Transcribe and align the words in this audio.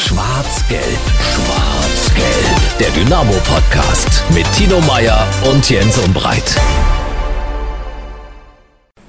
Schwarz-Gelb, 0.00 0.82
Schwarz-Gelb. 1.34 2.78
Der 2.80 2.88
Dynamo-Podcast 2.88 4.24
mit 4.34 4.50
Tino 4.54 4.80
Meyer 4.80 5.28
und 5.52 5.68
Jens 5.68 5.98
Umbreit. 5.98 6.56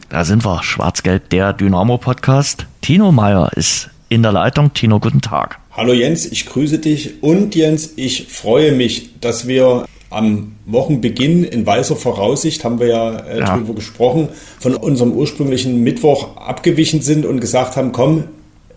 Da 0.09 0.25
sind 0.25 0.43
wir, 0.43 0.61
Schwarz-Gelb, 0.61 1.29
der 1.29 1.53
Dynamo-Podcast. 1.53 2.65
Tino 2.81 3.13
Meyer 3.13 3.51
ist 3.55 3.89
in 4.09 4.21
der 4.21 4.33
Leitung. 4.33 4.73
Tino, 4.73 4.99
guten 4.99 5.21
Tag. 5.21 5.59
Hallo 5.71 5.93
Jens, 5.93 6.25
ich 6.25 6.45
grüße 6.45 6.79
dich 6.79 7.23
und 7.23 7.55
Jens, 7.55 7.93
ich 7.95 8.27
freue 8.27 8.73
mich, 8.73 9.17
dass 9.21 9.47
wir 9.47 9.85
am 10.09 10.57
Wochenbeginn 10.65 11.45
in 11.45 11.65
weißer 11.65 11.95
Voraussicht, 11.95 12.65
haben 12.65 12.81
wir 12.81 12.87
ja, 12.87 13.17
äh, 13.17 13.39
ja. 13.39 13.45
darüber 13.45 13.75
gesprochen, 13.75 14.27
von 14.59 14.75
unserem 14.75 15.13
ursprünglichen 15.13 15.81
Mittwoch 15.83 16.35
abgewichen 16.35 17.01
sind 17.01 17.25
und 17.25 17.39
gesagt 17.39 17.77
haben, 17.77 17.93
komm, 17.93 18.25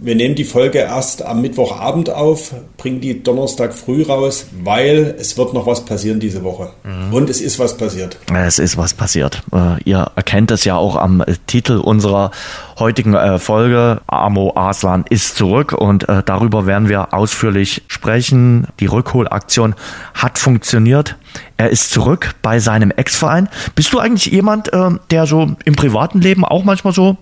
wir 0.04 0.14
nehmen 0.14 0.34
die 0.34 0.44
Folge 0.44 0.80
erst 0.80 1.24
am 1.24 1.40
Mittwochabend 1.40 2.10
auf, 2.10 2.54
bringen 2.76 3.00
die 3.00 3.22
Donnerstag 3.22 3.72
früh 3.72 4.02
raus, 4.02 4.46
weil 4.62 5.14
es 5.18 5.38
wird 5.38 5.54
noch 5.54 5.66
was 5.66 5.86
passieren 5.86 6.20
diese 6.20 6.44
Woche. 6.44 6.70
Mhm. 6.84 7.14
Und 7.14 7.30
es 7.30 7.40
ist 7.40 7.58
was 7.58 7.76
passiert. 7.76 8.18
Es 8.34 8.58
ist 8.58 8.76
was 8.76 8.92
passiert. 8.92 9.42
Äh, 9.52 9.82
ihr 9.84 10.10
erkennt 10.14 10.50
es 10.50 10.64
ja 10.64 10.76
auch 10.76 10.96
am 10.96 11.22
äh, 11.22 11.36
Titel 11.46 11.78
unserer 11.78 12.32
heutigen 12.78 13.14
äh, 13.14 13.38
Folge. 13.38 14.02
Amo 14.06 14.52
Aslan 14.56 15.06
ist 15.08 15.36
zurück 15.36 15.72
und 15.72 16.06
darüber 16.26 16.66
werden 16.66 16.88
wir 16.88 17.14
ausführlich 17.14 17.82
sprechen. 17.86 18.66
Die 18.80 18.86
Rückholaktion 18.86 19.74
hat 20.12 20.38
funktioniert. 20.38 21.16
Er 21.56 21.70
ist 21.70 21.90
zurück 21.90 22.34
bei 22.42 22.58
seinem 22.58 22.90
Ex-Verein. 22.90 23.48
Bist 23.74 23.92
du 23.92 24.00
eigentlich 24.00 24.26
jemand, 24.26 24.70
der 25.10 25.26
so 25.26 25.52
im 25.64 25.76
privaten 25.76 26.20
Leben 26.20 26.44
auch 26.44 26.64
manchmal 26.64 26.92
so 26.92 27.16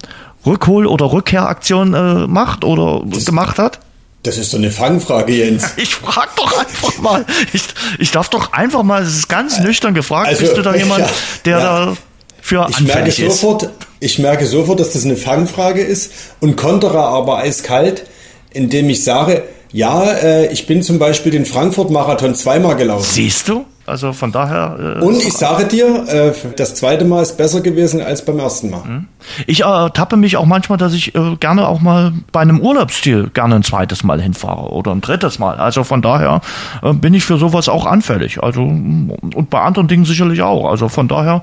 Rückhol- 0.45 0.87
oder 0.87 1.12
Rückkehraktion 1.12 1.95
äh, 1.95 2.27
macht 2.27 2.64
oder 2.64 3.02
das, 3.05 3.24
gemacht 3.24 3.59
hat? 3.59 3.80
Das 4.23 4.38
ist 4.38 4.51
so 4.51 4.56
eine 4.56 4.70
Fangfrage, 4.70 5.32
Jens. 5.32 5.65
Ich 5.77 5.95
frag 5.95 6.34
doch 6.37 6.59
einfach 6.59 6.98
mal. 6.98 7.24
Ich, 7.52 7.65
ich 7.98 8.10
darf 8.10 8.29
doch 8.29 8.52
einfach 8.52 8.82
mal, 8.82 9.02
es 9.02 9.16
ist 9.16 9.29
ganz 9.29 9.59
nüchtern 9.59 9.95
gefragt, 9.95 10.29
also, 10.29 10.43
bist 10.43 10.57
du 10.57 10.63
da 10.63 10.74
jemand, 10.76 11.01
ja, 11.01 11.10
der 11.45 11.59
ja. 11.59 11.87
da 11.87 11.96
für 12.40 12.66
ich 12.68 12.80
merke 12.80 13.10
sofort, 13.10 13.63
ist? 13.63 13.73
Ich 14.01 14.18
merke 14.18 14.46
sofort, 14.46 14.80
dass 14.80 14.93
das 14.93 15.04
eine 15.04 15.16
Fangfrage 15.16 15.80
ist 15.80 16.13
und 16.40 16.57
kontere 16.57 16.98
aber 16.98 17.38
eiskalt, 17.38 18.04
indem 18.51 18.90
ich 18.90 19.04
sage, 19.04 19.45
ja, 19.73 20.04
äh, 20.04 20.52
ich 20.52 20.66
bin 20.66 20.82
zum 20.82 20.98
Beispiel 20.98 21.32
den 21.32 21.46
Frankfurt-Marathon 21.46 22.35
zweimal 22.35 22.76
gelaufen. 22.76 23.09
Siehst 23.09 23.48
du? 23.48 23.65
Also 23.87 24.13
von 24.13 24.30
daher. 24.30 24.99
Äh, 25.01 25.05
und 25.05 25.16
ich 25.16 25.33
sage 25.33 25.66
dir, 25.66 26.05
äh, 26.09 26.33
das 26.57 26.75
zweite 26.75 27.05
Mal 27.05 27.23
ist 27.23 27.37
besser 27.37 27.61
gewesen 27.61 28.01
als 28.01 28.25
beim 28.25 28.38
ersten 28.38 28.71
Mal. 28.71 28.83
Mhm. 28.85 29.07
Ich 29.47 29.61
äh, 29.61 29.91
tappe 29.91 30.16
mich 30.16 30.37
auch 30.37 30.47
manchmal, 30.47 30.79
dass 30.79 30.95
ich 30.95 31.15
äh, 31.15 31.37
gerne 31.37 31.66
auch 31.66 31.80
mal 31.80 32.13
bei 32.33 32.41
einem 32.41 32.60
Urlaubsstil 32.60 33.30
gerne 33.33 33.57
ein 33.57 33.63
zweites 33.63 34.05
Mal 34.05 34.21
hinfahre 34.21 34.71
oder 34.71 34.93
ein 34.93 35.01
drittes 35.01 35.38
Mal. 35.38 35.57
Also 35.57 35.85
von 35.85 36.03
daher 36.03 36.41
äh, 36.83 36.93
bin 36.93 37.15
ich 37.15 37.25
für 37.25 37.38
sowas 37.38 37.69
auch 37.69 37.87
anfällig. 37.87 38.43
Also 38.43 38.63
und 38.63 39.51
bei 39.51 39.60
anderen 39.60 39.88
Dingen 39.88 40.05
sicherlich 40.05 40.43
auch. 40.43 40.69
Also 40.69 40.88
von 40.88 41.09
daher 41.09 41.43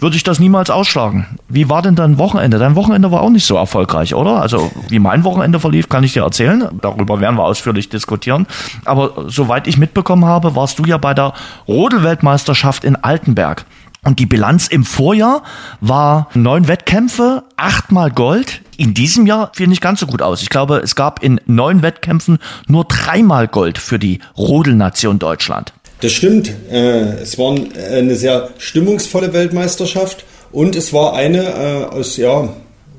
würde 0.00 0.16
ich 0.16 0.22
das 0.22 0.38
niemals 0.38 0.70
ausschlagen. 0.70 1.26
Wie 1.48 1.68
war 1.68 1.82
denn 1.82 1.94
dein 1.94 2.18
Wochenende? 2.18 2.58
Dein 2.58 2.74
Wochenende 2.74 3.10
war 3.12 3.22
auch 3.22 3.30
nicht 3.30 3.46
so 3.46 3.56
erfolgreich, 3.56 4.14
oder? 4.14 4.40
Also 4.40 4.70
wie 4.88 4.98
mein 4.98 5.24
Wochenende 5.24 5.60
verlief, 5.60 5.88
kann 5.88 6.04
ich 6.04 6.12
dir 6.12 6.22
erzählen. 6.22 6.68
Darüber 6.82 7.20
werden 7.20 7.36
wir 7.36 7.44
ausführlich 7.44 7.88
diskutieren. 7.88 8.46
Aber 8.84 9.26
soweit 9.28 9.66
ich 9.66 9.78
mitbekommen 9.78 10.24
habe, 10.24 10.56
warst 10.56 10.78
du 10.78 10.84
ja 10.84 10.96
bei 10.96 11.14
der 11.14 11.32
Rodelweltmeisterschaft 11.76 12.84
in 12.84 12.96
Altenberg. 12.96 13.66
Und 14.02 14.18
die 14.18 14.26
Bilanz 14.26 14.68
im 14.68 14.84
Vorjahr 14.84 15.42
war 15.80 16.28
neun 16.32 16.68
Wettkämpfe, 16.68 17.42
achtmal 17.56 18.10
Gold. 18.10 18.62
In 18.78 18.94
diesem 18.94 19.26
Jahr 19.26 19.50
fiel 19.54 19.66
nicht 19.66 19.82
ganz 19.82 20.00
so 20.00 20.06
gut 20.06 20.22
aus. 20.22 20.42
Ich 20.42 20.48
glaube, 20.48 20.76
es 20.78 20.94
gab 20.94 21.22
in 21.22 21.38
neun 21.44 21.82
Wettkämpfen 21.82 22.38
nur 22.66 22.84
dreimal 22.84 23.46
Gold 23.46 23.78
für 23.78 23.98
die 23.98 24.20
Rodelnation 24.38 25.18
Deutschland. 25.18 25.74
Das 26.00 26.12
stimmt. 26.12 26.50
Äh, 26.70 27.20
es 27.20 27.38
war 27.38 27.54
eine 27.54 28.16
sehr 28.16 28.50
stimmungsvolle 28.58 29.32
Weltmeisterschaft 29.32 30.24
und 30.52 30.76
es 30.76 30.92
war 30.92 31.14
eine 31.14 31.42
äh, 31.42 31.84
aus 31.84 32.16
ja, 32.16 32.48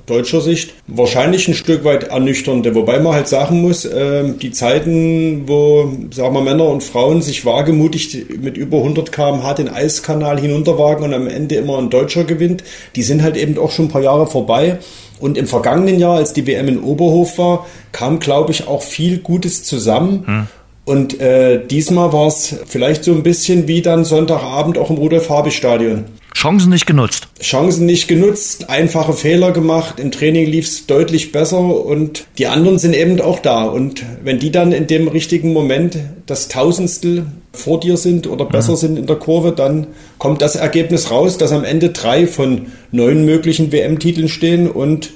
deutscher 0.07 0.41
Sicht 0.41 0.73
wahrscheinlich 0.87 1.47
ein 1.47 1.53
Stück 1.53 1.83
weit 1.83 2.05
ernüchternde. 2.05 2.73
Wobei 2.73 2.99
man 2.99 3.13
halt 3.13 3.27
sagen 3.27 3.61
muss, 3.61 3.85
äh, 3.85 4.33
die 4.41 4.51
Zeiten, 4.51 5.47
wo 5.47 5.91
sagen 6.11 6.33
wir, 6.33 6.41
Männer 6.41 6.67
und 6.67 6.83
Frauen 6.83 7.21
sich 7.21 7.45
wagemutig 7.45 8.25
mit 8.41 8.57
über 8.57 8.77
100 8.77 9.11
km/h 9.11 9.53
den 9.53 9.69
Eiskanal 9.69 10.39
hinunterwagen 10.39 11.03
und 11.03 11.13
am 11.13 11.27
Ende 11.27 11.55
immer 11.55 11.77
ein 11.77 11.89
Deutscher 11.89 12.23
gewinnt, 12.23 12.63
die 12.95 13.03
sind 13.03 13.21
halt 13.21 13.37
eben 13.37 13.57
auch 13.59 13.71
schon 13.71 13.85
ein 13.85 13.91
paar 13.91 14.01
Jahre 14.01 14.27
vorbei. 14.27 14.79
Und 15.19 15.37
im 15.37 15.47
vergangenen 15.47 15.99
Jahr, 15.99 16.17
als 16.17 16.33
die 16.33 16.45
WM 16.45 16.67
in 16.67 16.83
Oberhof 16.83 17.37
war, 17.37 17.65
kam, 17.91 18.19
glaube 18.19 18.51
ich, 18.51 18.67
auch 18.67 18.83
viel 18.83 19.17
Gutes 19.17 19.63
zusammen. 19.63 20.23
Hm. 20.25 20.47
Und 20.87 21.19
äh, 21.19 21.59
diesmal 21.67 22.13
war 22.13 22.27
es 22.27 22.55
vielleicht 22.65 23.03
so 23.03 23.11
ein 23.11 23.21
bisschen 23.21 23.67
wie 23.67 23.81
dann 23.81 24.05
Sonntagabend 24.05 24.77
auch 24.77 24.89
im 24.89 24.95
Rudolf-Habich-Stadion. 24.95 26.05
Chancen 26.33 26.69
nicht 26.69 26.85
genutzt. 26.85 27.27
Chancen 27.41 27.85
nicht 27.85 28.07
genutzt, 28.07 28.69
einfache 28.69 29.11
Fehler 29.11 29.51
gemacht, 29.51 29.99
im 29.99 30.11
Training 30.11 30.45
lief 30.45 30.65
es 30.65 30.85
deutlich 30.85 31.33
besser 31.33 31.59
und 31.59 32.25
die 32.37 32.47
anderen 32.47 32.79
sind 32.79 32.95
eben 32.95 33.19
auch 33.19 33.39
da. 33.39 33.65
Und 33.65 34.05
wenn 34.23 34.39
die 34.39 34.49
dann 34.49 34.71
in 34.71 34.87
dem 34.87 35.09
richtigen 35.09 35.51
Moment 35.51 35.97
das 36.25 36.47
Tausendstel 36.47 37.25
vor 37.51 37.81
dir 37.81 37.97
sind 37.97 38.25
oder 38.25 38.45
besser 38.45 38.73
mhm. 38.73 38.77
sind 38.77 38.99
in 38.99 39.07
der 39.07 39.17
Kurve, 39.17 39.51
dann 39.51 39.87
kommt 40.19 40.41
das 40.41 40.55
Ergebnis 40.55 41.11
raus, 41.11 41.37
dass 41.37 41.51
am 41.51 41.65
Ende 41.65 41.89
drei 41.89 42.27
von 42.27 42.67
neun 42.93 43.25
möglichen 43.25 43.73
WM-Titeln 43.73 44.29
stehen 44.29 44.71
und 44.71 45.11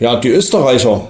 ja, 0.00 0.16
die 0.16 0.30
Österreicher 0.30 1.08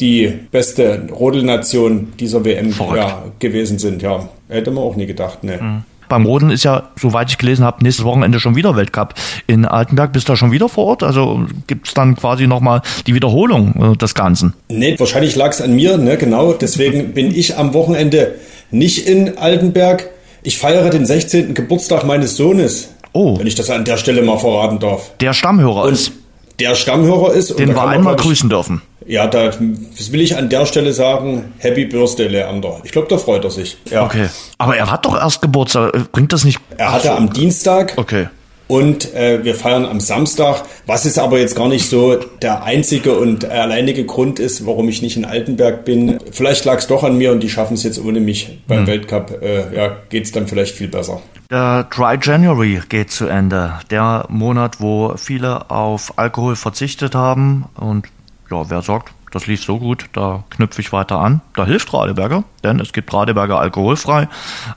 die 0.00 0.32
beste 0.50 1.08
Rodelnation 1.10 2.12
dieser 2.18 2.44
WM 2.44 2.74
ja, 2.94 3.24
gewesen 3.38 3.78
sind. 3.78 4.02
Ja, 4.02 4.28
hätte 4.48 4.70
man 4.70 4.84
auch 4.84 4.96
nie 4.96 5.06
gedacht. 5.06 5.44
Ne. 5.44 5.58
Mhm. 5.60 5.82
Beim 6.08 6.24
Roden 6.24 6.50
ist 6.50 6.64
ja, 6.64 6.90
soweit 6.96 7.30
ich 7.30 7.38
gelesen 7.38 7.64
habe, 7.64 7.82
nächstes 7.82 8.04
Wochenende 8.04 8.38
schon 8.38 8.54
wieder 8.54 8.76
Weltcup 8.76 9.14
in 9.46 9.64
Altenberg. 9.64 10.12
Bist 10.12 10.28
du 10.28 10.32
da 10.32 10.36
schon 10.36 10.52
wieder 10.52 10.68
vor 10.68 10.86
Ort? 10.86 11.02
Also 11.02 11.46
gibt 11.66 11.88
es 11.88 11.94
dann 11.94 12.16
quasi 12.16 12.46
nochmal 12.46 12.82
die 13.06 13.14
Wiederholung 13.14 13.92
äh, 13.94 13.96
des 13.96 14.14
Ganzen? 14.14 14.54
Nee, 14.68 14.94
wahrscheinlich 14.98 15.34
lag 15.34 15.50
es 15.50 15.60
an 15.60 15.74
mir, 15.74 15.96
ne, 15.96 16.16
genau. 16.16 16.52
Deswegen 16.52 17.12
bin 17.14 17.34
ich 17.34 17.56
am 17.56 17.74
Wochenende 17.74 18.36
nicht 18.70 19.06
in 19.06 19.36
Altenberg. 19.38 20.08
Ich 20.42 20.58
feiere 20.58 20.90
den 20.90 21.06
16. 21.06 21.54
Geburtstag 21.54 22.04
meines 22.04 22.36
Sohnes. 22.36 22.90
Oh. 23.12 23.38
Wenn 23.38 23.46
ich 23.46 23.54
das 23.54 23.70
an 23.70 23.84
der 23.84 23.96
Stelle 23.96 24.22
mal 24.22 24.38
verraten 24.38 24.78
darf. 24.78 25.10
Der 25.18 25.32
Stammhörer 25.32 25.84
und 25.84 25.92
ist. 25.92 26.12
Der 26.58 26.74
Stammhörer 26.74 27.32
ist. 27.34 27.58
Den 27.58 27.74
wir 27.74 27.86
einmal 27.86 28.16
grüßen 28.16 28.48
dürfen. 28.48 28.82
Ja, 29.06 29.26
da, 29.26 29.50
das 29.50 30.10
will 30.10 30.20
ich 30.20 30.36
an 30.36 30.48
der 30.48 30.66
Stelle 30.66 30.92
sagen. 30.92 31.52
Happy 31.58 31.84
Birthday, 31.84 32.26
Leander. 32.26 32.80
Ich 32.82 32.92
glaube, 32.92 33.08
da 33.08 33.18
freut 33.18 33.44
er 33.44 33.50
sich. 33.50 33.76
Ja. 33.90 34.04
Okay. 34.04 34.28
Aber 34.58 34.76
er 34.76 34.90
hat 34.90 35.04
doch 35.04 35.16
erst 35.16 35.42
Geburtstag. 35.42 36.10
Bringt 36.12 36.32
das 36.32 36.44
nicht? 36.44 36.58
Er 36.76 36.92
hatte 36.92 37.12
am 37.12 37.32
Dienstag. 37.32 37.94
Okay. 37.96 38.28
Und 38.68 39.14
äh, 39.14 39.44
wir 39.44 39.54
feiern 39.54 39.84
am 39.84 40.00
Samstag, 40.00 40.64
was 40.86 41.06
ist 41.06 41.18
aber 41.18 41.38
jetzt 41.38 41.54
gar 41.54 41.68
nicht 41.68 41.88
so 41.88 42.16
der 42.42 42.64
einzige 42.64 43.16
und 43.16 43.44
alleinige 43.44 44.04
Grund 44.04 44.38
ist, 44.38 44.66
warum 44.66 44.88
ich 44.88 45.02
nicht 45.02 45.16
in 45.16 45.24
Altenberg 45.24 45.84
bin. 45.84 46.18
Vielleicht 46.32 46.64
lag 46.64 46.78
es 46.78 46.86
doch 46.86 47.04
an 47.04 47.16
mir 47.16 47.32
und 47.32 47.40
die 47.40 47.48
schaffen 47.48 47.74
es 47.74 47.84
jetzt 47.84 48.02
ohne 48.02 48.20
mich 48.20 48.58
beim 48.66 48.80
hm. 48.80 48.86
Weltcup. 48.86 49.40
Äh, 49.40 49.74
ja, 49.74 49.96
geht 50.08 50.24
es 50.24 50.32
dann 50.32 50.48
vielleicht 50.48 50.74
viel 50.74 50.88
besser. 50.88 51.22
Der 51.50 51.84
Dry 51.84 52.18
January 52.20 52.80
geht 52.88 53.12
zu 53.12 53.26
Ende. 53.26 53.74
Der 53.90 54.26
Monat, 54.28 54.80
wo 54.80 55.14
viele 55.16 55.70
auf 55.70 56.18
Alkohol 56.18 56.56
verzichtet 56.56 57.14
haben 57.14 57.66
und 57.76 58.06
ja, 58.50 58.68
wer 58.68 58.82
sagt, 58.82 59.12
das 59.36 59.46
lief 59.46 59.62
so 59.62 59.78
gut, 59.78 60.06
da 60.14 60.44
knüpfe 60.48 60.80
ich 60.80 60.94
weiter 60.94 61.18
an. 61.18 61.42
Da 61.54 61.66
hilft 61.66 61.92
Radeberger, 61.92 62.44
denn 62.64 62.80
es 62.80 62.94
gibt 62.94 63.12
Radeberger 63.12 63.60
alkoholfrei. 63.60 64.28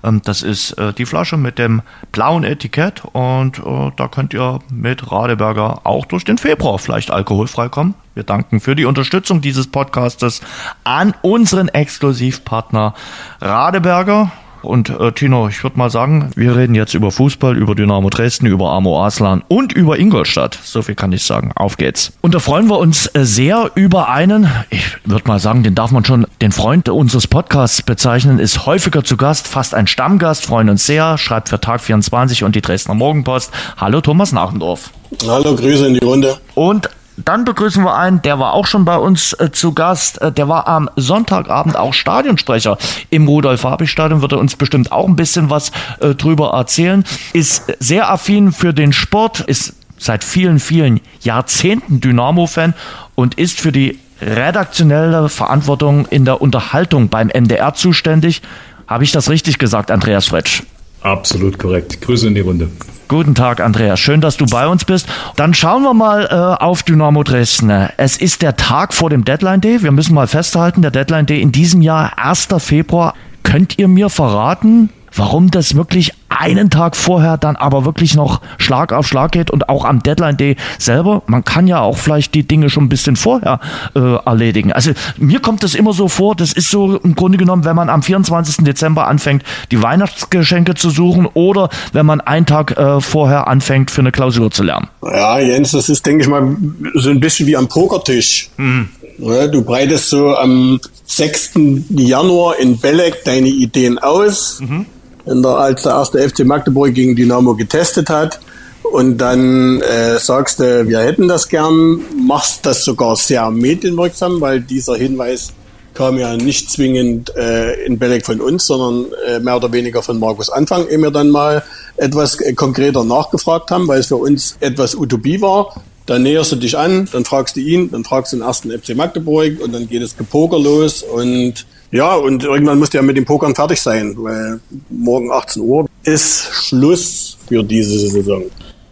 Ähm, 0.04 0.22
das 0.26 0.42
ist 0.42 0.74
äh, 0.74 0.92
die 0.92 1.06
Flasche 1.06 1.38
mit 1.38 1.58
dem 1.58 1.82
blauen 2.12 2.44
Etikett 2.44 3.04
und 3.14 3.60
äh, 3.60 3.92
da 3.96 4.10
könnt 4.10 4.34
ihr 4.34 4.60
mit 4.70 5.14
Radeberger 5.14 5.86
auch 5.86 6.06
durch 6.06 6.26
den 6.26 6.38
Februar 6.38 6.78
vielleicht 6.78 7.10
alkoholfrei 7.10 7.70
kommen. 7.70 7.94
Wir 8.16 8.24
danken 8.24 8.60
für 8.60 8.76
die 8.76 8.84
Unterstützung 8.84 9.40
dieses 9.40 9.68
Podcastes 9.68 10.42
an 10.84 11.14
unseren 11.22 11.70
Exklusivpartner 11.70 12.94
Radeberger. 13.40 14.30
Und 14.62 14.90
äh, 14.90 15.12
Tino, 15.12 15.48
ich 15.48 15.64
würde 15.64 15.78
mal 15.78 15.90
sagen, 15.90 16.32
wir 16.36 16.56
reden 16.56 16.76
jetzt 16.76 16.94
über 16.94 17.12
Fußball, 17.12 17.58
über 17.58 17.76
Dynamo 17.76 18.10
Dresden, 18.10 18.46
über 18.46 18.72
Amo 18.72 19.04
Aslan 19.04 19.44
und 19.48 19.72
über 19.74 19.98
Ingolstadt. 19.98 20.58
So 20.62 20.82
viel 20.82 20.96
kann 20.96 21.12
ich 21.12 21.24
sagen. 21.24 21.52
Auf 21.56 21.78
geht's. 21.78 22.14
Und 22.22 22.36
da 22.36 22.40
freuen 22.40 22.68
wir 22.68 22.78
uns 22.78 23.08
äh, 23.14 23.26
sehr 23.26 23.72
über 23.76 24.10
einen, 24.10 24.50
ich 24.70 24.98
würde 25.06 25.28
mal 25.28 25.40
sagen, 25.40 25.64
den 25.64 25.76
darf 25.76 25.92
man 25.92 26.04
schon 26.06 26.28
den 26.42 26.52
Freund 26.52 26.90
unseres 26.90 27.28
Podcasts 27.28 27.82
bezeichnen, 27.82 28.40
ist 28.40 28.66
häufiger 28.66 29.04
zu 29.04 29.18
Gast, 29.18 29.48
fast 29.48 29.74
ein 29.74 29.88
Stammgast, 29.88 30.46
freuen 30.46 30.70
uns 30.70 30.86
sehr, 30.86 31.18
schreibt 31.18 31.50
für 31.50 31.60
Tag 31.60 31.82
24 31.82 32.44
und 32.44 32.56
die 32.56 32.62
Dresdner 32.62 32.96
Morgenpost. 32.96 33.52
Hallo 33.78 34.02
Thomas 34.02 34.32
Nachendorf. 34.32 34.92
Hallo, 35.28 35.56
Grüße 35.56 35.88
in 35.88 35.94
die 35.96 36.06
Runde. 36.06 36.38
Und 36.54 36.90
dann 37.26 37.46
begrüßen 37.46 37.84
wir 37.84 37.96
einen, 37.96 38.22
der 38.22 38.40
war 38.40 38.54
auch 38.54 38.68
schon 38.68 38.86
bei 38.86 38.98
uns 38.98 39.34
äh, 39.34 39.52
zu 39.52 39.74
Gast. 39.74 40.22
Äh, 40.22 40.32
der 40.32 40.48
war 40.48 40.68
am 40.68 40.90
Sonntagabend 40.96 41.76
auch 41.76 41.94
Stadionsprecher 41.94 42.78
im 43.10 43.28
Rudolf-Habich-Stadion. 43.28 44.22
Wird 44.22 44.34
er 44.34 44.40
uns 44.40 44.56
bestimmt 44.56 44.92
auch 44.92 45.08
ein 45.08 45.16
bisschen 45.16 45.50
was 45.50 45.72
äh, 46.00 46.16
drüber 46.16 46.52
erzählen. 46.52 47.04
Ist 47.34 47.74
sehr 47.80 48.10
affin 48.10 48.52
für 48.52 48.74
den 48.74 48.94
Sport, 48.94 49.42
ist 49.42 49.76
seit 49.98 50.24
vielen, 50.24 50.60
vielen 50.60 51.02
Jahrzehnten 51.22 52.00
Dynamo-Fan 52.00 52.74
und 53.16 53.36
ist 53.36 53.60
für 53.60 53.72
die 53.72 54.00
redaktionelle 54.22 55.30
Verantwortung 55.30 56.06
in 56.06 56.26
der 56.26 56.42
Unterhaltung 56.42 57.10
beim 57.10 57.30
NDR 57.30 57.74
zuständig. 57.74 58.42
Habe 58.88 59.04
ich 59.04 59.12
das 59.12 59.30
richtig 59.30 59.60
gesagt, 59.60 59.92
Andreas 59.92 60.28
Fretsch? 60.28 60.64
Absolut 61.02 61.58
korrekt. 61.58 62.02
Grüße 62.02 62.28
in 62.28 62.36
die 62.36 62.42
Runde. 62.42 62.70
Guten 63.08 63.34
Tag, 63.34 63.60
Andreas. 63.60 64.00
Schön, 64.00 64.22
dass 64.22 64.38
du 64.38 64.46
bei 64.46 64.68
uns 64.68 64.86
bist. 64.86 65.08
Dann 65.36 65.56
schauen 65.56 65.82
wir 65.82 65.96
mal 65.96 66.28
äh, 66.30 66.64
auf 66.64 66.84
Dynamo 66.84 67.24
Dresden. 67.24 67.72
Es 67.98 68.18
ist 68.18 68.44
der 68.44 68.56
Tag 68.56 68.94
vor 68.94 69.10
dem 69.10 69.26
Deadline 69.26 69.62
Day. 69.62 69.82
Wir 69.82 69.92
müssen 69.92 70.14
mal 70.14 70.28
festhalten, 70.28 70.84
der 70.84 70.92
Deadline 70.92 71.26
Day 71.26 71.42
in 71.42 71.52
diesem 71.52 71.82
Jahr, 71.82 72.12
1. 72.18 72.50
Februar. 72.60 73.16
Könnt 73.42 73.80
ihr 73.80 73.88
mir 73.88 74.10
verraten, 74.10 74.90
warum 75.14 75.52
das 75.52 75.76
wirklich 75.76 76.14
einen 76.30 76.70
Tag 76.70 76.96
vorher 76.96 77.38
dann 77.38 77.56
aber 77.56 77.86
wirklich 77.86 78.16
noch 78.16 78.42
Schlag 78.58 78.94
auf 78.94 79.08
Schlag 79.08 79.32
geht 79.32 79.52
und 79.52 79.68
auch 79.68 79.84
am 79.84 80.02
Deadline 80.02 80.38
Day 80.38 80.56
selber. 80.78 81.24
Man 81.26 81.44
kann 81.44 81.68
ja 81.68 81.82
auch 81.82 81.98
vielleicht 81.98 82.34
die 82.34 82.48
Dinge 82.48 82.70
schon 82.70 82.86
ein 82.86 82.90
bisschen 82.90 83.16
vorher 83.16 83.60
äh, 83.96 84.00
erledigen. 84.00 84.72
Also 84.72 84.92
mir 85.18 85.42
kommt 85.42 85.64
das 85.64 85.76
immer 85.76 85.92
so 85.92 86.08
vor, 86.08 86.36
das 86.36 86.54
ist 86.54 86.70
so 86.70 86.98
im 86.98 87.16
Grunde 87.16 87.38
genommen, 87.38 87.66
wenn 87.66 87.76
man 87.76 87.90
am 87.90 88.04
24. 88.04 88.64
Dezember 88.64 89.08
anfängt, 89.08 89.44
die 89.72 89.82
Weihnachtsgeschenke 89.82 90.76
zu 90.76 90.90
suchen 90.90 91.26
oder 91.34 91.70
wenn 91.94 92.06
man 92.06 92.22
einen 92.22 92.46
Tag 92.46 92.78
äh, 92.78 93.02
vorher 93.02 93.48
anfängt, 93.48 93.92
für 93.92 94.02
eine 94.02 94.12
Klausur 94.12 94.52
zu 94.52 94.64
lernen. 94.64 94.88
Ja, 95.02 95.40
Jens, 95.40 95.72
das 95.72 95.90
ist, 95.90 96.06
denke 96.06 96.24
ich 96.24 96.30
mal, 96.30 96.56
so 96.94 97.10
ein 97.10 97.20
bisschen 97.20 97.48
wie 97.48 97.58
am 97.58 97.68
Pokertisch. 97.68 98.50
Mhm. 98.58 98.90
Ja, 99.18 99.48
du 99.48 99.64
breitest 99.64 100.10
so 100.10 100.36
am 100.38 100.80
6. 101.06 101.52
Januar 101.90 102.58
in 102.58 102.80
Belek 102.80 103.24
deine 103.26 103.50
Ideen 103.50 103.98
aus. 103.98 104.60
Mhm 104.62 104.86
als 105.30 105.84
der 105.84 105.94
erste 105.94 106.30
FC 106.30 106.46
Magdeburg 106.46 106.94
gegen 106.94 107.16
Dynamo 107.16 107.56
getestet 107.56 108.10
hat. 108.10 108.40
Und 108.84 109.18
dann 109.20 109.82
äh, 109.82 110.18
sagst 110.18 110.60
du, 110.60 110.88
wir 110.88 111.00
hätten 111.00 111.28
das 111.28 111.48
gern, 111.48 112.02
machst 112.26 112.66
das 112.66 112.84
sogar 112.84 113.16
sehr 113.16 113.52
medienwirksam, 113.52 114.42
weil 114.42 114.62
dieser 114.62 114.96
Hinweis 114.96 115.54
kam 115.94 116.18
ja 116.18 116.36
nicht 116.38 116.72
zwingend 116.72 117.36
äh, 117.36 117.84
in 117.86 118.00
Belek 118.00 118.26
von 118.26 118.42
uns, 118.42 118.66
sondern 118.66 119.12
äh, 119.28 119.40
mehr 119.40 119.58
oder 119.58 119.72
weniger 119.72 120.02
von 120.02 120.20
Markus 120.20 120.50
Anfang, 120.50 120.88
ehe 120.88 120.98
wir 120.98 121.12
dann 121.12 121.30
mal 121.30 121.64
etwas 121.98 122.40
äh, 122.40 122.54
konkreter 122.54 123.04
nachgefragt 123.04 123.70
haben, 123.70 123.88
weil 123.88 124.00
es 124.00 124.08
für 124.08 124.16
uns 124.16 124.56
etwas 124.60 124.96
Utopie 124.96 125.42
war. 125.42 125.76
Dann 126.06 126.24
näherst 126.24 126.52
du 126.52 126.56
dich 126.56 126.78
an, 126.78 127.08
dann 127.12 127.26
fragst 127.26 127.56
du 127.56 127.60
ihn, 127.60 127.92
dann 127.92 128.04
fragst 128.04 128.34
du 128.34 128.38
den 128.38 128.46
ersten 128.46 128.72
FC 128.72 128.96
Magdeburg 128.96 129.60
und 129.62 129.74
dann 129.74 129.88
geht 129.88 130.02
es 130.02 130.18
Gepoker 130.18 130.58
los 130.58 131.04
und 131.04 131.66
ja, 131.92 132.16
und 132.16 132.44
irgendwann 132.44 132.80
musst 132.80 132.94
du 132.94 132.98
ja 132.98 133.02
mit 133.02 133.18
dem 133.18 133.26
Pokern 133.26 133.56
fertig 133.56 133.82
sein, 133.82 134.16
weil 134.18 134.60
morgen 134.90 135.32
18 135.32 135.62
Uhr 135.62 135.88
ist 136.04 136.50
Schluss 136.52 137.38
für 137.48 137.64
diese 137.64 138.10
Saison. 138.10 138.44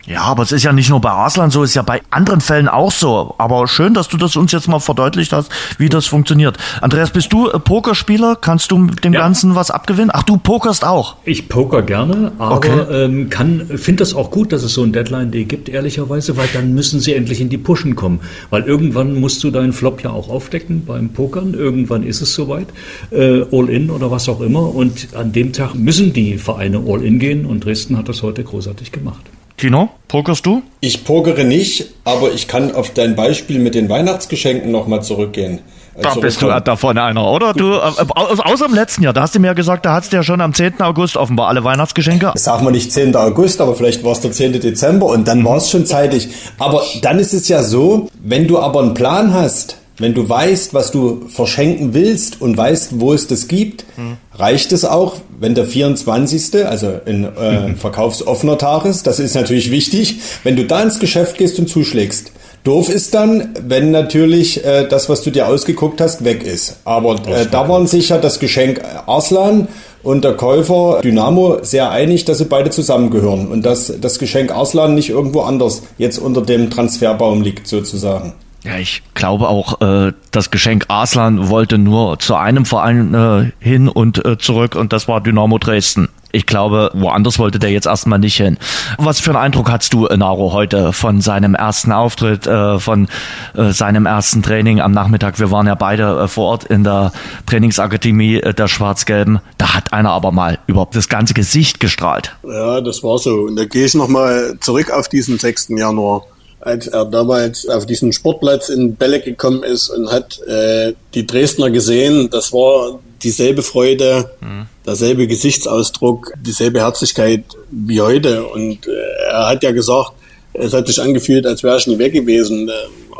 Ja, 0.07 0.21
aber 0.21 0.43
es 0.43 0.53
ist 0.53 0.63
ja 0.63 0.71
nicht 0.71 0.89
nur 0.89 1.01
bei 1.01 1.09
Arslan 1.09 1.51
so, 1.51 1.63
es 1.63 1.71
ist 1.71 1.75
ja 1.75 1.81
bei 1.81 2.01
anderen 2.11 2.39
Fällen 2.39 2.69
auch 2.69 2.93
so. 2.93 3.35
Aber 3.37 3.67
schön, 3.67 3.93
dass 3.93 4.07
du 4.07 4.15
das 4.15 4.37
uns 4.37 4.53
jetzt 4.53 4.69
mal 4.69 4.79
verdeutlicht 4.79 5.33
hast, 5.33 5.51
wie 5.77 5.89
das 5.89 6.05
funktioniert. 6.05 6.57
Andreas, 6.79 7.11
bist 7.11 7.33
du 7.33 7.49
äh, 7.49 7.59
Pokerspieler? 7.59 8.37
Kannst 8.39 8.71
du 8.71 8.87
dem 8.87 9.11
ja. 9.11 9.19
Ganzen 9.19 9.55
was 9.55 9.69
abgewinnen? 9.69 10.09
Ach, 10.13 10.23
du 10.23 10.37
pokerst 10.37 10.85
auch? 10.85 11.17
Ich 11.25 11.49
poker 11.49 11.81
gerne, 11.81 12.31
aber 12.37 12.55
okay. 12.55 12.79
ähm, 12.89 13.29
kann 13.29 13.67
finde 13.75 13.97
das 13.97 14.13
auch 14.13 14.31
gut, 14.31 14.53
dass 14.53 14.63
es 14.63 14.73
so 14.73 14.83
ein 14.83 14.93
Deadline-Day 14.93 15.43
gibt, 15.43 15.67
ehrlicherweise, 15.67 16.37
weil 16.37 16.47
dann 16.53 16.73
müssen 16.73 17.01
sie 17.01 17.13
endlich 17.13 17.41
in 17.41 17.49
die 17.49 17.57
Pushen 17.57 17.97
kommen. 17.97 18.21
Weil 18.49 18.63
irgendwann 18.63 19.19
musst 19.19 19.43
du 19.43 19.51
deinen 19.51 19.73
Flop 19.73 20.01
ja 20.03 20.11
auch 20.11 20.29
aufdecken 20.29 20.85
beim 20.85 21.09
Pokern. 21.09 21.53
Irgendwann 21.53 22.03
ist 22.03 22.21
es 22.21 22.33
soweit. 22.33 22.67
Äh, 23.11 23.41
All-in 23.51 23.89
oder 23.89 24.09
was 24.09 24.29
auch 24.29 24.39
immer. 24.39 24.73
Und 24.73 25.09
an 25.15 25.33
dem 25.33 25.51
Tag 25.51 25.75
müssen 25.75 26.13
die 26.13 26.37
Vereine 26.37 26.81
All-in 26.87 27.19
gehen 27.19 27.45
und 27.45 27.65
Dresden 27.65 27.97
hat 27.97 28.07
das 28.07 28.23
heute 28.23 28.45
großartig 28.45 28.93
gemacht. 28.93 29.21
Tino, 29.57 29.89
pokerst 30.07 30.45
du? 30.45 30.61
Ich 30.81 31.03
pokere 31.03 31.43
nicht, 31.43 31.87
aber 32.03 32.31
ich 32.31 32.47
kann 32.47 32.75
auf 32.75 32.93
dein 32.93 33.15
Beispiel 33.15 33.57
mit 33.57 33.73
den 33.73 33.89
Weihnachtsgeschenken 33.89 34.71
nochmal 34.71 35.01
zurückgehen. 35.01 35.61
Da 35.99 36.13
bist 36.13 36.43
du 36.43 36.47
davon 36.61 36.99
einer, 36.99 37.25
oder? 37.25 37.53
Du, 37.53 37.73
äh, 37.73 37.79
außer 37.79 38.67
im 38.67 38.75
letzten 38.75 39.01
Jahr, 39.01 39.13
da 39.13 39.21
hast 39.21 39.33
du 39.33 39.39
mir 39.39 39.55
gesagt, 39.55 39.83
da 39.87 39.93
hattest 39.93 40.13
du 40.13 40.17
ja 40.17 40.23
schon 40.23 40.41
am 40.41 40.53
10. 40.53 40.79
August 40.81 41.17
offenbar 41.17 41.47
alle 41.47 41.63
Weihnachtsgeschenke. 41.63 42.33
Sag 42.35 42.61
mal 42.61 42.69
nicht 42.69 42.91
10. 42.91 43.15
August, 43.15 43.59
aber 43.59 43.73
vielleicht 43.73 44.03
war 44.03 44.11
es 44.11 44.19
der 44.19 44.31
10. 44.31 44.61
Dezember 44.61 45.07
und 45.07 45.27
dann 45.27 45.43
war 45.43 45.57
es 45.57 45.71
schon 45.71 45.87
zeitig. 45.87 46.29
Aber 46.59 46.83
dann 47.01 47.17
ist 47.17 47.33
es 47.33 47.47
ja 47.47 47.63
so, 47.63 48.09
wenn 48.21 48.47
du 48.47 48.59
aber 48.59 48.81
einen 48.81 48.93
Plan 48.93 49.33
hast, 49.33 49.77
wenn 49.99 50.13
du 50.13 50.27
weißt, 50.27 50.73
was 50.73 50.91
du 50.91 51.27
verschenken 51.27 51.93
willst 51.93 52.41
und 52.41 52.55
weißt, 52.55 52.99
wo 52.99 53.13
es 53.13 53.27
das 53.27 53.47
gibt, 53.47 53.85
hm. 53.95 54.17
reicht 54.33 54.71
es 54.71 54.85
auch, 54.85 55.15
wenn 55.39 55.55
der 55.55 55.65
24., 55.65 56.65
also 56.65 56.99
ein 57.05 57.23
äh, 57.23 57.73
verkaufsoffener 57.77 58.57
Tag 58.57 58.85
ist. 58.85 59.07
Das 59.07 59.19
ist 59.19 59.35
natürlich 59.35 59.71
wichtig. 59.71 60.19
Wenn 60.43 60.55
du 60.55 60.65
da 60.65 60.83
ins 60.83 60.99
Geschäft 60.99 61.37
gehst 61.37 61.57
und 61.59 61.67
zuschlägst. 61.67 62.31
Doof 62.63 62.89
ist 62.89 63.13
dann, 63.13 63.55
wenn 63.65 63.91
natürlich 63.91 64.65
äh, 64.65 64.85
das, 64.87 65.09
was 65.09 65.21
du 65.21 65.31
dir 65.31 65.47
ausgeguckt 65.47 66.01
hast, 66.01 66.25
weg 66.25 66.43
ist. 66.43 66.77
Aber 66.83 67.15
äh, 67.27 67.45
da 67.49 67.69
waren 67.69 67.87
sich 67.87 68.09
ja 68.09 68.17
das 68.17 68.39
Geschenk 68.39 68.81
Arslan 69.05 69.69
und 70.03 70.23
der 70.23 70.33
Käufer 70.33 70.99
Dynamo 71.01 71.59
sehr 71.61 71.91
einig, 71.91 72.25
dass 72.25 72.39
sie 72.39 72.45
beide 72.45 72.69
zusammengehören 72.69 73.47
und 73.47 73.65
dass 73.65 73.93
das 74.01 74.19
Geschenk 74.19 74.51
Arslan 74.51 74.95
nicht 74.95 75.09
irgendwo 75.09 75.41
anders 75.41 75.83
jetzt 75.97 76.17
unter 76.17 76.41
dem 76.41 76.69
Transferbaum 76.69 77.41
liegt 77.41 77.67
sozusagen. 77.67 78.33
Ja, 78.63 78.77
ich 78.77 79.03
glaube 79.13 79.47
auch, 79.47 79.81
äh, 79.81 80.13
das 80.31 80.51
Geschenk 80.51 80.85
Aslan 80.87 81.49
wollte 81.49 81.77
nur 81.77 82.19
zu 82.19 82.35
einem 82.35 82.65
Verein 82.65 83.13
äh, 83.13 83.51
hin 83.59 83.87
und 83.87 84.25
äh, 84.25 84.37
zurück 84.37 84.75
und 84.75 84.93
das 84.93 85.07
war 85.07 85.21
Dynamo 85.21 85.57
Dresden. 85.57 86.09
Ich 86.31 86.45
glaube, 86.45 86.91
woanders 86.93 87.39
wollte 87.39 87.57
der 87.57 87.71
jetzt 87.71 87.87
erstmal 87.87 88.19
nicht 88.19 88.35
hin. 88.35 88.57
Was 88.97 89.19
für 89.19 89.31
einen 89.31 89.39
Eindruck 89.39 89.71
hast 89.71 89.93
du, 89.93 90.05
Naro, 90.07 90.51
heute 90.51 90.91
von 90.91 91.21
seinem 91.21 91.55
ersten 91.55 91.91
Auftritt, 91.91 92.45
äh, 92.45 92.79
von 92.79 93.07
äh, 93.55 93.71
seinem 93.71 94.05
ersten 94.05 94.43
Training 94.43 94.81
am 94.81 94.91
Nachmittag? 94.91 95.39
Wir 95.39 95.51
waren 95.51 95.67
ja 95.67 95.75
beide 95.75 96.19
äh, 96.19 96.27
vor 96.27 96.49
Ort 96.49 96.65
in 96.65 96.83
der 96.83 97.13
Trainingsakademie 97.45 98.35
äh, 98.35 98.53
der 98.53 98.67
Schwarz-Gelben. 98.67 99.39
Da 99.57 99.73
hat 99.73 99.93
einer 99.93 100.11
aber 100.11 100.31
mal 100.31 100.59
überhaupt 100.67 100.95
das 100.95 101.07
ganze 101.07 101.33
Gesicht 101.33 101.79
gestrahlt. 101.79 102.35
Ja, 102.43 102.81
das 102.81 103.03
war 103.03 103.17
so. 103.19 103.33
Und 103.43 103.55
da 103.55 103.65
gehe 103.65 103.85
ich 103.85 103.93
nochmal 103.93 104.57
zurück 104.59 104.91
auf 104.91 105.07
diesen 105.07 105.39
6. 105.39 105.69
Januar 105.69 106.23
als 106.59 106.87
er 106.87 107.05
damals 107.05 107.67
auf 107.67 107.85
diesen 107.85 108.13
Sportplatz 108.13 108.69
in 108.69 108.95
Bälle 108.95 109.21
gekommen 109.21 109.63
ist 109.63 109.89
und 109.89 110.11
hat 110.11 110.39
äh, 110.47 110.93
die 111.13 111.27
Dresdner 111.27 111.69
gesehen, 111.69 112.29
das 112.29 112.51
war 112.51 112.99
dieselbe 113.21 113.61
Freude, 113.61 114.31
mhm. 114.41 114.67
derselbe 114.85 115.27
Gesichtsausdruck, 115.27 116.33
dieselbe 116.41 116.81
Herzlichkeit 116.81 117.43
wie 117.71 118.01
heute. 118.01 118.45
Und 118.45 118.87
äh, 118.87 118.91
er 119.29 119.49
hat 119.49 119.63
ja 119.63 119.71
gesagt, 119.71 120.13
es 120.53 120.73
hat 120.73 120.87
sich 120.87 121.01
angefühlt, 121.01 121.45
als 121.45 121.63
wäre 121.63 121.77
ich 121.77 121.87
nie 121.87 121.99
weg 121.99 122.13
gewesen. 122.13 122.69
Äh, 122.69 122.71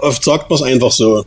oft 0.02 0.24
sagt 0.24 0.50
man 0.50 0.58
es 0.58 0.64
einfach 0.64 0.92
so, 0.92 1.26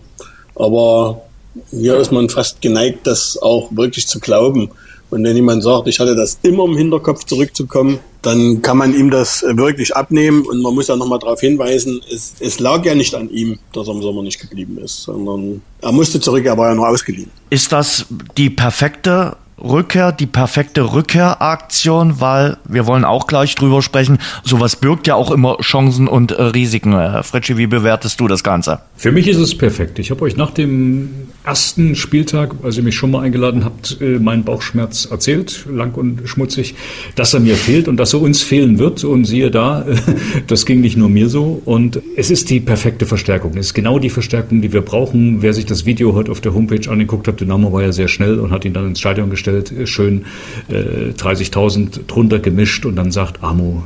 aber 0.54 1.22
hier 1.70 1.96
ist 1.96 2.12
man 2.12 2.28
fast 2.28 2.60
geneigt, 2.60 3.06
das 3.06 3.38
auch 3.40 3.70
wirklich 3.72 4.06
zu 4.06 4.20
glauben. 4.20 4.70
Und 5.10 5.24
wenn 5.24 5.36
jemand 5.36 5.62
sagt, 5.62 5.88
ich 5.88 5.98
hatte 5.98 6.14
das 6.14 6.38
immer 6.42 6.64
im 6.64 6.76
Hinterkopf 6.76 7.24
zurückzukommen, 7.24 7.98
dann 8.22 8.60
kann 8.62 8.76
man 8.76 8.94
ihm 8.94 9.10
das 9.10 9.42
wirklich 9.42 9.96
abnehmen 9.96 10.42
und 10.42 10.60
man 10.60 10.74
muss 10.74 10.88
ja 10.88 10.96
nochmal 10.96 11.18
darauf 11.18 11.40
hinweisen, 11.40 12.00
es, 12.12 12.34
es 12.40 12.60
lag 12.60 12.84
ja 12.84 12.94
nicht 12.94 13.14
an 13.14 13.30
ihm, 13.30 13.58
dass 13.72 13.88
er 13.88 13.94
im 13.94 14.02
Sommer 14.02 14.22
nicht 14.22 14.40
geblieben 14.40 14.78
ist, 14.78 15.02
sondern 15.02 15.62
er 15.80 15.92
musste 15.92 16.20
zurück, 16.20 16.44
er 16.44 16.58
war 16.58 16.68
ja 16.68 16.74
nur 16.74 16.88
ausgeliehen. 16.88 17.30
Ist 17.48 17.72
das 17.72 18.06
die 18.36 18.50
perfekte 18.50 19.36
Rückkehr, 19.62 20.12
die 20.12 20.26
perfekte 20.26 20.92
Rückkehraktion, 20.92 22.20
weil 22.20 22.56
wir 22.68 22.86
wollen 22.86 23.04
auch 23.04 23.26
gleich 23.26 23.54
drüber 23.54 23.82
sprechen. 23.82 24.18
Sowas 24.42 24.76
birgt 24.76 25.06
ja 25.06 25.14
auch 25.14 25.30
immer 25.30 25.58
Chancen 25.58 26.08
und 26.08 26.32
äh, 26.32 26.42
Risiken. 26.42 26.92
Herr 26.92 27.22
Fritschi, 27.22 27.58
wie 27.58 27.66
bewertest 27.66 28.20
du 28.20 28.28
das 28.28 28.42
Ganze? 28.42 28.80
Für 28.96 29.12
mich 29.12 29.28
ist 29.28 29.38
es 29.38 29.56
perfekt. 29.56 29.98
Ich 29.98 30.10
habe 30.10 30.22
euch 30.22 30.36
nach 30.36 30.50
dem 30.50 31.10
ersten 31.44 31.94
Spieltag, 31.94 32.54
als 32.62 32.76
ihr 32.76 32.82
mich 32.82 32.94
schon 32.94 33.10
mal 33.10 33.20
eingeladen 33.20 33.64
habt, 33.64 33.98
äh, 34.00 34.18
meinen 34.18 34.44
Bauchschmerz 34.44 35.06
erzählt, 35.10 35.66
lang 35.70 35.94
und 35.94 36.22
schmutzig, 36.28 36.74
dass 37.14 37.34
er 37.34 37.40
mir 37.40 37.56
fehlt 37.56 37.88
und 37.88 37.96
dass 37.98 38.14
er 38.14 38.22
uns 38.22 38.42
fehlen 38.42 38.78
wird. 38.78 39.04
Und 39.04 39.24
siehe 39.24 39.50
da, 39.50 39.84
das 40.46 40.64
ging 40.64 40.80
nicht 40.80 40.96
nur 40.96 41.10
mir 41.10 41.28
so. 41.28 41.60
Und 41.64 42.00
es 42.16 42.30
ist 42.30 42.48
die 42.50 42.60
perfekte 42.60 43.04
Verstärkung. 43.04 43.52
Es 43.52 43.66
ist 43.66 43.74
genau 43.74 43.98
die 43.98 44.10
Verstärkung, 44.10 44.62
die 44.62 44.72
wir 44.72 44.82
brauchen. 44.82 45.42
Wer 45.42 45.52
sich 45.52 45.66
das 45.66 45.84
Video 45.84 46.14
heute 46.14 46.30
auf 46.30 46.40
der 46.40 46.54
Homepage 46.54 46.90
angeguckt 46.90 47.28
hat, 47.28 47.40
Dynamo 47.40 47.72
war 47.72 47.82
ja 47.82 47.92
sehr 47.92 48.08
schnell 48.08 48.38
und 48.38 48.50
hat 48.50 48.64
ihn 48.64 48.72
dann 48.72 48.86
ins 48.86 49.00
Stadion 49.00 49.28
gestellt 49.28 49.49
vorgestellt, 49.50 49.88
schön 49.88 50.24
äh, 50.68 51.12
30.000 51.12 52.06
drunter 52.06 52.38
gemischt 52.38 52.86
und 52.86 52.96
dann 52.96 53.10
sagt 53.10 53.42
Amo, 53.42 53.82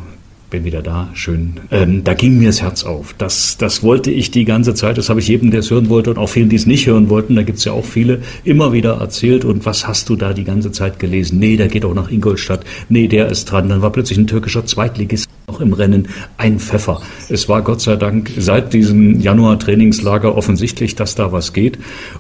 bin 0.51 0.65
wieder 0.65 0.83
da, 0.83 1.09
schön. 1.15 1.55
Ähm, 1.73 2.05
da 2.05 2.15
ging 2.15 2.39
mir 2.39 2.47
das 2.47 2.63
Herz 2.63 2.85
auf. 2.85 3.13
Das, 3.19 3.57
das 3.59 3.83
wollte 3.83 4.13
ich 4.13 4.31
die 4.31 4.45
ganze 4.45 4.75
Zeit, 4.75 4.99
das 4.99 5.09
habe 5.09 5.19
ich 5.19 5.27
jedem, 5.27 5.51
der 5.51 5.61
es 5.61 5.71
hören 5.71 5.89
wollte 5.89 6.11
und 6.11 6.19
auch 6.19 6.29
vielen, 6.29 6.49
die 6.49 6.57
es 6.57 6.67
nicht 6.67 6.87
hören 6.87 7.09
wollten, 7.09 7.35
da 7.35 7.43
gibt 7.43 7.59
es 7.59 7.65
ja 7.65 7.73
auch 7.73 7.85
viele, 7.85 8.21
immer 8.45 8.73
wieder 8.73 8.99
erzählt. 9.01 9.45
Und 9.45 9.67
was 9.67 9.89
hast 9.89 10.09
du 10.11 10.17
da 10.17 10.33
die 10.33 10.45
ganze 10.45 10.71
Zeit 10.71 11.01
gelesen? 11.01 11.41
Nee, 11.41 11.57
der 11.57 11.67
geht 11.67 11.85
auch 11.85 11.95
nach 11.95 12.09
Ingolstadt. 12.09 12.65
Nee, 12.89 13.09
der 13.09 13.31
ist 13.31 13.47
dran. 13.47 13.69
Dann 13.69 13.83
war 13.83 13.91
plötzlich 13.91 14.19
ein 14.19 14.29
türkischer 14.29 14.65
Zweitligist 14.65 15.24
noch 15.47 15.61
im 15.61 15.73
Rennen 15.73 16.09
ein 16.39 16.59
Pfeffer. 16.59 17.03
Es 17.29 17.49
war 17.49 17.63
Gott 17.63 17.81
sei 17.81 17.97
Dank 17.97 18.31
seit 18.37 18.73
diesem 18.73 19.21
Januar-Trainingslager 19.21 20.37
offensichtlich, 20.37 20.95
dass 20.95 21.15
da 21.15 21.33
was 21.33 21.53
geht. 21.53 21.79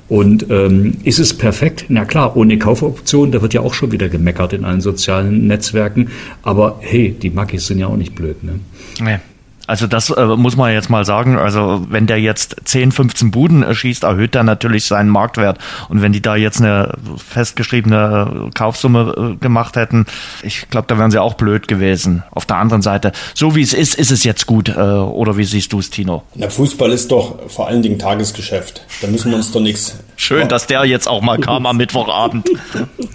Und 0.09 0.51
ähm, 0.51 0.99
ist 1.05 1.19
es 1.19 1.35
perfekt? 1.35 1.87
Na 1.89 2.05
klar, 2.05 2.37
ohne 2.37 2.59
Kaufoption, 2.59 3.33
da 3.33 3.41
wird 3.43 3.55
ja 3.55 3.63
auch 3.63 3.75
schon 3.75 3.93
wieder 3.93 4.09
gemeckert 4.09 4.53
in 4.53 4.65
allen 4.65 4.81
sozialen 4.81 5.47
Netzwerken. 5.47 6.09
Aber 6.43 6.79
hey, 6.81 7.13
die 7.13 7.31
Makis 7.31 7.67
sind 7.67 7.79
ja 7.79 7.87
auch 7.87 7.97
nicht 7.97 8.15
blöd. 8.15 8.43
Ne? 8.45 8.61
Nee. 9.01 9.19
Also 9.67 9.87
das 9.87 10.11
äh, 10.11 10.25
muss 10.25 10.57
man 10.57 10.73
jetzt 10.73 10.91
mal 10.91 11.05
sagen. 11.05 11.39
Also 11.39 11.87
wenn 11.89 12.07
der 12.07 12.21
jetzt 12.21 12.57
10, 12.65 12.93
15 12.93 13.31
Buden 13.31 13.75
schießt, 13.75 14.05
erhöht 14.05 14.35
er 14.35 14.45
natürlich 14.45 14.85
seinen 14.85 15.09
Marktwert. 15.09 15.59
Und 15.89 16.03
wenn 16.03 16.13
die 16.13 16.21
da 16.21 16.37
jetzt 16.37 16.61
eine 16.61 16.95
festgeschriebene 17.17 18.51
Kaufsumme 18.55 19.35
äh, 19.35 19.37
gemacht 19.37 19.77
hätten, 19.77 20.07
ich 20.43 20.69
glaube, 20.69 20.87
da 20.89 20.99
wären 20.99 21.11
sie 21.11 21.21
auch 21.21 21.35
blöd 21.35 21.69
gewesen. 21.69 22.23
Auf 22.31 22.47
der 22.47 22.57
anderen 22.57 22.83
Seite, 22.83 23.13
so 23.35 23.57
wie 23.57 23.63
es 23.63 23.73
ist, 23.73 23.95
ist 23.95 24.11
es 24.11 24.25
jetzt 24.25 24.47
gut. 24.47 24.69
Äh, 24.69 24.73
oder 24.81 25.37
wie 25.37 25.45
siehst 25.45 25.73
du 25.73 25.79
es, 25.79 25.91
Tino? 25.91 26.23
Na, 26.35 26.49
Fußball 26.49 26.93
ist 26.93 27.11
doch 27.11 27.49
vor 27.49 27.69
allen 27.69 27.83
Dingen 27.83 27.99
Tagesgeschäft. 27.99 28.83
Da 29.01 29.09
müssen 29.09 29.31
wir 29.31 29.37
uns 29.37 29.51
doch 29.53 29.61
nichts. 29.61 29.99
Schön, 30.17 30.49
dass 30.49 30.67
der 30.67 30.85
jetzt 30.85 31.09
auch 31.09 31.23
mal 31.23 31.39
kam 31.39 31.67
am 31.67 31.77
Mittwochabend. 31.79 32.49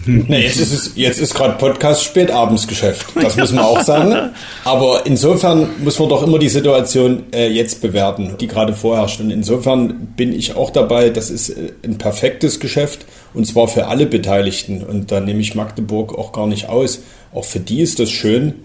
Na, 0.06 0.38
jetzt 0.38 0.60
ist 0.60 0.74
es, 0.74 0.91
jetzt 0.96 1.20
ist 1.20 1.34
gerade 1.34 1.53
Podcast 1.53 2.03
Spätabendsgeschäft. 2.03 3.08
Das 3.15 3.38
muss 3.38 3.51
man 3.51 3.63
auch 3.63 3.82
sagen. 3.82 4.32
Aber 4.65 5.06
insofern 5.06 5.70
muss 5.84 6.00
man 6.00 6.10
doch 6.10 6.24
immer 6.24 6.39
die 6.39 6.50
Situation 6.50 7.24
äh, 7.34 7.48
jetzt 7.48 7.82
bewerten, 7.82 8.36
die 8.39 8.48
gerade 8.48 8.74
vorherrscht. 8.74 9.20
Und 9.20 9.32
insofern 9.32 10.13
bin 10.15 10.34
ich 10.34 10.56
auch 10.56 10.72
dabei, 10.72 11.10
das 11.10 11.29
ist 11.29 11.50
äh, 11.50 11.72
ein 11.84 11.98
perfektes 11.98 12.60
Geschäft 12.60 13.06
und 13.34 13.46
zwar 13.46 13.68
für 13.68 13.88
alle 13.88 14.06
Beteiligten. 14.06 14.84
Und 14.84 15.12
da 15.12 15.20
nehme 15.20 15.41
ich 15.41 15.56
Magdeburg 15.56 16.18
auch 16.18 16.32
gar 16.32 16.48
nicht 16.48 16.70
aus. 16.70 17.01
Auch 17.34 17.46
für 17.46 17.60
die 17.60 17.82
ist 17.82 18.00
das 18.00 18.10
schön, 18.10 18.56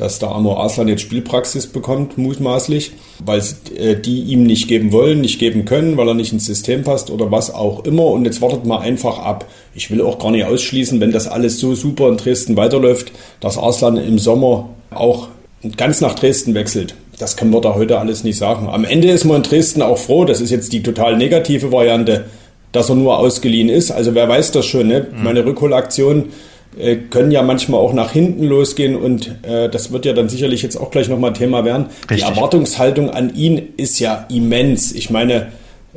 dass 0.00 0.18
der 0.18 0.30
Amor 0.30 0.64
Aslan 0.64 0.88
jetzt 0.88 1.02
Spielpraxis 1.02 1.66
bekommt, 1.66 2.16
mutmaßlich, 2.16 2.92
weil 3.22 3.42
äh, 3.76 3.96
die 3.96 4.22
ihm 4.22 4.44
nicht 4.44 4.66
geben 4.66 4.92
wollen, 4.92 5.20
nicht 5.20 5.38
geben 5.38 5.66
können, 5.66 5.98
weil 5.98 6.08
er 6.08 6.14
nicht 6.14 6.32
ins 6.32 6.46
System 6.46 6.84
passt 6.84 7.10
oder 7.10 7.30
was 7.30 7.52
auch 7.52 7.84
immer. 7.84 8.06
Und 8.06 8.24
jetzt 8.24 8.40
wartet 8.40 8.64
mal 8.64 8.78
einfach 8.78 9.18
ab. 9.18 9.44
Ich 9.74 9.90
will 9.90 10.00
auch 10.00 10.18
gar 10.18 10.30
nicht 10.30 10.46
ausschließen, 10.46 11.00
wenn 11.02 11.12
das 11.12 11.28
alles 11.28 11.60
so 11.60 11.74
super 11.74 12.08
in 12.08 12.16
Dresden 12.16 12.56
weiterläuft, 12.56 13.12
dass 13.40 13.58
Aslan 13.58 13.98
im 13.98 14.18
Sommer 14.18 14.70
auch 14.90 15.28
ganz 15.76 16.00
nach 16.00 16.14
Dresden 16.14 16.54
wechselt. 16.54 16.94
Das 17.18 17.36
können 17.36 17.52
wir 17.52 17.60
da 17.60 17.74
heute 17.74 17.98
alles 17.98 18.24
nicht 18.24 18.38
sagen. 18.38 18.70
Am 18.70 18.86
Ende 18.86 19.10
ist 19.10 19.26
man 19.26 19.36
in 19.36 19.42
Dresden 19.42 19.82
auch 19.82 19.98
froh, 19.98 20.24
das 20.24 20.40
ist 20.40 20.50
jetzt 20.50 20.72
die 20.72 20.82
total 20.82 21.18
negative 21.18 21.72
Variante, 21.72 22.24
dass 22.72 22.88
er 22.88 22.94
nur 22.94 23.18
ausgeliehen 23.18 23.68
ist. 23.68 23.90
Also 23.90 24.14
wer 24.14 24.26
weiß 24.26 24.52
das 24.52 24.64
schon, 24.64 24.88
ne? 24.88 25.08
Mhm. 25.12 25.24
Meine 25.24 25.44
Rückholaktion 25.44 26.30
äh, 26.78 26.96
können 26.96 27.32
ja 27.32 27.42
manchmal 27.42 27.80
auch 27.80 27.92
nach 27.92 28.12
hinten 28.12 28.44
losgehen 28.44 28.96
und 28.96 29.36
äh, 29.42 29.68
das 29.68 29.92
wird 29.92 30.04
ja 30.04 30.12
dann 30.12 30.28
sicherlich 30.28 30.62
jetzt 30.62 30.76
auch 30.76 30.90
gleich 30.90 31.08
nochmal 31.08 31.32
Thema 31.32 31.64
werden. 31.64 31.86
Richtig. 32.08 32.18
Die 32.18 32.22
Erwartungshaltung 32.22 33.10
an 33.10 33.34
ihn 33.34 33.70
ist 33.76 33.98
ja 33.98 34.26
immens. 34.28 34.92
Ich 34.92 35.10
meine, 35.10 35.48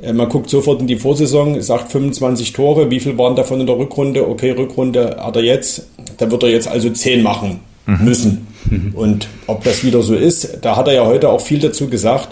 äh, 0.02 0.14
man 0.14 0.30
guckt 0.30 0.50
sofort 0.50 0.82
in 0.82 0.88
die 0.88 0.96
Vorsaison, 0.96 1.62
sagt 1.62 1.92
25 1.92 2.54
Tore, 2.54 2.90
wie 2.90 3.00
viel 3.00 3.18
waren 3.18 3.36
davon 3.36 3.60
in 3.60 3.68
der 3.68 3.78
Rückrunde? 3.78 4.28
Okay, 4.28 4.52
Rückrunde 4.52 5.18
hat 5.20 5.36
er 5.36 5.44
jetzt, 5.44 5.88
da 6.18 6.32
wird 6.32 6.44
er 6.44 6.50
jetzt 6.50 6.68
also 6.68 6.90
10 6.90 7.22
machen 7.22 7.60
mhm. 7.86 8.04
müssen. 8.04 8.48
Und 8.96 9.28
ob 9.48 9.64
das 9.64 9.84
wieder 9.84 10.02
so 10.02 10.16
ist, 10.16 10.60
da 10.62 10.76
hat 10.76 10.88
er 10.88 10.94
ja 10.96 11.06
heute 11.06 11.30
auch 11.30 11.42
viel 11.42 11.60
dazu 11.60 11.90
gesagt, 11.90 12.30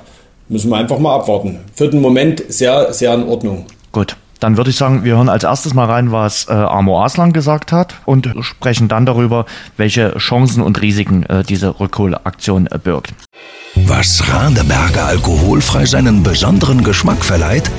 müssen 0.49 0.69
wir 0.69 0.77
einfach 0.77 0.99
mal 0.99 1.15
abwarten. 1.15 1.59
Für 1.75 1.87
den 1.89 2.01
Moment 2.01 2.43
sehr, 2.49 2.93
sehr 2.93 3.13
in 3.13 3.23
Ordnung. 3.23 3.65
Gut. 3.91 4.15
Dann 4.41 4.57
würde 4.57 4.71
ich 4.71 4.75
sagen, 4.75 5.03
wir 5.03 5.17
hören 5.17 5.29
als 5.29 5.43
erstes 5.43 5.75
mal 5.75 5.85
rein, 5.85 6.11
was 6.11 6.47
äh, 6.49 6.51
Amo 6.51 7.03
Aslan 7.03 7.31
gesagt 7.31 7.71
hat 7.71 7.93
und 8.05 8.33
sprechen 8.41 8.87
dann 8.87 9.05
darüber, 9.05 9.45
welche 9.77 10.17
Chancen 10.17 10.63
und 10.63 10.81
Risiken 10.81 11.23
äh, 11.27 11.43
diese 11.43 11.79
Rückholaktion 11.79 12.65
äh, 12.65 12.79
birgt. 12.79 13.13
Was 13.75 14.27
Radeberger 14.27 15.05
alkoholfrei 15.05 15.85
seinen 15.85 16.23
besonderen 16.23 16.83
Geschmack 16.83 17.23
verleiht? 17.23 17.69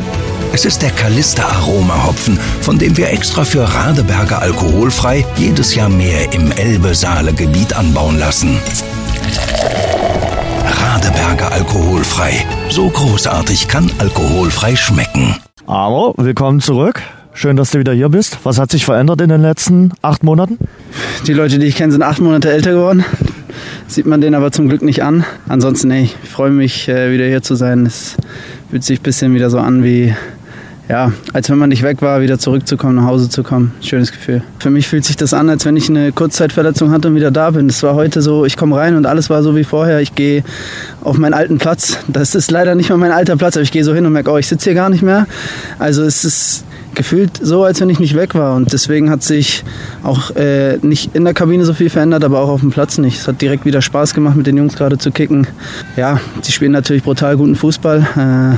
Es 0.53 0.65
ist 0.65 0.83
der 0.83 0.91
Kalister 0.91 1.51
Aroma 1.51 2.07
Hopfen, 2.07 2.39
von 2.61 2.79
dem 2.79 2.97
wir 2.97 3.11
extra 3.11 3.43
für 3.45 3.65
Radeberger 3.65 4.41
alkoholfrei 4.41 5.27
jedes 5.37 5.75
Jahr 5.75 5.89
mehr 5.89 6.33
im 6.33 6.53
Elbe-Saale-Gebiet 6.53 7.75
anbauen 7.75 8.21
lassen. 8.21 8.57
Radeberger 10.65 11.51
alkoholfrei. 11.51 12.47
So 12.73 12.89
großartig 12.89 13.69
kann 13.69 13.91
alkoholfrei 13.99 14.77
schmecken. 14.77 15.37
Amo, 15.67 16.15
willkommen 16.17 16.63
zurück. 16.63 17.03
Schön, 17.35 17.55
dass 17.55 17.73
du 17.73 17.79
wieder 17.79 17.93
hier 17.93 18.09
bist. 18.09 18.39
Was 18.45 18.59
hat 18.59 18.71
sich 18.71 18.87
verändert 18.87 19.21
in 19.21 19.29
den 19.29 19.43
letzten 19.43 19.93
acht 20.01 20.25
Monaten? 20.25 20.57
Die 21.27 21.35
Leute, 21.35 21.59
die 21.59 21.67
ich 21.67 21.77
kenne, 21.77 21.93
sind 21.93 22.03
acht 22.03 22.23
Monate 22.23 22.51
älter 22.51 22.73
geworden. 22.73 23.05
Sieht 23.89 24.07
man 24.07 24.23
den 24.23 24.35
aber 24.35 24.53
zum 24.53 24.71
Glück 24.71 24.81
nicht 24.81 25.03
an. 25.03 25.27
Ansonsten, 25.49 25.89
nee, 25.89 26.05
ich 26.05 26.31
freue 26.31 26.51
mich, 26.51 26.89
äh, 26.89 27.13
wieder 27.13 27.27
hier 27.27 27.43
zu 27.43 27.57
sein. 27.57 27.85
Es 27.85 28.17
fühlt 28.71 28.85
sich 28.85 29.01
ein 29.01 29.03
bisschen 29.03 29.35
wieder 29.35 29.51
so 29.51 29.59
an 29.59 29.85
wie 29.85 30.17
ja, 30.89 31.13
als 31.33 31.49
wenn 31.49 31.59
man 31.59 31.69
nicht 31.69 31.83
weg 31.83 32.03
war, 32.03 32.21
wieder 32.21 32.39
zurückzukommen, 32.39 32.97
nach 32.97 33.07
Hause 33.07 33.29
zu 33.29 33.43
kommen. 33.43 33.73
Schönes 33.81 34.13
Gefühl. 34.13 34.43
Für 34.59 34.71
mich 34.71 34.89
fühlt 34.89 35.05
sich 35.05 35.17
das 35.17 35.33
an, 35.33 35.49
als 35.49 35.65
wenn 35.65 35.77
ich 35.77 35.89
eine 35.89 36.13
Kurzzeitverletzung 36.13 36.91
hatte 36.91 37.09
und 37.09 37.15
wieder 37.15 37.31
da 37.31 37.51
bin. 37.51 37.69
Das 37.69 37.83
war 37.83 37.95
heute 37.95 38.21
so, 38.21 38.45
ich 38.45 38.57
komme 38.57 38.77
rein 38.77 38.97
und 38.97 39.07
alles 39.07 39.31
war 39.31 39.43
so 39.43 39.57
wie 39.57 39.65
vorher. 39.65 40.01
Ich 40.01 40.15
gehe 40.15 40.45
auf 41.03 41.19
meinen 41.19 41.35
alten 41.35 41.59
Platz. 41.59 41.99
Das 42.09 42.35
ist 42.35 42.51
leider 42.51 42.75
nicht 42.75 42.91
mal 42.91 42.99
mein 42.99 43.13
alter 43.13 43.37
Platz, 43.37 43.57
aber 43.57 43.63
ich 43.63 43.73
gehe 43.73 43.85
so 43.85 43.95
hin 43.95 44.05
und 44.07 44.13
merke, 44.13 44.31
oh, 44.31 44.39
ich 44.39 44.49
sitze 44.49 44.71
hier 44.71 44.75
gar 44.75 44.91
nicht 44.91 45.03
mehr. 45.03 45.27
Also 45.79 46.03
es 46.03 46.25
ist 46.25 46.65
gefühlt 46.95 47.39
so, 47.41 47.65
als 47.65 47.81
wenn 47.81 47.91
ich 47.91 47.99
nicht 47.99 48.15
weg 48.15 48.35
war. 48.35 48.55
Und 48.55 48.73
deswegen 48.73 49.11
hat 49.11 49.23
sich 49.23 49.65
auch 50.03 50.35
äh, 50.37 50.79
nicht 50.83 51.15
in 51.15 51.25
der 51.25 51.35
Kabine 51.35 51.65
so 51.65 51.75
viel 51.75 51.91
verändert, 51.91 52.25
aber 52.25 52.41
auch 52.41 52.49
auf 52.49 52.61
dem 52.61 52.71
Platz 52.71 52.99
nicht. 52.99 53.19
Es 53.19 53.29
hat 53.29 53.41
direkt 53.41 53.65
wieder 53.65 53.83
Spaß 53.83 54.15
gemacht, 54.15 54.37
mit 54.37 54.47
den 54.47 54.57
Jungs 54.57 54.77
gerade 54.77 54.99
zu 54.99 55.11
kicken. 55.11 55.47
Ja, 55.97 56.21
sie 56.43 56.53
spielen 56.53 56.73
natürlich 56.73 57.03
brutal 57.03 57.37
guten 57.37 57.57
Fußball. 57.57 58.01
Äh, 58.01 58.57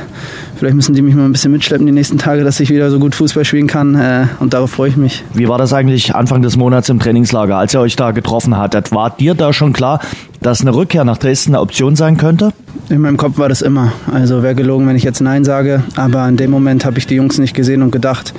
vielleicht 0.56 0.76
müssen 0.76 0.94
die 0.94 1.02
mich 1.02 1.14
mal 1.14 1.24
ein 1.24 1.32
bisschen 1.32 1.52
mitschleppen 1.52 1.86
die 1.86 1.92
nächsten 1.92 2.18
Tage, 2.18 2.44
dass 2.44 2.60
ich 2.60 2.70
wieder 2.70 2.90
so 2.90 2.98
gut 2.98 3.14
Fußball 3.14 3.44
spielen 3.44 3.66
kann. 3.66 3.94
Äh, 3.94 4.26
und 4.40 4.54
darauf 4.54 4.70
freue 4.70 4.90
ich 4.90 4.96
mich. 4.96 5.24
Wie 5.34 5.48
war 5.48 5.58
das 5.58 5.72
eigentlich 5.72 6.14
Anfang 6.14 6.42
des 6.42 6.56
Monats 6.56 6.88
im 6.88 6.98
Trainingslager, 6.98 7.56
als 7.56 7.74
ihr 7.74 7.80
euch 7.80 7.96
da 7.96 8.10
getroffen 8.10 8.56
hattet? 8.56 8.92
War 8.92 9.10
dir 9.10 9.34
da 9.34 9.52
schon 9.52 9.72
klar, 9.72 10.00
dass 10.40 10.60
eine 10.60 10.74
Rückkehr 10.74 11.04
nach 11.04 11.18
Dresden 11.18 11.50
eine 11.50 11.60
Option 11.60 11.96
sein 11.96 12.16
könnte? 12.16 12.52
In 12.90 13.00
meinem 13.00 13.16
Kopf 13.16 13.38
war 13.38 13.48
das 13.48 13.62
immer. 13.62 13.92
Also 14.12 14.42
wäre 14.42 14.54
gelogen, 14.54 14.86
wenn 14.86 14.96
ich 14.96 15.04
jetzt 15.04 15.20
Nein 15.20 15.44
sage. 15.44 15.82
Aber 15.96 16.28
in 16.28 16.36
dem 16.36 16.50
Moment 16.50 16.84
habe 16.84 16.98
ich 16.98 17.06
die 17.06 17.14
Jungs 17.14 17.38
nicht 17.38 17.54
gesehen 17.54 17.82
und 17.82 17.90
gedacht, 17.90 18.34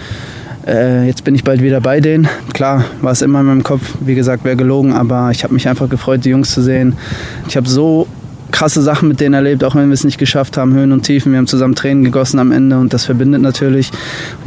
äh, 0.67 1.07
jetzt 1.07 1.23
bin 1.23 1.33
ich 1.33 1.43
bald 1.43 1.61
wieder 1.61 1.81
bei 1.81 1.99
denen. 1.99 2.27
Klar, 2.53 2.85
war 3.01 3.11
es 3.11 3.21
immer 3.21 3.39
in 3.39 3.47
meinem 3.47 3.63
Kopf. 3.63 3.81
Wie 4.01 4.15
gesagt, 4.15 4.43
wäre 4.43 4.55
gelogen, 4.55 4.93
aber 4.93 5.31
ich 5.31 5.43
habe 5.43 5.53
mich 5.53 5.67
einfach 5.67 5.89
gefreut, 5.89 6.25
die 6.25 6.29
Jungs 6.29 6.53
zu 6.53 6.61
sehen. 6.61 6.93
Ich 7.47 7.57
habe 7.57 7.67
so 7.67 8.07
krasse 8.51 8.81
Sachen 8.81 9.09
mit 9.09 9.19
denen 9.19 9.33
erlebt, 9.33 9.63
auch 9.63 9.75
wenn 9.75 9.87
wir 9.87 9.93
es 9.93 10.03
nicht 10.03 10.17
geschafft 10.17 10.57
haben, 10.57 10.73
Höhen 10.73 10.91
und 10.91 11.01
Tiefen. 11.01 11.31
Wir 11.31 11.39
haben 11.39 11.47
zusammen 11.47 11.75
Tränen 11.75 12.03
gegossen 12.03 12.39
am 12.39 12.51
Ende 12.51 12.77
und 12.77 12.93
das 12.93 13.03
verbindet 13.03 13.41
natürlich. 13.41 13.91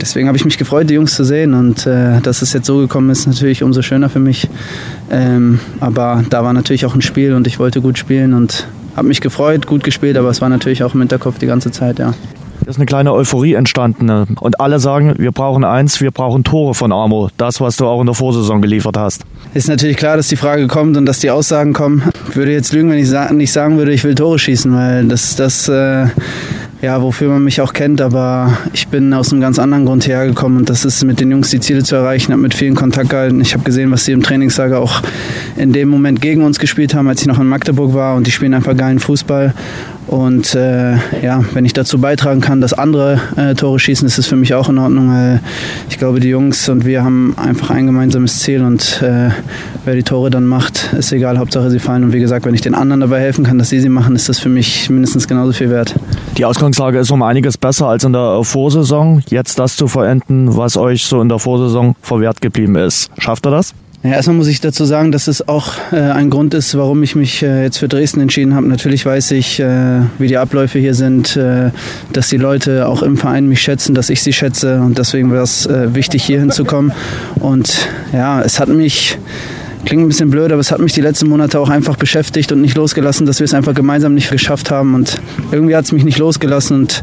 Deswegen 0.01 0.29
habe 0.29 0.39
ich 0.39 0.45
mich 0.45 0.57
gefreut, 0.57 0.89
die 0.89 0.95
Jungs 0.95 1.15
zu 1.15 1.25
sehen 1.25 1.55
und 1.55 1.87
äh, 1.87 2.21
dass 2.23 2.41
es 2.41 2.53
jetzt 2.53 2.67
so 2.67 2.79
gekommen 2.79 3.11
ist, 3.11 3.27
natürlich 3.27 3.63
umso 3.63 3.83
schöner 3.83 4.09
für 4.09 4.21
mich. 4.21 4.49
Ähm, 5.11 5.61
aber 5.81 6.25
da 6.31 6.43
war 6.43 6.53
natürlich 6.53 6.87
auch 6.87 6.95
ein 6.95 7.03
Spiel 7.03 7.35
und 7.35 7.47
ich 7.47 7.59
wollte 7.59 7.83
gut 7.83 7.99
spielen 7.99 8.33
und 8.33 8.67
habe 8.99 9.09
mich 9.09 9.21
gefreut, 9.21 9.67
gut 9.67 9.85
gespielt, 9.85 10.17
aber 10.17 10.29
es 10.29 10.41
war 10.41 10.49
natürlich 10.49 10.83
auch 10.83 10.93
im 10.93 11.01
Hinterkopf 11.01 11.39
die 11.39 11.47
ganze 11.47 11.71
Zeit, 11.71 11.99
ja. 11.99 12.13
Da 12.61 12.71
ist 12.71 12.77
eine 12.77 12.87
kleine 12.87 13.13
Euphorie 13.13 13.55
entstanden 13.55 14.07
ne? 14.07 14.27
und 14.41 14.61
alle 14.61 14.81
sagen, 14.81 15.15
wir 15.19 15.31
brauchen 15.31 15.65
eins, 15.65 16.01
wir 16.01 16.11
brauchen 16.11 16.43
Tore 16.43 16.75
von 16.75 16.93
Amo. 16.93 17.31
Das, 17.37 17.61
was 17.61 17.77
du 17.77 17.87
auch 17.87 18.01
in 18.01 18.07
der 18.07 18.15
Vorsaison 18.15 18.61
geliefert 18.61 18.97
hast. 18.97 19.23
Ist 19.55 19.69
natürlich 19.69 19.97
klar, 19.97 20.17
dass 20.17 20.29
die 20.29 20.37
Frage 20.37 20.67
kommt 20.67 20.97
und 20.97 21.07
dass 21.07 21.21
die 21.21 21.31
Aussagen 21.31 21.73
kommen. 21.73 22.03
Ich 22.29 22.37
würde 22.37 22.53
jetzt 22.53 22.73
lügen, 22.73 22.91
wenn 22.91 22.99
ich 22.99 23.09
nicht 23.31 23.53
sagen 23.53 23.79
würde, 23.79 23.93
ich 23.93 24.03
will 24.03 24.17
Tore 24.17 24.39
schießen, 24.39 24.75
weil 24.75 25.07
das, 25.07 25.37
das 25.37 25.69
äh, 25.69 26.07
ja, 26.81 27.03
wofür 27.03 27.29
man 27.29 27.43
mich 27.43 27.61
auch 27.61 27.73
kennt, 27.73 28.01
aber 28.01 28.57
ich 28.73 28.87
bin 28.87 29.13
aus 29.13 29.33
einem 29.33 29.41
ganz 29.41 29.59
anderen 29.59 29.85
Grund 29.85 30.07
hergekommen 30.07 30.59
und 30.59 30.71
das 30.71 30.85
ist 30.85 31.03
mit 31.05 31.19
den 31.19 31.31
Jungs 31.31 31.51
die 31.51 31.59
Ziele 31.59 31.83
zu 31.83 31.97
erreichen, 31.97 32.33
habe 32.33 32.43
mit 32.43 32.55
vielen 32.55 32.77
Kontakt 32.77 33.11
gehalten. 33.11 33.41
Ich 33.41 33.53
habe 33.53 33.65
gesehen, 33.65 33.91
was 33.91 34.05
sie 34.05 34.13
im 34.13 34.23
Trainingslager 34.23 34.79
auch 34.79 35.03
in 35.57 35.73
dem 35.73 35.89
Moment 35.89 36.21
gegen 36.21 36.45
uns 36.45 36.59
gespielt 36.59 36.95
haben, 36.95 37.09
als 37.09 37.21
ich 37.21 37.27
noch 37.27 37.41
in 37.41 37.47
Magdeburg 37.47 37.95
war 37.95 38.17
und 38.17 38.27
die 38.27 38.31
spielen 38.31 38.55
einfach 38.55 38.77
geilen 38.77 39.01
Fußball 39.01 39.55
und 40.09 40.55
äh, 40.55 40.95
ja, 41.23 41.45
wenn 41.53 41.67
ich 41.67 41.75
dazu 41.75 42.01
beitragen 42.01 42.41
kann, 42.41 42.63
dass 42.63 42.73
andere 42.73 43.21
äh, 43.37 43.55
Tore 43.55 43.79
schießen, 43.79 44.07
ist 44.07 44.19
es 44.19 44.27
für 44.27 44.37
mich 44.37 44.55
auch 44.55 44.71
in 44.71 44.79
Ordnung. 44.79 45.11
Weil 45.11 45.41
ich 45.91 45.99
glaube, 45.99 46.19
die 46.19 46.29
Jungs 46.29 46.69
und 46.71 46.87
wir 46.87 47.05
haben 47.05 47.35
einfach 47.37 47.71
ein 47.71 47.87
gemeinsames 47.87 48.39
Ziel 48.41 48.63
und 48.63 49.03
äh, 49.03 49.31
wer 49.85 49.95
die 49.95 50.03
Tore 50.03 50.31
dann 50.31 50.47
macht, 50.47 50.95
ist 50.95 51.13
egal, 51.13 51.39
Hauptsache 51.39 51.71
sie 51.71 51.79
fallen. 51.79 52.05
Und 52.05 52.13
wie 52.15 52.21
gesagt, 52.21 52.47
wenn 52.47 52.55
ich 52.55 52.63
den 52.63 52.75
anderen 52.75 53.01
dabei 53.01 53.21
helfen 53.21 53.45
kann, 53.45 53.59
dass 53.59 53.69
sie 53.69 53.81
sie 53.81 53.91
machen, 53.91 54.17
ist 54.17 54.31
das 54.31 54.39
für 54.39 54.49
mich 54.49 54.89
mindestens 54.89 55.29
genauso 55.29 55.53
viel 55.53 55.69
wert. 55.69 55.95
Die 56.39 56.47
Ausgangslage 56.47 56.99
ist 56.99 57.11
um 57.11 57.23
einiges 57.23 57.59
besser 57.59 57.89
als 57.89 58.05
in 58.05 58.15
der 58.15 58.43
Vorsaison. 58.45 59.23
Jetzt 59.29 59.59
das 59.59 59.77
zu 59.77 59.89
verenden, 59.89 60.57
was 60.57 60.79
euch 60.79 61.05
so 61.05 61.21
in 61.21 61.29
der 61.29 61.39
Vorsaison 61.39 61.97
verwehrt 62.01 62.41
geblieben 62.41 62.77
ist. 62.77 63.11
Schafft 63.19 63.47
ihr 63.47 63.51
das? 63.51 63.75
Ja, 64.09 64.15
erstmal 64.15 64.37
muss 64.37 64.47
ich 64.47 64.63
dazu 64.63 64.87
sagen, 64.87 65.13
dass 65.13 65.29
es 65.29 65.49
auch 65.49 65.75
äh, 65.93 65.97
ein 65.97 66.31
Grund 66.31 66.55
ist, 66.55 66.75
warum 66.79 67.03
ich 67.03 67.15
mich 67.15 67.43
äh, 67.43 67.65
jetzt 67.65 67.77
für 67.77 67.89
Dresden 67.89 68.23
entschieden 68.23 68.55
habe. 68.55 68.67
Natürlich 68.67 69.05
weiß 69.05 69.33
ich, 69.33 69.61
äh, 69.61 70.01
wie 70.17 70.29
die 70.29 70.39
Abläufe 70.39 70.79
hier 70.79 70.95
sind, 70.95 71.37
äh, 71.37 71.73
dass 72.15 72.31
die 72.31 72.39
Leute 72.39 72.89
auch 72.89 73.03
im 73.03 73.19
Verein 73.19 73.49
mich 73.49 73.61
schätzen, 73.61 73.95
dass 73.95 74.09
ich 74.09 74.23
sie 74.23 74.33
schätze 74.33 74.81
und 74.81 74.97
deswegen 74.97 75.31
war 75.31 75.43
es 75.43 75.67
äh, 75.67 75.95
wichtig, 75.95 76.25
hier 76.25 76.41
hinzukommen. 76.41 76.93
Und 77.35 77.87
ja, 78.15 78.41
es 78.41 78.59
hat 78.59 78.71
mich 78.71 79.19
Klingt 79.89 80.03
ein 80.03 80.09
bisschen 80.09 80.29
blöd, 80.29 80.53
aber 80.53 80.61
es 80.61 80.71
hat 80.71 80.81
mich 80.81 80.93
die 80.93 81.01
letzten 81.01 81.31
Monate 81.31 81.59
auch 81.59 81.71
einfach 81.71 81.97
beschäftigt 81.97 82.53
und 82.53 82.61
nicht 82.61 82.77
losgelassen, 82.77 83.25
dass 83.25 83.41
wir 83.41 83.47
es 83.47 83.55
einfach 83.55 83.73
gemeinsam 83.73 84.13
nicht 84.13 84.31
geschafft 84.31 84.71
haben. 84.71 84.95
Und 84.95 85.19
irgendwie 85.51 85.75
hat 85.75 85.87
es 85.87 85.93
mich 85.93 86.05
nicht 86.05 86.19
losgelassen 86.19 86.81
und 86.81 87.03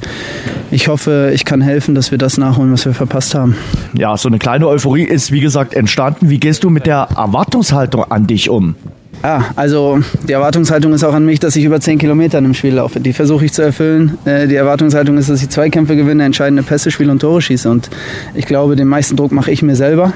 ich 0.69 0.87
hoffe, 0.87 1.31
ich 1.33 1.45
kann 1.45 1.61
helfen, 1.61 1.95
dass 1.95 2.11
wir 2.11 2.19
das 2.19 2.37
nachholen, 2.37 2.71
was 2.71 2.85
wir 2.85 2.93
verpasst 2.93 3.33
haben. 3.33 3.57
Ja, 3.97 4.15
so 4.17 4.27
eine 4.27 4.37
kleine 4.37 4.67
Euphorie 4.67 5.01
ist, 5.01 5.31
wie 5.31 5.39
gesagt, 5.39 5.73
entstanden. 5.73 6.29
Wie 6.29 6.39
gehst 6.39 6.63
du 6.63 6.69
mit 6.69 6.85
der 6.85 7.07
Erwartungshaltung 7.17 8.03
an 8.03 8.27
dich 8.27 8.51
um? 8.51 8.75
Ja, 9.23 9.45
also 9.55 10.01
die 10.27 10.33
Erwartungshaltung 10.33 10.93
ist 10.93 11.03
auch 11.03 11.15
an 11.15 11.25
mich, 11.25 11.39
dass 11.39 11.55
ich 11.55 11.63
über 11.63 11.81
10 11.81 11.97
Kilometer 11.97 12.37
einem 12.37 12.53
Spiel 12.53 12.75
laufe. 12.75 12.99
Die 12.99 13.13
versuche 13.13 13.45
ich 13.45 13.53
zu 13.53 13.63
erfüllen. 13.63 14.19
Äh, 14.25 14.47
die 14.47 14.53
Erwartungshaltung 14.53 15.17
ist, 15.17 15.27
dass 15.27 15.41
ich 15.41 15.49
Zweikämpfe 15.49 15.95
gewinne, 15.95 16.23
entscheidende 16.23 16.61
Pässe 16.61 16.91
spiele 16.91 17.11
und 17.11 17.17
Tore 17.17 17.41
schieße. 17.41 17.67
Und 17.67 17.89
ich 18.35 18.45
glaube, 18.45 18.75
den 18.75 18.87
meisten 18.87 19.15
Druck 19.15 19.31
mache 19.31 19.49
ich 19.49 19.63
mir 19.63 19.75
selber. 19.75 20.13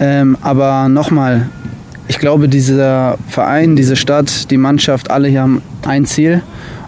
Ähm, 0.00 0.38
aber 0.40 0.88
nochmal, 0.88 1.50
ich 2.08 2.18
glaube, 2.18 2.48
dieser 2.48 3.18
Verein, 3.28 3.76
diese 3.76 3.94
Stadt, 3.94 4.50
die 4.50 4.56
Mannschaft, 4.56 5.10
alle 5.10 5.28
hier 5.28 5.42
haben 5.42 5.62
ein 5.86 6.06
Ziel. 6.06 6.42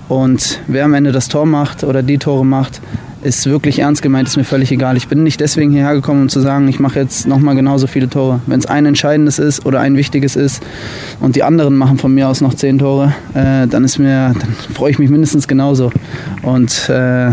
Und 0.08 0.60
wer 0.66 0.86
am 0.86 0.94
Ende 0.94 1.12
das 1.12 1.28
Tor 1.28 1.46
macht 1.46 1.84
oder 1.84 2.02
die 2.02 2.18
Tore 2.18 2.44
macht, 2.44 2.80
ist 3.22 3.46
wirklich 3.46 3.80
ernst 3.80 4.00
gemeint, 4.00 4.26
ist 4.28 4.38
mir 4.38 4.44
völlig 4.44 4.72
egal. 4.72 4.96
Ich 4.96 5.08
bin 5.08 5.22
nicht 5.22 5.40
deswegen 5.40 5.70
hierher 5.72 5.94
gekommen, 5.94 6.22
um 6.22 6.28
zu 6.30 6.40
sagen, 6.40 6.68
ich 6.68 6.80
mache 6.80 6.98
jetzt 6.98 7.26
nochmal 7.26 7.54
genauso 7.54 7.86
viele 7.86 8.08
Tore. 8.08 8.40
Wenn 8.46 8.58
es 8.58 8.66
ein 8.66 8.86
entscheidendes 8.86 9.38
ist 9.38 9.66
oder 9.66 9.80
ein 9.80 9.96
wichtiges 9.96 10.36
ist 10.36 10.62
und 11.20 11.36
die 11.36 11.42
anderen 11.42 11.76
machen 11.76 11.98
von 11.98 12.14
mir 12.14 12.28
aus 12.28 12.40
noch 12.40 12.54
zehn 12.54 12.78
Tore, 12.78 13.14
äh, 13.34 13.66
dann 13.66 13.84
ist 13.84 13.98
mir, 13.98 14.34
dann 14.38 14.74
freue 14.74 14.90
ich 14.90 14.98
mich 14.98 15.10
mindestens 15.10 15.46
genauso. 15.46 15.92
Und 16.42 16.88
äh, 16.88 17.30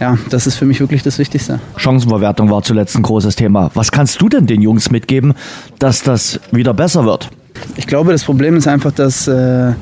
ja, 0.00 0.18
das 0.30 0.46
ist 0.46 0.56
für 0.56 0.64
mich 0.64 0.80
wirklich 0.80 1.02
das 1.02 1.18
Wichtigste. 1.18 1.60
Chancenverwertung 1.76 2.50
war 2.50 2.62
zuletzt 2.62 2.96
ein 2.96 3.02
großes 3.02 3.36
Thema. 3.36 3.70
Was 3.74 3.92
kannst 3.92 4.20
du 4.20 4.28
denn 4.28 4.46
den 4.46 4.62
Jungs 4.62 4.90
mitgeben, 4.90 5.34
dass 5.78 6.02
das 6.02 6.40
wieder 6.52 6.74
besser 6.74 7.04
wird? 7.04 7.30
Ich 7.76 7.86
glaube, 7.86 8.12
das 8.12 8.24
Problem 8.24 8.56
ist 8.56 8.68
einfach, 8.68 8.92
dass 8.92 9.26
äh, 9.28 9.72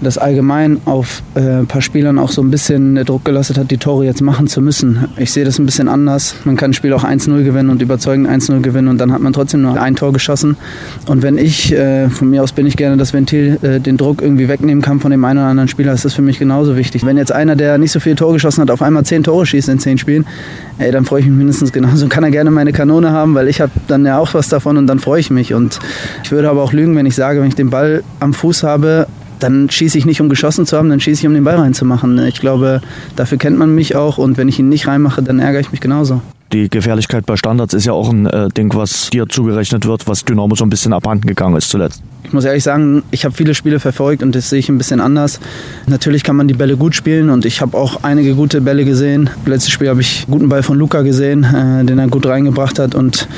das 0.00 0.18
allgemein 0.18 0.80
auf 0.84 1.22
äh, 1.34 1.40
ein 1.40 1.66
paar 1.66 1.82
Spielern 1.82 2.18
auch 2.18 2.30
so 2.30 2.42
ein 2.42 2.50
bisschen 2.50 2.96
Druck 3.04 3.24
gelastet 3.24 3.58
hat, 3.58 3.70
die 3.70 3.78
Tore 3.78 4.04
jetzt 4.04 4.20
machen 4.20 4.46
zu 4.46 4.60
müssen. 4.60 5.06
Ich 5.16 5.32
sehe 5.32 5.44
das 5.44 5.58
ein 5.58 5.66
bisschen 5.66 5.88
anders. 5.88 6.34
Man 6.44 6.56
kann 6.56 6.70
ein 6.70 6.74
Spiel 6.74 6.92
auch 6.92 7.04
1-0 7.04 7.42
gewinnen 7.42 7.70
und 7.70 7.82
überzeugend 7.82 8.28
1-0 8.28 8.60
gewinnen 8.60 8.88
und 8.88 8.98
dann 8.98 9.12
hat 9.12 9.20
man 9.20 9.32
trotzdem 9.32 9.62
nur 9.62 9.80
ein 9.80 9.96
Tor 9.96 10.12
geschossen. 10.12 10.56
Und 11.06 11.22
wenn 11.22 11.38
ich, 11.38 11.72
äh, 11.72 12.08
von 12.10 12.30
mir 12.30 12.42
aus 12.42 12.52
bin 12.52 12.66
ich 12.66 12.76
gerne 12.76 12.96
das 12.96 13.12
Ventil, 13.12 13.58
äh, 13.62 13.80
den 13.80 13.96
Druck 13.96 14.22
irgendwie 14.22 14.48
wegnehmen 14.48 14.82
kann 14.82 15.00
von 15.00 15.10
dem 15.10 15.24
einen 15.24 15.38
oder 15.38 15.48
anderen 15.48 15.68
Spieler, 15.68 15.92
ist 15.92 16.04
das 16.04 16.14
für 16.14 16.22
mich 16.22 16.38
genauso 16.38 16.76
wichtig. 16.76 17.04
Wenn 17.06 17.16
jetzt 17.16 17.32
einer, 17.32 17.56
der 17.56 17.78
nicht 17.78 17.92
so 17.92 18.00
viele 18.00 18.16
Tore 18.16 18.34
geschossen 18.34 18.62
hat, 18.62 18.70
auf 18.70 18.82
einmal 18.82 19.04
zehn 19.04 19.22
Tore 19.22 19.46
schießt 19.46 19.68
in 19.68 19.78
zehn 19.78 19.98
Spielen, 19.98 20.26
ey, 20.78 20.90
dann 20.90 21.04
freue 21.04 21.20
ich 21.20 21.26
mich 21.26 21.36
mindestens 21.36 21.72
genauso. 21.72 22.08
Kann 22.14 22.24
er 22.24 22.30
gerne 22.30 22.50
meine 22.50 22.72
Kanone 22.72 23.10
haben, 23.10 23.34
weil 23.34 23.48
ich 23.48 23.60
habe 23.60 23.72
dann 23.88 24.04
ja 24.04 24.18
auch 24.18 24.34
was 24.34 24.48
davon 24.48 24.76
und 24.76 24.86
dann 24.86 24.98
freue 24.98 25.20
ich 25.20 25.30
mich. 25.30 25.54
Und 25.54 25.78
ich 26.22 26.32
würde 26.32 26.48
aber 26.50 26.62
auch 26.62 26.72
lügen, 26.72 26.96
wenn 26.96 27.06
ich 27.06 27.14
sage, 27.14 27.40
wenn 27.40 27.48
ich 27.48 27.54
den 27.54 27.70
Ball 27.70 28.02
am 28.20 28.32
Fuß 28.32 28.62
habe, 28.62 29.06
dann 29.44 29.68
schieße 29.68 29.98
ich 29.98 30.06
nicht, 30.06 30.22
um 30.22 30.30
geschossen 30.30 30.64
zu 30.64 30.76
haben, 30.78 30.88
dann 30.88 31.00
schieße 31.00 31.20
ich, 31.20 31.26
um 31.26 31.34
den 31.34 31.44
Ball 31.44 31.56
reinzumachen. 31.56 32.18
Ich 32.26 32.40
glaube, 32.40 32.80
dafür 33.14 33.36
kennt 33.36 33.58
man 33.58 33.74
mich 33.74 33.94
auch 33.94 34.16
und 34.16 34.38
wenn 34.38 34.48
ich 34.48 34.58
ihn 34.58 34.70
nicht 34.70 34.86
reinmache, 34.86 35.22
dann 35.22 35.38
ärgere 35.38 35.60
ich 35.60 35.70
mich 35.70 35.82
genauso. 35.82 36.22
Die 36.52 36.70
Gefährlichkeit 36.70 37.26
bei 37.26 37.36
Standards 37.36 37.74
ist 37.74 37.84
ja 37.84 37.92
auch 37.92 38.10
ein 38.10 38.26
äh, 38.26 38.48
Ding, 38.48 38.74
was 38.74 39.10
dir 39.10 39.28
zugerechnet 39.28 39.86
wird, 39.86 40.06
was 40.06 40.24
Dynamo 40.24 40.54
so 40.54 40.64
ein 40.64 40.70
bisschen 40.70 40.92
abhanden 40.92 41.26
gegangen 41.26 41.56
ist 41.56 41.68
zuletzt. 41.68 42.02
Ich 42.22 42.32
muss 42.32 42.44
ehrlich 42.44 42.62
sagen, 42.62 43.02
ich 43.10 43.24
habe 43.24 43.34
viele 43.34 43.54
Spiele 43.54 43.80
verfolgt 43.80 44.22
und 44.22 44.34
das 44.34 44.50
sehe 44.50 44.60
ich 44.60 44.68
ein 44.68 44.78
bisschen 44.78 45.00
anders. 45.00 45.40
Natürlich 45.86 46.22
kann 46.22 46.36
man 46.36 46.48
die 46.48 46.54
Bälle 46.54 46.76
gut 46.76 46.94
spielen 46.94 47.28
und 47.28 47.44
ich 47.44 47.60
habe 47.60 47.76
auch 47.76 48.02
einige 48.02 48.34
gute 48.34 48.60
Bälle 48.60 48.84
gesehen. 48.84 49.28
Letztes 49.44 49.72
Spiel 49.72 49.88
habe 49.88 50.00
ich 50.00 50.24
einen 50.24 50.32
guten 50.32 50.48
Ball 50.48 50.62
von 50.62 50.78
Luca 50.78 51.02
gesehen, 51.02 51.44
äh, 51.44 51.84
den 51.84 51.98
er 51.98 52.08
gut 52.08 52.24
reingebracht 52.24 52.78
hat 52.78 52.94
und 52.94 53.28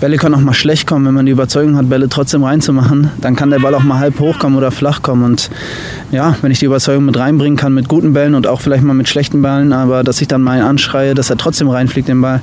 Bälle 0.00 0.16
können 0.16 0.34
auch 0.34 0.40
mal 0.40 0.54
schlecht 0.54 0.86
kommen, 0.86 1.06
wenn 1.06 1.14
man 1.14 1.26
die 1.26 1.32
Überzeugung 1.32 1.76
hat, 1.76 1.88
Bälle 1.88 2.08
trotzdem 2.08 2.44
reinzumachen. 2.44 3.10
Dann 3.20 3.34
kann 3.36 3.50
der 3.50 3.58
Ball 3.58 3.74
auch 3.74 3.82
mal 3.82 3.98
halb 3.98 4.20
hochkommen 4.20 4.56
oder 4.56 4.70
flach 4.70 5.02
kommen. 5.02 5.24
Und 5.24 5.50
ja, 6.12 6.36
wenn 6.40 6.50
ich 6.50 6.60
die 6.60 6.66
Überzeugung 6.66 7.04
mit 7.04 7.18
reinbringen 7.18 7.56
kann 7.56 7.74
mit 7.74 7.88
guten 7.88 8.12
Bällen 8.12 8.34
und 8.34 8.46
auch 8.46 8.60
vielleicht 8.60 8.84
mal 8.84 8.94
mit 8.94 9.08
schlechten 9.08 9.42
Ballen, 9.42 9.72
aber 9.72 10.04
dass 10.04 10.20
ich 10.20 10.28
dann 10.28 10.42
mal 10.42 10.62
anschreie, 10.62 11.14
dass 11.14 11.30
er 11.30 11.36
trotzdem 11.36 11.68
reinfliegt, 11.68 12.08
den 12.08 12.20
Ball, 12.20 12.40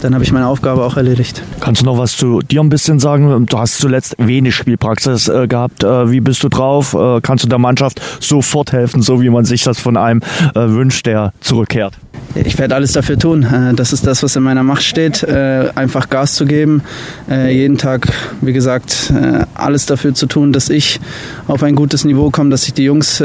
dann 0.00 0.14
habe 0.14 0.24
ich 0.24 0.32
meine 0.32 0.46
Aufgabe 0.46 0.82
auch 0.82 0.96
erledigt. 0.96 1.42
Kannst 1.60 1.82
du 1.82 1.86
noch 1.86 1.98
was 1.98 2.16
zu 2.16 2.40
dir 2.40 2.60
ein 2.60 2.70
bisschen 2.70 2.98
sagen? 2.98 3.46
Du 3.46 3.58
hast 3.58 3.78
zuletzt 3.78 4.14
wenig 4.18 4.54
Spielpraxis 4.54 5.28
äh, 5.28 5.46
gehabt. 5.46 5.84
Äh, 5.84 6.10
wie 6.10 6.20
bist 6.20 6.42
du 6.42 6.48
drauf? 6.48 6.94
Äh, 6.94 7.20
kannst 7.20 7.44
du 7.44 7.48
der 7.48 7.58
Mannschaft 7.58 8.00
sofort 8.20 8.72
helfen, 8.72 9.02
so 9.02 9.20
wie 9.20 9.30
man 9.30 9.44
sich 9.44 9.62
das 9.62 9.78
von 9.78 9.96
einem 9.96 10.20
wünscht, 10.54 11.06
der 11.06 11.32
zurückkehrt? 11.40 11.94
Ich 12.34 12.58
werde 12.58 12.74
alles 12.74 12.92
dafür 12.92 13.18
tun. 13.18 13.44
Äh, 13.44 13.74
das 13.74 13.92
ist 13.92 14.06
das, 14.06 14.22
was 14.22 14.34
in 14.34 14.42
meiner 14.42 14.62
Macht 14.62 14.82
steht. 14.82 15.22
Äh, 15.22 15.70
einfach 15.74 16.10
Gas 16.10 16.34
zu 16.34 16.46
geben, 16.46 16.82
jeden 17.28 17.78
Tag, 17.78 18.12
wie 18.40 18.52
gesagt, 18.52 19.12
alles 19.54 19.86
dafür 19.86 20.14
zu 20.14 20.26
tun, 20.26 20.52
dass 20.52 20.68
ich 20.68 21.00
auf 21.46 21.62
ein 21.62 21.74
gutes 21.74 22.04
Niveau 22.04 22.30
komme, 22.30 22.50
dass 22.50 22.66
ich 22.66 22.74
die 22.74 22.84
Jungs 22.84 23.22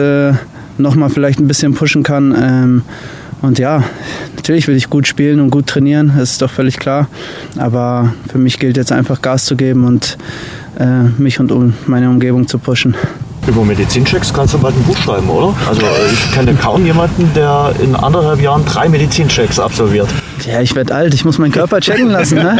nochmal 0.78 1.10
vielleicht 1.10 1.40
ein 1.40 1.48
bisschen 1.48 1.74
pushen 1.74 2.04
kann. 2.04 2.36
Ähm, 2.40 2.82
und 3.42 3.60
ja, 3.60 3.84
natürlich 4.36 4.68
will 4.68 4.76
ich 4.76 4.90
gut 4.90 5.08
spielen 5.08 5.40
und 5.40 5.50
gut 5.50 5.68
trainieren, 5.68 6.14
das 6.18 6.32
ist 6.32 6.42
doch 6.42 6.52
völlig 6.52 6.78
klar. 6.78 7.08
Aber 7.58 8.14
für 8.30 8.38
mich 8.38 8.60
gilt 8.60 8.78
jetzt 8.78 8.92
einfach 8.92 9.22
Gas 9.22 9.46
zu 9.46 9.56
geben 9.56 9.86
und 9.86 10.18
mich 11.18 11.40
und 11.42 11.88
meine 11.90 12.10
Umgebung 12.10 12.48
zu 12.48 12.58
pushen. 12.58 12.96
Über 13.50 13.66
Medizinchecks 13.66 14.32
kannst 14.32 14.54
du 14.54 14.60
bald 14.60 14.76
ein 14.76 14.84
Buch 14.84 14.96
schreiben, 14.96 15.28
oder? 15.28 15.56
Also 15.68 15.82
ich 16.14 16.32
kenne 16.34 16.54
kaum 16.54 16.86
jemanden, 16.86 17.34
der 17.34 17.74
in 17.82 17.96
anderthalb 17.96 18.40
Jahren 18.40 18.64
drei 18.64 18.88
Medizinchecks 18.88 19.58
absolviert. 19.58 20.08
Ja, 20.46 20.62
ich 20.62 20.76
werde 20.76 20.94
alt, 20.94 21.16
ich 21.16 21.26
muss 21.26 21.40
meinen 21.40 21.52
Körper 21.52 21.82
checken 21.82 22.12
lassen. 22.12 22.36
Ne? 22.36 22.60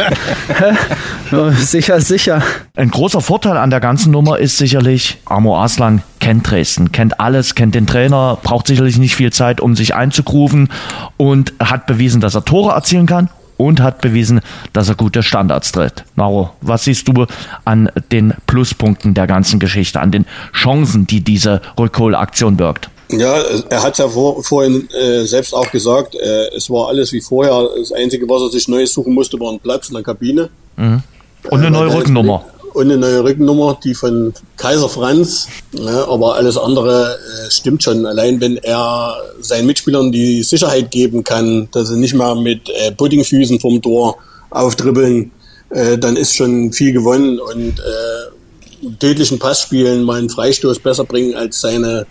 sicher, 1.58 2.00
sicher. 2.00 2.42
Ein 2.74 2.90
großer 2.90 3.20
Vorteil 3.20 3.56
an 3.56 3.70
der 3.70 3.78
ganzen 3.78 4.10
Nummer 4.10 4.40
ist 4.40 4.58
sicherlich, 4.58 5.18
Amo 5.26 5.62
Aslan 5.62 6.02
kennt 6.18 6.50
Dresden, 6.50 6.90
kennt 6.90 7.20
alles, 7.20 7.54
kennt 7.54 7.76
den 7.76 7.86
Trainer, 7.86 8.36
braucht 8.42 8.66
sicherlich 8.66 8.98
nicht 8.98 9.14
viel 9.14 9.32
Zeit, 9.32 9.60
um 9.60 9.76
sich 9.76 9.94
einzugrufen 9.94 10.70
und 11.18 11.52
hat 11.60 11.86
bewiesen, 11.86 12.20
dass 12.20 12.34
er 12.34 12.44
Tore 12.44 12.72
erzielen 12.72 13.06
kann 13.06 13.30
und 13.60 13.80
hat 13.80 14.00
bewiesen, 14.00 14.40
dass 14.72 14.88
er 14.88 14.94
gute 14.94 15.22
Standards 15.22 15.72
tritt. 15.72 16.04
Naro, 16.16 16.50
was 16.62 16.84
siehst 16.84 17.06
du 17.06 17.26
an 17.64 17.90
den 18.10 18.32
Pluspunkten 18.46 19.12
der 19.12 19.26
ganzen 19.26 19.60
Geschichte, 19.60 20.00
an 20.00 20.10
den 20.10 20.24
Chancen, 20.52 21.06
die 21.06 21.20
diese 21.20 21.60
Rückholaktion 21.78 22.56
birgt? 22.56 22.88
Ja, 23.10 23.42
er 23.68 23.82
hat 23.82 23.98
ja 23.98 24.08
vor, 24.08 24.42
vorhin 24.42 24.88
äh, 24.90 25.24
selbst 25.24 25.52
auch 25.52 25.70
gesagt, 25.70 26.14
äh, 26.14 26.54
es 26.56 26.70
war 26.70 26.88
alles 26.88 27.12
wie 27.12 27.20
vorher. 27.20 27.68
Das 27.78 27.92
Einzige, 27.92 28.28
was 28.28 28.42
er 28.42 28.50
sich 28.50 28.68
Neues 28.68 28.92
suchen 28.92 29.12
musste, 29.12 29.38
war 29.40 29.52
ein 29.52 29.58
Platz 29.58 29.88
in 29.88 29.94
der 29.94 30.04
Kabine. 30.04 30.48
Mhm. 30.76 31.02
Und 31.50 31.58
eine 31.58 31.66
äh, 31.66 31.70
neue 31.70 31.92
Rückennummer 31.92 32.44
und 32.80 32.90
eine 32.90 32.98
neue 32.98 33.22
Rückennummer, 33.24 33.78
die 33.82 33.94
von 33.94 34.32
Kaiser 34.56 34.88
Franz. 34.88 35.48
Ja, 35.72 36.08
aber 36.08 36.34
alles 36.34 36.56
andere 36.56 37.14
äh, 37.14 37.50
stimmt 37.50 37.82
schon. 37.82 38.06
Allein 38.06 38.40
wenn 38.40 38.56
er 38.56 39.16
seinen 39.40 39.66
Mitspielern 39.66 40.12
die 40.12 40.42
Sicherheit 40.42 40.90
geben 40.90 41.22
kann, 41.24 41.68
dass 41.72 41.88
sie 41.88 41.98
nicht 41.98 42.14
mehr 42.14 42.34
mit 42.34 42.68
äh, 42.70 42.92
Puddingfüßen 42.92 43.60
vom 43.60 43.80
Tor 43.82 44.16
auftribbeln, 44.50 45.30
äh, 45.70 45.98
dann 45.98 46.16
ist 46.16 46.34
schon 46.34 46.72
viel 46.72 46.92
gewonnen. 46.92 47.38
Und 47.38 47.78
äh, 47.78 48.90
tödlichen 48.98 49.38
Passspielen 49.38 50.02
mal 50.02 50.18
einen 50.18 50.30
Freistoß 50.30 50.78
besser 50.78 51.04
bringen 51.04 51.34
als 51.34 51.60
seine 51.60 52.06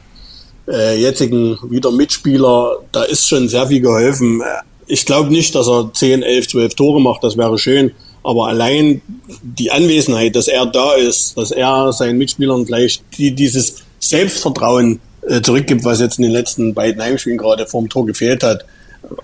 äh, 0.67 0.99
jetzigen 1.01 1.57
wieder 1.69 1.91
Mitspieler, 1.91 2.77
da 2.91 3.03
ist 3.03 3.27
schon 3.27 3.49
sehr 3.49 3.67
viel 3.67 3.81
geholfen. 3.81 4.41
Ich 4.87 5.05
glaube 5.05 5.31
nicht, 5.31 5.55
dass 5.55 5.67
er 5.67 5.91
10, 5.93 6.23
11, 6.23 6.47
12 6.49 6.75
Tore 6.75 7.01
macht, 7.01 7.23
das 7.23 7.37
wäre 7.37 7.57
schön. 7.57 7.91
Aber 8.23 8.47
allein 8.47 9.01
die 9.41 9.71
Anwesenheit, 9.71 10.35
dass 10.35 10.47
er 10.47 10.65
da 10.65 10.93
ist, 10.95 11.37
dass 11.37 11.51
er 11.51 11.93
seinen 11.93 12.17
Mitspielern 12.17 12.65
vielleicht 12.65 13.03
die, 13.17 13.33
dieses 13.33 13.83
Selbstvertrauen 13.99 14.99
äh, 15.27 15.41
zurückgibt, 15.41 15.83
was 15.83 15.99
jetzt 15.99 16.17
in 16.19 16.23
den 16.23 16.31
letzten 16.31 16.73
beiden 16.73 17.01
Heimspielen 17.01 17.37
gerade 17.37 17.65
vorm 17.65 17.89
Tor 17.89 18.05
gefehlt 18.05 18.43
hat, 18.43 18.65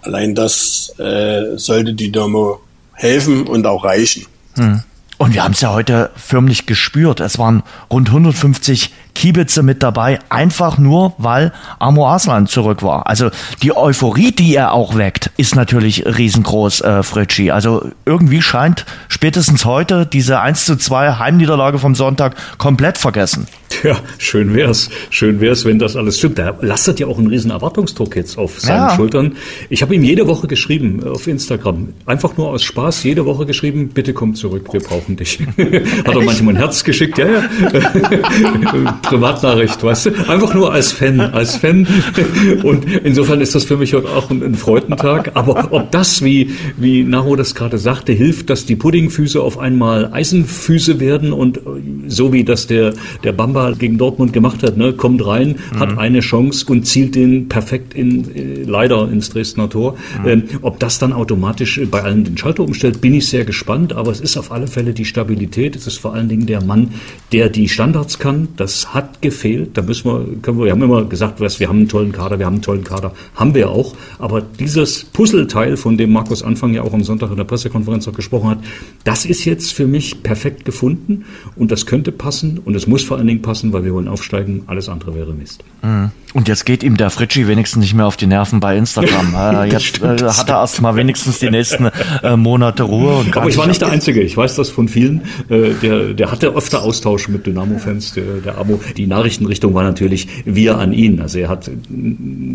allein 0.01 0.35
das 0.35 0.93
äh, 0.97 1.57
sollte 1.57 1.93
die 1.93 2.11
Dynamo 2.11 2.59
helfen 2.93 3.47
und 3.47 3.65
auch 3.67 3.83
reichen. 3.83 4.25
Hm. 4.55 4.81
Und 5.17 5.33
wir 5.33 5.43
haben 5.43 5.53
es 5.53 5.61
ja 5.61 5.71
heute 5.71 6.11
förmlich 6.15 6.65
gespürt. 6.65 7.21
Es 7.21 7.37
waren 7.37 7.63
rund 7.91 8.09
150 8.09 8.91
Kiebitze 9.15 9.63
mit 9.63 9.81
dabei, 9.81 10.19
einfach 10.29 10.77
nur, 10.77 11.13
weil 11.17 11.51
Amo 11.79 12.07
Aslan 12.07 12.45
zurück 12.45 12.83
war. 12.83 13.07
Also 13.07 13.31
die 13.63 13.75
Euphorie, 13.75 14.31
die 14.31 14.55
er 14.55 14.73
auch 14.73 14.95
weckt, 14.95 15.31
ist 15.37 15.55
natürlich 15.55 16.05
riesengroß, 16.05 16.81
äh, 16.81 17.03
Fritschi. 17.03 17.49
Also 17.49 17.89
irgendwie 18.05 18.41
scheint 18.41 18.85
spätestens 19.07 19.65
heute 19.65 20.05
diese 20.05 20.39
1 20.39 20.65
zu 20.65 20.77
2 20.77 21.17
Heimniederlage 21.17 21.79
vom 21.79 21.95
Sonntag 21.95 22.35
komplett 22.57 22.97
vergessen. 22.97 23.47
Ja, 23.83 23.99
schön 24.17 24.53
wär's. 24.53 24.89
Schön 25.09 25.39
wär's, 25.41 25.65
wenn 25.65 25.79
das 25.79 25.95
alles 25.95 26.17
stimmt. 26.17 26.37
Der 26.37 26.57
lastet 26.61 26.99
ja 26.99 27.07
auch 27.07 27.17
einen 27.17 27.27
riesen 27.27 27.51
Erwartungsdruck 27.51 28.15
jetzt 28.15 28.37
auf 28.37 28.59
seinen 28.59 28.89
ja. 28.89 28.95
Schultern. 28.95 29.35
Ich 29.69 29.81
habe 29.81 29.95
ihm 29.95 30.03
jede 30.03 30.27
Woche 30.27 30.47
geschrieben 30.47 31.03
auf 31.03 31.27
Instagram. 31.27 31.89
Einfach 32.05 32.37
nur 32.37 32.49
aus 32.49 32.63
Spaß, 32.63 33.03
jede 33.03 33.25
Woche 33.25 33.45
geschrieben, 33.45 33.89
bitte 33.93 34.13
komm 34.13 34.35
zurück, 34.35 34.69
wir 34.71 34.79
brauchen 34.79 35.15
dich. 35.15 35.39
Hat 35.57 36.15
er 36.15 36.21
manchmal 36.21 36.55
ein 36.55 36.57
Herz 36.57 36.83
geschickt, 36.83 37.17
ja, 37.17 37.27
ja. 37.27 37.41
Privatnachricht, 39.01 39.83
weißt 39.83 40.07
du? 40.07 40.11
Einfach 40.27 40.53
nur 40.53 40.71
als 40.71 40.91
Fan, 40.91 41.19
als 41.19 41.57
Fan. 41.57 41.87
Und 42.63 42.85
insofern 43.03 43.41
ist 43.41 43.55
das 43.55 43.65
für 43.65 43.77
mich 43.77 43.93
heute 43.93 44.09
auch 44.09 44.29
ein, 44.29 44.43
ein 44.43 44.55
Freudentag. 44.55 45.31
Aber 45.35 45.71
ob 45.71 45.91
das, 45.91 46.23
wie, 46.23 46.51
wie 46.77 47.03
Naro 47.03 47.35
das 47.35 47.55
gerade 47.55 47.77
sagte, 47.77 48.13
hilft, 48.13 48.49
dass 48.49 48.65
die 48.65 48.75
Puddingfüße 48.75 49.41
auf 49.41 49.57
einmal 49.57 50.11
Eisenfüße 50.11 50.99
werden 50.99 51.33
und 51.33 51.57
äh, 51.57 51.61
so 52.07 52.33
wie 52.33 52.43
das 52.43 52.67
der, 52.67 52.93
der 53.23 53.31
Bamba 53.31 53.64
Kader 53.65 53.77
gegen 53.77 53.97
Dortmund 53.97 54.33
gemacht 54.33 54.63
hat. 54.63 54.77
Ne? 54.77 54.93
Kommt 54.93 55.25
rein, 55.25 55.55
mhm. 55.73 55.79
hat 55.79 55.97
eine 55.97 56.19
Chance 56.19 56.65
und 56.69 56.85
zielt 56.85 57.15
den 57.15 57.49
perfekt 57.49 57.93
in, 57.93 58.35
äh, 58.35 58.63
leider 58.63 59.09
ins 59.11 59.29
Dresdner 59.29 59.69
Tor. 59.69 59.95
Mhm. 60.21 60.27
Ähm, 60.27 60.43
ob 60.61 60.79
das 60.79 60.99
dann 60.99 61.13
automatisch 61.13 61.81
bei 61.89 62.03
allen 62.03 62.23
den 62.23 62.37
Schalter 62.37 62.63
umstellt, 62.63 63.01
bin 63.01 63.13
ich 63.13 63.27
sehr 63.27 63.45
gespannt. 63.45 63.93
Aber 63.93 64.11
es 64.11 64.21
ist 64.21 64.37
auf 64.37 64.51
alle 64.51 64.67
Fälle 64.67 64.93
die 64.93 65.05
Stabilität. 65.05 65.75
Es 65.75 65.87
ist 65.87 65.97
vor 65.97 66.13
allen 66.13 66.29
Dingen 66.29 66.45
der 66.45 66.63
Mann, 66.63 66.91
der 67.31 67.49
die 67.49 67.67
Standards 67.67 68.19
kann. 68.19 68.49
Das 68.57 68.93
hat 68.93 69.21
gefehlt. 69.21 69.77
Da 69.77 69.81
müssen 69.81 70.05
wir, 70.05 70.25
können 70.41 70.59
wir, 70.59 70.65
wir 70.65 70.71
haben 70.71 70.83
immer 70.83 71.05
gesagt, 71.05 71.41
was, 71.41 71.59
wir 71.59 71.67
haben 71.67 71.79
einen 71.79 71.89
tollen 71.89 72.11
Kader, 72.11 72.39
wir 72.39 72.45
haben 72.45 72.55
einen 72.55 72.61
tollen 72.61 72.83
Kader. 72.83 73.13
Haben 73.35 73.55
wir 73.55 73.69
auch. 73.69 73.95
Aber 74.19 74.41
dieses 74.41 75.05
Puzzleteil, 75.05 75.77
von 75.77 75.97
dem 75.97 76.11
Markus 76.11 76.43
Anfang 76.43 76.73
ja 76.73 76.83
auch 76.83 76.93
am 76.93 77.03
Sonntag 77.03 77.31
in 77.31 77.37
der 77.37 77.43
Pressekonferenz 77.43 78.07
auch 78.07 78.13
gesprochen 78.13 78.49
hat, 78.49 78.59
das 79.03 79.25
ist 79.25 79.45
jetzt 79.45 79.73
für 79.73 79.87
mich 79.87 80.23
perfekt 80.23 80.65
gefunden. 80.65 81.25
Und 81.55 81.71
das 81.71 81.85
könnte 81.85 82.11
passen. 82.11 82.59
Und 82.63 82.75
es 82.75 82.87
muss 82.87 83.03
vor 83.03 83.17
allen 83.17 83.27
Dingen 83.27 83.41
passen, 83.45 83.71
weil 83.71 83.83
wir 83.85 83.93
wollen 83.93 84.07
aufsteigen. 84.07 84.63
Alles 84.67 84.89
andere 84.89 85.15
wäre 85.15 85.33
Mist. 85.33 85.63
Mhm. 85.83 86.11
Und 86.35 86.49
jetzt 86.49 86.65
geht 86.65 86.83
ihm 86.83 86.97
der 86.97 87.11
Fritschi 87.11 87.47
wenigstens 87.47 87.79
nicht 87.79 87.93
mehr 87.93 88.05
auf 88.05 88.17
die 88.17 88.27
Nerven 88.27 88.59
bei 88.59 88.75
Instagram. 88.75 89.33
Äh, 89.45 89.71
jetzt 89.71 90.01
äh, 90.01 90.17
hat 90.17 90.49
er 90.49 90.59
erst 90.59 90.81
mal 90.81 90.95
wenigstens 90.95 91.39
die 91.39 91.49
nächsten 91.49 91.89
äh, 92.23 92.35
Monate 92.35 92.83
Ruhe. 92.83 93.15
Und 93.15 93.35
Aber 93.37 93.47
ich 93.47 93.57
war 93.57 93.67
nicht 93.67 93.81
der 93.81 93.89
Einzige. 93.89 94.21
Ich 94.21 94.35
weiß 94.35 94.55
das 94.55 94.69
von 94.69 94.87
vielen. 94.87 95.21
Äh, 95.49 95.71
der, 95.81 96.13
der 96.13 96.31
hatte 96.31 96.47
öfter 96.47 96.81
Austausch 96.81 97.27
mit 97.27 97.45
Dynamo-Fans, 97.45 98.13
der, 98.13 98.23
der 98.43 98.57
Abo. 98.57 98.81
Die 98.97 99.07
Nachrichtenrichtung 99.07 99.73
war 99.73 99.83
natürlich 99.83 100.27
wir 100.45 100.77
an 100.77 100.93
ihn. 100.93 101.21
Also 101.21 101.39
er 101.39 101.49
hat 101.49 101.69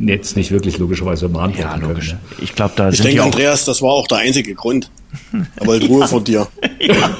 jetzt 0.06 0.36
nicht 0.36 0.50
wirklich 0.50 0.78
logischerweise 0.78 1.28
beantworten 1.28 1.80
ja, 1.80 1.88
logisch. 1.88 2.08
können. 2.10 2.20
Ich 2.42 2.54
glaube, 2.54 2.74
da 2.76 2.90
Ich 2.90 3.00
denke, 3.00 3.22
Andreas, 3.22 3.64
das 3.64 3.80
war 3.80 3.90
auch 3.90 4.06
der 4.06 4.18
einzige 4.18 4.54
Grund. 4.54 4.90
Er 5.56 5.66
wollte 5.66 5.86
Ruhe 5.86 6.06
vor 6.06 6.22
dir. 6.22 6.46
ja, 6.80 7.10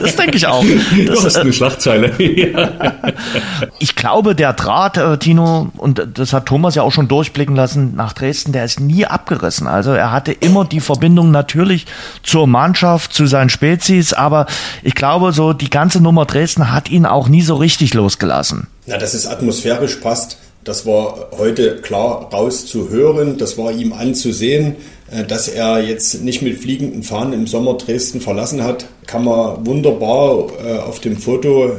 das 0.00 0.16
denke 0.16 0.36
ich 0.36 0.46
auch. 0.46 0.64
Das, 0.64 1.18
du 1.18 1.24
hast 1.24 1.36
eine 1.36 1.52
Schlagzeile. 1.52 2.12
ich 3.78 3.96
glaube, 3.96 4.34
der 4.34 4.52
Draht, 4.52 4.96
äh, 4.96 5.18
Tino, 5.18 5.70
und 5.76 5.93
das 5.94 6.32
hat 6.32 6.46
Thomas 6.46 6.74
ja 6.74 6.82
auch 6.82 6.92
schon 6.92 7.08
durchblicken 7.08 7.56
lassen, 7.56 7.94
nach 7.94 8.12
Dresden, 8.12 8.52
der 8.52 8.64
ist 8.64 8.80
nie 8.80 9.06
abgerissen. 9.06 9.66
Also 9.66 9.92
er 9.92 10.12
hatte 10.12 10.32
immer 10.32 10.64
die 10.64 10.80
Verbindung 10.80 11.30
natürlich 11.30 11.86
zur 12.22 12.46
Mannschaft, 12.46 13.12
zu 13.12 13.26
seinen 13.26 13.50
Spezies, 13.50 14.12
aber 14.12 14.46
ich 14.82 14.94
glaube, 14.94 15.32
so 15.32 15.52
die 15.52 15.70
ganze 15.70 16.00
Nummer 16.00 16.26
Dresden 16.26 16.72
hat 16.72 16.90
ihn 16.90 17.06
auch 17.06 17.28
nie 17.28 17.42
so 17.42 17.56
richtig 17.56 17.94
losgelassen. 17.94 18.68
Na, 18.86 18.98
dass 18.98 19.14
es 19.14 19.26
atmosphärisch 19.26 19.96
passt, 19.96 20.38
das 20.64 20.86
war 20.86 21.28
heute 21.36 21.76
klar 21.76 22.30
rauszuhören, 22.32 23.38
das 23.38 23.58
war 23.58 23.70
ihm 23.70 23.92
anzusehen. 23.92 24.76
Äh, 25.10 25.24
dass 25.24 25.48
er 25.48 25.80
jetzt 25.80 26.22
nicht 26.22 26.42
mit 26.42 26.58
fliegenden 26.58 27.02
Fahnen 27.02 27.32
im 27.32 27.46
Sommer 27.46 27.74
Dresden 27.74 28.20
verlassen 28.20 28.62
hat, 28.62 28.86
kann 29.06 29.24
man 29.24 29.66
wunderbar 29.66 30.46
äh, 30.64 30.78
auf 30.78 31.00
dem 31.00 31.16
Foto 31.16 31.66
äh, 31.66 31.72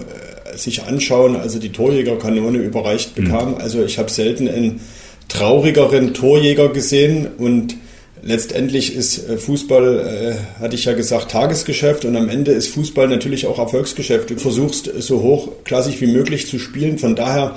sich 0.58 0.84
anschauen, 0.84 1.36
also 1.36 1.60
die 1.60 1.72
Torjägerkanone 1.72 2.60
überreicht 2.60 3.18
mhm. 3.18 3.24
bekam. 3.24 3.50
Mhm. 3.52 3.58
Also 3.58 3.84
ich 3.84 3.98
habe 3.98 4.10
selten 4.10 4.48
einen 4.48 4.82
traurigeren 5.28 6.14
Torjäger 6.14 6.70
gesehen 6.70 7.28
und 7.38 7.76
letztendlich 8.22 8.96
ist 8.96 9.26
Fußball, 9.38 10.00
äh, 10.00 10.62
hatte 10.62 10.76
ich 10.76 10.86
ja 10.86 10.94
gesagt, 10.94 11.32
Tagesgeschäft 11.32 12.06
und 12.06 12.16
am 12.16 12.30
Ende 12.30 12.52
ist 12.52 12.68
Fußball 12.70 13.08
natürlich 13.08 13.46
auch 13.46 13.60
Erfolgsgeschäft. 13.60 14.30
Du 14.30 14.38
versuchst 14.38 14.92
so 15.00 15.22
hochklassig 15.22 16.02
wie 16.02 16.08
möglich 16.08 16.48
zu 16.48 16.60
spielen. 16.60 16.98
Von 16.98 17.16
daher 17.16 17.56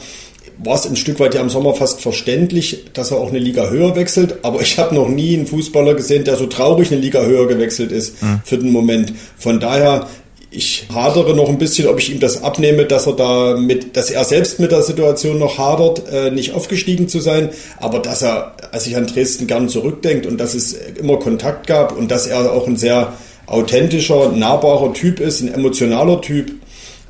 war 0.62 0.74
es 0.74 0.86
ein 0.86 0.96
Stück 0.96 1.20
weit 1.20 1.34
ja 1.34 1.40
im 1.40 1.50
Sommer 1.50 1.74
fast 1.74 2.00
verständlich, 2.00 2.84
dass 2.92 3.12
er 3.12 3.18
auch 3.18 3.28
eine 3.28 3.38
Liga 3.38 3.70
höher 3.70 3.96
wechselt. 3.96 4.38
Aber 4.42 4.60
ich 4.60 4.78
habe 4.78 4.94
noch 4.94 5.08
nie 5.08 5.36
einen 5.36 5.46
Fußballer 5.46 5.94
gesehen, 5.94 6.24
der 6.24 6.36
so 6.36 6.46
traurig 6.46 6.90
eine 6.90 7.00
Liga 7.00 7.24
höher 7.24 7.46
gewechselt 7.46 7.92
ist 7.92 8.22
mhm. 8.22 8.40
für 8.44 8.58
den 8.58 8.70
Moment. 8.70 9.12
Von 9.36 9.60
daher, 9.60 10.08
ich 10.50 10.86
hadere 10.92 11.34
noch 11.34 11.48
ein 11.48 11.58
bisschen, 11.58 11.88
ob 11.88 11.98
ich 11.98 12.10
ihm 12.10 12.20
das 12.20 12.42
abnehme, 12.42 12.86
dass 12.86 13.06
er 13.06 13.12
da 13.14 13.56
mit, 13.56 13.96
dass 13.96 14.10
er 14.10 14.24
selbst 14.24 14.58
mit 14.58 14.72
der 14.72 14.82
Situation 14.82 15.38
noch 15.38 15.58
hadert, 15.58 16.10
äh, 16.10 16.30
nicht 16.30 16.54
aufgestiegen 16.54 17.08
zu 17.08 17.20
sein, 17.20 17.50
aber 17.78 17.98
dass 17.98 18.22
er, 18.22 18.54
als 18.72 18.86
ich 18.86 18.96
an 18.96 19.06
Dresden 19.06 19.46
gern 19.46 19.68
zurückdenkt 19.68 20.24
und 20.26 20.38
dass 20.38 20.54
es 20.54 20.72
immer 20.72 21.18
Kontakt 21.18 21.66
gab 21.66 21.96
und 21.96 22.10
dass 22.10 22.26
er 22.26 22.52
auch 22.52 22.66
ein 22.66 22.76
sehr 22.76 23.12
authentischer, 23.46 24.32
nahbarer 24.32 24.92
Typ 24.94 25.20
ist, 25.20 25.42
ein 25.42 25.52
emotionaler 25.52 26.20
Typ, 26.22 26.52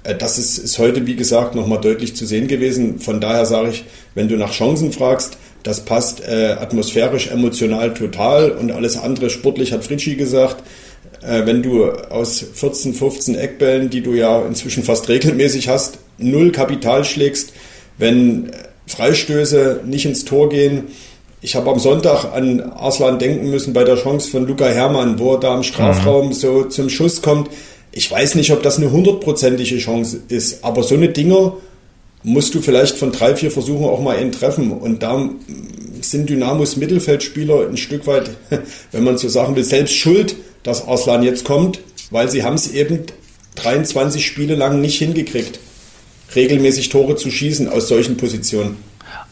äh, 0.03 0.17
das 0.17 0.39
ist, 0.39 0.59
ist 0.59 0.79
heute, 0.79 1.07
wie 1.07 1.17
gesagt, 1.17 1.55
nochmal 1.55 1.81
deutlich 1.81 2.17
zu 2.17 2.27
sehen 2.27 2.49
gewesen. 2.49 2.99
Von 2.99 3.21
daher 3.21 3.47
sage 3.47 3.71
ich, 3.71 3.85
wenn 4.17 4.29
du 4.29 4.37
nach 4.37 4.53
Chancen 4.53 4.91
fragst, 4.91 5.39
das 5.63 5.85
passt 5.85 6.23
äh, 6.27 6.57
atmosphärisch, 6.59 7.29
emotional 7.29 7.95
total 7.95 8.51
und 8.51 8.73
alles 8.73 8.97
andere 8.97 9.31
sportlich, 9.31 9.73
hat 9.73 9.85
Fritschi 9.85 10.17
gesagt. 10.17 10.63
Äh, 11.23 11.47
wenn 11.47 11.63
du 11.63 11.91
aus 11.91 12.45
14, 12.55 12.95
15 12.95 13.35
Eckbällen, 13.35 13.91
die 13.91 14.01
du 14.01 14.15
ja 14.15 14.45
inzwischen 14.47 14.83
fast 14.83 15.09
regelmäßig 15.09 15.69
hast, 15.69 15.99
null 16.19 16.53
Kapital 16.53 17.05
schlägst, 17.05 17.53
wenn 17.97 18.51
Freistöße 18.87 19.81
nicht 19.87 20.07
ins 20.07 20.25
Tor 20.25 20.49
gehen. 20.49 20.85
Ich 21.41 21.55
habe 21.55 21.71
am 21.71 21.79
Sonntag 21.79 22.25
an 22.33 22.61
Arslan 22.61 23.19
denken 23.19 23.51
müssen 23.51 23.73
bei 23.73 23.85
der 23.85 23.97
Chance 23.97 24.31
von 24.31 24.47
Luca 24.47 24.67
Hermann, 24.67 25.19
wo 25.19 25.35
er 25.35 25.41
da 25.41 25.57
im 25.57 25.63
Strafraum 25.63 26.29
mhm. 26.29 26.33
so 26.33 26.65
zum 26.65 26.89
Schuss 26.89 27.23
kommt 27.23 27.49
ich 27.93 28.11
weiß 28.11 28.35
nicht, 28.35 28.53
ob 28.53 28.63
das 28.63 28.77
eine 28.77 28.93
hundertprozentige 28.93 29.79
Chance 29.79 30.21
ist, 30.29 30.65
aber 30.65 30.83
so 30.83 30.95
eine 30.95 31.09
Dinger 31.09 31.55
musst 32.23 32.55
du 32.55 32.61
vielleicht 32.61 32.97
von 32.97 33.13
drei, 33.13 33.35
vier 33.35 33.51
Versuchen 33.51 33.85
auch 33.87 34.01
mal 34.01 34.17
einen 34.17 34.33
treffen. 34.33 34.73
Und 34.73 35.03
da 35.03 35.29
sind 36.03 36.29
Dynamos 36.29 36.77
Mittelfeldspieler 36.77 37.69
ein 37.69 37.77
Stück 37.77 38.07
weit, 38.07 38.31
wenn 38.93 39.05
man 39.05 39.19
so 39.19 39.29
sagen 39.29 39.57
will, 39.57 39.65
selbst 39.65 39.97
schuld, 39.97 40.37
dass 40.63 40.87
Arslan 40.87 41.23
jetzt 41.23 41.45
kommt, 41.45 41.81
weil 42.11 42.29
sie 42.29 42.43
haben 42.43 42.55
es 42.55 42.73
eben 42.73 43.01
23 43.57 44.25
Spiele 44.25 44.55
lang 44.55 44.81
nicht 44.81 44.99
hingekriegt, 44.99 45.59
regelmäßig 46.35 46.89
Tore 46.89 47.17
zu 47.17 47.31
schießen 47.31 47.69
aus 47.69 47.89
solchen 47.89 48.17
Positionen. 48.17 48.77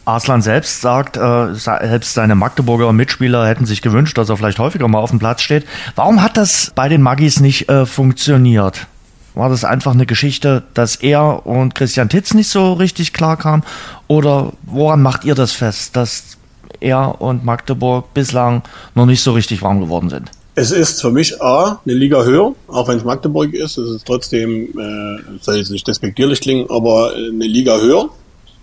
Arslan 0.05 0.41
selbst 0.41 0.79
sagt, 0.79 1.17
äh, 1.17 1.53
selbst 1.53 2.13
seine 2.13 2.35
Magdeburger 2.35 2.93
Mitspieler 2.93 3.45
hätten 3.45 3.65
sich 3.65 3.81
gewünscht, 3.81 4.17
dass 4.17 4.29
er 4.29 4.37
vielleicht 4.37 4.57
häufiger 4.57 4.87
mal 4.87 4.99
auf 4.99 5.09
dem 5.09 5.19
Platz 5.19 5.41
steht. 5.41 5.65
Warum 5.95 6.23
hat 6.23 6.37
das 6.37 6.71
bei 6.73 6.87
den 6.87 7.01
Magis 7.01 7.41
nicht 7.41 7.69
äh, 7.69 7.85
funktioniert? 7.85 8.87
War 9.35 9.49
das 9.49 9.65
einfach 9.65 9.93
eine 9.93 10.05
Geschichte, 10.05 10.63
dass 10.73 10.95
er 10.95 11.45
und 11.45 11.75
Christian 11.75 12.09
Titz 12.09 12.33
nicht 12.33 12.49
so 12.49 12.73
richtig 12.73 13.13
klar 13.13 13.37
kamen? 13.37 13.63
Oder 14.07 14.53
woran 14.63 15.01
macht 15.01 15.25
ihr 15.25 15.35
das 15.35 15.51
fest, 15.51 15.95
dass 15.95 16.37
er 16.79 17.21
und 17.21 17.45
Magdeburg 17.45 18.13
bislang 18.13 18.63
noch 18.95 19.05
nicht 19.05 19.21
so 19.21 19.33
richtig 19.33 19.61
warm 19.61 19.79
geworden 19.79 20.09
sind? 20.09 20.31
Es 20.55 20.71
ist 20.71 21.01
für 21.01 21.11
mich 21.11 21.39
A, 21.41 21.79
eine 21.85 21.93
Liga 21.93 22.23
höher, 22.23 22.53
auch 22.67 22.87
wenn 22.87 22.97
es 22.97 23.03
Magdeburg 23.03 23.53
ist. 23.53 23.77
Es 23.77 23.91
ist 23.91 24.07
trotzdem, 24.07 24.69
äh, 24.69 25.21
soll 25.39 25.57
jetzt 25.57 25.69
nicht 25.69 25.87
despektierlich 25.87 26.41
klingen, 26.41 26.65
aber 26.69 27.13
eine 27.13 27.45
Liga 27.45 27.77
höher. 27.77 28.09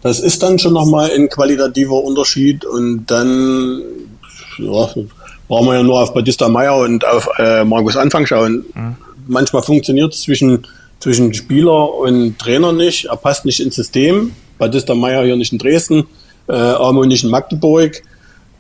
Das 0.03 0.21
ist 0.21 0.43
dann 0.43 0.59
schon 0.59 0.73
nochmal 0.73 1.11
ein 1.15 1.29
qualitativer 1.29 2.03
Unterschied 2.03 2.65
und 2.65 3.07
dann 3.07 3.81
ja, 4.59 4.89
brauchen 5.49 5.67
wir 5.67 5.75
ja 5.75 5.83
nur 5.83 6.03
auf 6.03 6.13
Batista 6.13 6.49
Meyer 6.49 6.77
und 6.77 7.07
auf 7.07 7.29
äh, 7.39 7.65
Markus 7.65 7.97
Anfang 7.97 8.27
schauen. 8.27 8.65
Mhm. 8.75 8.97
Manchmal 9.27 9.63
funktioniert 9.63 10.13
es 10.13 10.23
zwischen, 10.23 10.67
zwischen 10.99 11.33
Spieler 11.33 11.95
und 11.95 12.39
Trainer 12.39 12.73
nicht. 12.73 13.07
Er 13.07 13.17
passt 13.17 13.45
nicht 13.45 13.61
ins 13.61 13.77
System. 13.77 14.33
Batista 14.59 14.95
Meyer 14.95 15.25
hier 15.25 15.37
nicht 15.37 15.53
in 15.53 15.59
Dresden, 15.59 16.07
äh, 16.49 17.23
in 17.23 17.31
Magdeburg. 17.31 18.03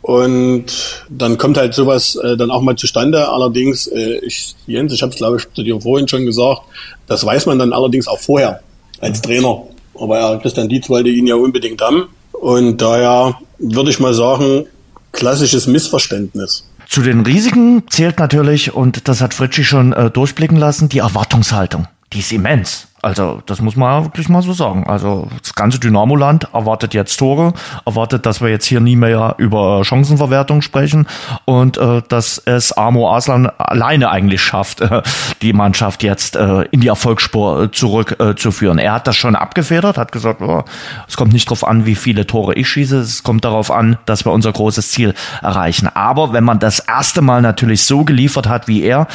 Und 0.03 0.66
dann 1.09 1.38
kommt 1.38 1.57
halt 1.57 1.73
sowas 1.73 2.16
äh, 2.16 2.37
dann 2.37 2.51
auch 2.51 2.61
mal 2.61 2.77
zustande. 2.77 3.27
Allerdings, 3.29 3.87
äh, 3.87 4.18
ich, 4.18 4.55
Jens, 4.66 4.92
ich 4.92 5.01
habe 5.01 5.12
es 5.12 5.16
glaube 5.16 5.38
ich 5.38 5.51
zu 5.55 5.62
dir 5.62 5.81
vorhin 5.81 6.07
schon 6.09 6.27
gesagt, 6.27 6.61
das 7.07 7.25
weiß 7.25 7.47
man 7.47 7.59
dann 7.59 7.73
allerdings 7.73 8.07
auch 8.07 8.18
vorher 8.20 8.61
als 9.01 9.23
Trainer. 9.23 9.62
Aber 9.99 10.18
ja, 10.18 10.37
Christian 10.37 10.68
Dietz 10.68 10.90
wollte 10.90 11.09
ihn 11.09 11.27
ja 11.27 11.37
unbedingt 11.37 11.81
haben. 11.81 12.09
Und 12.33 12.83
daher 12.83 13.38
würde 13.59 13.90
ich 13.90 13.99
mal 13.99 14.12
sagen, 14.12 14.66
klassisches 15.12 15.66
Missverständnis. 15.66 16.68
Zu 16.87 17.01
den 17.01 17.23
Risiken 17.23 17.85
zählt 17.88 18.18
natürlich, 18.18 18.75
und 18.75 19.09
das 19.09 19.23
hat 19.23 19.33
Fritschi 19.33 19.64
schon 19.64 19.94
äh, 19.94 20.11
durchblicken 20.11 20.59
lassen, 20.59 20.90
die 20.90 20.99
Erwartungshaltung. 20.99 21.88
Die 22.12 22.18
ist 22.18 22.31
immens. 22.31 22.88
Also, 23.04 23.42
das 23.44 23.60
muss 23.60 23.76
man 23.76 24.04
wirklich 24.04 24.30
mal 24.30 24.40
so 24.40 24.54
sagen. 24.54 24.86
Also, 24.88 25.28
das 25.42 25.54
ganze 25.54 25.78
Dynamoland 25.78 26.48
erwartet 26.54 26.94
jetzt 26.94 27.18
Tore, 27.18 27.52
erwartet, 27.84 28.24
dass 28.24 28.40
wir 28.40 28.48
jetzt 28.48 28.64
hier 28.64 28.80
nie 28.80 28.96
mehr 28.96 29.34
über 29.36 29.84
Chancenverwertung 29.84 30.62
sprechen 30.62 31.06
und 31.44 31.76
äh, 31.76 32.00
dass 32.08 32.38
es 32.38 32.72
Amo 32.72 33.14
Aslan 33.14 33.50
alleine 33.58 34.10
eigentlich 34.10 34.40
schafft, 34.40 34.80
äh, 34.80 35.02
die 35.42 35.52
Mannschaft 35.52 36.02
jetzt 36.02 36.36
äh, 36.36 36.62
in 36.70 36.80
die 36.80 36.88
Erfolgsspur 36.88 37.64
äh, 37.64 37.70
zurückzuführen. 37.70 38.78
Äh, 38.78 38.84
er 38.84 38.94
hat 38.94 39.06
das 39.06 39.16
schon 39.16 39.36
abgefedert, 39.36 39.98
hat 39.98 40.10
gesagt, 40.10 40.40
oh, 40.40 40.64
es 41.06 41.18
kommt 41.18 41.34
nicht 41.34 41.48
darauf 41.48 41.66
an, 41.66 41.84
wie 41.84 41.96
viele 41.96 42.26
Tore 42.26 42.54
ich 42.54 42.68
schieße, 42.70 43.00
es 43.00 43.22
kommt 43.22 43.44
darauf 43.44 43.70
an, 43.70 43.98
dass 44.06 44.24
wir 44.24 44.32
unser 44.32 44.52
großes 44.52 44.90
Ziel 44.92 45.12
erreichen. 45.42 45.90
Aber 45.92 46.32
wenn 46.32 46.44
man 46.44 46.58
das 46.58 46.78
erste 46.78 47.20
Mal 47.20 47.42
natürlich 47.42 47.84
so 47.84 48.04
geliefert 48.04 48.48
hat 48.48 48.66
wie 48.66 48.82
er, 48.82 49.08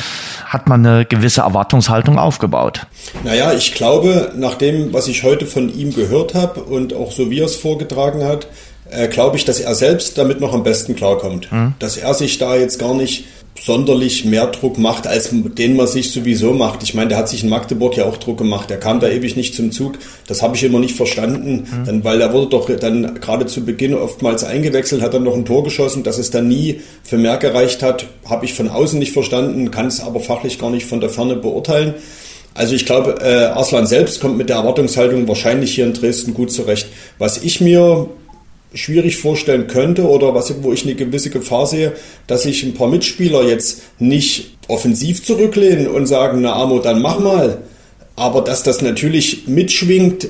hat 0.46 0.70
man 0.70 0.86
eine 0.86 1.06
gewisse 1.06 1.42
Erwartungshaltung 1.42 2.20
aufgebaut. 2.20 2.86
Naja, 3.24 3.52
ich 3.52 3.79
glaube, 3.80 4.34
nach 4.36 4.56
dem, 4.56 4.94
was 4.94 5.08
ich 5.08 5.24
heute 5.24 5.46
von 5.46 5.74
ihm 5.74 5.94
gehört 5.94 6.36
habe 6.36 6.62
und 6.64 6.94
auch 6.94 7.14
so 7.14 7.32
wie 7.32 7.40
er 7.40 7.46
es 7.46 7.56
vorgetragen 7.56 8.26
hat, 8.26 8.48
äh, 8.92 9.08
glaube 9.08 9.38
ich, 9.38 9.46
dass 9.46 9.60
er 9.60 9.74
selbst 9.74 10.18
damit 10.18 10.42
noch 10.42 10.54
am 10.54 10.64
besten 10.64 10.96
klarkommt. 10.96 11.50
Mhm. 11.52 11.76
Dass 11.80 11.96
er 11.96 12.14
sich 12.14 12.38
da 12.38 12.58
jetzt 12.58 12.78
gar 12.78 12.94
nicht 12.94 13.24
sonderlich 13.58 14.26
mehr 14.26 14.48
Druck 14.48 14.78
macht, 14.78 15.08
als 15.08 15.30
den 15.32 15.76
man 15.78 15.88
sich 15.88 16.12
sowieso 16.12 16.54
macht. 16.54 16.84
Ich 16.84 16.94
meine, 16.94 17.10
der 17.10 17.18
hat 17.18 17.30
sich 17.30 17.44
in 17.44 17.50
Magdeburg 17.50 17.96
ja 17.96 18.06
auch 18.06 18.18
Druck 18.18 18.38
gemacht. 18.38 18.70
Der 18.70 18.80
kam 18.80 19.00
da 19.00 19.08
ewig 19.08 19.38
nicht 19.38 19.56
zum 19.56 19.72
Zug. 19.72 19.98
Das 20.28 20.42
habe 20.42 20.58
ich 20.58 20.64
immer 20.64 20.80
nicht 20.80 20.96
verstanden, 20.96 21.68
mhm. 21.72 21.86
dann, 21.86 22.04
weil 22.04 22.20
er 22.20 22.34
wurde 22.34 22.48
doch 22.48 22.70
dann 22.70 23.16
gerade 23.22 23.46
zu 23.46 23.64
Beginn 23.64 23.94
oftmals 23.94 24.44
eingewechselt, 24.44 25.02
hat 25.02 25.14
dann 25.14 25.24
noch 25.24 25.36
ein 25.36 25.46
Tor 25.46 25.64
geschossen, 25.64 26.04
dass 26.04 26.18
es 26.18 26.32
dann 26.32 26.50
nie 26.50 26.82
für 27.04 27.18
mehr 27.18 27.38
gereicht 27.38 27.82
hat, 27.82 28.08
habe 28.26 28.46
ich 28.46 28.54
von 28.54 28.68
außen 28.68 29.00
nicht 29.00 29.14
verstanden, 29.14 29.72
kann 29.72 29.88
es 29.88 30.02
aber 30.02 30.20
fachlich 30.20 30.60
gar 30.60 30.70
nicht 30.70 30.86
von 30.86 31.00
der 31.00 31.10
Ferne 31.10 31.38
beurteilen. 31.38 31.94
Also 32.54 32.76
ich 32.76 32.86
glaube, 32.86 33.16
äh, 33.22 33.46
Arslan 33.46 33.88
selbst 33.88 34.20
kommt 34.20 34.38
mit 34.38 34.50
der 34.50 34.58
Erwartungshaltung 34.58 35.28
wahrscheinlich 35.28 35.76
hier 35.76 35.86
in 35.86 35.94
Dresden 35.94 36.34
gut 36.34 36.52
zurecht. 36.52 36.88
Was 37.18 37.44
ich 37.44 37.62
mir 37.62 38.10
schwierig 38.74 39.18
vorstellen 39.18 39.68
könnte 39.68 40.08
oder 40.08 40.34
was, 40.36 40.54
wo 40.62 40.74
ich 40.74 40.84
eine 40.84 40.96
gewisse 40.96 41.30
Gefahr 41.30 41.66
sehe, 41.66 41.94
dass 42.28 42.44
sich 42.44 42.64
ein 42.64 42.74
paar 42.74 42.88
Mitspieler 42.88 43.44
jetzt 43.44 43.82
nicht 43.98 44.58
offensiv 44.68 45.24
zurücklehnen 45.24 45.88
und 45.88 46.06
sagen, 46.06 46.42
na 46.42 46.54
Amo, 46.54 46.80
dann 46.80 47.02
mach 47.02 47.20
mal. 47.20 47.60
Aber 48.16 48.42
dass 48.42 48.64
das 48.64 48.82
natürlich 48.82 49.48
mitschwingt, 49.48 50.28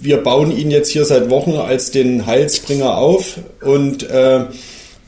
wir 0.00 0.18
bauen 0.18 0.56
ihn 0.56 0.70
jetzt 0.70 0.90
hier 0.90 1.04
seit 1.04 1.30
Wochen 1.30 1.52
als 1.52 1.92
den 1.92 2.26
Heilsbringer 2.26 2.98
auf 2.98 3.38
und 3.64 4.02
äh, 4.10 4.46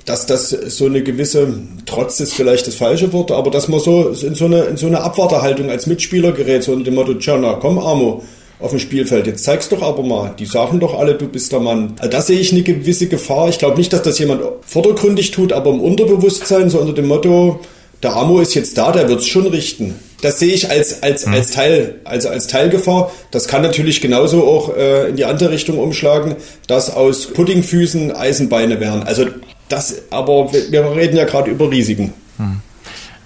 dass 0.05 0.27
das 0.27 0.51
so 0.51 0.87
eine 0.87 1.03
gewisse, 1.03 1.55
trotz 1.87 2.21
ist 2.21 2.35
vielleicht 2.35 2.67
das 2.67 2.75
falsche 2.75 3.13
Wort, 3.13 3.31
aber 3.31 3.51
dass 3.51 3.69
man 3.69 3.81
so 3.81 4.09
in 4.09 4.35
so 4.35 4.45
eine, 4.45 4.65
in 4.65 4.77
so 4.77 4.87
eine 4.87 5.01
Abwarterhaltung 5.01 5.71
als 5.71 5.87
Mitspieler 5.87 6.33
gerät, 6.33 6.63
so 6.63 6.73
unter 6.73 6.85
dem 6.85 6.95
Motto, 6.95 7.15
tja, 7.15 7.39
komm 7.61 7.79
Amo, 7.79 8.23
auf 8.61 8.71
dem 8.71 8.79
Spielfeld. 8.81 9.27
Jetzt 9.27 9.45
zeig's 9.45 9.69
doch 9.69 9.83
aber 9.83 10.03
mal. 10.03 10.35
Die 10.39 10.47
sagen 10.47 10.81
doch 10.81 10.99
alle, 10.99 11.15
du 11.15 11.27
bist 11.27 11.53
der 11.53 11.61
Mann. 11.61 11.95
Also 11.99 12.11
da 12.11 12.23
sehe 12.23 12.39
ich 12.39 12.53
eine 12.53 12.63
gewisse 12.63 13.09
Gefahr. 13.09 13.49
Ich 13.49 13.59
glaube 13.59 13.77
nicht, 13.77 13.93
dass 13.93 14.03
das 14.03 14.19
jemand 14.19 14.43
vordergründig 14.67 15.31
tut, 15.31 15.53
aber 15.53 15.71
im 15.71 15.81
Unterbewusstsein, 15.81 16.71
so 16.71 16.79
unter 16.79 16.93
dem 16.93 17.09
Motto, 17.09 17.61
der 18.03 18.15
Amo 18.15 18.41
ist 18.41 18.55
jetzt 18.55 18.77
da, 18.79 18.93
der 18.93 19.09
wird's 19.09 19.27
schon 19.27 19.47
richten. 19.47 19.95
Das 20.25 20.39
sehe 20.39 20.55
ich 20.55 20.71
als, 20.71 21.03
als, 21.03 21.27
mhm. 21.27 21.35
als 21.35 21.51
Teil, 21.51 21.97
also 22.05 22.31
als 22.31 22.47
Teilgefahr. 22.47 23.11
Das 23.31 23.47
kann 23.47 23.61
natürlich 23.61 24.01
genauso 24.01 24.49
auch 24.49 24.75
äh, 24.75 25.11
in 25.11 25.17
die 25.17 25.27
andere 25.27 25.51
Richtung 25.51 25.79
umschlagen, 25.79 26.37
dass 26.67 26.89
aus 26.89 27.31
Puddingfüßen 27.35 28.11
Eisenbeine 28.11 28.81
wären. 28.81 29.03
Also 29.03 29.27
das, 29.69 30.11
aber 30.11 30.51
wir, 30.51 30.73
wir 30.73 30.97
reden 30.97 31.19
ja 31.19 31.27
gerade 31.27 31.51
über 31.51 31.71
Risiken. 31.71 32.15
Mhm. 32.39 32.63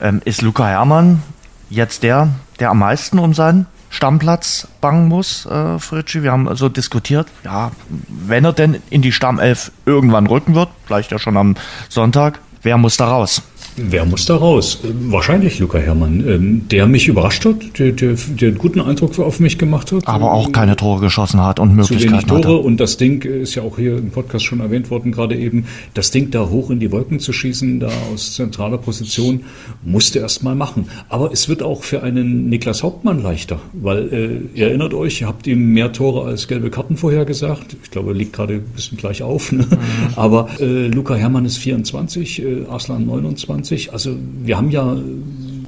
Ähm, 0.00 0.22
ist 0.24 0.42
Luca 0.42 0.66
Herrmann 0.66 1.22
jetzt 1.70 2.02
der, 2.02 2.30
der 2.58 2.70
am 2.70 2.80
meisten 2.80 3.20
um 3.20 3.32
seinen 3.32 3.66
Stammplatz 3.90 4.66
bangen 4.80 5.06
muss, 5.06 5.46
äh, 5.46 5.78
Fritschi. 5.78 6.24
Wir 6.24 6.32
haben 6.32 6.48
also 6.48 6.68
diskutiert, 6.68 7.28
ja, 7.44 7.70
wenn 8.08 8.44
er 8.44 8.52
denn 8.52 8.82
in 8.90 9.02
die 9.02 9.12
Stammelf 9.12 9.70
irgendwann 9.86 10.26
rücken 10.26 10.56
wird, 10.56 10.68
vielleicht 10.84 11.12
ja 11.12 11.20
schon 11.20 11.36
am 11.36 11.54
Sonntag, 11.88 12.40
wer 12.64 12.76
muss 12.76 12.96
da 12.96 13.06
raus? 13.06 13.42
Wer 13.80 14.04
muss 14.04 14.26
da 14.26 14.36
raus? 14.36 14.80
Wahrscheinlich 14.82 15.58
Luca 15.58 15.78
Herrmann, 15.78 16.24
ähm, 16.26 16.68
der 16.68 16.86
mich 16.86 17.06
überrascht 17.06 17.44
hat, 17.44 17.78
der, 17.78 17.92
der, 17.92 18.14
der 18.14 18.48
einen 18.48 18.58
guten 18.58 18.80
Eindruck 18.80 19.18
auf 19.18 19.40
mich 19.40 19.58
gemacht 19.58 19.92
hat. 19.92 20.06
Aber 20.06 20.32
auch 20.32 20.50
keine 20.52 20.74
Tore 20.76 21.00
geschossen 21.00 21.42
hat 21.42 21.60
und 21.60 21.74
Möglichkeiten 21.74 22.00
Zu 22.00 22.12
wenig 22.12 22.24
Tore 22.24 22.38
hatte. 22.38 22.66
und 22.66 22.78
das 22.78 22.96
Ding 22.96 23.22
ist 23.22 23.54
ja 23.54 23.62
auch 23.62 23.76
hier 23.76 23.96
im 23.98 24.10
Podcast 24.10 24.44
schon 24.44 24.60
erwähnt 24.60 24.90
worden, 24.90 25.12
gerade 25.12 25.36
eben, 25.36 25.66
das 25.94 26.10
Ding 26.10 26.30
da 26.30 26.48
hoch 26.48 26.70
in 26.70 26.80
die 26.80 26.90
Wolken 26.90 27.20
zu 27.20 27.32
schießen, 27.32 27.80
da 27.80 27.88
aus 28.12 28.34
zentraler 28.34 28.78
Position, 28.78 29.44
musste 29.84 30.18
erst 30.18 30.42
mal 30.42 30.54
machen. 30.54 30.88
Aber 31.08 31.32
es 31.32 31.48
wird 31.48 31.62
auch 31.62 31.84
für 31.84 32.02
einen 32.02 32.48
Niklas 32.48 32.82
Hauptmann 32.82 33.22
leichter, 33.22 33.60
weil 33.72 34.08
äh, 34.12 34.58
ihr 34.58 34.68
erinnert 34.68 34.94
euch, 34.94 35.20
ihr 35.20 35.28
habt 35.28 35.46
ihm 35.46 35.72
mehr 35.72 35.92
Tore 35.92 36.26
als 36.26 36.48
gelbe 36.48 36.70
Karten 36.70 36.96
vorher 36.96 37.24
gesagt. 37.24 37.76
Ich 37.82 37.90
glaube, 37.90 38.10
er 38.10 38.14
liegt 38.14 38.32
gerade 38.32 38.54
ein 38.54 38.64
bisschen 38.74 38.98
gleich 38.98 39.22
auf. 39.22 39.52
Ne? 39.52 39.64
Mhm. 39.68 39.78
Aber 40.16 40.48
äh, 40.60 40.88
Luca 40.88 41.14
Herrmann 41.14 41.44
ist 41.44 41.58
24, 41.58 42.42
äh, 42.42 42.64
Arslan 42.68 43.06
29. 43.06 43.67
20. 43.68 43.92
Also 43.92 44.16
wir 44.42 44.56
haben 44.56 44.70
ja, 44.70 44.96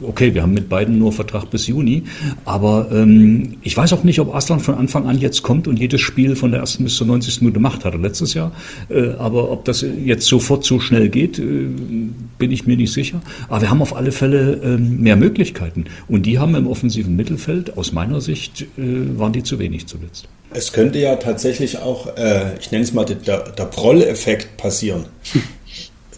okay, 0.03 0.35
wir 0.35 0.43
haben 0.43 0.55
mit 0.55 0.69
beiden 0.69 0.99
nur 0.99 1.13
Vertrag 1.13 1.51
bis 1.51 1.67
Juni, 1.67 2.05
aber 2.45 2.89
ähm, 2.93 3.59
ich 3.63 3.77
weiß 3.77 3.93
auch 3.93 4.05
nicht, 4.05 4.21
ob 4.21 4.35
Aslan 4.35 4.61
von 4.61 4.75
Anfang 4.75 5.07
an 5.07 5.19
jetzt 5.19 5.43
kommt 5.43 5.69
und 5.69 5.79
jedes 5.79 6.01
Spiel 6.01 6.37
von 6.37 6.51
der 6.51 6.61
ersten 6.61 6.85
bis 6.85 6.97
zur 6.97 7.07
90. 7.07 7.43
Minute 7.43 7.61
macht, 7.61 7.85
hatte 7.85 7.99
letztes 7.99 8.35
Jahr. 8.35 8.53
Äh, 8.89 9.11
aber 9.19 9.51
ob 9.51 9.65
das 9.65 9.83
jetzt 10.05 10.27
sofort 10.27 10.65
so 10.65 10.81
schnell 10.81 11.09
geht, 11.09 11.39
äh, 11.39 11.69
bin 12.39 12.51
ich 12.51 12.67
mir 12.67 12.77
nicht 12.77 12.93
sicher. 12.93 13.21
Aber 13.49 13.61
wir 13.61 13.71
haben 13.71 13.83
auf 13.83 13.95
alle 13.95 14.13
Fälle 14.13 14.55
äh, 14.63 14.79
mehr 14.79 15.17
Möglichkeiten. 15.17 15.85
Und 16.09 16.25
die 16.25 16.39
haben 16.39 16.55
im 16.55 16.67
offensiven 16.67 17.17
Mittelfeld, 17.17 17.77
aus 17.77 17.93
meiner 17.93 18.21
Sicht, 18.21 18.63
äh, 18.63 19.19
waren 19.19 19.33
die 19.33 19.43
zu 19.43 19.59
wenig 19.59 19.87
zuletzt. 19.87 20.29
Es 20.53 20.73
könnte 20.73 20.99
ja 20.99 21.15
tatsächlich 21.17 21.79
auch, 21.79 22.17
äh, 22.17 22.59
ich 22.59 22.73
nenne 22.73 22.83
es 22.83 22.93
mal, 22.93 23.05
der, 23.05 23.17
der 23.17 23.65
Proll-Effekt 23.65 24.57
passieren 24.57 25.05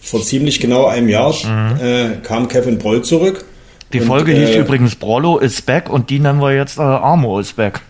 vor 0.03 0.21
ziemlich 0.23 0.61
genau 0.61 0.87
einem 0.87 1.09
Jahr 1.09 1.33
mhm. 1.33 1.81
äh, 1.81 2.11
kam 2.23 2.49
Kevin 2.49 2.79
Broll 2.79 3.03
zurück. 3.03 3.45
Die 3.93 4.01
und, 4.01 4.07
Folge 4.07 4.33
hieß 4.33 4.51
äh, 4.51 4.59
übrigens 4.59 4.97
Brollo 4.97 5.38
is 5.38 5.62
back 5.62 5.88
und 5.88 6.11
die 6.11 6.19
nennen 6.19 6.41
wir 6.41 6.55
jetzt 6.55 6.79
äh, 6.79 6.83
Armo 6.83 7.38
is 7.38 7.53
back. 7.53 7.81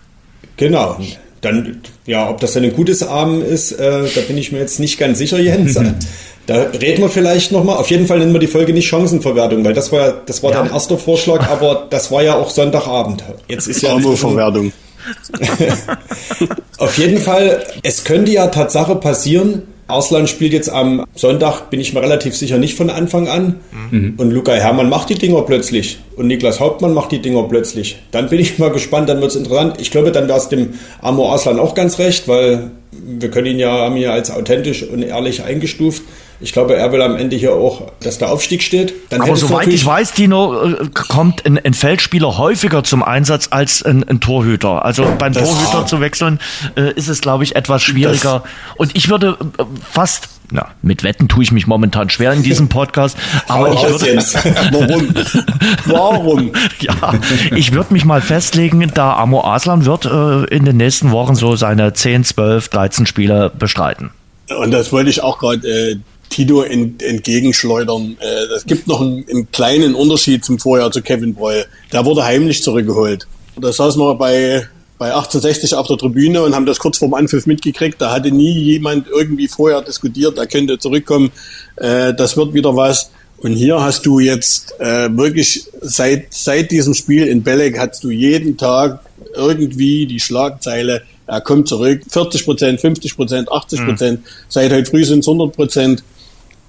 Genau. 0.56 0.98
Dann, 1.40 1.80
ja, 2.06 2.28
ob 2.28 2.38
das 2.38 2.52
dann 2.52 2.62
ein 2.62 2.72
gutes 2.72 3.02
Arm 3.02 3.42
ist, 3.42 3.72
äh, 3.72 4.04
da 4.14 4.20
bin 4.28 4.38
ich 4.38 4.52
mir 4.52 4.58
jetzt 4.58 4.78
nicht 4.78 4.98
ganz 4.98 5.18
sicher, 5.18 5.40
Jens. 5.40 5.76
da 6.46 6.54
reden 6.54 7.02
wir 7.02 7.08
vielleicht 7.08 7.50
nochmal. 7.50 7.78
Auf 7.78 7.90
jeden 7.90 8.06
Fall 8.06 8.18
nennen 8.20 8.32
wir 8.32 8.38
die 8.38 8.46
Folge 8.46 8.72
nicht 8.72 8.86
Chancenverwertung, 8.86 9.64
weil 9.64 9.72
das 9.72 9.90
war, 9.90 10.12
das 10.24 10.42
war 10.42 10.52
ja. 10.52 10.62
dein 10.62 10.72
erster 10.72 10.98
Vorschlag, 10.98 11.48
aber 11.48 11.86
das 11.90 12.12
war 12.12 12.22
ja 12.22 12.36
auch 12.36 12.50
Sonntagabend. 12.50 13.24
Jetzt 13.48 13.66
ist 13.66 13.82
ja 13.82 13.90
Armo-Verwertung. 13.90 14.72
Auf 16.78 16.96
jeden 16.96 17.18
Fall, 17.18 17.64
es 17.82 18.04
könnte 18.04 18.30
ja 18.30 18.46
Tatsache 18.46 18.94
passieren, 18.96 19.62
Arslan 19.92 20.26
spielt 20.26 20.52
jetzt 20.52 20.70
am 20.70 21.04
Sonntag, 21.14 21.70
bin 21.70 21.80
ich 21.80 21.92
mir 21.92 22.02
relativ 22.02 22.36
sicher, 22.36 22.58
nicht 22.58 22.76
von 22.76 22.90
Anfang 22.90 23.28
an. 23.28 23.60
Mhm. 23.90 24.14
Und 24.16 24.30
Luca 24.30 24.52
Herrmann 24.52 24.88
macht 24.88 25.10
die 25.10 25.14
Dinger 25.14 25.42
plötzlich. 25.42 25.98
Und 26.16 26.26
Niklas 26.26 26.60
Hauptmann 26.60 26.94
macht 26.94 27.12
die 27.12 27.20
Dinger 27.20 27.44
plötzlich. 27.44 27.98
Dann 28.10 28.28
bin 28.28 28.40
ich 28.40 28.58
mal 28.58 28.70
gespannt, 28.70 29.08
dann 29.08 29.20
wird 29.20 29.30
es 29.30 29.36
interessant. 29.36 29.76
Ich 29.80 29.90
glaube, 29.90 30.12
dann 30.12 30.28
wäre 30.28 30.38
es 30.38 30.48
dem 30.48 30.74
Amor 31.00 31.32
Arslan 31.32 31.58
auch 31.58 31.74
ganz 31.74 31.98
recht, 31.98 32.28
weil 32.28 32.70
wir 32.90 33.30
können 33.30 33.46
ihn 33.46 33.58
ja, 33.58 33.70
haben 33.70 33.96
ihn 33.96 34.02
ja 34.02 34.12
als 34.12 34.30
authentisch 34.30 34.82
und 34.82 35.02
ehrlich 35.02 35.42
eingestuft. 35.44 36.02
Ich 36.42 36.52
glaube, 36.52 36.74
er 36.74 36.90
will 36.90 37.00
am 37.00 37.16
Ende 37.16 37.36
hier 37.36 37.54
auch, 37.54 37.92
dass 38.00 38.18
der 38.18 38.28
Aufstieg 38.30 38.64
steht. 38.64 38.92
Dann 39.10 39.22
Aber 39.22 39.36
soweit 39.36 39.68
ich 39.68 39.86
weiß, 39.86 40.12
Dino, 40.12 40.72
äh, 40.72 40.88
kommt 40.92 41.46
ein, 41.46 41.56
ein, 41.56 41.72
Feldspieler 41.72 42.36
häufiger 42.36 42.82
zum 42.82 43.04
Einsatz 43.04 43.48
als 43.52 43.84
ein, 43.84 44.02
ein 44.08 44.20
Torhüter. 44.20 44.84
Also 44.84 45.06
beim 45.18 45.32
das 45.32 45.48
Torhüter 45.48 45.86
zu 45.86 46.00
wechseln, 46.00 46.40
äh, 46.76 46.92
ist 46.94 47.08
es, 47.08 47.20
glaube 47.20 47.44
ich, 47.44 47.54
etwas 47.54 47.84
schwieriger. 47.84 48.42
Und 48.76 48.96
ich 48.96 49.08
würde 49.08 49.38
äh, 49.58 49.64
fast 49.88 50.28
na, 50.50 50.68
mit 50.82 51.02
Wetten 51.02 51.28
tue 51.28 51.44
ich 51.44 51.52
mich 51.52 51.66
momentan 51.66 52.10
schwer 52.10 52.32
in 52.32 52.42
diesem 52.42 52.68
Podcast, 52.68 53.16
aber 53.48 53.72
ich 53.72 53.82
würde, 53.82 54.16
Warum? 54.70 55.14
Warum? 55.86 56.52
ja, 56.80 57.14
ich 57.56 57.72
würde 57.72 57.94
mich 57.94 58.04
mal 58.04 58.20
festlegen, 58.20 58.90
da 58.92 59.16
Amo 59.16 59.44
Aslan 59.44 59.86
wird 59.86 60.04
äh, 60.04 60.54
in 60.54 60.66
den 60.66 60.76
nächsten 60.76 61.10
Wochen 61.10 61.36
so 61.36 61.56
seine 61.56 61.94
10, 61.94 62.24
12, 62.24 62.68
13 62.68 63.06
Spiele 63.06 63.50
bestreiten. 63.58 64.10
Und 64.58 64.72
das 64.72 64.92
wollte 64.92 65.08
ich 65.08 65.22
auch 65.22 65.38
gerade 65.38 65.66
äh, 65.66 65.96
Tito 66.32 66.62
ent, 66.62 67.02
entgegenschleudern. 67.02 68.16
Äh, 68.20 68.54
es 68.56 68.66
gibt 68.66 68.88
noch 68.88 69.00
einen, 69.00 69.24
einen, 69.28 69.52
kleinen 69.52 69.94
Unterschied 69.94 70.44
zum 70.44 70.58
Vorjahr 70.58 70.90
zu 70.90 71.02
Kevin 71.02 71.34
Breul. 71.34 71.64
Der 71.92 72.04
wurde 72.04 72.24
heimlich 72.24 72.62
zurückgeholt. 72.62 73.26
Da 73.60 73.72
saßen 73.72 74.00
wir 74.00 74.14
bei, 74.14 74.66
bei 74.98 75.06
1860 75.14 75.74
auf 75.74 75.86
der 75.86 75.98
Tribüne 75.98 76.42
und 76.42 76.54
haben 76.54 76.66
das 76.66 76.78
kurz 76.78 76.98
vorm 76.98 77.14
Anpfiff 77.14 77.46
mitgekriegt. 77.46 78.00
Da 78.00 78.10
hatte 78.10 78.30
nie 78.30 78.52
jemand 78.52 79.06
irgendwie 79.08 79.46
vorher 79.46 79.82
diskutiert, 79.82 80.38
er 80.38 80.46
könnte 80.46 80.78
zurückkommen. 80.78 81.30
Äh, 81.76 82.14
das 82.14 82.36
wird 82.36 82.54
wieder 82.54 82.74
was. 82.74 83.10
Und 83.38 83.54
hier 83.54 83.80
hast 83.80 84.06
du 84.06 84.20
jetzt 84.20 84.72
äh, 84.80 85.14
wirklich 85.16 85.64
seit, 85.80 86.32
seit 86.32 86.70
diesem 86.70 86.94
Spiel 86.94 87.26
in 87.26 87.42
Belek 87.42 87.78
hast 87.78 88.04
du 88.04 88.10
jeden 88.10 88.56
Tag 88.56 89.00
irgendwie 89.34 90.06
die 90.06 90.20
Schlagzeile, 90.20 91.02
er 91.26 91.40
kommt 91.40 91.68
zurück, 91.68 92.02
40 92.08 92.44
Prozent, 92.44 92.80
50 92.80 93.16
Prozent, 93.16 93.50
80 93.50 93.84
Prozent, 93.84 94.20
mhm. 94.20 94.26
seit 94.48 94.72
heute 94.72 94.90
früh 94.90 95.04
sind 95.04 95.20
es 95.20 95.28
100 95.28 95.54
Prozent. 95.54 96.04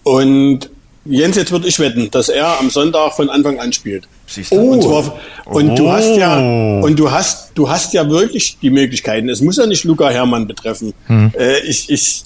Und 0.04 0.70
Jens, 1.06 1.36
jetzt 1.36 1.52
würde 1.52 1.68
ich 1.68 1.80
wetten, 1.80 2.10
dass 2.12 2.30
er 2.30 2.60
am 2.60 2.70
Sonntag 2.70 3.14
von 3.14 3.30
Anfang 3.30 3.60
an 3.60 3.74
spielt. 3.74 4.08
Siehst 4.26 4.54
du? 4.54 4.56
Oh. 4.56 4.72
Und, 4.72 4.84
zwar, 4.84 5.20
und 5.46 5.72
oh. 5.72 5.76
du 5.76 5.92
hast 5.92 6.16
ja, 6.16 6.40
oh. 6.40 6.82
und 6.86 6.98
du 6.98 7.12
hast, 7.12 7.52
du 7.56 7.70
hast 7.70 7.94
ja 7.94 8.10
wirklich 8.10 8.58
die 8.62 8.70
Möglichkeiten. 8.70 9.28
Es 9.28 9.42
muss 9.42 9.58
ja 9.58 9.66
nicht 9.66 9.84
Luca 9.84 10.10
Hermann 10.10 10.48
betreffen. 10.48 10.94
Hm. 11.08 11.34
Äh, 11.38 11.60
ich, 11.68 11.90
ich, 11.90 12.24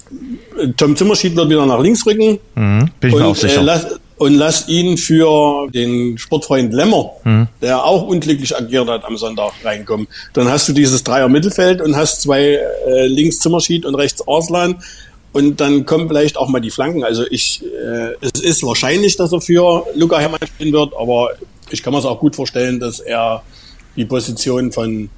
Tom 0.77 0.95
Zimmerschied 0.95 1.35
wird 1.35 1.49
wieder 1.49 1.65
nach 1.65 1.81
links 1.81 2.05
rücken. 2.05 2.39
Hm. 2.53 2.89
Bin 2.99 3.09
ich 3.09 3.15
und, 3.15 3.21
mir 3.21 3.27
auch 3.27 3.35
sicher. 3.35 3.61
Äh, 3.61 3.63
lass, 3.63 3.87
und 4.17 4.35
lass 4.35 4.67
ihn 4.67 4.97
für 4.97 5.69
den 5.71 6.19
Sportfreund 6.19 6.71
Lemmer, 6.71 7.11
hm. 7.23 7.47
der 7.61 7.83
auch 7.83 8.07
unglücklich 8.07 8.55
agiert 8.55 8.87
hat, 8.89 9.05
am 9.05 9.17
Sonntag 9.17 9.53
reinkommen. 9.63 10.07
Dann 10.33 10.49
hast 10.49 10.69
du 10.69 10.73
dieses 10.73 11.03
Dreier 11.03 11.29
Mittelfeld 11.29 11.81
und 11.81 11.95
hast 11.95 12.21
zwei 12.21 12.59
äh, 12.87 13.07
links 13.07 13.39
Zimmerschied 13.39 13.85
und 13.85 13.95
rechts 13.95 14.27
Arslan 14.27 14.75
und 15.33 15.59
dann 15.59 15.85
kommen 15.85 16.07
vielleicht 16.07 16.37
auch 16.37 16.47
mal 16.47 16.59
die 16.59 16.71
Flanken. 16.71 17.03
Also 17.03 17.23
ich, 17.29 17.61
äh, 17.63 18.13
es 18.21 18.41
ist 18.41 18.63
wahrscheinlich, 18.63 19.17
dass 19.17 19.31
er 19.33 19.41
für 19.41 19.85
Luca 19.95 20.19
Hermann 20.19 20.39
spielen 20.45 20.73
wird, 20.73 20.93
aber 20.99 21.31
ich 21.69 21.83
kann 21.83 21.93
mir 21.93 21.99
es 21.99 22.05
auch 22.05 22.19
gut 22.19 22.35
vorstellen, 22.35 22.79
dass 22.79 22.99
er 22.99 23.43
die 23.95 24.05
Position 24.05 24.71
von 24.71 25.09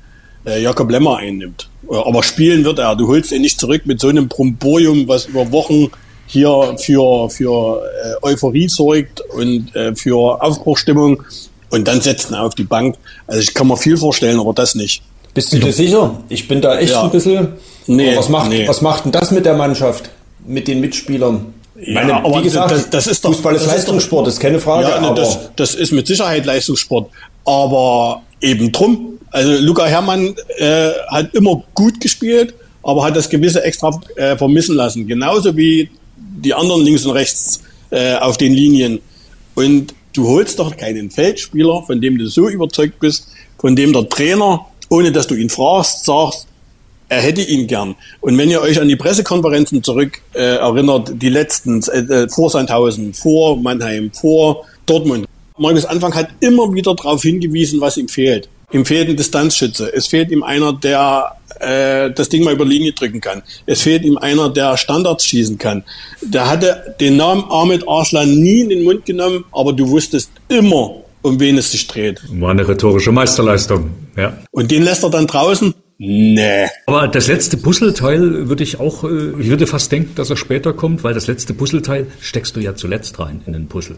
äh, 0.45 0.61
Jakob 0.61 0.89
Lemmer 0.89 1.17
einnimmt. 1.17 1.69
Aber 1.89 2.23
spielen 2.23 2.63
wird 2.65 2.79
er. 2.79 2.95
Du 2.95 3.07
holst 3.07 3.31
ihn 3.31 3.41
nicht 3.41 3.59
zurück 3.59 3.83
mit 3.85 3.99
so 3.99 4.07
einem 4.09 4.29
Promborium, 4.29 5.07
was 5.07 5.25
über 5.25 5.51
Wochen 5.51 5.89
hier 6.27 6.75
für, 6.77 7.29
für 7.29 7.81
äh, 8.03 8.25
Euphorie 8.25 8.67
sorgt 8.69 9.21
und 9.35 9.75
äh, 9.75 9.95
für 9.95 10.41
Aufbruchstimmung 10.43 11.23
und 11.71 11.87
dann 11.87 12.01
setzen 12.01 12.35
auf 12.35 12.55
die 12.55 12.63
Bank. 12.63 12.95
Also 13.27 13.41
ich 13.41 13.53
kann 13.53 13.67
mir 13.67 13.77
viel 13.77 13.97
vorstellen, 13.97 14.39
aber 14.39 14.53
das 14.53 14.75
nicht. 14.75 15.01
Bist 15.33 15.53
du 15.53 15.59
dir 15.59 15.73
sicher? 15.73 16.23
Ich 16.29 16.47
bin 16.47 16.61
da 16.61 16.77
echt 16.79 16.91
Ja. 16.91 17.03
ein 17.03 17.11
bisschen. 17.11 17.47
Nee, 17.87 18.15
was 18.15 18.29
macht, 18.29 18.49
nee. 18.49 18.67
was 18.67 18.81
macht 18.81 19.05
denn 19.05 19.11
das 19.11 19.31
mit 19.31 19.45
der 19.45 19.55
Mannschaft? 19.55 20.09
Mit 20.45 20.67
den 20.67 20.79
Mitspielern? 20.81 21.53
Ja, 21.81 21.93
meine, 21.93 22.15
aber 22.15 22.39
wie 22.39 22.43
gesagt, 22.43 22.71
das- 22.71 22.89
das 22.89 23.07
ist 23.07 23.23
doch- 23.23 23.31
Fußball 23.31 23.55
ist 23.55 23.61
das 23.65 23.67
ist 23.71 23.75
Leistungssport, 23.77 24.27
ist 24.27 24.39
keine 24.39 24.59
Frage. 24.59 24.89
Ja, 24.89 24.99
ne, 24.99 25.13
das, 25.15 25.37
das 25.55 25.75
ist 25.75 25.91
mit 25.91 26.07
Sicherheit 26.07 26.45
Leistungssport. 26.45 27.09
Aber 27.45 28.21
eben 28.41 28.71
drum. 28.71 29.13
Also 29.31 29.51
Luca 29.59 29.85
Herrmann 29.85 30.35
äh, 30.57 30.89
hat 31.07 31.33
immer 31.35 31.63
gut 31.73 31.99
gespielt, 32.01 32.53
aber 32.83 33.03
hat 33.03 33.15
das 33.15 33.29
gewisse 33.29 33.63
extra 33.63 33.97
äh, 34.15 34.35
vermissen 34.37 34.75
lassen. 34.75 35.07
Genauso 35.07 35.55
wie 35.55 35.89
die 36.17 36.53
anderen 36.53 36.83
links 36.83 37.05
und 37.05 37.11
rechts 37.11 37.61
äh, 37.91 38.15
auf 38.15 38.37
den 38.37 38.53
Linien. 38.53 38.99
Und 39.55 39.93
du 40.13 40.27
holst 40.27 40.59
doch 40.59 40.75
keinen 40.75 41.11
Feldspieler, 41.11 41.83
von 41.83 42.01
dem 42.01 42.17
du 42.17 42.27
so 42.27 42.49
überzeugt 42.49 42.99
bist, 42.99 43.27
von 43.59 43.75
dem 43.75 43.93
der 43.93 44.07
Trainer, 44.09 44.65
ohne 44.89 45.11
dass 45.11 45.27
du 45.27 45.35
ihn 45.35 45.49
fragst, 45.49 46.05
sagt, 46.05 46.45
er 47.09 47.21
hätte 47.21 47.41
ihn 47.41 47.67
gern. 47.67 47.95
Und 48.21 48.37
wenn 48.37 48.49
ihr 48.49 48.61
euch 48.61 48.79
an 48.79 48.87
die 48.87 48.95
Pressekonferenzen 48.95 49.83
zurück 49.83 50.21
äh, 50.33 50.57
erinnert, 50.57 51.11
die 51.15 51.29
letzten 51.29 51.81
äh, 51.83 51.97
äh, 51.97 52.29
vor 52.29 52.49
Sandhausen, 52.49 53.13
vor 53.13 53.57
Mannheim, 53.57 54.11
vor 54.13 54.65
Dortmund, 54.85 55.25
Markus 55.57 55.85
Anfang 55.85 56.13
hat 56.15 56.29
immer 56.39 56.73
wieder 56.73 56.95
darauf 56.95 57.21
hingewiesen, 57.21 57.81
was 57.81 57.97
ihm 57.97 58.07
fehlt. 58.07 58.47
Ihm 58.71 58.85
fehlt 58.85 59.09
ein 59.09 59.17
Distanzschütze. 59.17 59.91
Es 59.93 60.07
fehlt 60.07 60.31
ihm 60.31 60.43
einer, 60.43 60.73
der 60.73 61.35
äh, 61.59 62.11
das 62.11 62.29
Ding 62.29 62.43
mal 62.43 62.53
über 62.53 62.63
Linie 62.63 62.93
drücken 62.93 63.19
kann. 63.19 63.41
Es 63.65 63.81
fehlt 63.81 64.03
ihm 64.05 64.17
einer, 64.17 64.49
der 64.49 64.77
Standards 64.77 65.25
schießen 65.25 65.57
kann. 65.57 65.83
Der 66.21 66.47
hatte 66.47 66.95
den 66.99 67.17
Namen 67.17 67.43
Ahmed 67.49 67.87
Arslan 67.87 68.39
nie 68.39 68.61
in 68.61 68.69
den 68.69 68.83
Mund 68.83 69.05
genommen, 69.05 69.43
aber 69.51 69.73
du 69.73 69.89
wusstest 69.89 70.29
immer, 70.47 70.97
um 71.23 71.39
wen 71.39 71.57
es 71.57 71.71
sich 71.71 71.87
dreht. 71.87 72.21
War 72.29 72.51
eine 72.51 72.67
rhetorische 72.67 73.11
Meisterleistung. 73.11 73.89
Ja. 74.15 74.37
Und 74.51 74.69
den 74.69 74.83
lässt 74.83 75.03
er 75.03 75.09
dann 75.09 75.27
draußen? 75.27 75.73
Nee. 76.01 76.67
Aber 76.85 77.09
das 77.09 77.27
letzte 77.27 77.57
Puzzleteil 77.57 78.47
würde 78.47 78.63
ich 78.63 78.79
auch, 78.79 79.03
äh, 79.03 79.31
ich 79.37 79.49
würde 79.49 79.67
fast 79.67 79.91
denken, 79.91 80.15
dass 80.15 80.29
er 80.29 80.37
später 80.37 80.71
kommt, 80.71 81.03
weil 81.03 81.13
das 81.13 81.27
letzte 81.27 81.53
Puzzleteil 81.53 82.07
steckst 82.21 82.55
du 82.55 82.61
ja 82.61 82.73
zuletzt 82.73 83.19
rein 83.19 83.41
in 83.45 83.51
den 83.51 83.67
Puzzle. 83.67 83.97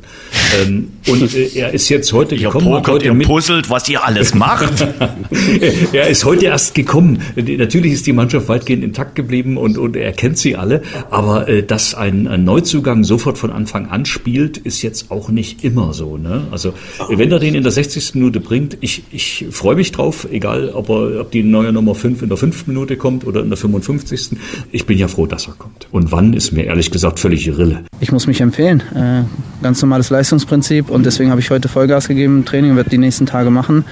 Ähm, 0.59 0.93
und 1.05 1.31
äh, 1.35 1.49
er 1.53 1.75
ist 1.75 1.89
jetzt 1.89 2.11
heute 2.11 2.33
Ihr 2.33 2.47
gekommen, 2.47 2.65
pokert, 2.65 2.87
heute 2.87 3.05
ihr 3.05 3.13
mit, 3.13 3.27
puzzelt, 3.27 3.69
was 3.69 3.87
ihr 3.87 4.03
alles 4.03 4.33
macht. 4.33 4.83
er 5.93 6.07
ist 6.07 6.25
heute 6.25 6.45
erst 6.45 6.73
gekommen. 6.73 7.21
Natürlich 7.35 7.93
ist 7.93 8.07
die 8.07 8.13
Mannschaft 8.13 8.49
weitgehend 8.49 8.83
intakt 8.83 9.13
geblieben 9.13 9.57
und, 9.57 9.77
und 9.77 9.95
er 9.95 10.11
kennt 10.11 10.39
sie 10.39 10.55
alle. 10.55 10.81
Aber 11.11 11.47
äh, 11.47 11.61
dass 11.61 11.93
ein, 11.93 12.27
ein 12.27 12.43
Neuzugang 12.43 13.03
sofort 13.03 13.37
von 13.37 13.51
Anfang 13.51 13.89
an 13.89 14.05
spielt, 14.05 14.57
ist 14.57 14.81
jetzt 14.81 15.11
auch 15.11 15.29
nicht 15.29 15.63
immer 15.63 15.93
so. 15.93 16.17
Ne? 16.17 16.47
Also 16.49 16.73
wenn 17.09 17.31
er 17.31 17.37
den 17.37 17.53
in 17.53 17.61
der 17.61 17.71
60. 17.71 18.15
Minute 18.15 18.39
bringt, 18.39 18.79
ich, 18.81 19.03
ich 19.11 19.45
freue 19.51 19.75
mich 19.75 19.91
drauf, 19.91 20.27
egal 20.31 20.69
ob, 20.69 20.89
er, 20.89 21.21
ob 21.21 21.29
die 21.29 21.43
neue 21.43 21.71
Nummer 21.71 21.90
5 21.95 22.21
in 22.21 22.29
der 22.29 22.37
5. 22.37 22.67
Minute 22.67 22.97
kommt 22.97 23.25
oder 23.25 23.41
in 23.41 23.49
der 23.49 23.57
55. 23.57 24.37
Ich 24.71 24.85
bin 24.85 24.97
ja 24.97 25.07
froh, 25.07 25.25
dass 25.25 25.47
er 25.47 25.53
kommt. 25.53 25.87
Und 25.91 26.11
wann 26.11 26.33
ist 26.33 26.51
mir 26.51 26.65
ehrlich 26.65 26.91
gesagt 26.91 27.19
völlig 27.19 27.47
Rille. 27.57 27.83
Ich 27.99 28.11
muss 28.11 28.27
mich 28.27 28.41
empfehlen. 28.41 28.81
Äh, 28.95 29.23
ganz 29.63 29.81
normales 29.81 30.09
Leistungsprinzip 30.09 30.89
und 30.89 31.05
deswegen 31.05 31.29
habe 31.31 31.41
ich 31.41 31.49
heute 31.49 31.67
Vollgas 31.67 32.07
gegeben 32.07 32.45
Training 32.45 32.75
werde 32.75 32.89
die 32.89 32.97
nächsten 32.97 33.25
Tage 33.25 33.49
machen. 33.49 33.85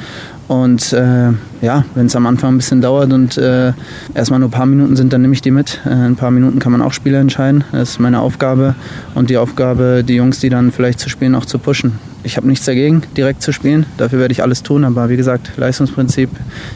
Und 0.48 0.94
äh, 0.94 1.32
ja, 1.62 1.86
wenn 1.94 2.08
es 2.08 2.16
am 2.16 2.26
Anfang 2.26 2.56
ein 2.56 2.58
bisschen 2.58 2.82
dauert 2.82 3.14
und 3.14 3.38
äh, 3.38 3.72
erstmal 4.16 4.40
nur 4.40 4.50
ein 4.50 4.52
paar 4.52 4.66
Minuten 4.66 4.96
sind, 4.96 5.14
dann 5.14 5.22
nehme 5.22 5.34
ich 5.34 5.42
die 5.42 5.52
mit. 5.52 5.80
Äh, 5.86 5.92
in 5.92 6.00
ein 6.02 6.16
paar 6.16 6.32
Minuten 6.32 6.58
kann 6.58 6.72
man 6.72 6.82
auch 6.82 6.94
Spiele 6.94 7.20
entscheiden. 7.20 7.64
Das 7.72 7.92
ist 7.92 8.00
meine 8.00 8.20
Aufgabe 8.20 8.74
und 9.14 9.30
die 9.30 9.38
Aufgabe, 9.38 10.04
die 10.04 10.16
Jungs, 10.16 10.40
die 10.40 10.50
dann 10.50 10.72
vielleicht 10.72 11.00
zu 11.00 11.08
spielen, 11.08 11.36
auch 11.36 11.46
zu 11.46 11.60
pushen. 11.60 12.00
Ich 12.24 12.36
habe 12.38 12.48
nichts 12.48 12.66
dagegen, 12.66 13.04
direkt 13.16 13.42
zu 13.42 13.54
spielen. 13.54 13.86
Dafür 13.98 14.20
werde 14.20 14.32
ich 14.34 14.44
alles 14.44 14.62
tun. 14.64 14.84
Aber 14.84 15.10
wie 15.10 15.18
gesagt, 15.18 15.52
Leistungsprinzip. 15.58 16.30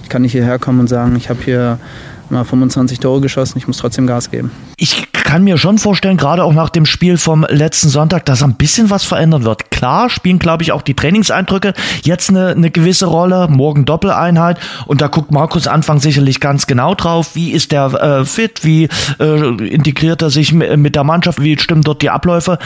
Ich 0.03 0.09
kann 0.09 0.21
nicht 0.21 0.31
hierher 0.31 0.57
kommen 0.59 0.79
und 0.79 0.87
sagen, 0.87 1.15
ich 1.17 1.29
habe 1.29 1.39
hier 1.43 1.79
mal 2.29 2.45
25 2.45 2.99
Tore 2.99 3.19
geschossen. 3.21 3.57
Ich 3.57 3.67
muss 3.67 3.77
trotzdem 3.77 4.07
Gas 4.07 4.31
geben. 4.31 4.51
Ich 4.77 5.05
kann 5.11 5.43
mir 5.43 5.57
schon 5.57 5.77
vorstellen, 5.79 6.15
gerade 6.17 6.43
auch 6.43 6.53
nach 6.53 6.69
dem 6.69 6.85
Spiel 6.85 7.17
vom 7.17 7.45
letzten 7.49 7.89
Sonntag, 7.89 8.25
dass 8.25 8.41
ein 8.43 8.55
bisschen 8.55 8.89
was 8.89 9.03
verändern 9.03 9.43
wird. 9.43 9.69
Klar 9.71 10.09
spielen, 10.09 10.39
glaube 10.39 10.63
ich, 10.63 10.71
auch 10.71 10.81
die 10.81 10.93
Trainingseindrücke 10.93 11.73
jetzt 12.03 12.29
eine, 12.29 12.49
eine 12.49 12.71
gewisse 12.71 13.07
Rolle. 13.07 13.47
Morgen 13.49 13.83
Doppeleinheit. 13.85 14.59
Und 14.85 15.01
da 15.01 15.07
guckt 15.07 15.31
Markus 15.31 15.67
Anfang 15.67 15.99
sicherlich 15.99 16.39
ganz 16.39 16.67
genau 16.67 16.95
drauf. 16.95 17.35
Wie 17.35 17.51
ist 17.51 17.71
der 17.73 17.85
äh, 18.21 18.25
fit? 18.25 18.63
Wie 18.63 18.87
äh, 19.19 19.47
integriert 19.67 20.21
er 20.21 20.29
sich 20.29 20.53
mi- 20.53 20.77
mit 20.77 20.95
der 20.95 21.03
Mannschaft? 21.03 21.41
Wie 21.41 21.57
stimmen 21.59 21.81
dort 21.83 22.01
die 22.01 22.09
Abläufe? 22.09 22.57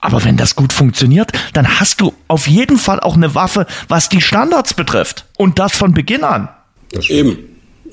Aber 0.00 0.24
wenn 0.24 0.36
das 0.36 0.54
gut 0.54 0.72
funktioniert, 0.72 1.32
dann 1.54 1.80
hast 1.80 2.00
du 2.00 2.12
auf 2.28 2.46
jeden 2.46 2.78
Fall 2.78 3.00
auch 3.00 3.16
eine 3.16 3.34
Waffe, 3.34 3.66
was 3.88 4.08
die 4.08 4.20
Standards 4.20 4.74
betrifft. 4.74 5.24
Und 5.36 5.58
das 5.58 5.72
von 5.76 5.92
Beginn 5.92 6.24
an. 6.24 6.48
Eben. 7.08 7.38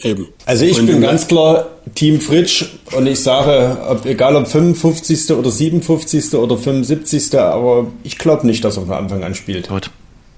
Eben. 0.02 0.28
Also 0.46 0.66
ich 0.66 0.78
Und- 0.80 0.88
bin 0.88 1.02
ganz 1.02 1.28
klar 1.28 1.68
Team 1.96 2.20
Fritsch 2.20 2.66
und 2.92 3.08
ich 3.08 3.22
sage, 3.22 3.78
ob, 3.88 4.06
egal 4.06 4.36
ob 4.36 4.48
55. 4.48 5.32
oder 5.32 5.50
57. 5.50 6.34
oder 6.36 6.58
75. 6.58 7.34
aber 7.40 7.88
ich 8.04 8.18
glaube 8.18 8.46
nicht, 8.46 8.64
dass 8.66 8.76
er 8.78 8.86
von 8.86 8.96
Anfang 8.96 9.24
an 9.24 9.36
spielt. 9.36 9.70
Gut. 9.70 9.90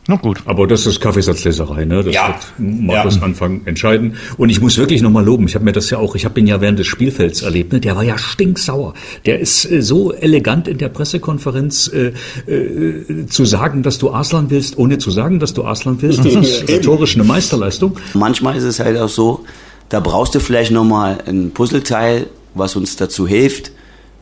Na 0.09 0.15
gut. 0.15 0.41
Aber 0.45 0.67
das 0.67 0.85
ist 0.85 1.01
Kaffeesatzleserei, 1.01 1.83
ne? 1.83 2.01
Das 2.03 2.15
Ja. 2.15 2.29
wird 2.29 2.37
Markus 2.81 3.17
Ja. 3.17 3.21
Anfang 3.23 3.61
entscheiden. 3.65 4.15
Und 4.37 4.49
ich 4.49 4.61
muss 4.61 4.77
wirklich 4.77 5.01
nochmal 5.01 5.25
loben. 5.25 5.47
Ich 5.47 5.55
habe 5.55 5.65
mir 5.65 5.73
das 5.73 5.89
ja 5.89 5.97
auch, 5.97 6.15
ich 6.15 6.23
habe 6.23 6.39
ihn 6.39 6.47
ja 6.47 6.61
während 6.61 6.79
des 6.79 6.87
Spielfelds 6.87 7.41
erlebt. 7.41 7.73
Ne? 7.73 7.81
Der 7.81 7.95
war 7.97 8.03
ja 8.03 8.17
stinksauer. 8.17 8.93
Der 9.25 9.39
ist 9.39 9.69
äh, 9.69 9.81
so 9.81 10.13
elegant 10.13 10.69
in 10.69 10.77
der 10.77 10.87
Pressekonferenz 10.89 11.91
äh, 11.93 12.13
äh, 12.49 13.25
zu 13.27 13.43
sagen, 13.43 13.83
dass 13.83 13.97
du 13.97 14.11
Arslan 14.11 14.49
willst, 14.49 14.77
ohne 14.77 14.97
zu 14.97 15.11
sagen, 15.11 15.39
dass 15.39 15.53
du 15.53 15.63
Arslan 15.65 16.01
willst. 16.01 16.19
Das 16.23 16.35
ist 16.35 16.69
rhetorisch 16.69 17.15
eine 17.15 17.23
Meisterleistung. 17.25 17.97
Manchmal 18.13 18.55
ist 18.55 18.63
es 18.63 18.79
halt 18.79 18.97
auch 18.97 19.09
so, 19.09 19.43
da 19.89 19.99
brauchst 19.99 20.35
du 20.35 20.39
vielleicht 20.39 20.71
nochmal 20.71 21.17
ein 21.27 21.51
Puzzleteil, 21.51 22.27
was 22.53 22.75
uns 22.75 22.95
dazu 22.95 23.27
hilft, 23.27 23.71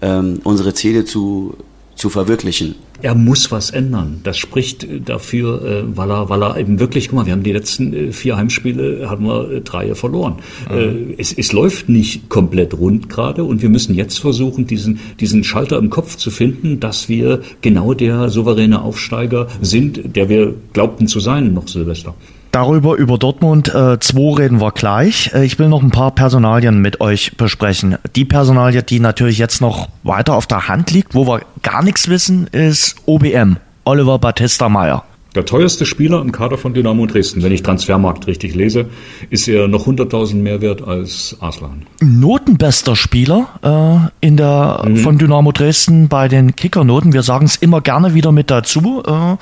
ähm, 0.01 0.39
unsere 0.43 0.73
Ziele 0.73 1.05
zu, 1.05 1.55
zu 1.95 2.09
verwirklichen. 2.09 2.75
Er 3.05 3.13
muss 3.13 3.51
was 3.51 3.69
ändern. 3.69 4.21
Das 4.23 4.35
spricht 4.35 4.83
äh, 4.83 4.99
dafür, 4.99 5.63
äh, 5.63 5.83
weil 5.95 6.09
er, 6.09 6.27
weil 6.27 6.41
er 6.41 6.57
eben 6.57 6.79
wirklich, 6.79 7.09
guck 7.09 7.17
mal, 7.17 7.25
wir 7.27 7.33
haben 7.33 7.43
die 7.43 7.51
letzten 7.51 7.93
äh, 7.93 8.11
vier 8.11 8.35
Heimspiele, 8.35 9.07
haben 9.07 9.27
wir 9.27 9.61
drei 9.61 9.93
verloren. 9.93 10.37
Äh, 10.71 11.13
Es, 11.15 11.31
es 11.31 11.53
läuft 11.53 11.87
nicht 11.87 12.29
komplett 12.29 12.73
rund 12.73 13.07
gerade 13.07 13.43
und 13.43 13.61
wir 13.61 13.69
müssen 13.69 13.93
jetzt 13.93 14.17
versuchen, 14.17 14.65
diesen, 14.65 14.99
diesen 15.19 15.43
Schalter 15.43 15.77
im 15.77 15.91
Kopf 15.91 16.15
zu 16.15 16.31
finden, 16.31 16.79
dass 16.79 17.07
wir 17.07 17.41
genau 17.61 17.93
der 17.93 18.29
souveräne 18.29 18.81
Aufsteiger 18.81 19.49
sind, 19.61 20.15
der 20.15 20.27
wir 20.27 20.55
glaubten 20.73 21.07
zu 21.07 21.19
sein 21.19 21.53
noch 21.53 21.67
Silvester. 21.67 22.15
Darüber, 22.55 22.95
über 22.95 23.17
Dortmund 23.17 23.67
äh, 23.75 23.99
2 23.99 24.37
reden 24.37 24.61
wir 24.61 24.71
gleich. 24.71 25.29
Äh, 25.33 25.43
ich 25.43 25.59
will 25.59 25.67
noch 25.67 25.83
ein 25.83 25.91
paar 25.91 26.11
Personalien 26.11 26.81
mit 26.81 27.01
euch 27.01 27.35
besprechen. 27.35 27.97
Die 28.15 28.23
Personalie, 28.23 28.81
die 28.81 29.01
natürlich 29.01 29.37
jetzt 29.39 29.59
noch 29.59 29.89
weiter 30.03 30.35
auf 30.35 30.47
der 30.47 30.69
Hand 30.69 30.89
liegt, 30.89 31.15
wo 31.15 31.27
wir 31.27 31.41
gar 31.63 31.83
nichts 31.83 32.07
wissen, 32.07 32.47
ist 32.47 32.95
OBM, 33.07 33.57
Oliver 33.83 34.19
Battista 34.19 34.69
Meyer. 34.69 35.03
Der 35.35 35.43
teuerste 35.45 35.85
Spieler 35.85 36.21
im 36.21 36.31
Kader 36.31 36.57
von 36.57 36.73
Dynamo 36.73 37.05
Dresden, 37.07 37.43
wenn 37.43 37.51
ich 37.51 37.61
Transfermarkt 37.61 38.25
richtig 38.25 38.55
lese, 38.55 38.85
ist 39.29 39.49
er 39.49 39.67
noch 39.67 39.85
100.000 39.85 40.35
mehr 40.35 40.61
wert 40.61 40.81
als 40.81 41.35
Arslan. 41.41 41.85
Notenbester 42.01 42.95
Spieler 42.95 43.49
äh, 43.61 44.25
in 44.25 44.37
der 44.37 44.85
von 44.95 45.17
Dynamo 45.17 45.51
Dresden 45.51 46.07
bei 46.07 46.29
den 46.29 46.55
Kickernoten. 46.55 47.11
Wir 47.11 47.21
sagen 47.21 47.45
es 47.47 47.57
immer 47.57 47.81
gerne 47.81 48.13
wieder 48.13 48.31
mit 48.31 48.49
dazu. 48.49 49.03
Äh, 49.05 49.35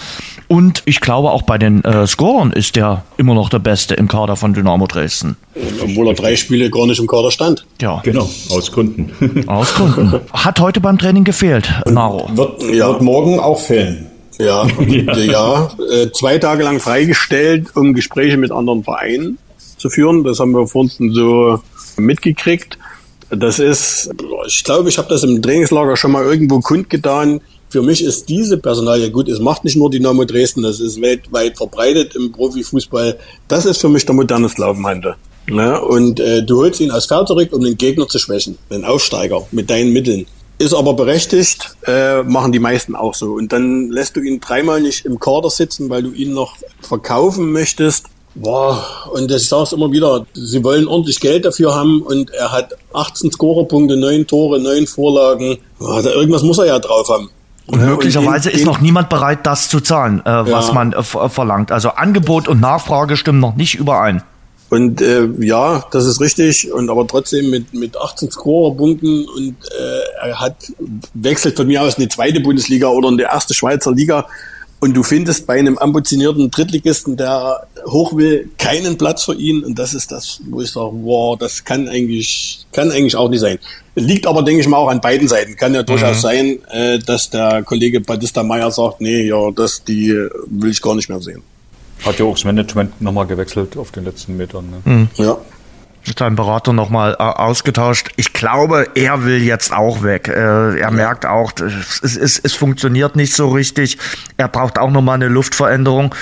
und 0.48 0.82
ich 0.86 1.00
glaube 1.00 1.30
auch 1.30 1.44
bei 1.44 1.60
den 1.60 1.84
äh, 1.84 2.08
Scorern 2.08 2.52
ist 2.52 2.76
der 2.76 3.04
immer 3.18 3.36
noch 3.36 3.50
der 3.50 3.60
Beste 3.60 3.94
im 3.94 4.08
Kader 4.08 4.36
von 4.36 4.54
Dynamo 4.56 4.88
Dresden. 4.88 5.38
Obwohl 5.80 6.08
er 6.08 6.16
drei 6.16 6.36
Spiele 6.36 6.72
gar 6.72 6.88
nicht 6.88 7.00
im 7.00 7.06
Kader 7.08 7.30
stand. 7.30 7.68
Ja, 7.80 8.02
Genau, 8.04 8.28
aus 8.50 8.72
Gründen. 8.72 9.48
aus 9.48 9.76
Gründen. 9.76 10.20
Hat 10.34 10.60
heute 10.60 10.82
beim 10.82 10.98
Training 10.98 11.24
gefehlt, 11.24 11.72
Naro. 11.86 12.28
Wird, 12.34 12.64
Ja. 12.74 12.88
wird 12.90 13.04
morgen 13.04 13.40
auch 13.40 13.60
fehlen. 13.60 14.08
Ja, 14.40 14.68
äh, 14.80 15.26
ja. 15.26 15.70
Äh, 15.92 16.12
zwei 16.12 16.38
Tage 16.38 16.64
lang 16.64 16.80
freigestellt, 16.80 17.76
um 17.76 17.94
Gespräche 17.94 18.38
mit 18.38 18.52
anderen 18.52 18.84
Vereinen 18.84 19.38
zu 19.78 19.90
führen. 19.90 20.24
Das 20.24 20.40
haben 20.40 20.52
wir 20.52 20.68
vorhin 20.68 21.14
so 21.14 21.62
mitgekriegt. 21.98 22.78
Das 23.30 23.60
ist, 23.60 24.12
ich 24.48 24.64
glaube, 24.64 24.90
ich 24.90 24.98
habe 24.98 25.10
das 25.10 25.24
im 25.24 25.42
Trainingslager 25.42 25.98
schon 25.98 26.12
mal 26.12 26.24
irgendwo 26.24 26.60
kundgetan. 26.60 27.42
Für 27.70 27.82
mich 27.82 28.04
ist 28.04 28.30
diese 28.30 28.58
Personalie 28.58 29.10
gut. 29.10 29.28
Es 29.28 29.40
macht 29.40 29.64
nicht 29.64 29.76
nur 29.76 29.90
Dynamo 29.90 30.26
Dresden, 30.26 30.62
das 30.62 30.80
ist 30.80 31.02
weltweit 31.02 31.58
verbreitet 31.58 32.16
im 32.16 32.32
Profifußball. 32.32 33.18
Das 33.48 33.66
ist 33.66 33.82
für 33.82 33.90
mich 33.90 34.06
der 34.06 34.14
moderne 34.14 34.50
Slavenhandel. 34.50 35.16
Ja, 35.50 35.78
und 35.78 36.20
äh, 36.20 36.44
du 36.44 36.62
holst 36.62 36.80
ihn 36.80 36.92
aus 36.92 37.08
Feld 37.08 37.28
zurück, 37.28 37.50
um 37.52 37.64
den 37.64 37.76
Gegner 37.76 38.08
zu 38.08 38.20
schwächen, 38.20 38.58
den 38.70 38.86
Aufsteiger, 38.86 39.46
mit 39.52 39.70
deinen 39.70 39.92
Mitteln. 39.92 40.26
Ist 40.64 40.74
aber 40.74 40.94
berechtigt, 40.94 41.76
äh, 41.86 42.24
machen 42.24 42.52
die 42.54 42.60
meisten 42.60 42.96
auch 42.96 43.14
so. 43.16 43.34
Und 43.34 43.52
dann 43.52 43.90
lässt 43.90 44.16
du 44.16 44.22
ihn 44.22 44.40
dreimal 44.40 44.80
nicht 44.82 45.06
im 45.06 45.20
Kader 45.20 45.50
sitzen, 45.50 45.90
weil 45.90 46.04
du 46.04 46.12
ihn 46.12 46.34
noch 46.34 46.56
verkaufen 46.82 47.52
möchtest. 47.52 48.06
Boah, 48.36 48.82
und 49.12 49.30
ich 49.30 49.48
sage 49.50 49.64
es 49.64 49.74
immer 49.74 49.92
wieder, 49.92 50.26
sie 50.34 50.64
wollen 50.64 50.88
ordentlich 50.88 51.20
Geld 51.20 51.44
dafür 51.46 51.76
haben 51.76 52.02
und 52.02 52.32
er 52.32 52.52
hat 52.52 52.76
18 52.94 53.32
Scorerpunkte, 53.32 53.98
9 53.98 54.26
Tore, 54.26 54.60
9 54.60 54.88
Vorlagen. 54.88 55.58
Oh, 55.80 56.00
da, 56.02 56.10
irgendwas 56.12 56.44
muss 56.44 56.58
er 56.60 56.66
ja 56.68 56.80
drauf 56.80 57.10
haben. 57.10 57.30
Und 57.68 57.80
Ja, 57.82 57.86
möglicherweise 57.88 58.50
und 58.50 58.54
den- 58.56 58.60
ist 58.62 58.66
noch 58.66 58.80
niemand 58.82 59.10
bereit, 59.10 59.40
das 59.46 59.70
zu 59.70 59.82
zahlen, 59.82 60.22
äh, 60.26 60.52
was 60.52 60.68
Ja. 60.70 60.74
man 60.74 60.94
äh, 60.94 61.04
ver- 61.04 61.30
verlangt. 61.30 61.72
Also 61.72 61.90
Angebot 61.90 62.48
und 62.48 62.60
Nachfrage 62.62 63.18
stimmen 63.18 63.40
noch 63.40 63.56
nicht 63.56 63.76
überein. 63.76 64.24
Und 64.74 65.04
äh, 65.04 65.28
ja, 65.40 65.86
das 65.92 66.08
ist 66.08 66.20
richtig. 66.20 66.74
Und 66.74 66.90
aber 66.90 67.06
trotzdem 67.06 67.52
mit, 67.52 67.76
mit 67.76 67.96
18 67.96 68.32
Scorerpunkten 68.32 69.28
und 69.28 69.56
äh, 69.80 70.28
er 70.28 70.40
hat 70.40 70.56
wechselt 71.14 71.58
von 71.58 71.68
mir 71.68 71.84
aus 71.84 72.00
in 72.00 72.06
die 72.06 72.10
zweite 72.10 72.40
Bundesliga 72.40 72.88
oder 72.88 73.10
in 73.10 73.18
die 73.18 73.24
erste 73.24 73.54
Schweizer 73.54 73.92
Liga. 73.92 74.26
Und 74.80 74.96
du 74.96 75.04
findest 75.04 75.46
bei 75.46 75.60
einem 75.60 75.78
ambitionierten 75.78 76.50
Drittligisten, 76.50 77.18
der 77.18 77.68
hoch 77.86 78.18
will, 78.18 78.50
keinen 78.58 78.98
Platz 78.98 79.26
für 79.26 79.36
ihn. 79.36 79.64
Und 79.64 79.78
das 79.78 79.94
ist 79.94 80.12
das, 80.12 80.42
wo 80.50 80.60
ich 80.60 80.72
sage, 80.72 80.92
wow, 81.04 81.38
das 81.38 81.64
kann 81.64 81.88
eigentlich, 81.88 82.66
kann 82.72 82.90
eigentlich 82.90 83.16
auch 83.16 83.30
nicht 83.30 83.42
sein. 83.42 83.60
Liegt 83.94 84.26
aber, 84.26 84.42
denke 84.42 84.62
ich 84.62 84.68
mal, 84.68 84.78
auch 84.78 84.90
an 84.90 85.02
beiden 85.02 85.28
Seiten. 85.28 85.56
Kann 85.56 85.76
ja 85.76 85.84
durchaus 85.84 86.22
sein, 86.22 86.58
äh, 86.72 86.98
dass 86.98 87.30
der 87.30 87.62
Kollege 87.62 88.02
Batista 88.02 88.42
Meyer 88.42 88.72
sagt, 88.72 89.02
nee, 89.02 89.28
ja, 89.28 89.52
das, 89.52 89.84
die 89.84 90.10
will 90.48 90.72
ich 90.72 90.82
gar 90.82 90.96
nicht 90.96 91.10
mehr 91.10 91.22
sehen. 91.22 91.44
Hat 92.06 92.20
ja 92.20 92.26
auch 92.26 92.34
das 92.34 92.44
Management 92.44 93.02
nochmal 93.02 93.26
gewechselt 93.28 93.78
auf 93.78 93.92
den 93.92 94.04
letzten 94.04 94.38
Metern. 94.38 94.70
Ne? 94.86 95.08
Ja. 95.16 95.38
Sein 96.18 96.36
Berater 96.36 96.74
nochmal 96.74 97.16
äh, 97.18 97.24
ausgetauscht. 97.24 98.10
Ich 98.18 98.34
glaube, 98.34 98.90
er 98.96 99.24
will 99.24 99.42
jetzt 99.42 99.72
auch 99.72 100.04
weg. 100.04 100.28
Äh, 100.28 100.80
er 100.80 100.92
merkt 100.92 101.26
auch, 101.26 101.54
es, 101.54 102.02
es, 102.02 102.40
es 102.40 102.54
funktioniert 102.54 103.16
nicht 103.16 103.34
so 103.34 103.50
richtig. 103.50 103.98
Er 104.36 104.50
braucht 104.50 104.80
auch 104.80 104.92
nochmal 104.92 105.16
eine 105.16 105.30
Luftveränderung. 105.30 106.14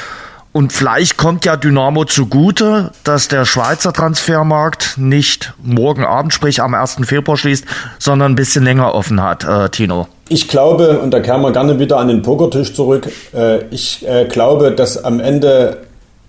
Und 0.52 0.74
vielleicht 0.74 1.18
kommt 1.18 1.46
ja 1.46 1.56
Dynamo 1.56 2.06
zugute, 2.06 2.92
dass 3.04 3.28
der 3.30 3.46
Schweizer 3.46 3.94
Transfermarkt 3.94 4.98
nicht 4.98 5.54
morgen 5.64 6.04
Abend, 6.04 6.34
sprich 6.34 6.62
am 6.62 6.74
1. 6.74 6.98
Februar 7.04 7.38
schließt, 7.38 7.66
sondern 8.00 8.34
ein 8.34 8.36
bisschen 8.36 8.64
länger 8.64 8.94
offen 8.94 9.24
hat, 9.24 9.46
äh, 9.46 9.70
Tino. 9.70 10.08
Ich 10.34 10.48
glaube, 10.48 11.00
und 11.00 11.14
da 11.14 11.20
kehren 11.20 11.42
wir 11.42 11.52
gerne 11.52 11.78
wieder 11.78 11.98
an 11.98 12.08
den 12.08 12.22
Pokertisch 12.22 12.74
zurück, 12.74 13.12
äh, 13.36 13.66
ich 13.66 14.08
äh, 14.08 14.24
glaube, 14.24 14.72
dass 14.72 15.04
am 15.04 15.20
Ende 15.20 15.80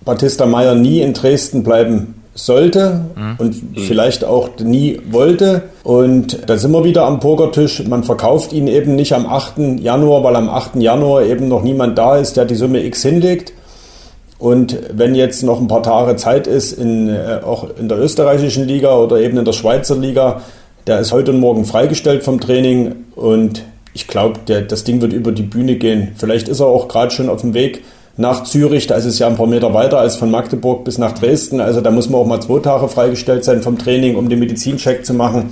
Batista 0.03 0.45
Meyer 0.45 0.75
nie 0.75 0.99
in 0.99 1.13
Dresden 1.13 1.63
bleiben 1.63 2.15
sollte 2.35 2.99
und 3.37 3.55
vielleicht 3.77 4.25
auch 4.25 4.49
nie 4.59 4.99
wollte. 5.09 5.61
Und 5.83 6.49
da 6.49 6.57
sind 6.57 6.73
wir 6.73 6.83
wieder 6.83 7.05
am 7.05 7.21
Pokertisch. 7.21 7.87
Man 7.87 8.03
verkauft 8.03 8.51
ihn 8.51 8.67
eben 8.67 8.95
nicht 8.95 9.13
am 9.13 9.25
8. 9.25 9.79
Januar, 9.79 10.21
weil 10.25 10.35
am 10.35 10.49
8. 10.49 10.75
Januar 10.81 11.23
eben 11.23 11.47
noch 11.47 11.63
niemand 11.63 11.97
da 11.97 12.17
ist, 12.17 12.35
der 12.35 12.43
die 12.43 12.55
Summe 12.55 12.83
X 12.83 13.03
hinlegt. 13.03 13.53
Und 14.37 14.77
wenn 14.91 15.15
jetzt 15.15 15.43
noch 15.43 15.61
ein 15.61 15.69
paar 15.69 15.83
Tage 15.83 16.17
Zeit 16.17 16.45
ist, 16.45 16.73
in, 16.73 17.07
äh, 17.07 17.39
auch 17.45 17.67
in 17.79 17.87
der 17.87 17.99
österreichischen 17.99 18.67
Liga 18.67 18.97
oder 18.97 19.21
eben 19.21 19.37
in 19.37 19.45
der 19.45 19.53
Schweizer 19.53 19.95
Liga, 19.95 20.41
der 20.87 20.99
ist 20.99 21.13
heute 21.13 21.31
und 21.31 21.39
morgen 21.39 21.63
freigestellt 21.63 22.23
vom 22.23 22.41
Training 22.41 23.05
und 23.15 23.63
ich 23.93 24.07
glaube, 24.07 24.39
das 24.45 24.83
Ding 24.83 25.01
wird 25.01 25.13
über 25.13 25.31
die 25.31 25.43
Bühne 25.43 25.75
gehen. 25.75 26.13
Vielleicht 26.15 26.47
ist 26.47 26.59
er 26.59 26.67
auch 26.67 26.87
gerade 26.87 27.11
schon 27.11 27.29
auf 27.29 27.41
dem 27.41 27.53
Weg 27.53 27.83
nach 28.15 28.43
Zürich, 28.43 28.85
da 28.85 28.95
ist 28.95 29.05
es 29.05 29.17
ja 29.17 29.27
ein 29.27 29.37
paar 29.37 29.47
Meter 29.47 29.73
weiter 29.73 29.97
als 29.97 30.17
von 30.17 30.29
Magdeburg 30.29 30.83
bis 30.83 30.99
nach 30.99 31.13
Dresden. 31.13 31.59
Also 31.59 31.81
da 31.81 31.89
muss 31.89 32.09
man 32.09 32.21
auch 32.21 32.27
mal 32.27 32.41
zwei 32.41 32.59
Tage 32.59 32.87
freigestellt 32.87 33.43
sein 33.43 33.63
vom 33.63 33.77
Training, 33.77 34.15
um 34.15 34.29
den 34.29 34.39
Medizincheck 34.39 35.03
zu 35.05 35.13
machen. 35.15 35.49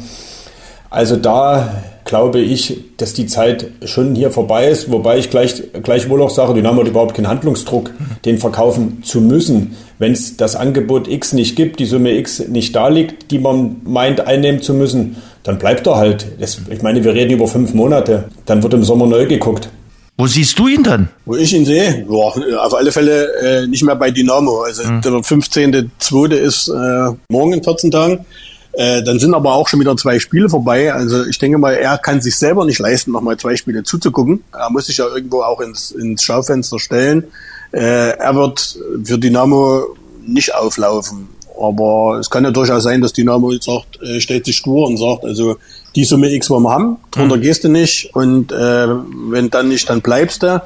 Also 0.92 1.16
da 1.16 1.84
glaube 2.04 2.40
ich, 2.40 2.78
dass 2.98 3.14
die 3.14 3.26
Zeit 3.26 3.68
schon 3.86 4.14
hier 4.14 4.30
vorbei 4.30 4.68
ist, 4.68 4.92
wobei 4.92 5.18
ich 5.18 5.30
gleich, 5.30 5.64
gleichwohl 5.82 6.22
auch 6.22 6.30
sage, 6.30 6.54
Dynamo 6.54 6.82
hat 6.82 6.90
überhaupt 6.90 7.16
keinen 7.16 7.30
Handlungsdruck, 7.30 7.92
den 8.26 8.38
verkaufen 8.38 9.02
zu 9.02 9.22
müssen. 9.22 9.78
Wenn 10.00 10.12
es 10.12 10.36
das 10.36 10.58
Angebot 10.58 11.08
X 11.08 11.32
nicht 11.32 11.56
gibt, 11.56 11.80
die 11.80 11.86
Summe 11.86 12.12
X 12.18 12.40
nicht 12.50 12.76
da 12.76 12.90
liegt, 12.90 13.32
die 13.32 13.40
man 13.40 13.78
meint 13.86 14.20
einnehmen 14.28 14.62
zu 14.62 14.74
müssen, 14.74 15.16
dann 15.44 15.58
bleibt 15.58 15.88
er 15.88 15.96
halt. 15.96 16.28
Das, 16.42 16.60
ich 16.70 16.82
meine, 16.82 17.04
wir 17.06 17.14
reden 17.14 17.32
über 17.32 17.48
fünf 17.48 17.74
Monate. 17.74 18.26
Dann 18.46 18.62
wird 18.62 18.74
im 18.74 18.84
Sommer 18.84 19.08
neu 19.08 19.26
geguckt. 19.28 19.70
Wo 20.18 20.28
siehst 20.28 20.60
du 20.60 20.68
ihn 20.68 20.84
denn? 20.84 21.08
Wo 21.26 21.36
ich 21.36 21.54
ihn 21.54 21.66
sehe, 21.66 22.06
boah, 22.08 22.36
auf 22.60 22.76
alle 22.76 22.92
Fälle 22.92 23.32
äh, 23.42 23.68
nicht 23.68 23.84
mehr 23.84 23.96
bei 23.96 24.12
Dynamo. 24.12 24.62
Also 24.62 24.84
der 24.84 25.12
15.2. 25.14 26.34
ist 26.34 26.68
äh, 26.68 27.16
morgen 27.30 27.54
in 27.54 27.64
14 27.64 27.90
Tagen. 27.90 28.26
Äh, 28.74 29.04
dann 29.04 29.20
sind 29.20 29.34
aber 29.34 29.54
auch 29.54 29.68
schon 29.68 29.80
wieder 29.80 29.96
zwei 29.98 30.20
Spiele 30.20 30.50
vorbei. 30.50 30.94
Also 30.94 31.26
ich 31.26 31.38
denke 31.38 31.58
mal, 31.58 31.74
er 31.74 31.98
kann 31.98 32.22
sich 32.22 32.38
selber 32.38 32.66
nicht 32.66 32.80
leisten, 32.80 33.12
nochmal 33.12 33.38
zwei 33.38 33.56
Spiele 33.56 33.84
zuzugucken. 33.84 34.44
Er 34.54 34.70
muss 34.70 34.86
sich 34.86 34.98
ja 34.98 35.08
irgendwo 35.08 35.42
auch 35.42 35.60
ins, 35.60 35.92
ins 35.92 36.24
Schaufenster 36.24 36.80
stellen. 36.80 37.26
Äh, 37.72 38.18
er 38.18 38.36
wird 38.36 38.80
für 39.04 39.18
Dynamo 39.18 39.86
nicht 40.26 40.56
auflaufen. 40.56 41.28
Aber 41.60 42.18
es 42.20 42.30
kann 42.30 42.44
ja 42.44 42.52
durchaus 42.52 42.84
sein, 42.84 43.02
dass 43.02 43.14
Dynamo 43.14 43.52
jetzt 43.52 43.66
sagt, 43.66 44.02
äh, 44.02 44.20
stellt 44.20 44.46
sich 44.46 44.58
stur 44.58 44.88
und 44.88 44.98
sagt, 44.98 45.26
also 45.26 45.58
die 45.96 46.06
Summe 46.06 46.32
X 46.32 46.50
wollen 46.50 46.64
wir 46.64 46.72
haben, 46.72 46.98
drunter 47.12 47.38
gehst 47.38 47.66
du 47.66 47.70
nicht 47.70 48.16
und 48.16 48.52
äh, 48.52 48.88
wenn 49.30 49.50
dann 49.50 49.68
nicht, 49.68 49.90
dann 49.90 50.02
bleibst 50.02 50.44
du. 50.44 50.62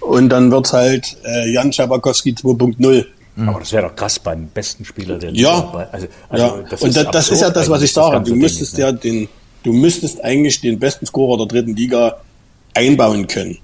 Und 0.00 0.30
dann 0.30 0.50
wird's 0.50 0.72
halt 0.72 1.18
äh, 1.24 1.52
Jan 1.52 1.72
Schabakowski 1.72 2.32
2.0. 2.32 3.04
Aber 3.48 3.60
das 3.60 3.72
wäre 3.72 3.88
doch 3.88 3.96
krass 3.96 4.18
beim 4.18 4.48
besten 4.48 4.84
Spieler 4.84 5.18
der 5.18 5.30
Liga. 5.30 5.48
Ja, 5.48 5.88
Also, 5.92 6.06
also 6.28 6.44
ja. 6.44 6.52
und 6.52 6.72
das, 6.96 7.10
das 7.10 7.30
ist 7.30 7.40
ja 7.42 7.50
das, 7.50 7.68
was 7.70 7.82
ich 7.82 7.92
sage. 7.92 8.20
Du 8.28 8.34
müsstest 8.36 8.74
ne? 8.74 8.80
ja 8.84 8.92
den, 8.92 9.28
du 9.62 9.72
müsstest 9.72 10.22
eigentlich 10.24 10.60
den 10.60 10.78
besten 10.78 11.06
Scorer 11.06 11.36
der 11.38 11.46
dritten 11.46 11.74
Liga 11.76 12.16
einbauen 12.74 13.26
können. 13.26 13.58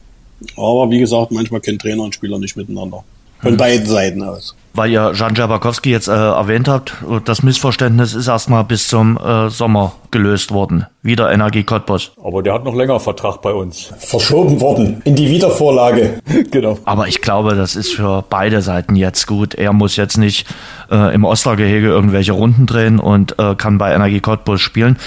Aber 0.56 0.90
wie 0.90 0.98
gesagt, 0.98 1.30
manchmal 1.32 1.60
können 1.60 1.78
Trainer 1.78 2.02
und 2.02 2.14
Spieler 2.14 2.38
nicht 2.38 2.56
miteinander. 2.56 3.04
Von 3.40 3.52
Hm. 3.52 3.56
beiden 3.56 3.86
Seiten 3.86 4.22
aus. 4.22 4.54
Weil 4.76 4.90
ihr 4.90 5.12
Jan 5.14 5.34
Jabakowski 5.34 5.90
jetzt 5.90 6.06
äh, 6.08 6.12
erwähnt 6.12 6.68
habt, 6.68 6.94
das 7.24 7.42
Missverständnis 7.42 8.12
ist 8.14 8.28
erstmal 8.28 8.62
bis 8.62 8.88
zum 8.88 9.16
äh, 9.16 9.48
Sommer 9.48 9.92
gelöst 10.10 10.50
worden. 10.50 10.86
Wieder 11.02 11.32
Energie 11.32 11.64
Cottbus. 11.64 12.12
Aber 12.22 12.42
der 12.42 12.54
hat 12.54 12.64
noch 12.64 12.74
länger 12.74 13.00
Vertrag 13.00 13.40
bei 13.40 13.52
uns. 13.52 13.92
Verschoben 13.98 14.60
worden 14.60 15.00
in 15.04 15.14
die 15.14 15.30
Wiedervorlage. 15.30 16.20
genau. 16.50 16.78
Aber 16.84 17.08
ich 17.08 17.22
glaube, 17.22 17.54
das 17.54 17.74
ist 17.74 17.94
für 17.94 18.24
beide 18.28 18.60
Seiten 18.60 18.96
jetzt 18.96 19.26
gut. 19.26 19.54
Er 19.54 19.72
muss 19.72 19.96
jetzt 19.96 20.18
nicht 20.18 20.46
äh, 20.90 21.14
im 21.14 21.24
Ostergehege 21.24 21.86
irgendwelche 21.86 22.32
Runden 22.32 22.66
drehen 22.66 22.98
und 22.98 23.38
äh, 23.38 23.54
kann 23.54 23.78
bei 23.78 23.94
Energie 23.94 24.20
Cottbus 24.20 24.60
spielen. 24.60 24.98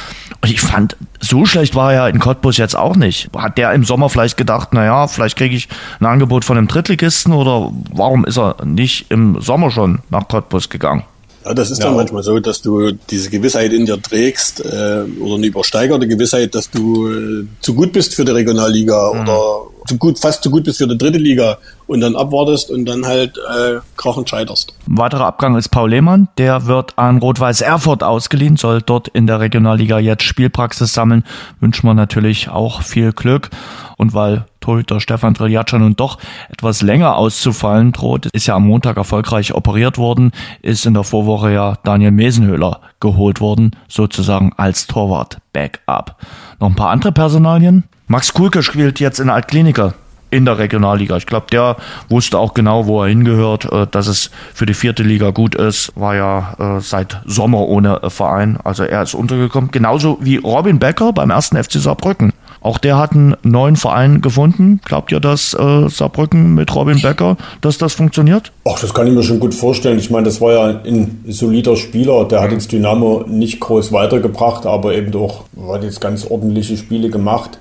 Und 0.42 0.50
ich 0.50 0.62
fand, 0.62 0.96
so 1.20 1.46
schlecht 1.46 1.76
war 1.76 1.94
er 1.94 2.08
in 2.08 2.20
Cottbus 2.20 2.58
jetzt 2.58 2.78
auch 2.78 2.96
nicht. 2.96 3.30
Hat 3.36 3.58
der 3.58 3.74
im 3.74 3.84
Sommer 3.84 4.10
vielleicht 4.10 4.38
gedacht, 4.38 4.74
naja, 4.74 5.08
vielleicht 5.08 5.38
kriege 5.38 5.56
ich 5.56 5.68
ein 6.00 6.06
Angebot 6.06 6.46
von 6.46 6.58
einem 6.58 6.68
Drittligisten 6.68 7.34
oder 7.34 7.72
warum 7.92 8.24
ist 8.24 8.38
er 8.38 8.56
nicht 8.64 9.12
im 9.12 9.42
Sommer 9.42 9.59
schon 9.70 10.00
nach 10.10 10.28
Cottbus 10.28 10.70
gegangen? 10.70 11.04
Ja, 11.46 11.54
das 11.54 11.72
ist 11.72 11.82
dann 11.82 11.96
manchmal 11.96 12.22
so, 12.22 12.38
dass 12.40 12.62
du 12.62 12.92
diese 12.92 13.30
Gewissheit 13.30 13.72
in 13.74 13.86
dir 13.86 14.02
trägst 14.02 14.60
äh, 14.60 15.04
oder 15.22 15.36
eine 15.36 15.48
übersteigerte 15.48 16.08
Gewissheit, 16.08 16.54
dass 16.54 16.70
du 16.70 17.08
äh, 17.08 17.46
zu 17.62 17.74
gut 17.74 17.94
bist 17.94 18.14
für 18.14 18.26
die 18.26 18.32
Regionalliga 18.32 19.14
Mhm. 19.14 19.22
oder 19.22 19.62
zu 19.90 19.98
gut, 19.98 20.20
fast 20.20 20.44
zu 20.44 20.50
gut 20.50 20.64
bist 20.64 20.78
für 20.78 20.88
die 20.88 20.98
dritte 20.98 21.18
Liga 21.18 21.58
und 21.88 22.02
dann 22.02 22.16
abwartest 22.16 22.70
und 22.72 22.86
dann 22.86 23.06
halt 23.06 23.38
äh, 23.38 23.80
krachend 23.98 24.30
scheiterst. 24.30 24.74
Ein 24.88 24.98
weiterer 24.98 25.26
Abgang 25.26 25.58
ist 25.58 25.70
Paul 25.70 25.90
Lehmann. 25.90 26.30
Der 26.38 26.68
wird 26.68 26.98
an 26.98 27.18
Rot-Weiß 27.18 27.62
Erfurt 27.62 28.04
ausgeliehen, 28.04 28.56
soll 28.56 28.82
dort 28.82 29.08
in 29.10 29.28
der 29.28 29.40
Regionalliga 29.40 30.00
jetzt 30.00 30.24
Spielpraxis 30.24 30.94
sammeln. 30.94 31.24
Wünschen 31.60 31.88
wir 31.88 31.96
natürlich 31.96 32.50
auch 32.50 32.84
viel 32.84 33.12
Glück. 33.12 33.50
Und 33.98 34.14
weil 34.14 34.46
Torhüter 34.62 35.00
Stefan 35.02 35.34
Triljatscha 35.34 35.78
nun 35.78 35.96
doch 35.96 36.20
etwas 36.50 36.82
länger 36.82 37.18
auszufallen 37.18 37.92
droht, 37.92 38.28
ist 38.28 38.48
ja 38.48 38.56
am 38.56 38.68
Montag 38.68 38.96
erfolgreich 38.98 39.54
operiert 39.56 39.98
worden, 39.98 40.32
ist 40.62 40.86
in 40.86 40.94
der 40.94 41.04
Vorwoche 41.04 41.52
ja 41.52 41.74
Daniel 41.84 42.12
Mesenhöhler 42.12 42.82
geholt 43.00 43.42
worden, 43.42 43.72
sozusagen 43.88 44.54
als 44.56 44.88
Torwart-Backup. 44.88 46.16
Noch 46.60 46.70
ein 46.70 46.76
paar 46.76 46.92
andere 46.92 47.12
Personalien. 47.12 47.84
Max 48.12 48.34
Kulke 48.34 48.64
spielt 48.64 49.00
jetzt 49.00 49.20
in 49.20 49.30
Altkliniker 49.30 49.94
in 50.32 50.44
der 50.44 50.58
Regionalliga. 50.58 51.16
Ich 51.18 51.28
glaube, 51.28 51.46
der 51.52 51.78
wusste 52.10 52.40
auch 52.40 52.56
genau, 52.56 52.88
wo 52.88 53.04
er 53.04 53.10
hingehört, 53.10 53.72
äh, 53.72 53.86
dass 53.86 54.08
es 54.08 54.32
für 54.52 54.66
die 54.66 54.74
vierte 54.74 55.04
Liga 55.04 55.30
gut 55.30 55.54
ist. 55.54 55.92
War 55.96 56.16
ja 56.16 56.56
äh, 56.58 56.82
seit 56.82 57.22
Sommer 57.26 57.68
ohne 57.68 58.02
äh, 58.02 58.10
Verein. 58.10 58.58
Also 58.64 58.84
er 58.84 59.04
ist 59.04 59.14
untergekommen. 59.14 59.70
Genauso 59.70 60.18
wie 60.22 60.38
Robin 60.38 60.80
Becker 60.80 61.14
beim 61.14 61.30
ersten 61.30 61.64
FC 61.64 61.74
Saarbrücken. 61.74 62.34
Auch 62.62 62.80
der 62.80 62.98
hat 62.98 63.12
einen 63.12 63.38
neuen 63.44 63.76
Verein 63.76 64.22
gefunden. 64.22 64.82
Glaubt 64.84 65.12
ihr, 65.12 65.20
dass 65.20 65.54
äh, 65.54 65.88
Saarbrücken 65.88 66.56
mit 66.56 66.74
Robin 66.74 67.00
Becker, 67.00 67.38
dass 67.62 67.78
das 67.78 67.94
funktioniert? 67.94 68.52
Ach, 68.68 68.80
das 68.80 68.92
kann 68.92 69.06
ich 69.06 69.14
mir 69.14 69.22
schon 69.22 69.40
gut 69.40 69.54
vorstellen. 69.54 70.00
Ich 70.00 70.10
meine, 70.10 70.26
das 70.26 70.42
war 70.42 70.54
ja 70.54 70.82
ein 70.84 71.24
solider 71.28 71.76
Spieler. 71.76 72.26
Der 72.26 72.42
hat 72.42 72.52
jetzt 72.52 72.72
Dynamo 72.72 73.24
nicht 73.28 73.60
groß 73.60 73.92
weitergebracht, 73.92 74.66
aber 74.66 74.96
eben 74.96 75.12
doch, 75.12 75.46
hat 75.72 75.84
jetzt 75.84 76.02
ganz 76.02 76.26
ordentliche 76.26 76.76
Spiele 76.76 77.12
gemacht. 77.12 77.60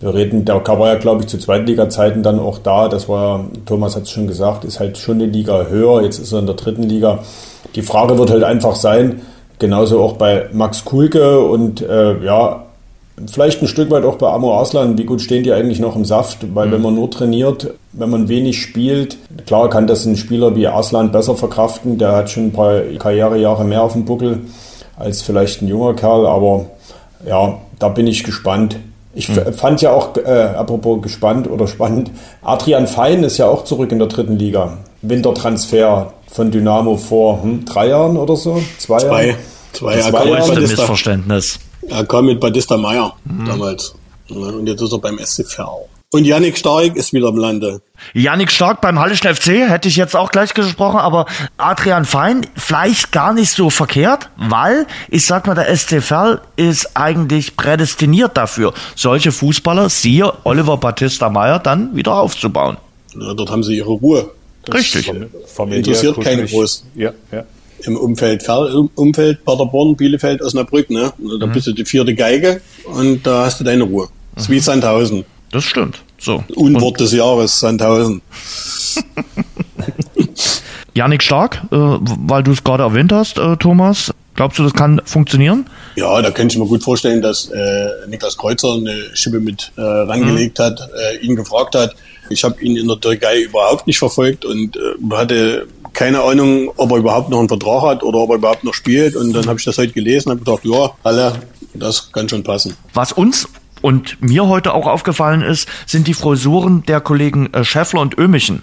Wir 0.00 0.14
reden, 0.14 0.44
der 0.44 0.64
war 0.66 0.88
ja, 0.88 0.94
glaube 0.94 1.22
ich, 1.22 1.28
zu 1.28 1.38
Zweitliga-Zeiten 1.38 2.22
dann 2.22 2.38
auch 2.38 2.58
da. 2.58 2.88
Das 2.88 3.08
war, 3.08 3.46
Thomas 3.66 3.96
hat 3.96 4.04
es 4.04 4.10
schon 4.10 4.28
gesagt, 4.28 4.64
ist 4.64 4.78
halt 4.78 4.96
schon 4.96 5.16
eine 5.16 5.26
Liga 5.26 5.66
höher. 5.66 6.02
Jetzt 6.02 6.18
ist 6.18 6.32
er 6.32 6.38
in 6.38 6.46
der 6.46 6.54
dritten 6.54 6.84
Liga. 6.84 7.20
Die 7.74 7.82
Frage 7.82 8.16
wird 8.16 8.30
halt 8.30 8.44
einfach 8.44 8.76
sein, 8.76 9.22
genauso 9.58 10.00
auch 10.00 10.14
bei 10.14 10.48
Max 10.52 10.84
Kulke 10.84 11.40
und 11.40 11.80
äh, 11.82 12.24
ja, 12.24 12.64
Vielleicht 13.26 13.60
ein 13.60 13.68
Stück 13.68 13.90
weit 13.90 14.04
auch 14.04 14.16
bei 14.16 14.28
Amo 14.28 14.56
Arslan, 14.56 14.96
wie 14.96 15.04
gut 15.04 15.20
stehen 15.20 15.42
die 15.42 15.52
eigentlich 15.52 15.80
noch 15.80 15.96
im 15.96 16.04
Saft? 16.04 16.54
Weil 16.54 16.68
mhm. 16.68 16.72
wenn 16.72 16.82
man 16.82 16.94
nur 16.94 17.10
trainiert, 17.10 17.74
wenn 17.92 18.10
man 18.10 18.28
wenig 18.28 18.60
spielt, 18.62 19.18
klar 19.46 19.68
kann 19.68 19.86
das 19.86 20.06
ein 20.06 20.16
Spieler 20.16 20.54
wie 20.54 20.68
Arslan 20.68 21.10
besser 21.10 21.34
verkraften, 21.34 21.98
der 21.98 22.12
hat 22.12 22.30
schon 22.30 22.46
ein 22.46 22.52
paar 22.52 22.80
Karrierejahre 22.98 23.64
mehr 23.64 23.82
auf 23.82 23.94
dem 23.94 24.04
Buckel 24.04 24.40
als 24.96 25.22
vielleicht 25.22 25.62
ein 25.62 25.68
junger 25.68 25.94
Kerl, 25.94 26.26
aber 26.26 26.66
ja, 27.26 27.58
da 27.78 27.88
bin 27.88 28.06
ich 28.06 28.24
gespannt. 28.24 28.76
Ich 29.18 29.28
mhm. 29.28 29.52
fand 29.52 29.82
ja 29.82 29.90
auch, 29.90 30.16
äh, 30.16 30.30
apropos 30.30 31.02
gespannt 31.02 31.50
oder 31.50 31.66
spannend, 31.66 32.12
Adrian 32.40 32.86
Fein 32.86 33.24
ist 33.24 33.36
ja 33.36 33.46
auch 33.46 33.64
zurück 33.64 33.90
in 33.90 33.98
der 33.98 34.06
dritten 34.06 34.38
Liga. 34.38 34.78
Wintertransfer 35.02 36.12
von 36.30 36.52
Dynamo 36.52 36.96
vor 36.96 37.42
hm, 37.42 37.64
drei 37.64 37.88
Jahren 37.88 38.16
oder 38.16 38.36
so? 38.36 38.62
Zwei, 38.78 38.98
zwei. 38.98 39.26
Jahren? 39.26 39.38
Zwei, 39.72 40.00
zwei 40.00 40.24
Jahre. 40.24 40.52
Größte 40.54 40.60
Missverständnis. 40.60 41.58
Er 41.88 42.04
kam 42.06 42.26
mit 42.26 42.38
Batista 42.38 42.76
Meyer 42.76 43.12
mhm. 43.24 43.44
damals. 43.44 43.94
Und 44.30 44.68
jetzt 44.68 44.82
ist 44.82 44.92
er 44.92 44.98
beim 45.00 45.18
SCV. 45.18 45.88
Und 46.10 46.24
Yannick 46.24 46.56
Stark 46.56 46.96
ist 46.96 47.12
wieder 47.12 47.28
im 47.28 47.36
Lande. 47.36 47.82
Yannick 48.14 48.50
Stark 48.50 48.80
beim 48.80 48.98
Hallischen 48.98 49.34
FC 49.34 49.68
hätte 49.68 49.88
ich 49.88 49.96
jetzt 49.96 50.16
auch 50.16 50.30
gleich 50.30 50.54
gesprochen, 50.54 50.96
aber 50.96 51.26
Adrian 51.58 52.06
Fein 52.06 52.46
vielleicht 52.56 53.12
gar 53.12 53.34
nicht 53.34 53.50
so 53.50 53.68
verkehrt, 53.68 54.30
weil 54.36 54.86
ich 55.10 55.26
sag 55.26 55.46
mal, 55.46 55.54
der 55.54 55.68
SCV 55.68 56.38
ist 56.56 56.96
eigentlich 56.96 57.58
prädestiniert 57.58 58.38
dafür, 58.38 58.72
solche 58.94 59.32
Fußballer, 59.32 59.90
siehe 59.90 60.32
Oliver 60.44 60.78
Batista 60.78 61.28
Meyer, 61.28 61.58
dann 61.58 61.94
wieder 61.94 62.14
aufzubauen. 62.14 62.78
Ja, 63.14 63.34
dort 63.34 63.50
haben 63.50 63.62
sie 63.62 63.76
ihre 63.76 63.90
Ruhe. 63.90 64.30
Das 64.64 64.76
Richtig. 64.76 65.12
Interessiert 65.58 66.18
keinen 66.22 66.46
groß. 66.46 66.84
Ja, 66.94 67.12
ja 67.30 67.44
im 67.84 67.96
Umfeld, 67.96 68.44
Umfeld 68.96 69.44
Paderborn, 69.44 69.94
Bielefeld, 69.94 70.42
Osnabrück, 70.42 70.90
ne? 70.90 71.12
Da 71.38 71.46
mhm. 71.46 71.52
bist 71.52 71.68
du 71.68 71.72
die 71.72 71.84
vierte 71.84 72.12
Geige 72.14 72.60
und 72.84 73.24
da 73.24 73.44
hast 73.44 73.60
du 73.60 73.64
deine 73.64 73.84
Ruhe. 73.84 74.08
Das 74.34 74.44
ist 74.44 74.50
wie 74.50 74.56
mhm. 74.56 74.60
Sandhausen. 74.60 75.24
Das 75.50 75.64
stimmt. 75.64 76.02
So. 76.18 76.44
Unwort 76.54 77.00
des 77.00 77.12
Jahres, 77.12 77.58
Sandhausen. 77.60 78.22
Janik 80.94 81.22
Stark, 81.22 81.62
äh, 81.70 81.76
weil 81.76 82.42
du 82.42 82.52
es 82.52 82.64
gerade 82.64 82.82
erwähnt 82.82 83.12
hast, 83.12 83.38
äh, 83.38 83.56
Thomas. 83.56 84.12
Glaubst 84.34 84.58
du, 84.58 84.62
das 84.62 84.72
kann 84.72 85.00
funktionieren? 85.04 85.66
Ja, 85.96 86.20
da 86.22 86.30
könnte 86.30 86.54
ich 86.54 86.58
mir 86.60 86.66
gut 86.66 86.82
vorstellen, 86.82 87.22
dass 87.22 87.50
äh, 87.50 87.88
Niklas 88.08 88.36
Kreuzer 88.36 88.74
eine 88.74 88.94
Schippe 89.14 89.40
mit 89.40 89.72
äh, 89.76 89.80
rangelegt 89.80 90.58
mhm. 90.58 90.62
hat, 90.62 90.80
äh, 90.80 91.16
ihn 91.24 91.34
gefragt 91.34 91.74
hat. 91.74 91.94
Ich 92.30 92.44
habe 92.44 92.60
ihn 92.62 92.76
in 92.76 92.86
der 92.86 93.00
Türkei 93.00 93.42
überhaupt 93.42 93.86
nicht 93.86 93.98
verfolgt 93.98 94.44
und 94.44 94.76
äh, 94.76 95.14
hatte 95.14 95.66
keine 95.92 96.22
Ahnung, 96.22 96.70
ob 96.76 96.92
er 96.92 96.98
überhaupt 96.98 97.30
noch 97.30 97.40
einen 97.40 97.48
Vertrag 97.48 97.82
hat 97.82 98.02
oder 98.04 98.18
ob 98.18 98.30
er 98.30 98.36
überhaupt 98.36 98.62
noch 98.62 98.74
spielt. 98.74 99.16
Und 99.16 99.32
dann 99.32 99.46
habe 99.46 99.58
ich 99.58 99.64
das 99.64 99.78
heute 99.78 99.92
gelesen 99.92 100.30
und 100.30 100.38
habe 100.38 100.44
gedacht, 100.44 100.64
ja, 100.64 100.92
alle, 101.02 101.32
das 101.74 102.12
kann 102.12 102.28
schon 102.28 102.44
passen. 102.44 102.76
Was 102.94 103.10
uns 103.12 103.48
und 103.82 104.20
mir 104.20 104.46
heute 104.46 104.74
auch 104.74 104.86
aufgefallen 104.86 105.42
ist, 105.42 105.68
sind 105.86 106.06
die 106.06 106.14
Frisuren 106.14 106.84
der 106.86 107.00
Kollegen 107.00 107.52
äh, 107.52 107.64
Schäffler 107.64 108.00
und 108.00 108.16
Ömichen. 108.18 108.62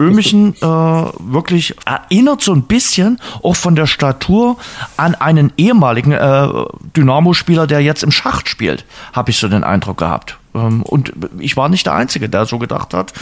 Ömichen 0.00 0.54
äh, 0.60 0.66
wirklich 0.66 1.74
erinnert 1.84 2.42
so 2.42 2.52
ein 2.52 2.62
bisschen 2.62 3.20
auch 3.42 3.56
von 3.56 3.76
der 3.76 3.86
Statur 3.86 4.56
an 4.96 5.14
einen 5.14 5.52
ehemaligen 5.56 6.12
äh, 6.12 6.48
Dynamo-Spieler, 6.96 7.66
der 7.66 7.80
jetzt 7.80 8.02
im 8.02 8.10
Schacht 8.10 8.48
spielt, 8.48 8.84
habe 9.12 9.30
ich 9.30 9.38
so 9.38 9.48
den 9.48 9.64
Eindruck 9.64 9.98
gehabt. 9.98 10.38
Ähm, 10.54 10.82
und 10.82 11.12
ich 11.38 11.56
war 11.56 11.68
nicht 11.68 11.86
der 11.86 11.94
Einzige, 11.94 12.28
der 12.28 12.46
so 12.46 12.58
gedacht 12.58 12.94
hat. 12.94 13.12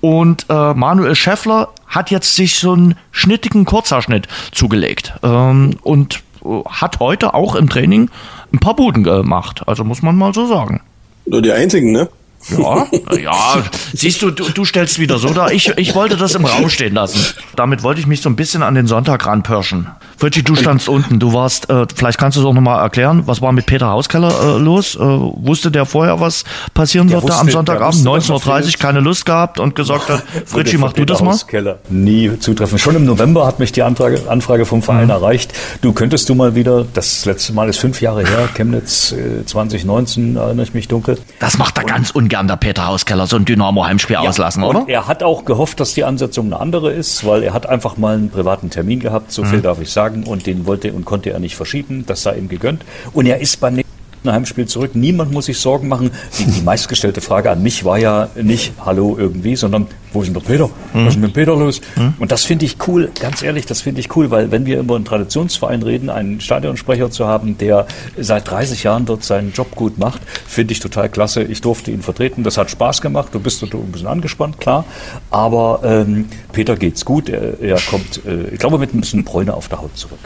Und 0.00 0.46
äh, 0.48 0.74
Manuel 0.74 1.14
Schäffler 1.14 1.68
hat 1.86 2.10
jetzt 2.10 2.34
sich 2.34 2.58
so 2.58 2.72
einen 2.72 2.94
schnittigen 3.10 3.64
Kurzhaarschnitt 3.64 4.28
zugelegt 4.52 5.14
ähm, 5.22 5.76
und 5.82 6.22
äh, 6.44 6.62
hat 6.68 7.00
heute 7.00 7.34
auch 7.34 7.54
im 7.54 7.68
Training 7.68 8.10
ein 8.52 8.58
paar 8.58 8.74
Buden 8.74 9.02
gemacht. 9.02 9.62
Also 9.66 9.84
muss 9.84 10.02
man 10.02 10.16
mal 10.16 10.34
so 10.34 10.46
sagen. 10.46 10.80
Nur 11.26 11.42
die 11.42 11.52
einzigen, 11.52 11.92
ne? 11.92 12.08
Ja, 12.48 12.86
ja, 13.16 13.62
siehst 13.92 14.22
du, 14.22 14.30
du, 14.30 14.48
du 14.50 14.64
stellst 14.64 14.98
wieder 14.98 15.18
so 15.18 15.28
da. 15.32 15.48
Ich, 15.50 15.68
ich 15.76 15.94
wollte 15.94 16.16
das 16.16 16.34
im 16.34 16.44
Raum 16.44 16.70
stehen 16.70 16.94
lassen. 16.94 17.34
Damit 17.54 17.82
wollte 17.82 18.00
ich 18.00 18.06
mich 18.06 18.22
so 18.22 18.30
ein 18.30 18.36
bisschen 18.36 18.62
an 18.62 18.74
den 18.74 18.86
Sonntag 18.86 19.26
ranpirschen. 19.26 19.88
Fritzi, 20.16 20.42
du 20.42 20.54
standst 20.54 20.88
unten. 20.88 21.18
Du 21.18 21.32
warst, 21.32 21.68
äh, 21.70 21.86
vielleicht 21.94 22.18
kannst 22.18 22.36
du 22.36 22.40
es 22.40 22.46
auch 22.46 22.54
nochmal 22.54 22.82
erklären, 22.82 23.22
was 23.26 23.42
war 23.42 23.52
mit 23.52 23.66
Peter 23.66 23.88
Hauskeller 23.88 24.56
äh, 24.56 24.58
los? 24.58 24.96
Äh, 24.96 25.00
wusste 25.00 25.70
der 25.70 25.86
vorher, 25.86 26.20
was 26.20 26.44
passieren 26.74 27.08
der 27.08 27.16
wird 27.16 27.24
wusste, 27.24 27.36
da 27.36 27.40
am 27.40 27.50
Sonntagabend? 27.50 28.06
19.30 28.06 28.66
Uhr 28.66 28.72
keine 28.78 29.00
Lust 29.00 29.26
gehabt 29.26 29.60
und 29.60 29.74
gesagt 29.74 30.08
hat, 30.08 30.22
Fritschi, 30.46 30.78
mach 30.78 30.92
du 30.92 31.04
das 31.04 31.20
mal? 31.20 31.32
Hauskeller 31.32 31.78
nie 31.88 32.38
zutreffen. 32.38 32.78
Schon 32.78 32.96
im 32.96 33.04
November 33.04 33.46
hat 33.46 33.58
mich 33.58 33.72
die 33.72 33.82
Anfrage, 33.82 34.22
Anfrage 34.28 34.64
vom 34.64 34.82
Verein 34.82 35.04
mhm. 35.04 35.10
erreicht. 35.10 35.52
Du 35.82 35.92
könntest 35.92 36.28
du 36.28 36.34
mal 36.34 36.54
wieder, 36.54 36.86
das 36.92 37.24
letzte 37.26 37.52
Mal 37.52 37.68
ist 37.68 37.78
fünf 37.78 38.00
Jahre 38.00 38.24
her, 38.24 38.48
Chemnitz 38.54 39.12
äh, 39.12 39.44
2019, 39.44 40.36
erinnere 40.36 40.64
ich 40.64 40.74
mich 40.74 40.88
dunkel. 40.88 41.18
Das 41.38 41.58
macht 41.58 41.78
er 41.78 41.84
und 41.90 41.90
ganz 41.90 42.10
ungern, 42.30 42.48
der 42.48 42.56
Peter 42.56 42.86
Hauskeller, 42.86 43.26
so 43.26 43.36
ein 43.36 43.44
Dynamo-Heimspiel 43.44 44.14
ja, 44.14 44.20
auslassen, 44.20 44.62
oder? 44.62 44.84
er 44.86 45.06
hat 45.06 45.22
auch 45.22 45.44
gehofft, 45.44 45.80
dass 45.80 45.94
die 45.94 46.04
Ansetzung 46.04 46.46
eine 46.46 46.60
andere 46.60 46.92
ist, 46.92 47.26
weil 47.26 47.42
er 47.42 47.52
hat 47.52 47.68
einfach 47.68 47.96
mal 47.96 48.14
einen 48.14 48.30
privaten 48.30 48.70
Termin 48.70 49.00
gehabt, 49.00 49.32
so 49.32 49.44
viel 49.44 49.58
mhm. 49.58 49.62
darf 49.62 49.80
ich 49.80 49.90
sagen 49.90 50.00
sagen 50.00 50.24
und 50.24 50.46
den 50.46 50.66
wollte 50.66 50.92
und 50.92 51.04
konnte 51.04 51.30
er 51.30 51.40
nicht 51.40 51.56
verschieben. 51.56 52.04
Das 52.06 52.22
sei 52.22 52.36
ihm 52.36 52.48
gegönnt. 52.48 52.84
Und 53.12 53.26
er 53.26 53.40
ist 53.40 53.60
beim 53.60 53.74
nächsten 53.74 53.90
Heimspiel 54.24 54.66
zurück. 54.66 54.92
Niemand 54.94 55.32
muss 55.32 55.46
sich 55.46 55.58
Sorgen 55.58 55.88
machen. 55.88 56.10
Die, 56.38 56.46
die 56.46 56.62
meistgestellte 56.62 57.20
Frage 57.20 57.50
an 57.50 57.62
mich 57.62 57.84
war 57.84 57.98
ja 57.98 58.28
nicht 58.34 58.72
Hallo 58.84 59.16
irgendwie, 59.18 59.56
sondern 59.56 59.86
wo 60.12 60.22
ist 60.22 60.26
denn 60.26 60.34
der 60.34 60.40
Peter? 60.40 60.66
Mhm. 60.66 60.72
Was 60.92 61.06
ist 61.08 61.14
denn 61.14 61.22
mit 61.22 61.34
Peter 61.34 61.56
los? 61.56 61.80
Mhm. 61.96 62.14
Und 62.18 62.32
das 62.32 62.44
finde 62.44 62.64
ich 62.64 62.76
cool, 62.86 63.10
ganz 63.20 63.42
ehrlich, 63.42 63.66
das 63.66 63.80
finde 63.80 64.00
ich 64.00 64.14
cool, 64.16 64.30
weil 64.30 64.50
wenn 64.50 64.66
wir 64.66 64.78
über 64.78 64.96
einen 64.96 65.04
Traditionsverein 65.04 65.82
reden, 65.82 66.10
einen 66.10 66.40
Stadionsprecher 66.40 67.10
zu 67.10 67.26
haben, 67.26 67.58
der 67.58 67.86
seit 68.18 68.50
30 68.50 68.82
Jahren 68.82 69.06
dort 69.06 69.24
seinen 69.24 69.52
Job 69.52 69.74
gut 69.74 69.98
macht, 69.98 70.20
finde 70.46 70.72
ich 70.72 70.80
total 70.80 71.08
klasse. 71.08 71.42
Ich 71.42 71.60
durfte 71.60 71.90
ihn 71.90 72.02
vertreten, 72.02 72.42
das 72.42 72.58
hat 72.58 72.70
Spaß 72.70 73.00
gemacht. 73.00 73.28
Du 73.32 73.40
bist 73.40 73.62
ein 73.62 73.70
bisschen 73.92 74.08
angespannt, 74.08 74.58
klar. 74.58 74.84
Aber 75.30 75.80
ähm, 75.84 76.26
Peter 76.52 76.76
geht's 76.76 77.04
gut. 77.04 77.28
Er, 77.28 77.60
er 77.60 77.78
kommt, 77.80 78.24
äh, 78.26 78.48
ich 78.52 78.58
glaube, 78.58 78.78
mit 78.78 78.94
ein 78.94 79.00
bisschen 79.00 79.24
Bräune 79.24 79.54
auf 79.54 79.68
der 79.68 79.80
Haut 79.80 79.96
zurück. 79.96 80.18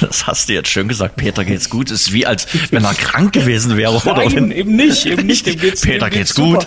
Das 0.00 0.26
hast 0.26 0.48
du 0.48 0.54
jetzt 0.54 0.68
schön 0.68 0.88
gesagt. 0.88 1.16
Peter 1.16 1.44
geht's 1.44 1.68
gut. 1.68 1.90
Ist 1.90 2.12
wie 2.12 2.26
als 2.26 2.46
wenn 2.70 2.84
er 2.84 2.94
krank 2.94 3.32
gewesen 3.32 3.76
wäre. 3.76 3.94
Oder? 3.94 4.16
Nein, 4.16 4.50
eben 4.50 4.76
nicht, 4.76 5.06
eben 5.06 5.26
nicht. 5.26 5.46
Dem 5.46 5.58
geht's, 5.58 5.82
Peter 5.82 6.08
dem 6.08 6.18
geht's, 6.18 6.34
geht's 6.34 6.50
gut. 6.50 6.66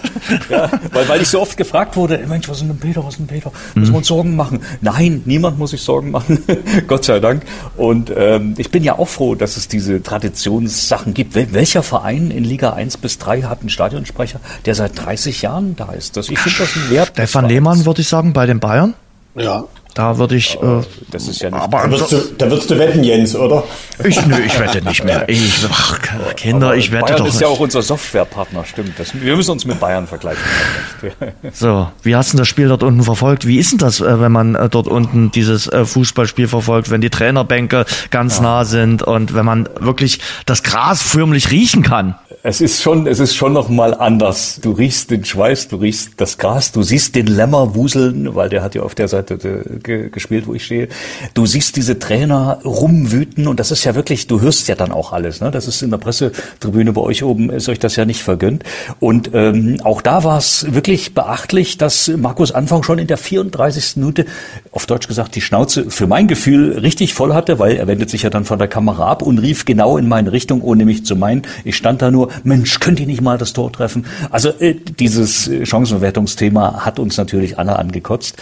Ja, 0.50 0.70
weil, 0.92 1.08
weil 1.08 1.22
ich 1.22 1.28
so 1.28 1.42
oft 1.42 1.58
gefragt 1.58 1.96
wurde, 1.96 2.18
Mensch, 2.28 2.48
was 2.48 2.59
ist 2.62 2.68
denn 2.68 2.78
Peter, 2.78 3.04
was 3.04 3.16
ist 3.16 3.20
denn 3.20 3.28
Peter? 3.28 3.52
Müssen 3.76 3.94
wir 3.94 3.98
uns 3.98 4.08
Sorgen 4.08 4.36
machen? 4.36 4.62
Nein, 4.82 5.22
niemand 5.26 5.58
muss 5.58 5.72
sich 5.72 5.82
Sorgen 5.82 6.12
machen. 6.12 6.44
Gott 6.88 7.06
sei 7.06 7.20
Dank. 7.20 7.44
Und 7.78 8.12
ähm, 8.16 8.56
ich 8.58 8.72
bin 8.72 8.84
ja 8.84 8.98
auch 8.98 9.08
froh, 9.08 9.36
dass 9.36 9.58
es 9.58 9.68
diese 9.68 10.02
Traditionssachen 10.02 11.14
gibt. 11.14 11.36
Wel 11.36 11.54
welcher 11.54 11.84
Verein 11.84 12.32
in 12.32 12.44
Liga 12.44 12.74
1 12.74 12.98
bis 12.98 13.18
3 13.18 13.44
hat 13.44 13.62
einen 13.62 13.70
Stadionsprecher, 13.70 14.40
der 14.66 14.76
seit 14.76 14.98
30 15.04 15.42
Jahren 15.42 15.76
da 15.76 15.92
ist? 15.92 16.18
Das, 16.18 16.30
ich 16.30 16.40
finde 16.40 16.60
das 16.60 16.76
ein 16.76 16.90
Wert. 16.90 17.10
Stefan 17.14 17.48
Lehmann, 17.48 17.86
würde 17.86 18.02
ich 18.02 18.08
sagen, 18.08 18.34
bei 18.34 18.46
den 18.46 18.60
Bayern. 18.60 18.94
Ja, 19.36 19.66
da 19.94 20.18
würde 20.18 20.36
ich. 20.36 20.56
Äh, 20.62 20.82
das 21.12 21.28
ist 21.28 21.42
ja 21.42 21.50
nicht. 21.50 21.62
Aber 21.62 21.80
da 21.80 21.92
würdest, 21.92 22.12
du, 22.12 22.18
da 22.38 22.50
würdest 22.50 22.70
du 22.70 22.78
wetten, 22.78 23.04
Jens, 23.04 23.36
oder? 23.36 23.64
Ich, 24.04 24.26
nö, 24.26 24.36
ich 24.46 24.60
wette 24.60 24.82
nicht 24.84 25.04
mehr. 25.04 25.28
Ich, 25.28 25.66
ach, 25.70 26.00
Kinder, 26.36 26.68
aber 26.68 26.78
ich 26.78 26.92
wette 26.92 27.06
Bayern 27.06 27.18
doch. 27.20 27.28
ist 27.28 27.42
ja 27.42 27.48
auch 27.48 27.60
unser 27.60 27.82
Softwarepartner, 27.82 28.66
stimmt. 28.66 28.94
Das, 28.98 29.20
wir 29.20 29.36
müssen 29.36 29.52
uns 29.52 29.66
mit 29.66 29.80
Bayern 29.80 30.08
vergleichen. 30.08 30.42
so, 31.54 31.90
wie 32.04 32.16
hast 32.16 32.34
du 32.34 32.38
das 32.38 32.48
Spiel 32.48 32.68
dort 32.68 32.84
unten 32.84 33.04
verfolgt? 33.04 33.48
Wie 33.48 33.58
ist 33.58 33.72
denn 33.72 33.80
das, 33.80 34.00
äh, 34.00 34.22
wenn 34.22 34.32
man 34.32 34.56
äh, 34.56 34.70
dort 34.70 34.88
unten 34.88 35.32
dieses 35.32 35.68
äh, 35.68 35.86
Fußballspiel 35.86 36.48
verfolgt, 36.48 36.92
wenn 36.92 37.02
die 37.02 37.10
Trainerbänke 37.10 37.86
ganz 38.12 38.38
ja. 38.38 38.44
nah 38.44 38.66
sind 38.66 39.04
und 39.04 39.34
wenn 39.34 39.46
man 39.46 39.68
wirklich 39.80 40.20
das 40.46 40.64
Gras 40.64 41.02
förmlich 41.02 41.52
riechen 41.52 41.84
kann? 41.84 42.16
es 42.42 42.62
ist 42.62 42.82
schon, 42.82 43.06
es 43.06 43.20
ist 43.20 43.36
schon 43.36 43.54
noch 43.54 43.70
mal 43.70 43.94
anders. 43.94 44.60
Du 44.62 44.72
riechst 44.72 45.12
den 45.12 45.26
Schweiß, 45.26 45.68
du 45.68 45.78
riechst 45.78 46.14
das 46.18 46.38
Gras, 46.38 46.72
du 46.72 46.84
siehst 46.84 47.16
den 47.16 47.28
Lämmer 47.28 47.76
wuseln, 47.76 48.34
weil 48.36 48.50
der 48.50 48.64
hat 48.64 48.76
ja 48.76 48.84
auf 48.84 48.96
der 48.96 49.08
Seite 49.08 49.38
ge 49.82 50.10
gespielt, 50.10 50.48
wo 50.48 50.54
ich 50.54 50.66
stehe. 50.66 50.88
Du 51.34 51.46
siehst 51.46 51.76
diese 51.76 52.00
Trainer 52.00 52.60
rumwüten 52.64 53.48
und 53.48 53.60
das 53.60 53.72
ist 53.72 53.84
ja 53.84 53.96
wirklich, 53.96 54.28
du 54.28 54.42
hörst 54.42 54.68
ja 54.68 54.76
dann 54.76 54.92
auch 54.92 55.14
alles. 55.14 55.42
Ne? 55.42 55.52
Das 55.52 55.68
ist 55.68 55.82
in 55.82 55.92
der 55.92 55.98
Pressetribüne 55.98 56.94
bei 56.94 57.02
euch 57.02 57.24
oben, 57.24 57.50
ist 57.50 57.70
euch 57.70 57.80
das 57.80 57.96
ja 57.96 58.06
nicht 58.06 58.24
vergönnt. 58.24 58.64
Und 59.00 59.32
ähm, 59.34 59.80
auch 59.84 60.02
da 60.02 60.24
war 60.24 60.38
es 60.38 60.74
wirklich 60.74 61.14
beachtlich, 61.14 61.78
dass 61.78 62.08
Markus 62.08 62.52
Anfang 62.52 62.84
schon 62.84 63.00
in 63.00 63.08
der 63.08 63.18
34. 63.18 63.98
Minute, 63.98 64.26
auf 64.72 64.86
Deutsch 64.86 65.08
gesagt, 65.08 65.36
die 65.36 65.42
Schnauze 65.42 65.90
für 65.90 66.08
mein 66.08 66.28
Gefühl 66.28 66.78
richtig 66.80 67.14
voll 67.14 67.34
hatte, 67.34 67.60
weil 67.60 67.78
er 67.78 67.88
wendet 67.88 68.10
sich 68.10 68.24
ja 68.24 68.30
dann 68.30 68.46
von 68.46 68.60
der 68.60 68.68
Kamera 68.68 69.10
ab 69.10 69.22
und 69.22 69.40
rief 69.40 69.66
genau 69.66 69.98
in 69.98 70.08
meine 70.08 70.32
Richtung, 70.32 70.62
ohne 70.62 70.86
mich 70.86 71.06
zu 71.06 71.16
meinen. 71.16 71.44
Ich 71.64 71.76
stand 71.76 72.02
da 72.02 72.12
nur 72.12 72.30
Mensch, 72.44 72.80
könnt 72.80 73.00
ihr 73.00 73.08
nicht 73.08 73.22
mal 73.22 73.38
das 73.38 73.54
Tor 73.54 73.72
treffen? 73.72 74.06
Also 74.30 74.50
äh, 74.50 74.76
dieses 75.00 75.50
Chancenverwertungsthema 75.64 76.86
hat 76.86 77.00
uns 77.00 77.18
natürlich 77.18 77.58
alle 77.58 77.78
angekotzt. 77.78 78.36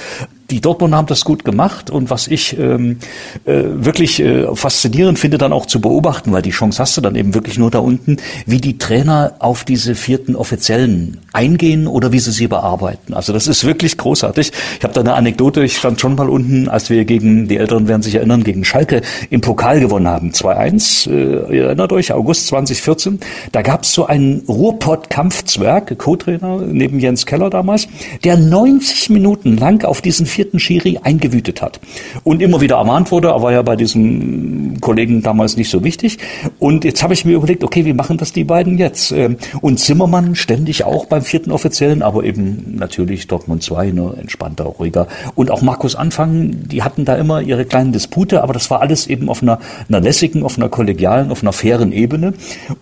Die 0.49 0.61
Dortmunder 0.61 0.97
haben 0.97 1.07
das 1.07 1.25
gut 1.25 1.43
gemacht 1.43 1.89
und 1.89 2.09
was 2.09 2.27
ich 2.27 2.57
ähm, 2.57 2.99
äh, 3.45 3.63
wirklich 3.65 4.19
äh, 4.19 4.47
faszinierend 4.55 5.19
finde, 5.19 5.37
dann 5.37 5.51
auch 5.51 5.65
zu 5.65 5.81
beobachten, 5.81 6.31
weil 6.31 6.41
die 6.41 6.51
Chance 6.51 6.81
hast 6.81 6.95
du 6.95 7.01
dann 7.01 7.15
eben 7.15 7.33
wirklich 7.33 7.57
nur 7.57 7.69
da 7.69 7.79
unten, 7.79 8.17
wie 8.45 8.61
die 8.61 8.77
Trainer 8.77 9.35
auf 9.39 9.65
diese 9.65 9.95
vierten 9.95 10.35
Offiziellen 10.35 11.19
eingehen 11.33 11.87
oder 11.87 12.11
wie 12.11 12.19
sie 12.19 12.31
sie 12.31 12.47
bearbeiten. 12.47 13.13
Also 13.13 13.33
das 13.33 13.47
ist 13.47 13.65
wirklich 13.65 13.97
großartig. 13.97 14.51
Ich 14.77 14.83
habe 14.83 14.93
da 14.93 15.01
eine 15.01 15.15
Anekdote, 15.15 15.63
ich 15.63 15.77
stand 15.77 15.99
schon 15.99 16.15
mal 16.15 16.29
unten, 16.29 16.69
als 16.69 16.89
wir 16.89 17.03
gegen, 17.03 17.47
die 17.47 17.57
Älteren 17.57 17.87
werden 17.87 18.01
sich 18.01 18.15
erinnern, 18.15 18.43
gegen 18.43 18.63
Schalke 18.63 19.01
im 19.29 19.41
Pokal 19.41 19.79
gewonnen 19.81 20.07
haben, 20.07 20.31
2-1, 20.31 21.09
äh, 21.09 21.57
ihr 21.57 21.65
erinnert 21.65 21.91
euch, 21.91 22.13
August 22.13 22.47
2014. 22.47 23.19
Da 23.51 23.61
gab 23.61 23.83
es 23.83 23.93
so 23.93 24.05
einen 24.05 24.43
Ruhrpott-Kampfzwerg, 24.47 25.97
Co-Trainer 25.97 26.61
neben 26.67 26.99
Jens 26.99 27.25
Keller 27.25 27.49
damals, 27.49 27.87
der 28.23 28.37
90 28.37 29.09
Minuten 29.09 29.57
lang 29.57 29.83
auf 29.83 30.01
diesen 30.01 30.25
vierten 30.37 30.59
Schiri 30.59 30.99
eingewütet 31.01 31.63
hat. 31.63 31.79
Und 32.23 32.43
immer 32.43 32.61
wieder 32.61 32.75
ermahnt 32.75 33.11
wurde, 33.11 33.33
aber 33.33 33.51
ja 33.51 33.63
bei 33.63 33.75
diesem 33.75 34.79
Kollegen 34.81 35.23
damals 35.23 35.57
nicht 35.57 35.71
so 35.71 35.83
wichtig. 35.83 36.19
Und 36.59 36.85
jetzt 36.85 37.01
habe 37.01 37.15
ich 37.15 37.25
mir 37.25 37.33
überlegt, 37.33 37.63
okay, 37.63 37.85
wie 37.85 37.93
machen 37.93 38.17
das 38.17 38.33
die 38.33 38.43
beiden 38.43 38.77
jetzt? 38.77 39.11
Ähm, 39.11 39.37
und 39.61 39.79
Zimmermann 39.79 40.35
ständig 40.35 40.83
auch 40.83 41.07
beim 41.07 41.23
vierten 41.23 41.51
Offiziellen, 41.51 42.03
aber 42.03 42.23
eben 42.23 42.75
natürlich 42.77 43.25
Dortmund 43.25 43.63
2, 43.63 43.91
ne, 43.93 44.13
entspannter, 44.21 44.65
ruhiger. 44.65 45.07
Und 45.33 45.49
auch 45.49 45.63
Markus 45.63 45.95
Anfang, 45.95 46.67
die 46.67 46.83
hatten 46.83 47.03
da 47.03 47.15
immer 47.15 47.41
ihre 47.41 47.65
kleinen 47.65 47.91
Dispute, 47.91 48.43
aber 48.43 48.53
das 48.53 48.69
war 48.69 48.81
alles 48.81 49.07
eben 49.07 49.29
auf 49.29 49.41
einer, 49.41 49.57
einer 49.89 50.01
lässigen, 50.01 50.43
auf 50.43 50.57
einer 50.57 50.69
kollegialen, 50.69 51.31
auf 51.31 51.41
einer 51.41 51.51
fairen 51.51 51.91
Ebene. 51.91 52.33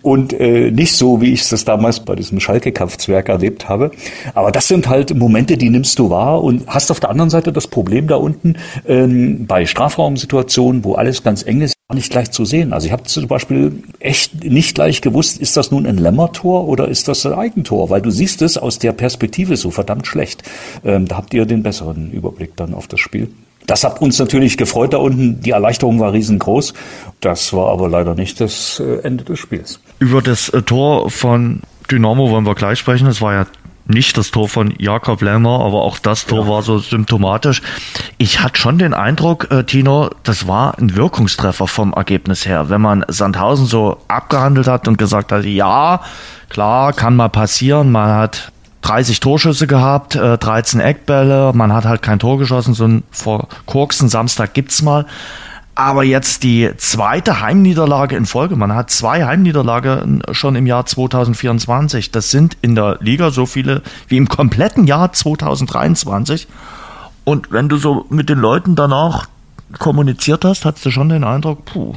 Und 0.02 0.34
äh, 0.34 0.70
nicht 0.70 0.92
so, 0.92 1.22
wie 1.22 1.32
ich 1.32 1.48
das 1.48 1.64
damals 1.64 2.00
bei 2.00 2.16
diesem 2.16 2.38
Schalke-Kampfzwerg 2.38 3.30
erlebt 3.30 3.66
habe. 3.70 3.92
Aber 4.34 4.52
das 4.52 4.68
sind 4.68 4.90
halt 4.90 5.16
Momente, 5.16 5.56
die 5.56 5.70
nimmst 5.70 5.98
du 5.98 6.10
wahr 6.10 6.44
und 6.44 6.66
hast 6.66 6.90
auf 6.90 7.00
der 7.00 7.08
anderen 7.08 7.30
Seite 7.30 7.45
das 7.52 7.66
Problem 7.66 8.06
da 8.06 8.16
unten 8.16 8.56
ähm, 8.86 9.46
bei 9.46 9.66
Strafraumsituationen, 9.66 10.84
wo 10.84 10.94
alles 10.94 11.22
ganz 11.22 11.44
eng 11.44 11.60
ist, 11.60 11.74
gar 11.88 11.94
nicht 11.94 12.10
gleich 12.10 12.30
zu 12.30 12.44
sehen. 12.44 12.72
Also 12.72 12.86
ich 12.86 12.92
habe 12.92 13.04
zum 13.04 13.28
Beispiel 13.28 13.82
echt 14.00 14.44
nicht 14.44 14.74
gleich 14.74 15.00
gewusst, 15.00 15.40
ist 15.40 15.56
das 15.56 15.70
nun 15.70 15.86
ein 15.86 15.98
Lämmertor 15.98 16.66
oder 16.66 16.88
ist 16.88 17.08
das 17.08 17.24
ein 17.26 17.32
Eigentor? 17.32 17.90
Weil 17.90 18.02
du 18.02 18.10
siehst 18.10 18.42
es 18.42 18.58
aus 18.58 18.78
der 18.78 18.92
Perspektive 18.92 19.56
so 19.56 19.70
verdammt 19.70 20.06
schlecht. 20.06 20.42
Ähm, 20.84 21.06
da 21.06 21.16
habt 21.16 21.32
ihr 21.34 21.46
den 21.46 21.62
besseren 21.62 22.10
Überblick 22.10 22.56
dann 22.56 22.74
auf 22.74 22.88
das 22.88 23.00
Spiel. 23.00 23.28
Das 23.66 23.82
hat 23.82 24.00
uns 24.00 24.18
natürlich 24.18 24.56
gefreut 24.56 24.92
da 24.92 24.98
unten. 24.98 25.40
Die 25.40 25.50
Erleichterung 25.50 25.98
war 25.98 26.12
riesengroß. 26.12 26.72
Das 27.20 27.52
war 27.52 27.70
aber 27.70 27.88
leider 27.88 28.14
nicht 28.14 28.40
das 28.40 28.80
äh, 28.80 29.00
Ende 29.02 29.24
des 29.24 29.38
Spiels. 29.38 29.80
Über 29.98 30.22
das 30.22 30.48
äh, 30.50 30.62
Tor 30.62 31.10
von 31.10 31.62
Dynamo 31.90 32.30
wollen 32.30 32.46
wir 32.46 32.54
gleich 32.54 32.78
sprechen. 32.78 33.08
Es 33.08 33.20
war 33.20 33.32
ja 33.32 33.46
nicht 33.86 34.18
das 34.18 34.30
Tor 34.30 34.48
von 34.48 34.74
Jakob 34.78 35.22
Lemmer, 35.22 35.60
aber 35.60 35.82
auch 35.82 35.98
das 35.98 36.26
Tor 36.26 36.44
ja. 36.44 36.50
war 36.50 36.62
so 36.62 36.78
symptomatisch. 36.78 37.62
Ich 38.18 38.40
hatte 38.40 38.58
schon 38.58 38.78
den 38.78 38.94
Eindruck, 38.94 39.50
äh, 39.50 39.64
Tino, 39.64 40.10
das 40.22 40.48
war 40.48 40.78
ein 40.78 40.96
Wirkungstreffer 40.96 41.66
vom 41.66 41.92
Ergebnis 41.92 42.46
her. 42.46 42.68
Wenn 42.68 42.80
man 42.80 43.04
Sandhausen 43.08 43.66
so 43.66 43.98
abgehandelt 44.08 44.66
hat 44.66 44.88
und 44.88 44.98
gesagt 44.98 45.32
hat, 45.32 45.44
ja, 45.44 46.00
klar, 46.48 46.92
kann 46.92 47.16
mal 47.16 47.28
passieren, 47.28 47.92
man 47.92 48.10
hat 48.10 48.52
30 48.82 49.20
Torschüsse 49.20 49.66
gehabt, 49.66 50.14
äh, 50.16 50.38
13 50.38 50.80
Eckbälle, 50.80 51.52
man 51.54 51.72
hat 51.72 51.84
halt 51.84 52.02
kein 52.02 52.18
Tor 52.18 52.38
geschossen, 52.38 52.74
so 52.74 52.86
ein 52.86 53.02
verkorksten 53.10 54.08
Samstag 54.08 54.54
gibt's 54.54 54.82
mal 54.82 55.06
aber 55.76 56.04
jetzt 56.04 56.42
die 56.42 56.70
zweite 56.78 57.42
Heimniederlage 57.42 58.16
in 58.16 58.24
Folge. 58.24 58.56
Man 58.56 58.74
hat 58.74 58.90
zwei 58.90 59.24
Heimniederlage 59.24 60.20
schon 60.32 60.56
im 60.56 60.66
Jahr 60.66 60.86
2024. 60.86 62.10
Das 62.10 62.30
sind 62.30 62.56
in 62.62 62.74
der 62.74 62.96
Liga 63.00 63.30
so 63.30 63.44
viele 63.44 63.82
wie 64.08 64.16
im 64.16 64.26
kompletten 64.26 64.86
Jahr 64.86 65.12
2023. 65.12 66.48
Und 67.24 67.52
wenn 67.52 67.68
du 67.68 67.76
so 67.76 68.06
mit 68.08 68.30
den 68.30 68.38
Leuten 68.38 68.74
danach 68.74 69.28
kommuniziert 69.78 70.46
hast, 70.46 70.64
hattest 70.64 70.86
du 70.86 70.90
schon 70.90 71.10
den 71.10 71.24
Eindruck, 71.24 71.66
puh, 71.66 71.94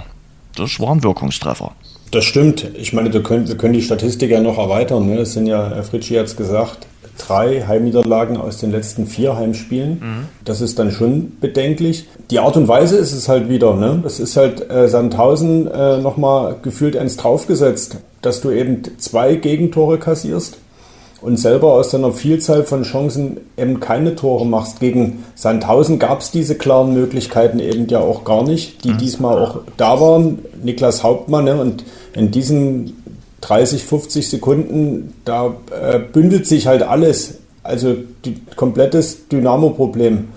das 0.55 0.79
war 0.81 0.91
ein 0.91 1.01
Wirkungstreffer. 1.01 1.71
Das 2.11 2.25
stimmt. 2.25 2.67
Ich 2.75 2.91
meine, 2.91 3.13
wir 3.13 3.23
können, 3.23 3.47
wir 3.47 3.55
können 3.55 3.73
die 3.73 3.81
Statistik 3.81 4.29
ja 4.29 4.41
noch 4.41 4.57
erweitern. 4.57 5.07
Ne? 5.07 5.15
Das 5.17 5.33
sind 5.33 5.45
ja, 5.45 5.69
Herr 5.69 5.83
Fritschi 5.83 6.15
hat 6.15 6.25
es 6.25 6.35
gesagt, 6.35 6.85
drei 7.19 7.65
Heimniederlagen 7.67 8.37
aus 8.37 8.57
den 8.57 8.71
letzten 8.71 9.05
vier 9.05 9.35
Heimspielen. 9.35 9.91
Mhm. 9.99 10.27
Das 10.43 10.61
ist 10.61 10.79
dann 10.79 10.91
schon 10.91 11.37
bedenklich. 11.39 12.07
Die 12.31 12.39
Art 12.39 12.57
und 12.57 12.67
Weise 12.67 12.97
ist 12.97 13.13
es 13.13 13.29
halt 13.29 13.49
wieder. 13.49 13.75
Ne? 13.75 13.99
Das 14.01 14.19
ist 14.19 14.35
halt 14.37 14.69
äh, 14.71 14.87
Sandhausen 14.87 15.67
äh, 15.67 15.97
nochmal 15.97 16.55
gefühlt 16.61 16.97
eins 16.97 17.17
draufgesetzt, 17.17 17.97
dass 18.21 18.41
du 18.41 18.51
eben 18.51 18.81
zwei 18.97 19.35
Gegentore 19.35 19.99
kassierst 19.99 20.57
und 21.21 21.37
selber 21.37 21.73
aus 21.73 21.89
deiner 21.89 22.11
Vielzahl 22.11 22.63
von 22.63 22.83
Chancen 22.83 23.41
eben 23.57 23.79
keine 23.79 24.15
Tore 24.15 24.45
machst. 24.45 24.79
Gegen 24.79 25.23
Sandhausen 25.35 25.99
gab 25.99 26.21
es 26.21 26.31
diese 26.31 26.55
klaren 26.55 26.93
Möglichkeiten 26.93 27.59
eben 27.59 27.87
ja 27.87 27.99
auch 27.99 28.23
gar 28.23 28.43
nicht, 28.43 28.83
die 28.83 28.91
mhm. 28.91 28.97
diesmal 28.97 29.37
auch 29.37 29.59
da 29.77 29.99
waren. 29.99 30.39
Niklas 30.63 31.03
Hauptmann 31.03 31.45
ne? 31.45 31.59
und 31.59 31.83
in 32.13 32.31
diesen 32.31 32.98
30, 33.41 33.83
50 33.83 34.29
Sekunden, 34.29 35.13
da 35.25 35.55
äh, 35.71 35.99
bündelt 35.99 36.47
sich 36.47 36.67
halt 36.67 36.83
alles. 36.83 37.35
Also 37.63 37.95
die, 38.25 38.35
komplettes 38.55 39.27
Dynamo-Problem. 39.29 40.29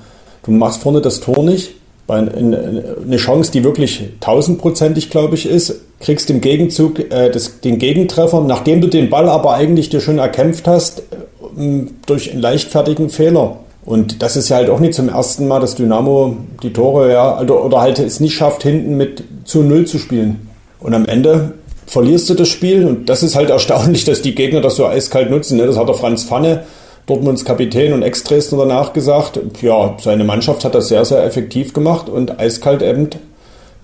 Du 0.44 0.50
machst 0.50 0.82
vorne 0.82 1.00
das 1.00 1.20
Tor 1.20 1.44
nicht, 1.44 1.72
eine 2.08 3.16
Chance, 3.16 3.52
die 3.52 3.64
wirklich 3.64 4.02
tausendprozentig, 4.20 5.08
glaube 5.10 5.34
ich, 5.36 5.46
ist, 5.46 5.80
kriegst 6.00 6.30
im 6.30 6.40
Gegenzug 6.40 6.98
äh, 6.98 7.30
das, 7.30 7.60
den 7.60 7.78
Gegentreffer, 7.78 8.40
nachdem 8.40 8.80
du 8.80 8.88
den 8.88 9.08
Ball 9.08 9.28
aber 9.28 9.54
eigentlich 9.54 9.88
dir 9.88 10.00
schon 10.00 10.18
erkämpft 10.18 10.66
hast, 10.66 11.00
äh, 11.00 11.84
durch 12.06 12.32
einen 12.32 12.40
leichtfertigen 12.40 13.08
Fehler. 13.08 13.58
Und 13.84 14.22
das 14.22 14.36
ist 14.36 14.48
ja 14.48 14.56
halt 14.56 14.70
auch 14.70 14.80
nicht 14.80 14.94
zum 14.94 15.08
ersten 15.08 15.48
Mal, 15.48 15.60
dass 15.60 15.74
Dynamo 15.74 16.36
die 16.62 16.72
Tore, 16.72 17.12
ja, 17.12 17.40
oder, 17.40 17.64
oder 17.64 17.80
halt 17.80 17.98
es 17.98 18.20
nicht 18.20 18.34
schafft, 18.34 18.62
hinten 18.62 18.96
mit 18.96 19.24
zu 19.44 19.62
Null 19.62 19.86
zu 19.86 19.98
spielen. 19.98 20.48
Und 20.80 20.94
am 20.94 21.06
Ende 21.06 21.54
verlierst 21.86 22.30
du 22.30 22.34
das 22.34 22.48
Spiel. 22.48 22.84
Und 22.84 23.08
das 23.08 23.22
ist 23.22 23.34
halt 23.34 23.50
erstaunlich, 23.50 24.04
dass 24.04 24.22
die 24.22 24.34
Gegner 24.34 24.60
das 24.60 24.76
so 24.76 24.86
eiskalt 24.86 25.30
nutzen. 25.30 25.56
Ne? 25.56 25.66
Das 25.66 25.76
hat 25.76 25.88
der 25.88 25.94
Franz 25.94 26.24
Pfanne, 26.24 26.64
Dortmunds 27.06 27.44
Kapitän 27.44 27.92
und 27.92 28.02
Ex-Dresdner 28.02 28.58
danach 28.58 28.92
gesagt. 28.92 29.38
Ja, 29.60 29.96
seine 30.00 30.24
Mannschaft 30.24 30.64
hat 30.64 30.74
das 30.74 30.88
sehr, 30.88 31.04
sehr 31.04 31.24
effektiv 31.24 31.72
gemacht 31.72 32.08
und 32.08 32.38
eiskalt 32.38 32.82
eben 32.82 33.10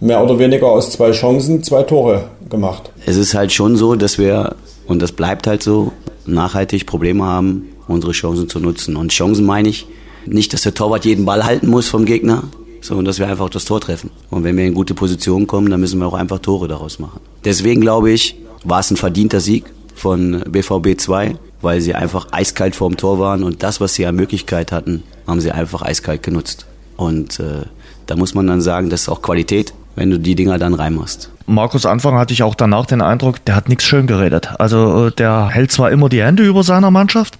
mehr 0.00 0.22
oder 0.22 0.38
weniger 0.38 0.68
aus 0.68 0.90
zwei 0.90 1.10
Chancen 1.10 1.62
zwei 1.62 1.82
Tore 1.82 2.24
gemacht. 2.48 2.90
Es 3.04 3.16
ist 3.16 3.34
halt 3.34 3.52
schon 3.52 3.76
so, 3.76 3.96
dass 3.96 4.18
wir, 4.18 4.54
und 4.86 5.02
das 5.02 5.12
bleibt 5.12 5.46
halt 5.46 5.62
so, 5.62 5.92
nachhaltig 6.26 6.86
Probleme 6.86 7.24
haben, 7.24 7.68
unsere 7.88 8.12
Chancen 8.12 8.48
zu 8.48 8.60
nutzen. 8.60 8.96
Und 8.96 9.10
Chancen 9.10 9.44
meine 9.46 9.68
ich 9.68 9.86
nicht, 10.26 10.52
dass 10.52 10.62
der 10.62 10.74
Torwart 10.74 11.04
jeden 11.04 11.24
Ball 11.24 11.44
halten 11.44 11.68
muss 11.68 11.88
vom 11.88 12.04
Gegner, 12.04 12.44
so, 12.88 12.96
und 12.96 13.04
dass 13.04 13.18
wir 13.18 13.28
einfach 13.28 13.50
das 13.50 13.66
Tor 13.66 13.82
treffen. 13.82 14.10
Und 14.30 14.44
wenn 14.44 14.56
wir 14.56 14.64
in 14.64 14.72
gute 14.72 14.94
Position 14.94 15.46
kommen, 15.46 15.68
dann 15.70 15.78
müssen 15.78 16.00
wir 16.00 16.06
auch 16.06 16.14
einfach 16.14 16.38
Tore 16.38 16.68
daraus 16.68 16.98
machen. 16.98 17.20
Deswegen 17.44 17.82
glaube 17.82 18.10
ich, 18.10 18.36
war 18.64 18.80
es 18.80 18.90
ein 18.90 18.96
verdienter 18.96 19.40
Sieg 19.40 19.66
von 19.94 20.42
BVB 20.48 20.98
2, 20.98 21.36
weil 21.60 21.82
sie 21.82 21.94
einfach 21.94 22.28
eiskalt 22.32 22.74
vorm 22.74 22.96
Tor 22.96 23.18
waren 23.18 23.42
und 23.42 23.62
das, 23.62 23.82
was 23.82 23.94
sie 23.94 24.06
an 24.06 24.16
Möglichkeit 24.16 24.72
hatten, 24.72 25.02
haben 25.26 25.42
sie 25.42 25.52
einfach 25.52 25.82
eiskalt 25.82 26.22
genutzt. 26.22 26.64
Und 26.96 27.38
äh, 27.40 27.66
da 28.06 28.16
muss 28.16 28.34
man 28.34 28.46
dann 28.46 28.62
sagen, 28.62 28.88
das 28.88 29.02
ist 29.02 29.08
auch 29.10 29.20
Qualität, 29.20 29.74
wenn 29.94 30.10
du 30.10 30.18
die 30.18 30.34
Dinger 30.34 30.58
dann 30.58 30.72
reinmachst. 30.72 31.30
Markus 31.46 31.84
Anfang 31.84 32.16
hatte 32.16 32.32
ich 32.32 32.42
auch 32.42 32.54
danach 32.54 32.86
den 32.86 33.02
Eindruck, 33.02 33.44
der 33.44 33.54
hat 33.54 33.68
nichts 33.68 33.84
schön 33.84 34.06
geredet. 34.06 34.48
Also 34.58 35.08
äh, 35.08 35.12
der 35.12 35.48
hält 35.48 35.72
zwar 35.72 35.90
immer 35.90 36.08
die 36.08 36.22
Hände 36.22 36.42
über 36.42 36.62
seiner 36.62 36.90
Mannschaft, 36.90 37.38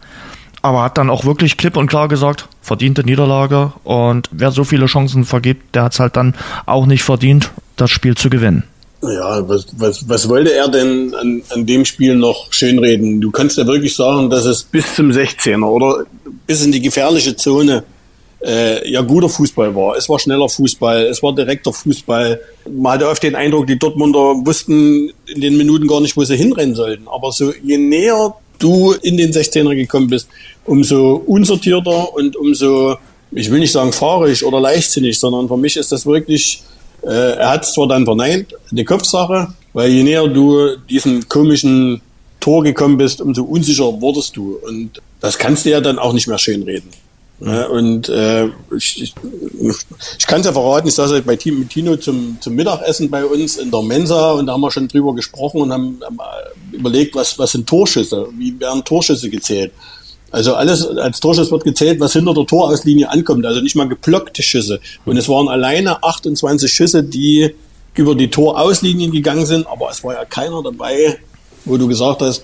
aber 0.62 0.82
hat 0.82 0.98
dann 0.98 1.10
auch 1.10 1.24
wirklich 1.24 1.56
klipp 1.56 1.76
und 1.76 1.86
klar 1.86 2.08
gesagt, 2.08 2.48
verdiente 2.62 3.04
Niederlage 3.04 3.72
und 3.84 4.28
wer 4.32 4.50
so 4.50 4.64
viele 4.64 4.86
Chancen 4.86 5.24
vergibt, 5.24 5.74
der 5.74 5.84
hat 5.84 5.92
es 5.92 6.00
halt 6.00 6.16
dann 6.16 6.34
auch 6.66 6.86
nicht 6.86 7.02
verdient, 7.02 7.50
das 7.76 7.90
Spiel 7.90 8.16
zu 8.16 8.30
gewinnen. 8.30 8.64
Ja, 9.00 9.48
was, 9.48 9.66
was, 9.76 10.08
was 10.08 10.28
wollte 10.28 10.52
er 10.52 10.68
denn 10.68 11.14
an, 11.14 11.42
an 11.50 11.66
dem 11.66 11.84
Spiel 11.84 12.16
noch 12.16 12.52
schönreden? 12.52 13.20
Du 13.20 13.30
kannst 13.30 13.56
ja 13.56 13.66
wirklich 13.66 13.94
sagen, 13.94 14.28
dass 14.28 14.44
es 14.44 14.64
bis 14.64 14.96
zum 14.96 15.10
16er 15.10 15.64
oder 15.64 16.04
bis 16.46 16.64
in 16.64 16.72
die 16.72 16.82
gefährliche 16.82 17.36
Zone 17.36 17.84
äh, 18.44 18.90
ja 18.90 19.02
guter 19.02 19.28
Fußball 19.28 19.74
war. 19.74 19.96
Es 19.96 20.08
war 20.08 20.18
schneller 20.18 20.48
Fußball, 20.48 21.06
es 21.06 21.22
war 21.22 21.32
direkter 21.32 21.72
Fußball. 21.72 22.40
Man 22.68 22.92
hatte 22.92 23.08
oft 23.08 23.22
den 23.22 23.36
Eindruck, 23.36 23.68
die 23.68 23.78
Dortmunder 23.78 24.44
wussten 24.44 25.12
in 25.26 25.40
den 25.40 25.56
Minuten 25.56 25.86
gar 25.86 26.00
nicht, 26.00 26.16
wo 26.16 26.24
sie 26.24 26.36
hinrennen 26.36 26.74
sollten. 26.74 27.06
Aber 27.06 27.30
so 27.30 27.52
je 27.62 27.78
näher 27.78 28.34
du 28.58 28.92
in 28.92 29.16
den 29.16 29.32
16er 29.32 29.74
gekommen 29.74 30.08
bist, 30.08 30.28
umso 30.64 31.22
unsortierter 31.26 32.14
und 32.14 32.36
umso, 32.36 32.96
ich 33.30 33.50
will 33.50 33.60
nicht 33.60 33.72
sagen 33.72 33.92
fahrig 33.92 34.44
oder 34.44 34.60
leichtsinnig, 34.60 35.18
sondern 35.18 35.48
für 35.48 35.56
mich 35.56 35.76
ist 35.76 35.92
das 35.92 36.06
wirklich, 36.06 36.62
äh, 37.02 37.36
er 37.36 37.50
hat 37.50 37.64
es 37.64 37.72
zwar 37.72 37.88
dann 37.88 38.04
verneint, 38.04 38.54
eine 38.70 38.84
Kopfsache, 38.84 39.54
weil 39.72 39.90
je 39.90 40.02
näher 40.02 40.28
du 40.28 40.76
diesem 40.88 41.28
komischen 41.28 42.00
Tor 42.40 42.62
gekommen 42.62 42.96
bist, 42.96 43.20
umso 43.20 43.44
unsicher 43.44 44.00
wurdest 44.00 44.36
du. 44.36 44.58
Und 44.66 45.00
das 45.20 45.38
kannst 45.38 45.64
du 45.64 45.70
ja 45.70 45.80
dann 45.80 45.98
auch 45.98 46.12
nicht 46.12 46.28
mehr 46.28 46.38
schönreden. 46.38 46.90
Ja, 47.40 47.66
und 47.68 48.08
äh, 48.08 48.46
ich, 48.76 49.02
ich, 49.02 49.14
ich 50.18 50.26
kann 50.26 50.40
es 50.40 50.46
ja 50.46 50.52
verraten, 50.52 50.88
ich 50.88 50.94
saß 50.94 51.12
halt 51.12 51.24
bei 51.24 51.36
Team 51.36 51.60
mit 51.60 51.70
Tino 51.70 51.96
zum, 51.96 52.36
zum 52.40 52.54
Mittagessen 52.54 53.10
bei 53.10 53.24
uns 53.24 53.58
in 53.58 53.70
der 53.70 53.82
Mensa 53.82 54.32
und 54.32 54.46
da 54.46 54.54
haben 54.54 54.60
wir 54.60 54.72
schon 54.72 54.88
drüber 54.88 55.14
gesprochen 55.14 55.60
und 55.60 55.72
haben, 55.72 56.00
haben 56.04 56.18
überlegt, 56.72 57.14
was, 57.14 57.38
was 57.38 57.52
sind 57.52 57.68
Torschüsse, 57.68 58.28
wie 58.36 58.58
werden 58.58 58.84
Torschüsse 58.84 59.30
gezählt. 59.30 59.72
Also 60.30 60.54
alles 60.54 60.86
als 60.86 61.20
Torschuss 61.20 61.50
wird 61.50 61.64
gezählt, 61.64 62.00
was 62.00 62.12
hinter 62.12 62.34
der 62.34 62.44
Torauslinie 62.44 63.08
ankommt. 63.08 63.46
Also 63.46 63.60
nicht 63.60 63.76
mal 63.76 63.88
geblockte 63.88 64.42
Schüsse. 64.42 64.80
Und 65.06 65.16
es 65.16 65.28
waren 65.28 65.48
alleine 65.48 66.02
28 66.02 66.70
Schüsse, 66.70 67.02
die 67.02 67.54
über 67.94 68.14
die 68.14 68.28
Torauslinien 68.28 69.10
gegangen 69.10 69.46
sind. 69.46 69.66
Aber 69.66 69.90
es 69.90 70.04
war 70.04 70.14
ja 70.14 70.24
keiner 70.24 70.62
dabei, 70.62 71.18
wo 71.64 71.76
du 71.78 71.88
gesagt 71.88 72.20
hast, 72.20 72.42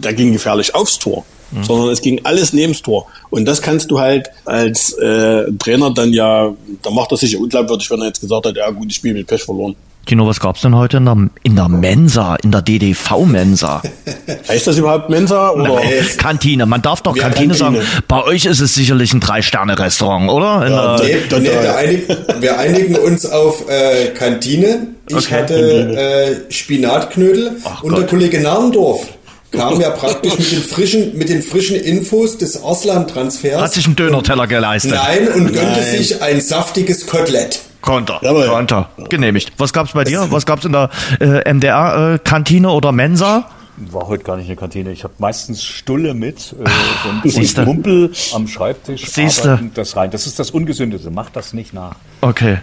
da 0.00 0.12
ging 0.12 0.32
gefährlich 0.32 0.74
aufs 0.74 0.98
Tor. 0.98 1.24
Mhm. 1.50 1.64
Sondern 1.64 1.88
es 1.90 2.00
ging 2.00 2.20
alles 2.24 2.52
neben 2.52 2.72
das 2.72 2.82
Tor. 2.82 3.06
Und 3.30 3.44
das 3.44 3.62
kannst 3.62 3.90
du 3.90 4.00
halt 4.00 4.30
als 4.44 4.92
äh, 4.94 5.50
Trainer 5.58 5.92
dann 5.92 6.12
ja, 6.12 6.52
da 6.82 6.90
macht 6.90 7.12
er 7.12 7.16
sich 7.16 7.32
ja 7.32 7.38
unglaubwürdig, 7.38 7.90
wenn 7.90 8.00
er 8.00 8.06
jetzt 8.06 8.20
gesagt 8.20 8.46
hat, 8.46 8.56
ja 8.56 8.70
gut, 8.70 8.86
ich 8.88 8.96
spiele 8.96 9.14
mit 9.14 9.26
Pech 9.26 9.42
verloren. 9.42 9.76
Kino, 10.06 10.26
was 10.26 10.40
gab's 10.40 10.62
denn 10.62 10.74
heute 10.74 10.96
in 10.96 11.04
der, 11.04 11.16
in 11.42 11.56
der 11.56 11.68
Mensa, 11.68 12.36
in 12.36 12.50
der 12.50 12.62
DDV-Mensa? 12.62 13.82
heißt 14.48 14.66
das 14.66 14.78
überhaupt 14.78 15.10
Mensa 15.10 15.50
oder? 15.50 15.74
Nein, 15.74 16.06
Kantine. 16.16 16.66
Man 16.66 16.82
darf 16.82 17.02
doch 17.02 17.16
Kantine, 17.16 17.52
Kantine, 17.52 17.54
sagen. 17.54 18.02
Bei 18.08 18.24
euch 18.24 18.46
ist 18.46 18.60
es 18.60 18.74
sicherlich 18.74 19.12
ein 19.12 19.20
Drei-Sterne-Restaurant, 19.20 20.30
oder? 20.30 20.66
In 20.66 20.72
ja, 20.72 20.96
nee, 20.96 21.38
nee, 21.38 21.44
wir, 21.44 21.76
einigen, 21.76 22.16
wir, 22.40 22.58
einigen, 22.58 22.96
uns 22.96 23.26
auf 23.26 23.68
äh, 23.68 24.08
Kantine. 24.08 24.88
Ich 25.08 25.16
okay. 25.16 25.34
hatte 25.34 25.54
äh, 25.54 26.52
Spinatknödel 26.52 27.56
Ach 27.64 27.82
und 27.82 27.90
Gott. 27.90 27.98
der 28.00 28.06
Kollege 28.06 28.40
Narndorf 28.40 29.06
kam 29.50 29.80
ja 29.80 29.90
praktisch 29.90 30.38
mit 30.38 30.52
den 30.52 30.62
frischen, 30.62 31.18
mit 31.18 31.28
den 31.28 31.42
frischen 31.42 31.76
Infos 31.76 32.38
des 32.38 32.62
Auslandtransfers. 32.62 33.60
Hat 33.60 33.72
sich 33.72 33.86
einen 33.86 33.96
Döner-Teller 33.96 34.46
geleistet. 34.46 34.92
Nein, 34.92 35.28
und 35.28 35.52
gönnte 35.52 35.80
Nein. 35.80 35.82
sich 35.82 36.22
ein 36.22 36.40
saftiges 36.40 37.06
Kotelett. 37.06 37.60
Konter. 37.80 38.20
Jawohl. 38.22 38.46
Konter. 38.48 38.90
Genehmigt. 39.08 39.52
Was 39.58 39.72
gab's 39.72 39.92
bei 39.92 40.04
dir? 40.04 40.26
Was 40.30 40.44
gab's 40.44 40.64
in 40.64 40.72
der 40.72 40.90
äh, 41.18 41.52
MDR-Kantine 41.52 42.68
äh, 42.68 42.70
oder 42.70 42.92
Mensa? 42.92 43.50
War 43.78 44.08
heute 44.08 44.24
gar 44.24 44.36
nicht 44.36 44.46
eine 44.46 44.56
Kantine. 44.56 44.92
Ich 44.92 45.04
habe 45.04 45.14
meistens 45.18 45.64
Stulle 45.64 46.12
mit 46.12 46.54
äh, 46.58 47.08
und, 47.08 47.34
und 47.34 47.66
Mumpel 47.66 48.12
am 48.34 48.46
Schreibtisch. 48.46 49.06
Siehste. 49.06 49.70
Das 49.74 49.96
rein. 49.96 50.10
Das 50.10 50.26
ist 50.26 50.38
das 50.38 50.50
Ungesündeste. 50.50 51.10
Mach 51.10 51.30
das 51.30 51.54
nicht 51.54 51.72
nach. 51.72 51.94
Okay 52.20 52.58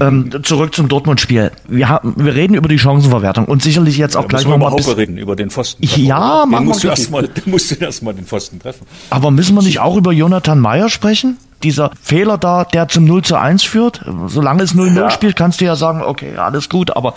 ähm, 0.00 0.30
zurück 0.42 0.74
zum 0.74 0.88
Dortmund-Spiel. 0.88 1.50
Wir, 1.68 2.00
wir 2.02 2.34
reden 2.34 2.54
über 2.54 2.68
die 2.68 2.78
Chancenverwertung 2.78 3.46
und 3.46 3.62
sicherlich 3.62 3.96
jetzt 3.96 4.16
auch 4.16 4.22
ja, 4.22 4.28
gleich 4.28 4.46
nochmal. 4.46 4.72
Wir 4.72 4.96
reden 4.96 5.18
über 5.18 5.36
den 5.36 5.50
Pfosten. 5.50 5.82
Ja, 5.96 6.44
machen 6.46 6.66
musst 6.66 6.84
du 6.84 6.88
erstmal, 6.88 7.28
musst 7.46 7.70
du 7.70 7.74
erstmal 7.76 8.14
den 8.14 8.24
Pfosten 8.24 8.58
treffen. 8.58 8.86
Aber 9.10 9.30
müssen 9.30 9.54
wir 9.54 9.62
nicht 9.62 9.80
auch 9.80 9.96
über 9.96 10.12
Jonathan 10.12 10.58
Meyer 10.58 10.88
sprechen? 10.88 11.36
Dieser 11.62 11.92
Fehler 12.02 12.38
da, 12.38 12.64
der 12.64 12.88
zum 12.88 13.04
0 13.04 13.22
zu 13.22 13.36
1 13.36 13.62
führt. 13.62 14.04
Solange 14.26 14.64
es 14.64 14.74
0-0 14.74 14.96
ja. 14.96 15.10
spielt, 15.10 15.36
kannst 15.36 15.60
du 15.60 15.64
ja 15.64 15.76
sagen, 15.76 16.02
okay, 16.02 16.36
alles 16.36 16.68
gut, 16.68 16.96
aber 16.96 17.14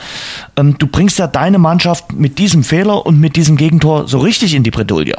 ähm, 0.55 0.77
du 0.77 0.85
bringst 0.85 1.17
ja 1.17 1.27
deine 1.27 1.57
Mannschaft 1.57 2.13
mit 2.13 2.37
diesem 2.37 2.63
Fehler 2.63 3.05
und 3.05 3.19
mit 3.19 3.35
diesem 3.35 3.57
Gegentor 3.57 4.07
so 4.07 4.19
richtig 4.19 4.53
in 4.53 4.63
die 4.63 4.71
Bredouille. 4.71 5.15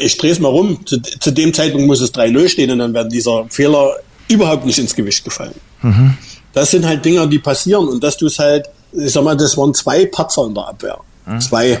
Ich 0.00 0.18
drehe 0.18 0.32
es 0.32 0.40
mal 0.40 0.48
rum. 0.48 0.84
Zu, 0.84 1.00
zu 1.00 1.30
dem 1.30 1.54
Zeitpunkt 1.54 1.86
muss 1.86 2.00
es 2.00 2.12
3-0 2.12 2.48
stehen 2.48 2.70
und 2.70 2.80
dann 2.80 2.92
wird 2.92 3.12
dieser 3.12 3.46
Fehler 3.48 3.92
überhaupt 4.28 4.66
nicht 4.66 4.78
ins 4.78 4.94
Gewicht 4.94 5.24
gefallen. 5.24 5.54
Mhm. 5.82 6.16
Das 6.52 6.70
sind 6.70 6.86
halt 6.86 7.04
Dinger, 7.04 7.26
die 7.26 7.38
passieren 7.38 7.88
und 7.88 8.02
dass 8.02 8.16
du 8.16 8.26
es 8.26 8.38
halt, 8.38 8.68
ich 8.92 9.12
sag 9.12 9.22
mal, 9.22 9.36
das 9.36 9.56
waren 9.56 9.72
zwei 9.74 10.06
Patzer 10.06 10.46
in 10.46 10.54
der 10.54 10.68
Abwehr. 10.68 10.98
Mhm. 11.26 11.40
Zwei. 11.40 11.80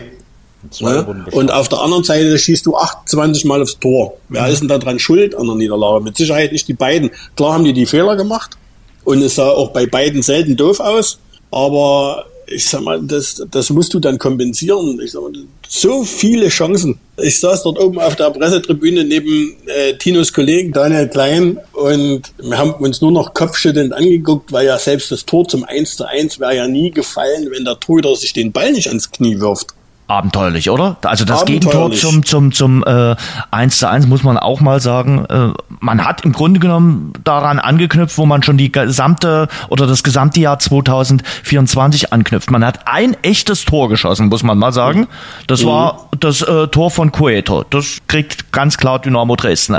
Ja? 0.78 1.06
Und 1.32 1.50
auf 1.50 1.68
der 1.68 1.80
anderen 1.80 2.04
Seite 2.04 2.38
schießt 2.38 2.66
du 2.66 2.76
28 2.76 3.46
Mal 3.46 3.62
aufs 3.62 3.78
Tor. 3.78 4.14
Wer 4.28 4.42
mhm. 4.42 4.52
ist 4.52 4.60
denn 4.60 4.68
da 4.68 4.78
dran 4.78 4.98
schuld 4.98 5.34
an 5.34 5.46
der 5.46 5.56
Niederlage? 5.56 6.04
Mit 6.04 6.16
Sicherheit 6.16 6.52
nicht 6.52 6.68
die 6.68 6.74
beiden. 6.74 7.10
Klar 7.34 7.54
haben 7.54 7.64
die 7.64 7.72
die 7.72 7.86
Fehler 7.86 8.16
gemacht 8.16 8.56
und 9.04 9.22
es 9.22 9.36
sah 9.36 9.48
auch 9.48 9.70
bei 9.70 9.86
beiden 9.86 10.22
selten 10.22 10.56
doof 10.56 10.80
aus, 10.80 11.18
aber 11.50 12.26
ich 12.50 12.68
sag 12.68 12.82
mal, 12.82 13.00
das, 13.02 13.42
das 13.50 13.70
musst 13.70 13.94
du 13.94 14.00
dann 14.00 14.18
kompensieren. 14.18 15.00
Ich 15.02 15.12
sag 15.12 15.22
mal, 15.22 15.32
so 15.68 16.04
viele 16.04 16.48
Chancen. 16.48 16.98
Ich 17.16 17.38
saß 17.38 17.62
dort 17.62 17.78
oben 17.78 17.98
auf 17.98 18.16
der 18.16 18.30
Pressetribüne 18.30 19.04
neben 19.04 19.56
äh, 19.66 19.94
Tinos 19.94 20.32
Kollegen 20.32 20.72
Daniel 20.72 21.08
Klein 21.08 21.58
und 21.72 22.22
wir 22.38 22.58
haben 22.58 22.72
uns 22.72 23.00
nur 23.00 23.12
noch 23.12 23.34
kopfschüttelnd 23.34 23.92
angeguckt, 23.92 24.52
weil 24.52 24.66
ja 24.66 24.78
selbst 24.78 25.12
das 25.12 25.24
Tor 25.24 25.46
zum 25.46 25.64
1 25.64 25.96
zu 25.96 26.08
1 26.08 26.40
wäre 26.40 26.56
ja 26.56 26.66
nie 26.66 26.90
gefallen, 26.90 27.48
wenn 27.50 27.64
der 27.64 27.78
Torhüter 27.78 28.16
sich 28.16 28.32
den 28.32 28.52
Ball 28.52 28.72
nicht 28.72 28.88
ans 28.88 29.10
Knie 29.10 29.38
wirft 29.38 29.74
abenteuerlich, 30.10 30.70
oder? 30.70 30.96
Also 31.02 31.24
das 31.24 31.44
Gegentor 31.44 31.92
zum 31.92 32.24
zum 32.24 32.52
zum 32.52 32.84
äh, 32.84 33.14
1 33.50 33.78
zu 33.78 33.88
1 33.88 34.06
muss 34.08 34.24
man 34.24 34.36
auch 34.36 34.60
mal 34.60 34.80
sagen. 34.80 35.24
Äh, 35.26 35.52
man 35.78 36.04
hat 36.04 36.24
im 36.24 36.32
Grunde 36.32 36.58
genommen 36.58 37.12
daran 37.22 37.58
angeknüpft, 37.58 38.18
wo 38.18 38.26
man 38.26 38.42
schon 38.42 38.58
die 38.58 38.72
gesamte 38.72 39.48
oder 39.68 39.86
das 39.86 40.02
gesamte 40.02 40.40
Jahr 40.40 40.58
2024 40.58 42.12
anknüpft. 42.12 42.50
Man 42.50 42.64
hat 42.64 42.86
ein 42.86 43.16
echtes 43.22 43.64
Tor 43.64 43.88
geschossen, 43.88 44.28
muss 44.28 44.42
man 44.42 44.58
mal 44.58 44.72
sagen. 44.72 45.06
Das 45.46 45.62
mhm. 45.62 45.66
war 45.66 46.08
das 46.18 46.42
äh, 46.42 46.66
Tor 46.68 46.90
von 46.90 47.12
Cueto. 47.12 47.64
Das 47.70 47.98
kriegt 48.08 48.52
ganz 48.52 48.76
klar 48.78 48.98
Dynamo 48.98 49.36
Dresden. 49.36 49.78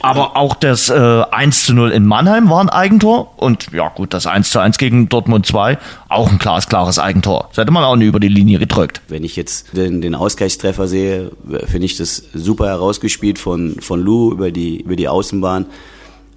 Aber 0.00 0.36
auch 0.36 0.54
das 0.54 0.90
äh, 0.90 1.22
1 1.30 1.64
zu 1.64 1.74
0 1.74 1.90
in 1.90 2.04
Mannheim 2.04 2.50
war 2.50 2.60
ein 2.60 2.68
Eigentor. 2.68 3.32
Und 3.36 3.72
ja 3.72 3.88
gut, 3.88 4.12
das 4.12 4.26
1 4.26 4.50
zu 4.50 4.58
1 4.58 4.76
gegen 4.76 5.08
Dortmund 5.08 5.46
2, 5.46 5.78
auch 6.08 6.30
ein 6.30 6.38
glasklares 6.38 6.98
Eigentor. 6.98 7.46
Das 7.48 7.58
hätte 7.58 7.72
man 7.72 7.84
auch 7.84 7.96
nie 7.96 8.04
über 8.04 8.20
die 8.20 8.28
Linie 8.28 8.58
gedrückt. 8.58 9.00
Wenn 9.08 9.24
ich 9.24 9.36
jetzt 9.36 9.69
den, 9.72 10.00
den 10.00 10.14
Ausgleichstreffer 10.14 10.88
sehe, 10.88 11.30
finde 11.66 11.86
ich 11.86 11.96
das 11.96 12.22
super 12.34 12.66
herausgespielt 12.66 13.38
von, 13.38 13.76
von 13.80 14.00
Lou 14.00 14.32
über 14.32 14.50
die, 14.50 14.80
über 14.80 14.96
die 14.96 15.08
Außenbahn. 15.08 15.66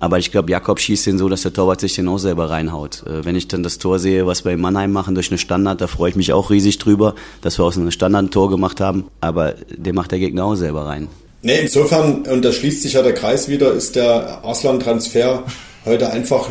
Aber 0.04 0.20
ich 0.20 0.32
glaube, 0.32 0.52
Jakob 0.52 0.82
schießt 0.82 1.06
den 1.06 1.18
so, 1.18 1.30
dass 1.30 1.44
der 1.44 1.54
Torwart 1.54 1.80
sich 1.80 1.96
den 1.96 2.10
auch 2.10 2.18
selber 2.18 2.50
reinhaut. 2.50 3.04
Äh, 3.08 3.24
wenn 3.24 3.38
ich 3.38 3.48
dann 3.48 3.64
das 3.64 3.78
Tor 3.78 4.00
sehe, 4.00 4.28
was 4.28 4.44
wir 4.44 4.52
in 4.52 4.60
Mannheim 4.60 4.92
machen 4.92 5.16
durch 5.16 5.32
eine 5.32 5.38
Standard, 5.38 5.80
da 5.80 5.88
freue 5.88 6.10
ich 6.10 6.18
mich 6.18 6.34
auch 6.34 6.50
riesig 6.50 6.78
drüber, 6.78 7.16
dass 7.40 7.58
wir 7.58 7.64
aus 7.64 7.78
einem 7.78 7.90
Standard 7.90 8.26
ein 8.26 8.30
Tor 8.30 8.50
gemacht 8.50 8.82
haben. 8.82 9.06
Aber 9.22 9.54
den 9.70 9.96
macht 9.96 10.12
der 10.12 10.20
Gegner 10.20 10.44
auch 10.44 10.56
selber 10.56 10.88
rein. 10.88 11.08
Nee, 11.42 11.60
insofern, 11.62 12.24
und 12.24 12.44
da 12.44 12.52
schließt 12.52 12.82
sich 12.82 12.94
ja 12.94 13.02
der 13.02 13.14
Kreis 13.14 13.48
wieder, 13.48 13.72
ist 13.72 13.96
der 13.96 14.44
Arslan-Transfer 14.44 15.46
heute 15.86 16.12
einfach 16.12 16.50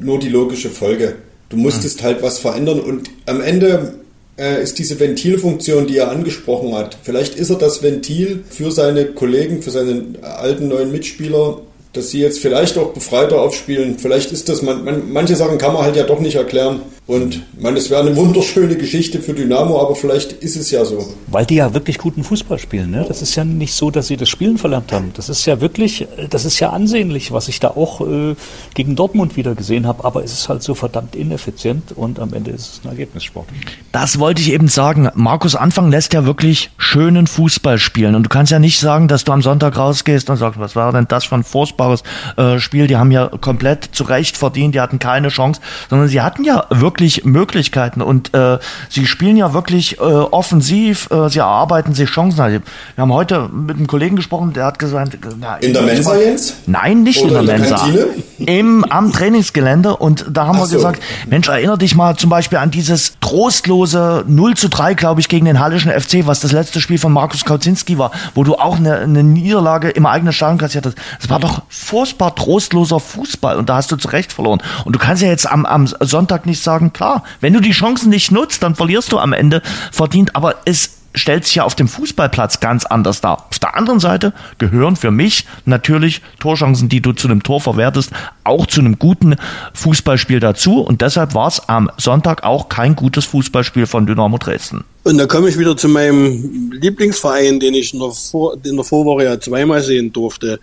nur 0.00 0.20
die 0.20 0.28
logische 0.28 0.70
Folge. 0.70 1.16
Du 1.48 1.56
musstest 1.56 2.04
halt 2.04 2.22
was 2.22 2.38
verändern 2.38 2.78
und 2.78 3.10
am 3.26 3.40
Ende 3.40 3.94
ist 4.36 4.78
diese 4.78 4.98
Ventilfunktion, 4.98 5.86
die 5.86 5.98
er 5.98 6.10
angesprochen 6.10 6.74
hat. 6.74 6.96
Vielleicht 7.02 7.34
ist 7.34 7.50
er 7.50 7.56
das 7.56 7.82
Ventil 7.82 8.44
für 8.48 8.70
seine 8.70 9.06
Kollegen, 9.06 9.62
für 9.62 9.70
seine 9.70 10.04
alten 10.22 10.68
neuen 10.68 10.90
Mitspieler 10.90 11.58
dass 11.92 12.10
sie 12.10 12.20
jetzt 12.20 12.40
vielleicht 12.40 12.78
auch 12.78 12.92
befreiter 12.92 13.40
aufspielen. 13.40 13.98
Vielleicht 13.98 14.32
ist 14.32 14.48
das, 14.48 14.62
man, 14.62 14.84
man, 14.84 15.12
manche 15.12 15.36
Sachen 15.36 15.58
kann 15.58 15.74
man 15.74 15.82
halt 15.82 15.96
ja 15.96 16.04
doch 16.04 16.20
nicht 16.20 16.36
erklären. 16.36 16.80
Und 17.04 17.42
man, 17.60 17.76
es 17.76 17.90
wäre 17.90 18.02
eine 18.02 18.14
wunderschöne 18.14 18.76
Geschichte 18.76 19.20
für 19.20 19.34
Dynamo, 19.34 19.80
aber 19.80 19.96
vielleicht 19.96 20.32
ist 20.34 20.54
es 20.54 20.70
ja 20.70 20.84
so. 20.84 21.12
Weil 21.26 21.44
die 21.44 21.56
ja 21.56 21.74
wirklich 21.74 21.98
guten 21.98 22.22
Fußball 22.22 22.60
spielen. 22.60 22.92
Ne? 22.92 23.04
Das 23.08 23.22
ist 23.22 23.34
ja 23.34 23.44
nicht 23.44 23.74
so, 23.74 23.90
dass 23.90 24.06
sie 24.06 24.16
das 24.16 24.28
Spielen 24.28 24.56
verlernt 24.56 24.92
haben. 24.92 25.12
Das 25.16 25.28
ist 25.28 25.44
ja 25.44 25.60
wirklich, 25.60 26.06
das 26.30 26.44
ist 26.44 26.60
ja 26.60 26.70
ansehnlich, 26.70 27.32
was 27.32 27.48
ich 27.48 27.58
da 27.58 27.68
auch 27.68 28.02
äh, 28.02 28.36
gegen 28.74 28.94
Dortmund 28.94 29.36
wieder 29.36 29.56
gesehen 29.56 29.88
habe. 29.88 30.04
Aber 30.04 30.22
es 30.22 30.32
ist 30.32 30.48
halt 30.48 30.62
so 30.62 30.76
verdammt 30.76 31.16
ineffizient 31.16 31.90
und 31.90 32.20
am 32.20 32.32
Ende 32.34 32.52
ist 32.52 32.72
es 32.72 32.80
ein 32.84 32.88
Ergebnissport. 32.90 33.48
Das 33.90 34.20
wollte 34.20 34.40
ich 34.40 34.52
eben 34.52 34.68
sagen. 34.68 35.10
Markus 35.14 35.56
Anfang 35.56 35.90
lässt 35.90 36.14
ja 36.14 36.24
wirklich 36.24 36.70
schönen 36.76 37.26
Fußball 37.26 37.78
spielen. 37.78 38.14
Und 38.14 38.22
du 38.22 38.28
kannst 38.28 38.52
ja 38.52 38.60
nicht 38.60 38.78
sagen, 38.78 39.08
dass 39.08 39.24
du 39.24 39.32
am 39.32 39.42
Sonntag 39.42 39.76
rausgehst 39.76 40.30
und 40.30 40.36
sagst, 40.36 40.60
was 40.60 40.76
war 40.76 40.92
denn 40.92 41.08
das 41.08 41.24
für 41.24 41.34
ein 41.34 41.40
unfassbares 41.40 42.04
äh, 42.36 42.60
Spiel. 42.60 42.86
Die 42.86 42.96
haben 42.96 43.10
ja 43.10 43.26
komplett 43.40 43.88
zu 43.90 44.04
Recht 44.04 44.36
verdient, 44.36 44.76
die 44.76 44.80
hatten 44.80 45.00
keine 45.00 45.28
Chance, 45.28 45.60
sondern 45.90 46.06
sie 46.06 46.20
hatten 46.20 46.44
ja 46.44 46.66
wirklich 46.70 46.91
Möglichkeiten 47.24 48.02
und 48.02 48.34
äh, 48.34 48.58
sie 48.88 49.06
spielen 49.06 49.36
ja 49.36 49.52
wirklich 49.52 49.98
äh, 49.98 50.02
offensiv, 50.02 51.10
äh, 51.10 51.28
sie 51.28 51.38
erarbeiten 51.38 51.94
sich 51.94 52.10
Chancen. 52.10 52.40
Also, 52.40 52.58
wir 52.94 53.02
haben 53.02 53.12
heute 53.12 53.48
mit 53.48 53.76
einem 53.76 53.86
Kollegen 53.86 54.16
gesprochen, 54.16 54.52
der 54.52 54.64
hat 54.64 54.78
gesagt, 54.78 55.18
na, 55.38 55.56
in 55.56 55.72
der 55.72 55.82
Mensa 55.82 56.16
Jens? 56.16 56.54
Nein, 56.66 57.02
nicht 57.02 57.22
Oder 57.22 57.40
in 57.40 57.46
der, 57.46 57.56
in 57.56 57.62
der 57.62 57.70
Mensa. 57.70 57.76
Kantine? 57.76 58.06
Im, 58.38 58.84
am 58.84 59.12
Trainingsgelände 59.12 59.96
und 59.96 60.26
da 60.30 60.46
haben 60.46 60.56
Ach 60.56 60.62
wir 60.62 60.66
so. 60.66 60.76
gesagt, 60.76 61.02
Mensch, 61.28 61.48
erinnere 61.48 61.78
dich 61.78 61.94
mal 61.94 62.16
zum 62.16 62.30
Beispiel 62.30 62.58
an 62.58 62.70
dieses 62.70 63.14
trostlose 63.20 64.24
0 64.26 64.56
zu 64.56 64.68
3, 64.68 64.94
glaube 64.94 65.20
ich, 65.20 65.28
gegen 65.28 65.46
den 65.46 65.60
Hallischen 65.60 65.90
FC, 65.90 66.26
was 66.26 66.40
das 66.40 66.52
letzte 66.52 66.80
Spiel 66.80 66.98
von 66.98 67.12
Markus 67.12 67.44
Kauzinski 67.44 67.98
war, 67.98 68.10
wo 68.34 68.44
du 68.44 68.56
auch 68.56 68.76
eine, 68.76 68.98
eine 68.98 69.22
Niederlage 69.22 69.90
im 69.90 70.06
eigenen 70.06 70.32
Stadion 70.32 70.58
kassiert 70.58 70.86
hast. 70.86 70.96
Das 71.20 71.30
war 71.30 71.38
doch 71.38 71.62
furchtbar 71.68 72.34
trostloser 72.34 73.00
Fußball 73.00 73.56
und 73.56 73.68
da 73.68 73.76
hast 73.76 73.92
du 73.92 73.96
zu 73.96 74.08
Recht 74.08 74.32
verloren. 74.32 74.62
Und 74.84 74.94
du 74.94 74.98
kannst 74.98 75.22
ja 75.22 75.28
jetzt 75.28 75.50
am, 75.50 75.64
am 75.64 75.86
Sonntag 75.86 76.46
nicht 76.46 76.62
sagen, 76.62 76.81
klar, 76.90 77.22
wenn 77.40 77.52
du 77.52 77.60
die 77.60 77.72
Chancen 77.72 78.08
nicht 78.08 78.32
nutzt, 78.32 78.62
dann 78.62 78.74
verlierst 78.74 79.12
du 79.12 79.18
am 79.18 79.32
Ende 79.32 79.62
verdient, 79.92 80.34
aber 80.34 80.56
es 80.64 81.02
stellt 81.14 81.44
sich 81.44 81.56
ja 81.56 81.64
auf 81.64 81.74
dem 81.74 81.88
Fußballplatz 81.88 82.60
ganz 82.60 82.86
anders 82.86 83.20
dar. 83.20 83.46
Auf 83.50 83.58
der 83.58 83.76
anderen 83.76 84.00
Seite 84.00 84.32
gehören 84.58 84.96
für 84.96 85.10
mich 85.10 85.46
natürlich 85.64 86.22
Torchancen, 86.40 86.88
die 86.88 87.00
du 87.00 87.12
zu 87.12 87.28
einem 87.28 87.42
Tor 87.42 87.60
verwertest, 87.60 88.10
auch 88.44 88.66
zu 88.66 88.80
einem 88.80 88.98
guten 88.98 89.36
Fußballspiel 89.74 90.40
dazu. 90.40 90.80
Und 90.80 91.02
deshalb 91.02 91.34
war 91.34 91.48
es 91.48 91.68
am 91.68 91.90
Sonntag 91.98 92.44
auch 92.44 92.68
kein 92.68 92.96
gutes 92.96 93.24
Fußballspiel 93.26 93.86
von 93.86 94.06
Dynamo 94.06 94.38
Dresden. 94.38 94.84
Und 95.04 95.18
da 95.18 95.26
komme 95.26 95.48
ich 95.48 95.58
wieder 95.58 95.76
zu 95.76 95.88
meinem 95.88 96.72
Lieblingsverein, 96.72 97.60
den 97.60 97.74
ich 97.74 97.92
in 97.92 98.00
der, 98.00 98.10
Vor 98.10 98.56
in 98.62 98.76
der 98.76 98.84
Vorwoche 98.84 99.24
ja 99.24 99.38
zweimal 99.40 99.82
sehen 99.82 100.12
durfte. 100.12 100.60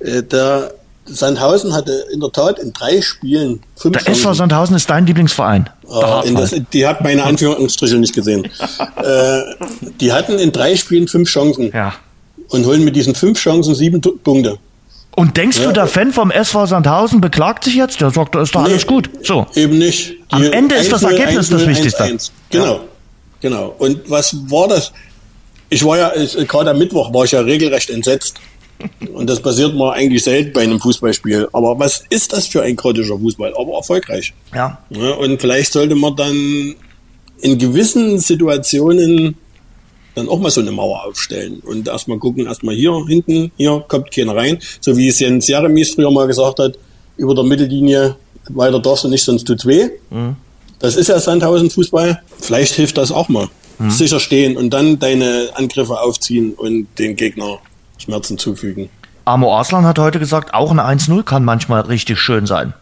Äh, 0.00 0.22
der 0.22 0.72
Sandhausen 1.14 1.74
hatte 1.74 2.06
in 2.12 2.20
der 2.20 2.32
Tat 2.32 2.58
in 2.58 2.72
drei 2.72 3.00
Spielen 3.00 3.60
fünf 3.76 3.96
Der 3.96 4.08
SV 4.08 4.34
Sandhausen 4.34 4.76
ist 4.76 4.88
dein 4.88 5.06
Lieblingsverein. 5.06 5.68
Äh, 5.88 6.32
das, 6.32 6.54
die 6.72 6.86
hat 6.86 7.02
meine 7.02 7.24
Anführungsstriche 7.24 7.96
nicht 7.96 8.14
gesehen. 8.14 8.44
äh, 9.02 9.40
die 10.00 10.12
hatten 10.12 10.38
in 10.38 10.52
drei 10.52 10.76
Spielen 10.76 11.08
fünf 11.08 11.28
Chancen. 11.28 11.70
Ja. 11.72 11.94
und 12.48 12.66
holen 12.66 12.84
mit 12.84 12.96
diesen 12.96 13.14
fünf 13.14 13.38
Chancen 13.40 13.74
sieben 13.74 14.00
Punkte. 14.00 14.58
Und 15.14 15.36
denkst 15.36 15.58
ja. 15.58 15.66
du, 15.66 15.72
der 15.72 15.86
Fan 15.86 16.12
vom 16.12 16.30
SV 16.30 16.66
Sandhausen 16.66 17.20
beklagt 17.20 17.64
sich 17.64 17.74
jetzt? 17.74 18.00
Der 18.00 18.10
sagt, 18.10 18.34
da 18.34 18.42
ist 18.42 18.54
doch 18.54 18.62
nee, 18.62 18.70
alles 18.70 18.86
gut. 18.86 19.10
So. 19.22 19.46
Eben 19.54 19.78
nicht. 19.78 20.10
Die 20.10 20.34
Am 20.36 20.42
Ende 20.44 20.76
ist 20.76 20.90
das 20.90 21.02
Ergebnis 21.02 21.36
1, 21.36 21.50
das 21.50 21.66
Wichtigste. 21.66 22.02
1, 22.02 22.12
1. 22.12 22.32
Genau. 22.50 22.74
Ja. 22.74 22.80
Genau. 23.40 23.74
Und 23.78 24.08
was 24.08 24.34
war 24.50 24.68
das? 24.68 24.92
Ich 25.68 25.84
war 25.84 25.98
ja, 25.98 26.12
gerade 26.46 26.70
am 26.70 26.78
Mittwoch 26.78 27.12
war 27.12 27.24
ich 27.24 27.32
ja 27.32 27.40
regelrecht 27.40 27.90
entsetzt. 27.90 28.36
Und 29.12 29.28
das 29.28 29.40
passiert 29.40 29.74
mir 29.74 29.92
eigentlich 29.92 30.24
selten 30.24 30.52
bei 30.52 30.62
einem 30.62 30.80
Fußballspiel. 30.80 31.48
Aber 31.52 31.78
was 31.78 32.04
ist 32.10 32.32
das 32.32 32.46
für 32.46 32.62
ein 32.62 32.76
kroatischer 32.76 33.18
Fußball? 33.18 33.54
Aber 33.56 33.74
erfolgreich. 33.74 34.32
Ja. 34.54 34.78
ja. 34.90 35.10
Und 35.14 35.40
vielleicht 35.40 35.72
sollte 35.72 35.94
man 35.94 36.16
dann 36.16 36.74
in 37.40 37.58
gewissen 37.58 38.18
Situationen 38.18 39.36
dann 40.14 40.28
auch 40.28 40.38
mal 40.38 40.50
so 40.50 40.60
eine 40.60 40.72
Mauer 40.72 41.04
aufstellen 41.06 41.60
und 41.64 41.88
erstmal 41.88 42.18
gucken, 42.18 42.46
erstmal 42.46 42.74
hier 42.74 42.92
hinten, 43.06 43.50
hier 43.56 43.82
kommt 43.88 44.10
keiner 44.10 44.36
rein. 44.36 44.58
So 44.80 44.96
wie 44.96 45.08
es 45.08 45.20
Jens 45.20 45.48
Jeremies 45.48 45.94
früher 45.94 46.10
mal 46.10 46.26
gesagt 46.26 46.58
hat, 46.58 46.78
über 47.16 47.34
der 47.34 47.44
Mittellinie 47.44 48.16
weiter 48.50 48.78
darfst 48.78 49.04
du 49.04 49.08
nicht, 49.08 49.24
sonst 49.24 49.44
tut's 49.44 49.66
weh. 49.66 49.88
Mhm. 50.10 50.36
Das 50.78 50.96
ist 50.96 51.08
ja 51.08 51.18
Sandhausen 51.18 51.70
Fußball. 51.70 52.22
Vielleicht 52.40 52.74
hilft 52.74 52.98
das 52.98 53.12
auch 53.12 53.28
mal. 53.28 53.48
Mhm. 53.78 53.90
Sicher 53.90 54.20
stehen 54.20 54.56
und 54.56 54.70
dann 54.70 54.98
deine 54.98 55.50
Angriffe 55.54 56.00
aufziehen 56.00 56.54
und 56.54 56.88
den 56.98 57.16
Gegner 57.16 57.60
Schmerzen 58.02 58.38
zufügen. 58.38 58.90
Amo 59.24 59.56
Arslan 59.56 59.84
hat 59.84 59.98
heute 59.98 60.18
gesagt, 60.18 60.52
auch 60.54 60.70
ein 60.70 60.80
1-0 60.80 61.22
kann 61.22 61.44
manchmal 61.44 61.82
richtig 61.82 62.18
schön 62.18 62.46
sein. 62.46 62.74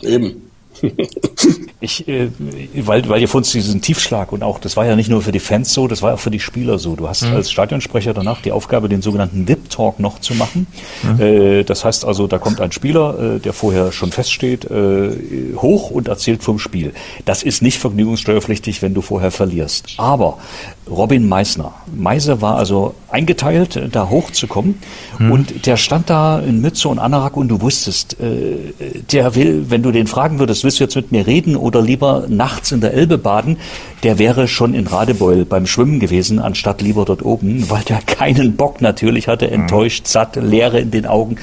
Eben. 0.00 0.42
ich, 1.80 2.08
äh, 2.08 2.28
weil, 2.74 3.08
weil 3.08 3.20
ihr 3.20 3.28
von 3.28 3.42
diesen 3.42 3.80
Tiefschlag 3.80 4.32
und 4.32 4.42
auch, 4.42 4.58
das 4.58 4.76
war 4.76 4.86
ja 4.86 4.96
nicht 4.96 5.08
nur 5.08 5.22
für 5.22 5.32
die 5.32 5.38
Fans 5.38 5.72
so, 5.72 5.86
das 5.86 6.02
war 6.02 6.14
auch 6.14 6.18
für 6.18 6.30
die 6.30 6.40
Spieler 6.40 6.78
so. 6.78 6.96
Du 6.96 7.08
hast 7.08 7.22
mhm. 7.22 7.34
als 7.34 7.50
Stadionsprecher 7.50 8.14
danach 8.14 8.42
die 8.42 8.52
Aufgabe, 8.52 8.88
den 8.88 9.02
sogenannten 9.02 9.48
VIP-Talk 9.48 10.00
noch 10.00 10.20
zu 10.20 10.34
machen. 10.34 10.66
Mhm. 11.02 11.20
Äh, 11.20 11.64
das 11.64 11.84
heißt 11.84 12.04
also, 12.04 12.26
da 12.26 12.38
kommt 12.38 12.60
ein 12.60 12.72
Spieler, 12.72 13.36
äh, 13.36 13.40
der 13.40 13.52
vorher 13.52 13.92
schon 13.92 14.12
feststeht, 14.12 14.64
äh, 14.64 15.10
hoch 15.56 15.90
und 15.90 16.08
erzählt 16.08 16.42
vom 16.42 16.58
Spiel. 16.58 16.92
Das 17.24 17.42
ist 17.42 17.62
nicht 17.62 17.78
vergnügungssteuerpflichtig, 17.78 18.82
wenn 18.82 18.94
du 18.94 19.00
vorher 19.00 19.30
verlierst. 19.30 19.94
Aber 19.98 20.38
Robin 20.88 21.28
Meissner, 21.28 21.72
Meise 21.94 22.42
war 22.42 22.56
also 22.56 22.94
eingeteilt, 23.10 23.80
da 23.92 24.10
hochzukommen. 24.10 24.80
Mhm. 25.18 25.32
und 25.32 25.66
der 25.66 25.76
stand 25.76 26.10
da 26.10 26.38
in 26.40 26.60
Mütze 26.60 26.88
und 26.88 26.98
Anorak 26.98 27.36
und 27.36 27.48
du 27.48 27.60
wusstest, 27.60 28.20
äh, 28.20 28.72
der 29.12 29.34
will, 29.34 29.70
wenn 29.70 29.82
du 29.82 29.92
den 29.92 30.06
fragen 30.06 30.38
würdest, 30.38 30.64
willst 30.64 30.80
du 30.80 30.84
jetzt 30.84 30.96
mit 30.96 31.12
mir 31.12 31.26
reden 31.26 31.56
oder 31.56 31.80
lieber 31.80 32.24
nachts 32.28 32.72
in 32.72 32.80
der 32.80 32.92
Elbe 32.92 33.16
baden, 33.16 33.56
der 34.04 34.18
wäre 34.18 34.46
schon 34.48 34.74
in 34.74 34.86
Radebeul 34.86 35.44
beim 35.44 35.66
Schwimmen 35.66 35.98
gewesen, 35.98 36.38
anstatt 36.38 36.82
lieber 36.82 37.04
dort 37.04 37.24
oben, 37.24 37.68
weil 37.70 37.82
der 37.82 38.00
keinen 38.02 38.54
Bock 38.56 38.80
natürlich 38.80 39.28
hatte, 39.28 39.50
enttäuscht, 39.50 40.06
satt, 40.06 40.36
Leere 40.36 40.78
in 40.78 40.90
den 40.90 41.06
Augen 41.06 41.36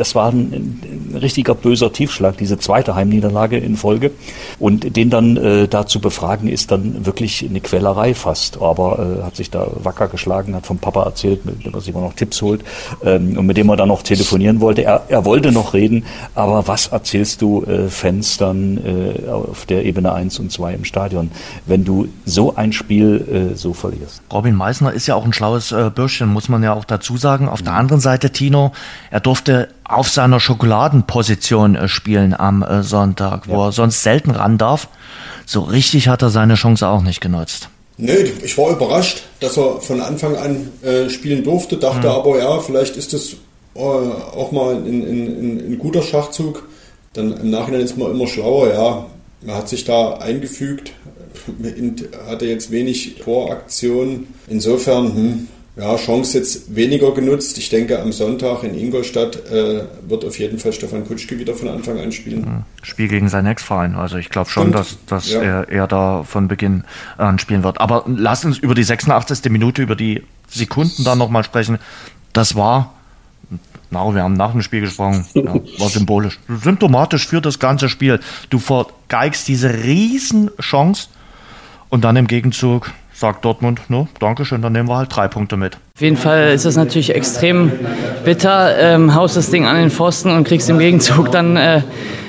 das 0.00 0.14
war 0.14 0.30
ein, 0.30 0.80
ein, 1.12 1.16
richtiger 1.20 1.54
böser 1.54 1.92
Tiefschlag, 1.92 2.38
diese 2.38 2.58
zweite 2.58 2.94
Heimniederlage 2.94 3.58
in 3.58 3.76
Folge. 3.76 4.12
Und 4.58 4.96
den 4.96 5.10
dann 5.10 5.36
äh, 5.36 5.68
da 5.68 5.86
zu 5.86 6.00
befragen, 6.00 6.48
ist 6.48 6.70
dann 6.70 7.04
wirklich 7.04 7.44
eine 7.46 7.60
Quälerei 7.60 8.14
fast. 8.14 8.60
Aber 8.62 9.18
äh, 9.20 9.22
hat 9.22 9.36
sich 9.36 9.50
da 9.50 9.68
wacker 9.82 10.08
geschlagen, 10.08 10.54
hat 10.54 10.66
vom 10.66 10.78
Papa 10.78 11.02
erzählt, 11.02 11.44
mit 11.44 11.66
dem 11.66 11.74
er 11.74 11.80
sich 11.80 11.90
immer 11.90 12.00
noch 12.00 12.14
Tipps 12.14 12.40
holt 12.40 12.62
ähm, 13.04 13.36
und 13.36 13.46
mit 13.46 13.58
dem 13.58 13.68
er 13.68 13.76
dann 13.76 13.88
noch 13.88 14.02
telefonieren 14.02 14.60
wollte. 14.60 14.84
Er, 14.84 15.02
er 15.08 15.26
wollte 15.26 15.52
noch 15.52 15.74
reden, 15.74 16.04
aber 16.34 16.66
was 16.66 16.88
erzählst 16.88 17.42
du 17.42 17.64
äh, 17.64 17.88
Fans 17.88 18.38
dann 18.38 18.78
äh, 18.78 19.28
auf 19.28 19.66
der 19.66 19.84
Ebene 19.84 20.12
1 20.14 20.38
und 20.38 20.50
2 20.50 20.74
im 20.74 20.84
Stadion, 20.84 21.30
wenn 21.66 21.84
du 21.84 21.89
so 22.24 22.56
ein 22.56 22.72
Spiel 22.72 23.50
äh, 23.52 23.56
so 23.56 23.72
verlierst? 23.72 24.22
Robin 24.32 24.54
Meissner 24.54 24.92
ist 24.92 25.06
ja 25.06 25.14
auch 25.14 25.24
ein 25.24 25.32
schlaues 25.32 25.72
äh, 25.72 25.90
Bürschchen, 25.94 26.28
muss 26.28 26.48
man 26.48 26.62
ja 26.62 26.72
auch 26.72 26.84
dazu 26.84 27.16
sagen. 27.16 27.48
Auf 27.48 27.62
der 27.62 27.74
anderen 27.74 28.00
Seite, 28.00 28.30
Tino, 28.30 28.72
er 29.10 29.20
durfte 29.20 29.68
auf 29.84 30.08
seiner 30.08 30.40
Schokoladenposition 30.40 31.74
äh, 31.74 31.88
spielen 31.88 32.34
am 32.34 32.62
äh, 32.62 32.82
Sonntag, 32.82 33.48
wo 33.48 33.54
ja. 33.54 33.66
er 33.66 33.72
sonst 33.72 34.02
selten 34.02 34.30
ran 34.30 34.58
darf. 34.58 34.88
So 35.46 35.60
richtig 35.60 36.08
hat 36.08 36.22
er 36.22 36.30
seine 36.30 36.54
Chance 36.54 36.86
auch 36.86 37.02
nicht 37.02 37.20
genutzt. 37.20 37.68
Nee, 37.96 38.32
ich 38.42 38.56
war 38.56 38.70
überrascht, 38.70 39.24
dass 39.40 39.58
er 39.58 39.80
von 39.80 40.00
Anfang 40.00 40.36
an 40.36 40.68
äh, 40.82 41.10
spielen 41.10 41.44
durfte, 41.44 41.76
dachte 41.76 42.08
mhm. 42.08 42.14
aber, 42.14 42.38
ja, 42.38 42.58
vielleicht 42.60 42.96
ist 42.96 43.12
das 43.12 43.34
äh, 43.74 43.78
auch 43.78 44.52
mal 44.52 44.76
ein, 44.76 45.02
ein, 45.02 45.72
ein, 45.72 45.78
guter 45.78 46.02
Schachzug. 46.02 46.66
Dann 47.12 47.36
im 47.36 47.50
Nachhinein 47.50 47.82
ist 47.82 47.98
man 47.98 48.12
immer 48.12 48.26
schlauer, 48.26 48.72
ja. 48.72 49.06
Man 49.42 49.56
hat 49.56 49.68
sich 49.68 49.84
da 49.84 50.14
eingefügt, 50.18 50.92
hatte 52.26 52.46
jetzt 52.46 52.70
wenig 52.70 53.16
Toraktion. 53.16 54.26
Insofern, 54.48 55.14
hm, 55.14 55.48
ja, 55.76 55.96
Chance 55.96 56.38
jetzt 56.38 56.74
weniger 56.74 57.12
genutzt. 57.12 57.56
Ich 57.58 57.70
denke, 57.70 58.00
am 58.00 58.12
Sonntag 58.12 58.64
in 58.64 58.74
Ingolstadt 58.74 59.50
äh, 59.50 59.84
wird 60.06 60.24
auf 60.24 60.38
jeden 60.38 60.58
Fall 60.58 60.72
Stefan 60.72 61.06
Kutschke 61.06 61.38
wieder 61.38 61.54
von 61.54 61.68
Anfang 61.68 61.98
an 61.98 62.12
spielen. 62.12 62.64
Spiel 62.82 63.08
gegen 63.08 63.28
seinen 63.28 63.46
Ex-Verein. 63.46 63.94
Also 63.94 64.18
ich 64.18 64.28
glaube 64.28 64.50
schon, 64.50 64.72
dass, 64.72 64.98
dass 65.06 65.30
ja. 65.30 65.40
er, 65.40 65.68
er 65.68 65.86
da 65.86 66.22
von 66.24 66.48
Beginn 66.48 66.84
an 67.16 67.38
spielen 67.38 67.62
wird. 67.62 67.80
Aber 67.80 68.04
lass 68.06 68.44
uns 68.44 68.58
über 68.58 68.74
die 68.74 68.82
86. 68.82 69.50
Minute, 69.50 69.82
über 69.82 69.96
die 69.96 70.22
Sekunden 70.48 71.04
da 71.04 71.14
nochmal 71.14 71.44
sprechen. 71.44 71.78
Das 72.32 72.56
war, 72.56 72.94
na, 73.90 74.14
wir 74.14 74.22
haben 74.22 74.34
nach 74.34 74.52
dem 74.52 74.62
Spiel 74.62 74.80
gesprochen, 74.80 75.24
ja, 75.34 75.54
war 75.78 75.88
symbolisch, 75.88 76.38
symptomatisch 76.48 77.26
für 77.26 77.40
das 77.40 77.58
ganze 77.58 77.88
Spiel. 77.88 78.20
Du 78.50 78.58
vergeigst 78.58 79.48
diese 79.48 79.72
riesen 79.82 80.50
Chance 80.60 81.08
und 81.90 82.04
dann 82.04 82.16
im 82.16 82.26
Gegenzug 82.26 82.92
sagt 83.12 83.44
Dortmund, 83.44 83.82
no, 83.88 84.08
Dankeschön, 84.18 84.62
dann 84.62 84.72
nehmen 84.72 84.88
wir 84.88 84.96
halt 84.96 85.14
drei 85.14 85.28
Punkte 85.28 85.58
mit. 85.58 85.76
Auf 85.94 86.00
jeden 86.00 86.16
Fall 86.16 86.52
ist 86.52 86.64
es 86.64 86.76
natürlich 86.76 87.14
extrem 87.14 87.70
bitter, 88.24 88.78
ähm, 88.78 89.14
haust 89.14 89.36
das 89.36 89.50
Ding 89.50 89.66
an 89.66 89.76
den 89.76 89.90
Pfosten 89.90 90.30
und 90.30 90.44
kriegst 90.44 90.70
im 90.70 90.78
Gegenzug 90.78 91.30
dann 91.30 91.56
äh, 91.56 91.82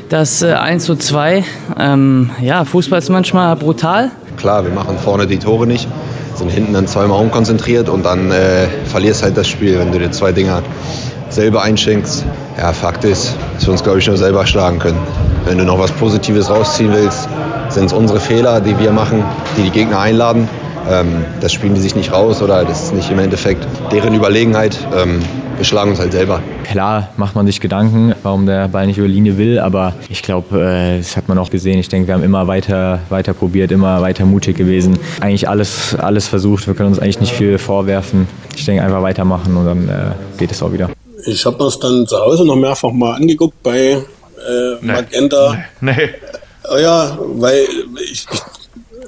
das 0.10 0.42
äh, 0.42 0.52
1 0.52 0.84
zu 0.84 0.96
2. 0.96 1.46
Ähm, 1.80 2.32
ja, 2.42 2.66
Fußball 2.66 3.00
ist 3.00 3.10
manchmal 3.10 3.56
brutal. 3.56 4.12
Klar, 4.36 4.66
wir 4.66 4.72
machen 4.72 4.98
vorne 4.98 5.28
die 5.28 5.40
Tore 5.40 5.66
nicht, 5.66 5.88
sind 6.36 6.50
hinten 6.50 6.74
dann 6.74 6.88
zweimal 6.88 7.22
umkonzentriert 7.22 7.88
und 7.88 8.04
dann 8.04 8.32
äh, 8.32 8.68
verlierst 8.86 9.24
halt 9.24 9.38
das 9.38 9.48
Spiel, 9.48 9.80
wenn 9.80 9.94
du 9.94 10.00
dir 10.00 10.12
zwei 10.12 10.34
Dinger 10.34 10.62
selber 11.32 11.64
einschenkst. 11.64 12.26
Ja, 12.58 12.74
Fakt 12.74 13.04
ist, 13.04 13.36
dass 13.56 13.66
wir 13.66 13.72
uns, 13.72 13.84
glaube 13.84 14.00
ich, 14.00 14.08
nur 14.08 14.18
selber 14.18 14.46
schlagen 14.46 14.80
können. 14.80 15.00
Wenn 15.46 15.58
du 15.58 15.64
noch 15.64 15.80
was 15.80 15.92
Positives 15.92 16.50
rausziehen 16.50 16.94
willst, 16.94 17.28
sind 17.70 17.86
es 17.86 17.94
unsere 17.94 18.20
Fehler, 18.20 18.62
die 18.62 18.78
wir 18.78 18.92
machen, 18.92 19.24
die 19.58 19.64
die 19.64 19.72
Gegner 19.72 20.00
einladen. 20.00 20.48
Ähm, 20.90 21.26
das 21.40 21.54
spielen 21.54 21.76
die 21.76 21.82
sich 21.82 21.96
nicht 21.96 22.12
raus 22.12 22.42
oder 22.42 22.66
das 22.66 22.84
ist 22.84 22.94
nicht 22.94 23.10
im 23.12 23.20
Endeffekt 23.20 23.66
deren 23.92 24.14
Überlegenheit. 24.14 24.78
Ähm, 24.96 25.22
wir 25.58 25.66
schlagen 25.66 25.92
uns 25.92 26.00
halt 26.00 26.12
selber. 26.12 26.42
Klar 26.64 27.10
macht 27.18 27.36
man 27.36 27.46
sich 27.46 27.62
Gedanken, 27.62 28.16
warum 28.24 28.46
der 28.46 28.68
Ball 28.68 28.88
nicht 28.88 28.98
über 28.98 29.08
Linie 29.08 29.38
will, 29.38 29.60
aber 29.60 29.94
ich 30.10 30.24
glaube, 30.24 30.60
äh, 30.60 30.98
das 30.98 31.16
hat 31.16 31.28
man 31.28 31.38
auch 31.38 31.52
gesehen. 31.52 31.80
Ich 31.80 31.90
denke, 31.90 32.08
wir 32.08 32.16
haben 32.16 32.24
immer 32.24 32.48
weiter, 32.48 33.00
weiter 33.10 33.34
probiert, 33.34 33.72
immer 33.72 34.02
weiter 34.02 34.26
mutig 34.26 34.58
gewesen. 34.58 34.98
Eigentlich 35.20 35.48
alles, 35.48 35.96
alles 35.96 36.28
versucht. 36.28 36.66
Wir 36.66 36.74
können 36.74 36.90
uns 36.90 37.00
eigentlich 37.00 37.20
nicht 37.20 37.34
viel 37.34 37.58
vorwerfen. 37.58 38.28
Ich 38.56 38.66
denke, 38.66 38.84
einfach 38.84 39.04
weitermachen 39.04 39.56
und 39.56 39.66
dann 39.66 39.88
äh, 39.88 39.92
geht 40.38 40.52
es 40.52 40.64
auch 40.64 40.74
wieder. 40.74 40.90
Ich 41.26 41.46
habe 41.46 41.58
das 41.64 41.80
dann 41.80 42.08
zu 42.08 42.18
Hause 42.18 42.46
noch 42.46 42.56
mehrfach 42.56 42.92
mal 42.92 43.14
angeguckt 43.14 43.62
bei 43.64 43.92
äh, 43.92 44.02
nee. 44.82 44.92
Magenta. 44.92 45.58
Nee. 45.80 45.92
nee. 45.96 46.10
Ja, 46.82 47.18
weil 47.20 47.68
ich, 48.12 48.26
ich 48.32 48.42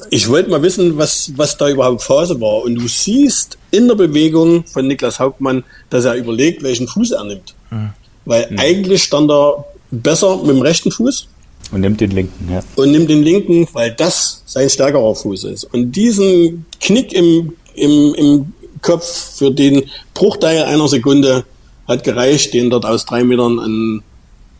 ich 0.09 0.29
wollte 0.29 0.49
mal 0.49 0.61
wissen, 0.61 0.97
was, 0.97 1.31
was 1.35 1.57
da 1.57 1.69
überhaupt 1.69 2.03
Phase 2.03 2.39
war. 2.39 2.63
Und 2.63 2.75
du 2.75 2.87
siehst 2.87 3.57
in 3.71 3.87
der 3.87 3.95
Bewegung 3.95 4.63
von 4.65 4.87
Niklas 4.87 5.19
Hauptmann, 5.19 5.63
dass 5.89 6.05
er 6.05 6.15
überlegt, 6.15 6.61
welchen 6.61 6.87
Fuß 6.87 7.11
er 7.11 7.23
nimmt. 7.23 7.55
Mhm. 7.71 7.89
Weil 8.25 8.47
mhm. 8.51 8.59
eigentlich 8.59 9.03
stand 9.03 9.31
er 9.31 9.65
besser 9.91 10.37
mit 10.37 10.49
dem 10.49 10.61
rechten 10.61 10.91
Fuß. 10.91 11.27
Und 11.71 11.81
nimmt 11.81 12.01
den 12.01 12.11
linken, 12.11 12.51
ja. 12.51 12.61
Und 12.75 12.91
nimmt 12.91 13.09
den 13.09 13.23
linken, 13.23 13.67
weil 13.73 13.91
das 13.91 14.43
sein 14.45 14.69
stärkerer 14.69 15.15
Fuß 15.15 15.45
ist. 15.45 15.63
Und 15.65 15.93
diesen 15.93 16.65
Knick 16.79 17.13
im, 17.13 17.53
im, 17.73 18.13
im 18.13 18.53
Kopf 18.81 19.37
für 19.37 19.49
den 19.49 19.83
Bruchteil 20.13 20.63
einer 20.63 20.87
Sekunde 20.87 21.45
hat 21.87 22.03
gereicht, 22.03 22.53
den 22.53 22.69
dort 22.69 22.85
aus 22.85 23.05
drei 23.05 23.23
Metern 23.23 23.59
an 23.59 24.03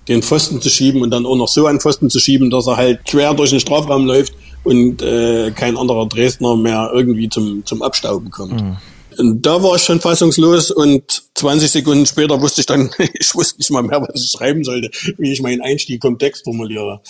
den 0.08 0.22
Pfosten 0.22 0.62
zu 0.62 0.70
schieben 0.70 1.02
und 1.02 1.12
dann 1.12 1.26
auch 1.26 1.36
noch 1.36 1.48
so 1.48 1.68
an 1.68 1.80
Pfosten 1.80 2.10
zu 2.10 2.20
schieben, 2.20 2.50
dass 2.50 2.68
er 2.68 2.78
halt 2.78 3.06
quer 3.06 3.34
durch 3.34 3.52
den 3.52 3.60
Strafraum 3.60 4.06
läuft 4.06 4.34
und 4.64 5.02
äh, 5.02 5.52
kein 5.52 5.78
anderer 5.78 6.08
Dresdner 6.08 6.56
mehr 6.56 6.92
irgendwie 6.94 7.30
zum, 7.30 7.66
zum 7.66 7.82
Abstauben 7.82 8.30
kommt. 8.30 8.62
Mhm. 8.62 8.78
Und 9.18 9.46
da 9.46 9.62
war 9.62 9.76
ich 9.76 9.84
schon 9.84 10.02
fassungslos 10.02 10.72
und 10.72 11.24
20 11.36 11.72
Sekunden 11.72 12.06
später 12.06 12.42
wusste 12.42 12.62
ich 12.62 12.68
dann, 12.68 12.90
ich 13.14 13.34
wusste 13.36 13.60
nicht 13.60 13.72
mal 13.72 13.84
mehr, 13.84 14.02
was 14.02 14.24
ich 14.24 14.32
schreiben 14.32 14.64
sollte, 14.64 14.90
wie 15.18 15.32
ich 15.32 15.42
meinen 15.42 15.62
Einstieg 15.62 16.02
vom 16.02 16.18
Text 16.18 16.44
formuliere. 16.44 17.02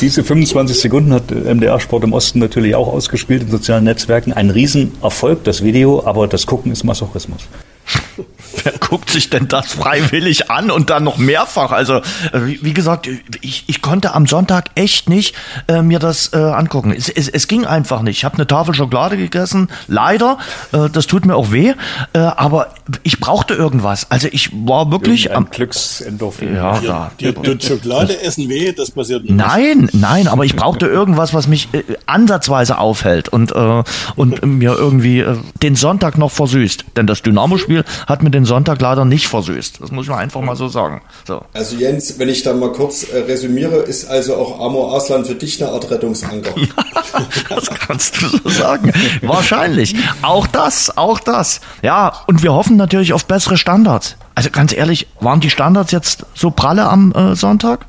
Diese 0.00 0.24
25 0.24 0.78
Sekunden 0.78 1.12
hat 1.12 1.30
MDR 1.30 1.78
Sport 1.78 2.04
im 2.04 2.14
Osten 2.14 2.38
natürlich 2.38 2.74
auch 2.74 2.88
ausgespielt 2.88 3.42
in 3.42 3.50
sozialen 3.50 3.84
Netzwerken. 3.84 4.32
Ein 4.32 4.50
Riesenerfolg, 4.50 5.44
das 5.44 5.62
Video, 5.62 6.04
aber 6.04 6.26
das 6.26 6.46
Gucken 6.46 6.72
ist 6.72 6.84
Masochismus. 6.84 7.42
wer 8.62 8.72
guckt 8.72 9.10
sich 9.10 9.30
denn 9.30 9.48
das 9.48 9.72
freiwillig 9.72 10.50
an 10.50 10.70
und 10.70 10.90
dann 10.90 11.04
noch 11.04 11.18
mehrfach? 11.18 11.72
Also, 11.72 12.00
wie, 12.32 12.60
wie 12.62 12.74
gesagt, 12.74 13.08
ich, 13.40 13.64
ich 13.66 13.82
konnte 13.82 14.14
am 14.14 14.26
Sonntag 14.26 14.70
echt 14.74 15.08
nicht 15.08 15.34
äh, 15.68 15.82
mir 15.82 15.98
das 15.98 16.32
äh, 16.32 16.36
angucken. 16.36 16.94
Es, 16.96 17.08
es, 17.08 17.28
es 17.28 17.48
ging 17.48 17.64
einfach 17.66 18.02
nicht. 18.02 18.18
Ich 18.18 18.24
habe 18.24 18.36
eine 18.36 18.46
Tafel 18.46 18.74
Schokolade 18.74 19.16
gegessen, 19.16 19.68
leider. 19.88 20.38
Äh, 20.72 20.90
das 20.90 21.06
tut 21.06 21.26
mir 21.26 21.36
auch 21.36 21.50
weh. 21.50 21.74
Äh, 22.12 22.18
aber 22.18 22.74
ich 23.02 23.20
brauchte 23.20 23.54
irgendwas. 23.54 24.10
Also 24.10 24.28
ich 24.30 24.50
war 24.52 24.90
wirklich 24.90 25.34
am 25.34 25.48
Glücksendorphin. 25.50 26.54
Ja, 26.54 26.80
da. 26.80 27.10
Dir 27.18 27.34
tut 27.34 27.62
Schokolade 27.62 28.20
essen 28.20 28.48
weh, 28.48 28.72
das 28.72 28.90
passiert 28.90 29.24
nicht. 29.24 29.34
Nein, 29.34 29.88
nein, 29.92 30.28
aber 30.28 30.44
ich 30.44 30.54
brauchte 30.54 30.86
irgendwas, 30.86 31.32
was 31.32 31.48
mich 31.48 31.68
äh, 31.72 31.82
ansatzweise 32.06 32.78
aufhält 32.78 33.28
und, 33.28 33.52
äh, 33.52 33.82
und 34.16 34.44
mir 34.44 34.74
irgendwie 34.76 35.20
äh, 35.20 35.36
den 35.62 35.76
Sonntag 35.76 36.18
noch 36.18 36.30
versüßt. 36.30 36.84
Denn 36.96 37.06
das 37.06 37.22
Dynamo-Spiel 37.22 37.84
hat 38.06 38.22
mir 38.22 38.30
den 38.30 38.43
Sonntag 38.46 38.80
leider 38.80 39.04
nicht 39.04 39.28
versüßt. 39.28 39.80
Das 39.80 39.90
muss 39.90 40.06
man 40.06 40.18
einfach 40.18 40.40
mal 40.40 40.56
so 40.56 40.68
sagen. 40.68 41.02
So. 41.26 41.42
Also 41.52 41.76
Jens, 41.76 42.18
wenn 42.18 42.28
ich 42.28 42.42
da 42.42 42.52
mal 42.52 42.72
kurz 42.72 43.04
äh, 43.04 43.18
resümiere, 43.18 43.76
ist 43.76 44.06
also 44.06 44.36
auch 44.36 44.60
Amor 44.60 44.94
Arslan 44.94 45.24
für 45.24 45.34
dich 45.34 45.62
eine 45.62 45.72
Art 45.72 45.90
Rettungsanker. 45.90 46.54
das 47.48 47.70
kannst 47.70 48.20
du 48.20 48.28
so 48.28 48.48
sagen. 48.48 48.92
Wahrscheinlich. 49.22 49.94
Auch 50.22 50.46
das, 50.46 50.96
auch 50.96 51.20
das. 51.20 51.60
Ja, 51.82 52.12
und 52.26 52.42
wir 52.42 52.52
hoffen 52.52 52.76
natürlich 52.76 53.12
auf 53.12 53.26
bessere 53.26 53.56
Standards. 53.56 54.16
Also 54.34 54.50
ganz 54.50 54.72
ehrlich, 54.72 55.06
waren 55.20 55.40
die 55.40 55.50
Standards 55.50 55.92
jetzt 55.92 56.26
so 56.34 56.50
pralle 56.50 56.84
am 56.88 57.12
äh, 57.12 57.36
Sonntag? 57.36 57.86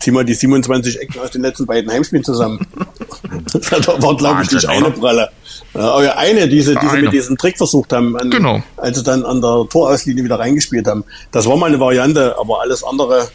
Zieh 0.00 0.10
mal 0.10 0.24
die 0.24 0.34
27 0.34 1.00
Ecken 1.00 1.20
aus 1.20 1.30
den 1.30 1.42
letzten 1.42 1.66
beiden 1.66 1.90
Heimspielen 1.90 2.24
zusammen. 2.24 2.66
das 3.52 3.70
war, 3.70 4.16
glaube 4.16 4.42
ich, 4.42 4.50
nicht 4.50 4.66
eine? 4.66 4.90
Pralle. 4.90 5.30
Ja, 5.74 5.80
aber 5.92 6.04
ja, 6.04 6.16
eine, 6.16 6.48
die 6.48 6.60
sie, 6.62 6.74
die 6.74 6.86
sie 6.86 6.92
Eine. 6.92 7.02
mit 7.02 7.12
diesem 7.12 7.36
Trick 7.38 7.56
versucht 7.56 7.92
haben, 7.92 8.16
an, 8.16 8.30
Genau. 8.30 8.62
als 8.76 8.96
sie 8.98 9.04
dann 9.04 9.24
an 9.24 9.40
der 9.40 9.66
Torauslinie 9.70 10.24
wieder 10.24 10.38
reingespielt 10.38 10.86
haben. 10.88 11.04
Das 11.30 11.46
war 11.46 11.56
mal 11.56 11.66
eine 11.66 11.78
Variante, 11.78 12.34
aber 12.38 12.60
alles 12.60 12.82
andere, 12.82 13.28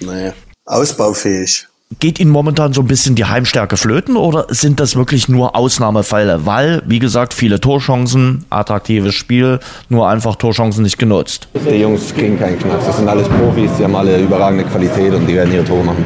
naja, 0.00 0.32
ausbaufähig. 0.64 1.66
Geht 2.00 2.18
Ihnen 2.18 2.30
momentan 2.30 2.72
so 2.72 2.80
ein 2.80 2.86
bisschen 2.86 3.14
die 3.14 3.26
Heimstärke 3.26 3.76
flöten 3.76 4.16
oder 4.16 4.46
sind 4.48 4.80
das 4.80 4.96
wirklich 4.96 5.28
nur 5.28 5.54
Ausnahmefälle? 5.54 6.44
Weil, 6.44 6.82
wie 6.86 6.98
gesagt, 6.98 7.34
viele 7.34 7.60
Torchancen, 7.60 8.44
attraktives 8.50 9.14
Spiel, 9.14 9.60
nur 9.90 10.08
einfach 10.08 10.34
Torchancen 10.36 10.82
nicht 10.82 10.98
genutzt. 10.98 11.46
Die 11.54 11.76
Jungs 11.76 12.12
kriegen 12.14 12.38
keinen 12.38 12.58
Knacks. 12.58 12.86
Das 12.86 12.96
sind 12.96 13.08
alles 13.08 13.28
Profis, 13.28 13.70
die 13.78 13.84
haben 13.84 13.94
alle 13.94 14.18
überragende 14.18 14.64
Qualität 14.64 15.12
und 15.12 15.26
die 15.26 15.34
werden 15.34 15.52
ihre 15.54 15.64
Tore 15.64 15.84
machen. 15.84 16.04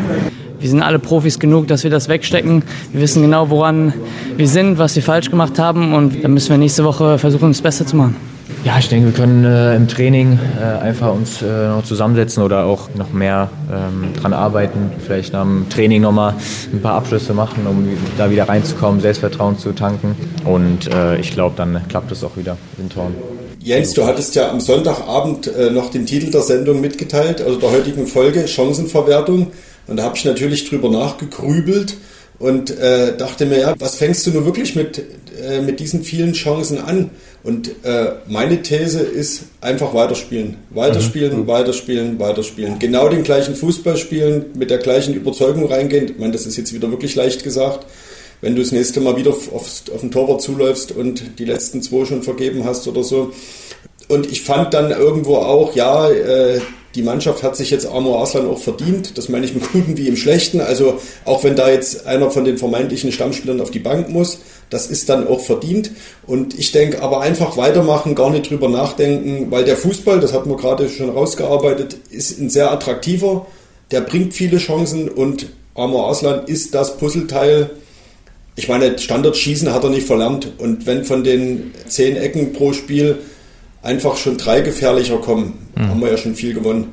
Wir 0.61 0.69
sind 0.69 0.83
alle 0.83 0.99
Profis 0.99 1.39
genug, 1.39 1.69
dass 1.69 1.85
wir 1.85 1.91
das 1.91 2.09
wegstecken. 2.09 2.65
Wir 2.93 3.01
wissen 3.01 3.23
genau, 3.23 3.49
woran 3.51 3.93
wir 4.37 4.49
sind, 4.49 4.79
was 4.79 4.97
wir 4.97 5.03
falsch 5.03 5.31
gemacht 5.31 5.59
haben 5.59 5.95
und 5.95 6.25
dann 6.25 6.33
müssen 6.35 6.51
wir 6.51 6.59
nächste 6.59 6.85
Woche 6.85 7.19
versuchen, 7.19 7.49
das 7.49 7.63
Beste 7.63 7.87
zu 7.87 7.97
machen. 7.97 8.17
Ja, 8.65 8.77
ich 8.79 8.89
denke, 8.89 9.07
wir 9.07 9.13
können 9.13 9.45
äh, 9.45 9.77
im 9.77 9.87
Training 9.87 10.39
äh, 10.61 10.83
einfach 10.83 11.15
uns 11.15 11.43
äh, 11.43 11.69
noch 11.69 11.85
zusammensetzen 11.85 12.43
oder 12.43 12.65
auch 12.65 12.89
noch 12.97 13.13
mehr 13.13 13.51
ähm, 13.71 14.13
dran 14.21 14.33
arbeiten. 14.33 14.91
Vielleicht 15.05 15.33
nach 15.33 15.45
dem 15.45 15.69
Training 15.69 16.03
nochmal 16.03 16.35
ein 16.73 16.83
paar 16.83 16.95
Abschlüsse 16.95 17.35
machen, 17.35 17.67
um 17.69 17.89
da 18.17 18.31
wieder 18.31 18.49
reinzukommen, 18.49 19.01
Selbstvertrauen 19.01 19.59
zu 19.59 19.73
tanken. 19.73 20.17
Und 20.45 20.93
äh, 20.93 21.19
ich 21.19 21.31
glaube, 21.31 21.55
dann 21.57 21.81
klappt 21.89 22.11
es 22.11 22.25
auch 22.25 22.37
wieder 22.37 22.57
in 22.79 22.89
Toren. 22.89 23.15
Jens, 23.61 23.95
du 23.95 24.05
hattest 24.05 24.35
ja 24.35 24.51
am 24.51 24.61
Sonntagabend 24.61 25.47
äh, 25.47 25.71
noch 25.71 25.91
den 25.91 26.07
Titel 26.07 26.31
der 26.31 26.43
Sendung 26.43 26.81
mitgeteilt, 26.81 27.41
also 27.41 27.59
der 27.59 27.71
heutigen 27.71 28.07
Folge, 28.07 28.49
Chancenverwertung. 28.49 29.49
Und 29.89 29.97
da 29.97 30.05
habe 30.05 30.17
ich 30.17 30.25
natürlich 30.25 30.69
drüber 30.69 30.91
nachgegrübelt 30.91 31.97
und 32.39 32.71
äh, 32.79 33.17
dachte 33.17 33.47
mir, 33.47 33.59
ja, 33.59 33.75
was 33.79 33.97
fängst 33.97 34.27
du 34.27 34.31
nur 34.31 34.45
wirklich 34.45 34.77
mit, 34.77 35.03
äh, 35.43 35.61
mit 35.61 35.81
diesen 35.81 36.05
vielen 36.05 36.35
Chancen 36.35 36.79
an? 36.79 37.11
Und 37.43 37.69
äh, 37.85 38.13
meine 38.29 38.63
These 38.63 39.01
ist 39.01 39.45
einfach 39.61 39.95
weiterspielen. 39.95 40.57
Weiterspielen, 40.71 41.47
weiterspielen, 41.47 42.19
weiterspielen. 42.19 42.79
Genau 42.79 43.09
den 43.09 43.23
gleichen 43.23 43.55
Fußball 43.55 43.97
spielen, 43.97 44.47
mit 44.55 44.71
der 44.71 44.79
gleichen 44.79 45.15
Überzeugung 45.15 45.67
reingehen. 45.67 46.09
Ich 46.09 46.19
meine, 46.19 46.33
das 46.33 46.47
ist 46.47 46.57
jetzt 46.57 46.75
wieder 46.75 46.91
wirklich 46.91 47.15
leicht 47.15 47.43
gesagt. 47.43 47.87
Wenn 48.41 48.55
du 48.55 48.63
das 48.63 48.71
nächste 48.71 49.01
Mal 49.01 49.17
wieder 49.17 49.31
auf, 49.31 49.53
auf 49.53 50.01
den 50.01 50.11
Torwart 50.11 50.43
zuläufst 50.43 50.93
und 50.93 51.39
die 51.39 51.45
letzten 51.45 51.83
zwei 51.83 52.05
schon 52.05 52.23
vergeben 52.23 52.65
hast 52.65 52.87
oder 52.87 53.03
so. 53.03 53.33
Und 54.09 54.31
ich 54.31 54.43
fand 54.43 54.75
dann 54.75 54.91
irgendwo 54.91 55.37
auch, 55.37 55.75
ja, 55.75 56.09
äh, 56.09 56.61
die 56.99 57.05
Mannschaft 57.05 57.45
hat 57.45 57.57
sich 57.57 57.71
jetzt 57.71 57.87
Amor 57.87 58.19
Arslan 58.19 58.49
auch 58.49 58.59
verdient. 58.59 59.17
Das 59.17 59.29
meine 59.29 59.47
ich 59.47 59.55
im 59.55 59.61
Guten 59.61 59.97
wie 59.97 60.09
im 60.09 60.17
Schlechten. 60.17 60.61
Also 60.61 60.99
auch 61.25 61.45
wenn 61.45 61.55
da 61.55 61.71
jetzt 61.71 62.09
einer 62.09 62.29
von 62.29 62.45
den 62.45 62.59
vermeintlichen 62.59 63.13
Stammspielern 63.13 63.61
auf 63.61 63.71
die 63.71 63.79
Bank 63.79 64.09
muss, 64.09 64.41
das 64.69 64.89
ist 64.89 65.09
dann 65.09 65.29
auch 65.29 65.39
verdient. 65.39 65.93
Und 66.27 66.59
ich 66.59 66.73
denke 66.73 67.01
aber 67.01 67.21
einfach 67.21 67.57
weitermachen, 67.57 68.17
gar 68.17 68.31
nicht 68.31 68.51
drüber 68.51 68.69
nachdenken, 68.69 69.53
weil 69.53 69.65
der 69.65 69.77
Fußball, 69.77 70.19
das 70.19 70.33
hatten 70.33 70.51
wir 70.51 70.57
gerade 70.57 70.89
schon 70.89 71.09
rausgearbeitet, 71.09 71.97
ist 72.11 72.41
ein 72.41 72.51
sehr 72.51 72.73
attraktiver. 72.73 73.47
Der 73.93 74.01
bringt 74.01 74.35
viele 74.35 74.59
Chancen 74.59 75.09
und 75.09 75.47
Amor 75.77 76.09
Arslan 76.09 76.47
ist 76.47 76.75
das 76.75 76.97
Puzzleteil. 76.97 77.71
Ich 78.57 78.67
meine, 78.67 78.99
Standardschießen 78.99 79.73
hat 79.73 79.85
er 79.85 79.91
nicht 79.91 80.09
verlernt. 80.09 80.49
Und 80.59 80.85
wenn 80.85 81.05
von 81.05 81.23
den 81.23 81.73
zehn 81.87 82.17
Ecken 82.17 82.53
pro 82.53 82.73
Spiel 82.73 83.19
einfach 83.83 84.17
schon 84.17 84.37
drei 84.37 84.61
gefährlicher 84.61 85.19
kommen, 85.19 85.55
haben 85.79 86.01
wir 86.01 86.11
ja 86.11 86.17
schon 86.17 86.35
viel 86.35 86.55
gewonnen. 86.55 86.89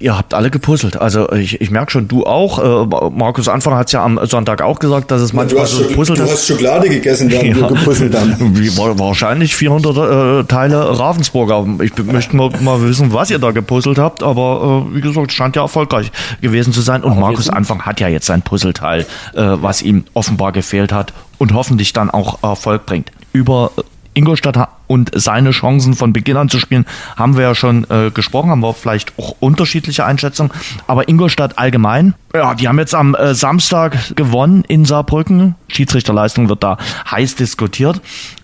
Ihr 0.00 0.16
habt 0.16 0.32
alle 0.32 0.48
gepuzzelt. 0.48 0.96
Also 0.96 1.28
ich, 1.32 1.60
ich 1.60 1.72
merke 1.72 1.90
schon, 1.90 2.06
du 2.06 2.24
auch. 2.24 2.60
Äh, 2.60 3.10
Markus 3.10 3.48
Anfang 3.48 3.74
hat 3.74 3.88
es 3.88 3.92
ja 3.94 4.04
am 4.04 4.20
Sonntag 4.26 4.62
auch 4.62 4.78
gesagt, 4.78 5.10
dass 5.10 5.20
es 5.20 5.30
Du 5.30 5.36
manchmal 5.36 5.66
so 5.66 5.82
gepuzzelt 5.88 6.20
du 6.20 6.22
ist. 6.22 6.30
hast 6.30 6.46
Schokolade 6.46 6.88
gegessen, 6.88 7.28
während 7.28 7.56
wir 7.56 7.66
gepuzzelt 7.66 8.14
haben. 8.16 8.36
Wie, 8.56 8.68
wa- 8.78 8.96
wahrscheinlich 8.96 9.56
400 9.56 9.96
äh, 9.96 10.44
Teile 10.46 10.96
Ravensburger. 11.00 11.66
Ich 11.82 11.92
möchte 12.04 12.36
mal, 12.36 12.50
mal 12.60 12.80
wissen, 12.82 13.12
was 13.12 13.28
ihr 13.32 13.40
da 13.40 13.50
gepuzzelt 13.50 13.98
habt, 13.98 14.22
aber 14.22 14.84
äh, 14.88 14.94
wie 14.94 15.00
gesagt, 15.00 15.32
scheint 15.32 15.56
ja 15.56 15.62
erfolgreich 15.62 16.12
gewesen 16.40 16.72
zu 16.72 16.80
sein. 16.80 17.02
Und 17.02 17.18
Markus 17.18 17.48
Anfang 17.50 17.82
hat 17.82 17.98
ja 17.98 18.06
jetzt 18.06 18.26
sein 18.26 18.42
Puzzleteil, 18.42 19.00
äh, 19.00 19.06
was 19.34 19.82
ihm 19.82 20.04
offenbar 20.14 20.52
gefehlt 20.52 20.92
hat 20.92 21.12
und 21.38 21.54
hoffentlich 21.54 21.92
dann 21.92 22.08
auch 22.08 22.40
Erfolg 22.44 22.86
bringt. 22.86 23.10
Über 23.32 23.72
Ingolstadt 24.18 24.68
und 24.86 25.10
seine 25.14 25.52
Chancen 25.52 25.94
von 25.94 26.12
Beginn 26.12 26.36
an 26.36 26.48
zu 26.48 26.58
spielen, 26.58 26.84
haben 27.16 27.36
wir 27.36 27.44
ja 27.44 27.54
schon 27.54 27.86
äh, 27.88 28.10
gesprochen, 28.10 28.50
haben 28.50 28.60
wir 28.60 28.74
vielleicht 28.74 29.18
auch 29.18 29.36
unterschiedliche 29.40 30.04
Einschätzungen. 30.04 30.52
Aber 30.86 31.08
Ingolstadt 31.08 31.58
allgemein, 31.58 32.14
ja, 32.34 32.54
die 32.54 32.68
haben 32.68 32.78
jetzt 32.78 32.94
am 32.94 33.14
äh, 33.14 33.34
Samstag 33.34 34.16
gewonnen 34.16 34.64
in 34.66 34.84
Saarbrücken. 34.84 35.54
Schiedsrichterleistung 35.68 36.48
wird 36.48 36.62
da 36.62 36.78
heiß 37.10 37.36
diskutiert. 37.36 38.00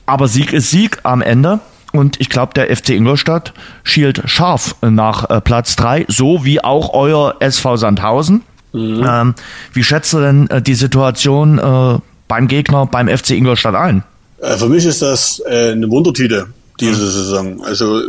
Aber 0.07 0.29
Sieg 0.29 0.53
ist 0.53 0.71
Sieg 0.71 1.01
am 1.03 1.21
Ende. 1.21 1.61
Und 1.93 2.21
ich 2.21 2.29
glaube, 2.29 2.55
der 2.55 2.75
FC 2.75 2.91
Ingolstadt 2.91 3.53
schielt 3.85 4.23
scharf 4.27 4.77
nach 4.81 5.29
äh, 5.31 5.41
Platz 5.41 5.77
drei, 5.77 6.05
so 6.09 6.45
wie 6.45 6.63
auch 6.63 6.93
euer 6.93 7.37
SV 7.41 7.77
Sandhausen. 7.77 8.43
Ähm, 8.75 9.35
wie 9.73 9.85
schätzt 9.85 10.13
du 10.13 10.21
denn 10.21 10.51
äh, 10.51 10.61
die 10.61 10.75
Situation 10.75 11.59
äh, 11.59 11.99
beim 12.27 12.49
Gegner, 12.49 12.87
beim 12.87 13.09
FC 13.09 13.31
Ingolstadt 13.31 13.77
ein? 13.77 14.03
Äh, 14.45 14.57
Für 14.59 14.69
mich 14.69 14.85
ist 14.85 15.03
das 15.03 15.43
äh, 15.47 15.73
eine 15.73 15.91
Wundertüte 15.91 16.47
diese 16.81 17.11
Saison. 17.11 17.63
Also 17.63 18.01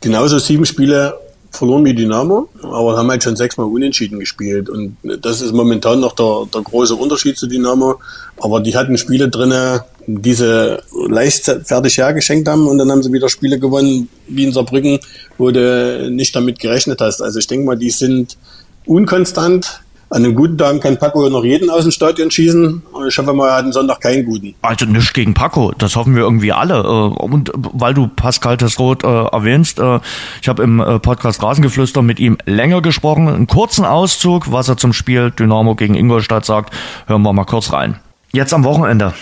genauso 0.00 0.38
sieben 0.38 0.66
Spiele 0.66 1.14
verloren 1.50 1.84
wie 1.84 1.94
Dynamo, 1.94 2.48
aber 2.62 2.98
haben 2.98 3.10
halt 3.10 3.22
schon 3.22 3.36
sechsmal 3.36 3.66
unentschieden 3.66 4.18
gespielt. 4.18 4.68
Und 4.68 4.96
das 5.02 5.40
ist 5.40 5.52
momentan 5.52 6.00
noch 6.00 6.14
der, 6.14 6.46
der 6.52 6.62
große 6.62 6.94
Unterschied 6.94 7.38
zu 7.38 7.46
Dynamo. 7.46 7.98
Aber 8.38 8.60
die 8.60 8.76
hatten 8.76 8.98
Spiele 8.98 9.28
drinne, 9.28 9.84
die 10.06 10.34
sie 10.34 10.78
leichtfertig 11.08 11.96
hergeschenkt 11.96 12.48
haben 12.48 12.66
und 12.66 12.78
dann 12.78 12.90
haben 12.90 13.02
sie 13.02 13.12
wieder 13.12 13.28
Spiele 13.28 13.58
gewonnen, 13.58 14.08
wie 14.28 14.44
in 14.44 14.52
Saarbrücken, 14.52 14.98
wo 15.38 15.50
du 15.50 16.10
nicht 16.10 16.36
damit 16.36 16.58
gerechnet 16.58 17.00
hast. 17.00 17.22
Also 17.22 17.38
ich 17.38 17.46
denke 17.46 17.64
mal, 17.64 17.76
die 17.76 17.90
sind 17.90 18.36
unkonstant. 18.84 19.80
An 20.08 20.24
einem 20.24 20.36
guten 20.36 20.56
Tag 20.56 20.80
kann 20.80 20.96
Paco 20.98 21.28
noch 21.28 21.44
jeden 21.44 21.68
aus 21.68 21.82
dem 21.82 21.90
Stadion 21.90 22.30
schießen. 22.30 22.82
Und 22.92 23.08
ich 23.08 23.18
hoffe 23.18 23.32
mal, 23.32 23.48
er 23.48 23.56
hat 23.56 23.64
am 23.64 23.72
Sonntag 23.72 24.00
keinen 24.00 24.24
guten. 24.24 24.54
Also 24.62 24.86
nichts 24.86 25.12
gegen 25.12 25.34
Paco, 25.34 25.72
das 25.76 25.96
hoffen 25.96 26.14
wir 26.14 26.22
irgendwie 26.22 26.52
alle. 26.52 26.76
Äh, 26.76 27.22
Und 27.22 27.50
weil 27.54 27.92
du 27.92 28.06
Pascal 28.06 28.56
Tesroth 28.56 29.02
äh, 29.02 29.06
erwähnst, 29.06 29.80
äh, 29.80 29.98
ich 30.40 30.48
habe 30.48 30.62
im 30.62 30.78
Podcast 31.02 31.42
Rasengeflüster 31.42 32.02
mit 32.02 32.20
ihm 32.20 32.38
länger 32.46 32.82
gesprochen, 32.82 33.28
einen 33.28 33.46
kurzen 33.48 33.84
Auszug, 33.84 34.52
was 34.52 34.68
er 34.68 34.76
zum 34.76 34.92
Spiel 34.92 35.32
Dynamo 35.32 35.74
gegen 35.74 35.96
Ingolstadt 35.96 36.44
sagt, 36.44 36.72
hören 37.08 37.22
wir 37.22 37.32
mal 37.32 37.44
kurz 37.44 37.72
rein. 37.72 37.98
Jetzt 38.32 38.54
am 38.54 38.62
Wochenende, 38.62 39.12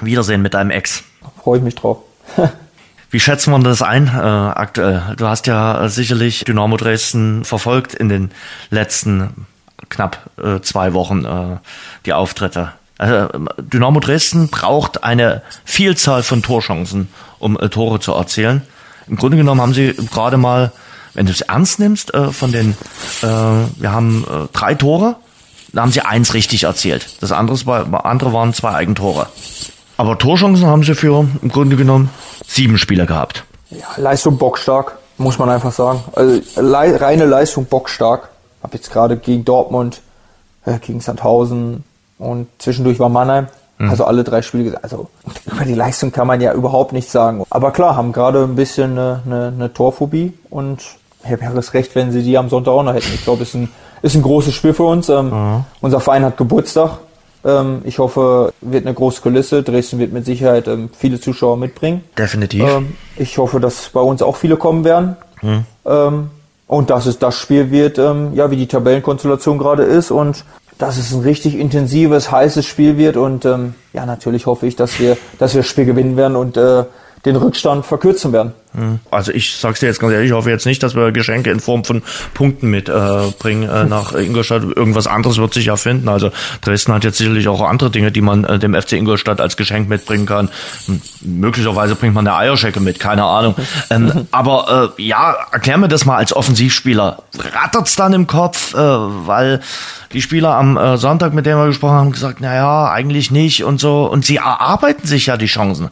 Wiedersehen 0.00 0.42
mit 0.42 0.54
deinem 0.54 0.70
Ex. 0.70 1.04
Freue 1.42 1.58
ich 1.58 1.64
mich 1.64 1.76
drauf. 1.76 1.98
Wie 3.10 3.20
schätzen 3.20 3.52
wir 3.52 3.58
das 3.60 3.82
ein 3.82 4.08
äh, 4.08 4.10
aktuell? 4.10 5.02
Du 5.18 5.26
hast 5.26 5.46
ja 5.46 5.88
sicherlich 5.88 6.44
Dynamo 6.44 6.78
Dresden 6.78 7.44
verfolgt 7.44 7.94
in 7.94 8.08
den 8.08 8.30
letzten 8.70 9.46
knapp 9.92 10.18
äh, 10.42 10.60
zwei 10.60 10.94
Wochen 10.94 11.24
äh, 11.24 11.56
die 12.06 12.12
Auftritte. 12.12 12.72
Also, 12.98 13.28
Dynamo 13.58 14.00
Dresden 14.00 14.48
braucht 14.48 15.04
eine 15.04 15.42
Vielzahl 15.64 16.22
von 16.22 16.42
Torchancen, 16.42 17.08
um 17.38 17.58
äh, 17.58 17.68
Tore 17.68 18.00
zu 18.00 18.12
erzielen. 18.12 18.62
Im 19.08 19.16
Grunde 19.16 19.36
genommen 19.36 19.60
haben 19.60 19.74
sie 19.74 19.94
gerade 20.12 20.36
mal, 20.36 20.72
wenn 21.14 21.26
du 21.26 21.32
es 21.32 21.40
ernst 21.40 21.78
nimmst, 21.78 22.14
äh, 22.14 22.32
von 22.32 22.52
den, 22.52 22.76
äh, 23.22 23.26
wir 23.26 23.92
haben 23.92 24.24
äh, 24.24 24.48
drei 24.52 24.74
Tore, 24.74 25.16
da 25.72 25.82
haben 25.82 25.92
sie 25.92 26.02
eins 26.02 26.34
richtig 26.34 26.64
erzielt. 26.64 27.06
Das 27.20 27.32
andere, 27.32 27.64
war, 27.66 28.04
andere 28.04 28.32
waren 28.32 28.52
zwei 28.54 28.72
Eigentore. 28.72 29.26
Aber 29.96 30.18
Torchancen 30.18 30.66
haben 30.66 30.82
sie 30.82 30.94
für 30.94 31.26
im 31.42 31.48
Grunde 31.48 31.76
genommen 31.76 32.10
sieben 32.46 32.78
Spieler 32.78 33.06
gehabt. 33.06 33.44
Ja, 33.70 33.86
Leistung 33.96 34.38
bockstark. 34.38 34.98
muss 35.18 35.38
man 35.38 35.48
einfach 35.48 35.72
sagen. 35.72 36.04
Also 36.14 36.40
le 36.56 37.00
reine 37.00 37.24
Leistung, 37.24 37.66
bockstark. 37.66 38.28
Hab 38.72 38.74
jetzt 38.78 38.90
gerade 38.90 39.18
gegen 39.18 39.44
Dortmund, 39.44 40.00
äh, 40.64 40.78
gegen 40.78 41.00
Sandhausen 41.00 41.84
und 42.18 42.46
zwischendurch 42.58 42.98
war 42.98 43.10
Mannheim. 43.10 43.48
Mhm. 43.76 43.90
Also 43.90 44.04
alle 44.06 44.24
drei 44.24 44.40
Spiele, 44.40 44.82
also 44.82 45.08
über 45.44 45.66
die 45.66 45.74
Leistung 45.74 46.10
kann 46.10 46.26
man 46.26 46.40
ja 46.40 46.54
überhaupt 46.54 46.94
nichts 46.94 47.12
sagen. 47.12 47.44
Aber 47.50 47.70
klar, 47.70 47.96
haben 47.96 48.12
gerade 48.12 48.44
ein 48.44 48.56
bisschen 48.56 48.92
eine, 48.92 49.22
eine, 49.26 49.52
eine 49.54 49.72
Torphobie 49.74 50.32
und 50.48 50.78
wäre 51.22 51.58
es 51.58 51.74
recht, 51.74 51.94
wenn 51.94 52.12
sie 52.12 52.22
die 52.22 52.38
am 52.38 52.48
Sonntag 52.48 52.72
auch 52.72 52.82
noch 52.82 52.94
hätten. 52.94 53.12
Ich 53.12 53.24
glaube, 53.24 53.42
es 53.42 53.50
ist 53.50 53.56
ein, 53.56 53.68
ist 54.00 54.14
ein 54.14 54.22
großes 54.22 54.54
Spiel 54.54 54.72
für 54.72 54.84
uns. 54.84 55.10
Ähm, 55.10 55.28
mhm. 55.28 55.64
Unser 55.82 56.00
Verein 56.00 56.24
hat 56.24 56.38
Geburtstag. 56.38 57.00
Ähm, 57.44 57.82
ich 57.84 57.98
hoffe, 57.98 58.54
wird 58.62 58.86
eine 58.86 58.94
große 58.94 59.20
Kulisse. 59.20 59.62
Dresden 59.62 59.98
wird 59.98 60.14
mit 60.14 60.24
Sicherheit 60.24 60.66
ähm, 60.66 60.88
viele 60.96 61.20
Zuschauer 61.20 61.58
mitbringen. 61.58 62.04
Definitiv. 62.16 62.64
Ähm, 62.66 62.96
ich 63.16 63.36
hoffe, 63.36 63.60
dass 63.60 63.90
bei 63.90 64.00
uns 64.00 64.22
auch 64.22 64.36
viele 64.36 64.56
kommen 64.56 64.84
werden. 64.84 65.18
Mhm. 65.42 65.66
Und 66.72 66.88
dass 66.88 67.04
es 67.04 67.18
das 67.18 67.36
Spiel 67.36 67.70
wird, 67.70 67.98
ähm, 67.98 68.32
ja, 68.32 68.50
wie 68.50 68.56
die 68.56 68.66
Tabellenkonstellation 68.66 69.58
gerade 69.58 69.82
ist 69.82 70.10
und 70.10 70.46
dass 70.78 70.96
es 70.96 71.12
ein 71.12 71.20
richtig 71.20 71.58
intensives, 71.58 72.32
heißes 72.32 72.64
Spiel 72.64 72.96
wird 72.96 73.18
und 73.18 73.44
ähm, 73.44 73.74
ja, 73.92 74.06
natürlich 74.06 74.46
hoffe 74.46 74.66
ich, 74.66 74.74
dass 74.74 74.98
wir, 74.98 75.18
dass 75.38 75.52
wir 75.52 75.60
das 75.60 75.68
Spiel 75.68 75.84
gewinnen 75.84 76.16
werden 76.16 76.34
und 76.34 76.56
äh, 76.56 76.84
den 77.24 77.36
Rückstand 77.36 77.86
verkürzen 77.86 78.32
werden. 78.32 78.52
Hm. 78.74 78.98
Also 79.10 79.32
ich 79.32 79.56
sag's 79.56 79.80
dir 79.80 79.86
jetzt 79.86 80.00
ganz 80.00 80.12
ehrlich, 80.12 80.30
ich 80.30 80.34
hoffe 80.34 80.50
jetzt 80.50 80.66
nicht, 80.66 80.82
dass 80.82 80.96
wir 80.96 81.12
Geschenke 81.12 81.50
in 81.50 81.60
Form 81.60 81.84
von 81.84 82.02
Punkten 82.34 82.68
mitbringen 82.68 83.68
äh, 83.68 83.82
äh, 83.82 83.84
nach 83.84 84.14
Ingolstadt. 84.14 84.62
Irgendwas 84.62 85.06
anderes 85.06 85.38
wird 85.38 85.54
sich 85.54 85.66
ja 85.66 85.76
finden. 85.76 86.08
Also 86.08 86.30
Dresden 86.62 86.92
hat 86.92 87.04
jetzt 87.04 87.18
sicherlich 87.18 87.46
auch 87.48 87.60
andere 87.60 87.90
Dinge, 87.90 88.10
die 88.10 88.22
man 88.22 88.44
äh, 88.44 88.58
dem 88.58 88.74
FC 88.74 88.92
Ingolstadt 88.92 89.40
als 89.40 89.56
Geschenk 89.56 89.88
mitbringen 89.88 90.26
kann. 90.26 90.48
Hm, 90.86 91.00
möglicherweise 91.20 91.94
bringt 91.94 92.14
man 92.14 92.26
eine 92.26 92.36
Eierschecke 92.36 92.80
mit, 92.80 92.98
keine 92.98 93.24
Ahnung. 93.24 93.54
Ähm, 93.90 94.26
aber 94.32 94.92
äh, 94.98 95.02
ja, 95.02 95.36
erklär 95.52 95.78
mir 95.78 95.88
das 95.88 96.04
mal 96.04 96.16
als 96.16 96.34
Offensivspieler. 96.34 97.22
Rattert's 97.54 97.94
dann 97.94 98.14
im 98.14 98.26
Kopf, 98.26 98.74
äh, 98.74 98.78
weil 98.78 99.60
die 100.12 100.22
Spieler 100.22 100.56
am 100.56 100.76
äh, 100.76 100.96
Sonntag, 100.96 101.34
mit 101.34 101.46
denen 101.46 101.58
wir 101.58 101.66
gesprochen 101.66 101.94
haben, 101.94 102.12
gesagt, 102.12 102.38
na 102.40 102.54
ja, 102.54 102.90
eigentlich 102.90 103.30
nicht 103.30 103.64
und 103.64 103.78
so. 103.78 104.06
Und 104.06 104.24
sie 104.24 104.36
erarbeiten 104.36 105.06
sich 105.06 105.26
ja 105.26 105.36
die 105.36 105.46
Chancen. 105.46 105.90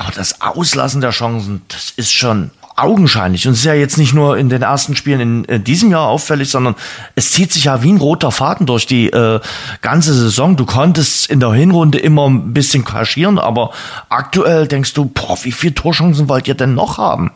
Aber 0.00 0.12
das 0.12 0.40
Auslassen 0.40 1.00
der 1.00 1.10
Chancen, 1.10 1.62
das 1.66 1.92
ist 1.96 2.12
schon 2.12 2.52
augenscheinlich. 2.76 3.48
Und 3.48 3.54
es 3.54 3.58
ist 3.58 3.64
ja 3.64 3.74
jetzt 3.74 3.98
nicht 3.98 4.14
nur 4.14 4.38
in 4.38 4.48
den 4.48 4.62
ersten 4.62 4.94
Spielen 4.94 5.20
in, 5.20 5.44
in 5.44 5.64
diesem 5.64 5.90
Jahr 5.90 6.06
auffällig, 6.06 6.52
sondern 6.52 6.76
es 7.16 7.32
zieht 7.32 7.52
sich 7.52 7.64
ja 7.64 7.82
wie 7.82 7.92
ein 7.92 7.96
roter 7.96 8.30
Faden 8.30 8.64
durch 8.64 8.86
die 8.86 9.08
äh, 9.08 9.40
ganze 9.82 10.14
Saison. 10.14 10.54
Du 10.54 10.66
konntest 10.66 11.28
in 11.28 11.40
der 11.40 11.50
Hinrunde 11.50 11.98
immer 11.98 12.28
ein 12.28 12.54
bisschen 12.54 12.84
kaschieren, 12.84 13.40
aber 13.40 13.72
aktuell 14.08 14.68
denkst 14.68 14.94
du, 14.94 15.06
boah, 15.06 15.36
wie 15.42 15.50
viele 15.50 15.74
Torchancen 15.74 16.28
wollt 16.28 16.46
ihr 16.46 16.54
denn 16.54 16.74
noch 16.74 16.98
haben? 16.98 17.32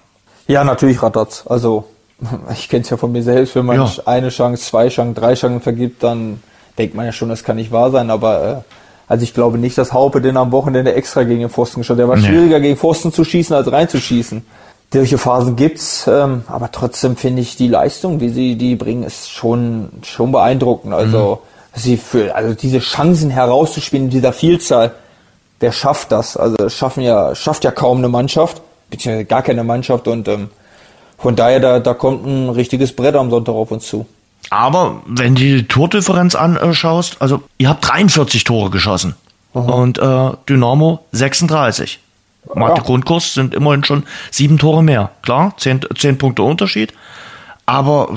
Ja, 0.46 0.62
natürlich 0.62 1.02
rattert's. 1.02 1.44
Also 1.48 1.88
ich 2.52 2.68
kenne 2.68 2.82
es 2.82 2.90
ja 2.90 2.96
von 2.96 3.10
mir 3.10 3.24
selbst, 3.24 3.56
wenn 3.56 3.66
man 3.66 3.74
ja. 3.74 3.90
eine 4.06 4.28
Chance, 4.28 4.62
zwei 4.62 4.88
Chancen, 4.88 5.16
drei 5.16 5.34
Chancen 5.34 5.62
vergibt, 5.62 6.04
dann 6.04 6.40
denkt 6.78 6.94
man 6.94 7.06
ja 7.06 7.12
schon, 7.12 7.28
das 7.28 7.42
kann 7.42 7.56
nicht 7.56 7.72
wahr 7.72 7.90
sein, 7.90 8.08
aber 8.08 8.44
äh, 8.44 8.81
also 9.08 9.24
ich 9.24 9.34
glaube 9.34 9.58
nicht, 9.58 9.76
dass 9.78 9.92
Haupe 9.92 10.20
den 10.20 10.36
am 10.36 10.52
Wochenende 10.52 10.94
extra 10.94 11.24
gegen 11.24 11.40
den 11.40 11.50
Pfosten 11.50 11.80
geschossen 11.80 11.98
Der 11.98 12.08
war 12.08 12.16
nee. 12.16 12.26
schwieriger 12.26 12.60
gegen 12.60 12.76
Pfosten 12.76 13.12
zu 13.12 13.24
schießen 13.24 13.54
als 13.54 13.70
reinzuschießen. 13.70 14.44
Solche 14.92 15.18
Phasen 15.18 15.56
gibt's, 15.56 16.06
ähm, 16.06 16.44
aber 16.48 16.70
trotzdem 16.70 17.16
finde 17.16 17.40
ich 17.40 17.56
die 17.56 17.68
Leistung, 17.68 18.20
wie 18.20 18.28
sie 18.28 18.56
die 18.56 18.76
bringen, 18.76 19.04
ist 19.04 19.30
schon 19.30 19.88
schon 20.02 20.32
beeindruckend. 20.32 20.92
Also 20.92 21.40
mhm. 21.74 21.78
sie 21.78 21.96
für 21.96 22.34
also 22.34 22.54
diese 22.54 22.78
Chancen 22.78 23.30
herauszuspielen 23.30 24.06
in 24.06 24.10
dieser 24.10 24.34
Vielzahl, 24.34 24.92
wer 25.60 25.72
schafft 25.72 26.12
das? 26.12 26.36
Also 26.36 26.68
schaffen 26.68 27.02
ja 27.02 27.34
schafft 27.34 27.64
ja 27.64 27.70
kaum 27.70 27.98
eine 27.98 28.08
Mannschaft, 28.08 28.60
beziehungsweise 28.90 29.24
gar 29.24 29.42
keine 29.42 29.64
Mannschaft 29.64 30.08
und 30.08 30.28
ähm, 30.28 30.50
von 31.16 31.36
daher 31.36 31.60
da 31.60 31.80
da 31.80 31.94
kommt 31.94 32.26
ein 32.26 32.50
richtiges 32.50 32.94
Brett 32.94 33.16
am 33.16 33.30
Sonntag 33.30 33.54
auf 33.54 33.70
uns 33.70 33.86
zu. 33.86 34.06
Aber 34.50 35.02
wenn 35.06 35.34
du 35.34 35.40
die 35.40 35.66
Tordifferenz 35.66 36.34
anschaust, 36.34 37.16
also 37.20 37.42
ihr 37.58 37.68
habt 37.68 37.86
43 37.86 38.44
Tore 38.44 38.70
geschossen 38.70 39.14
mhm. 39.54 39.60
und 39.60 39.98
äh, 39.98 40.30
Dynamo 40.48 41.04
36. 41.12 42.00
Mathe 42.54 42.78
ja. 42.78 42.82
Grundkurs 42.82 43.34
sind 43.34 43.54
immerhin 43.54 43.84
schon 43.84 44.02
sieben 44.30 44.58
Tore 44.58 44.82
mehr. 44.82 45.10
Klar, 45.22 45.54
zehn, 45.58 45.80
zehn 45.96 46.18
Punkte 46.18 46.42
Unterschied. 46.42 46.92
Aber 47.66 48.16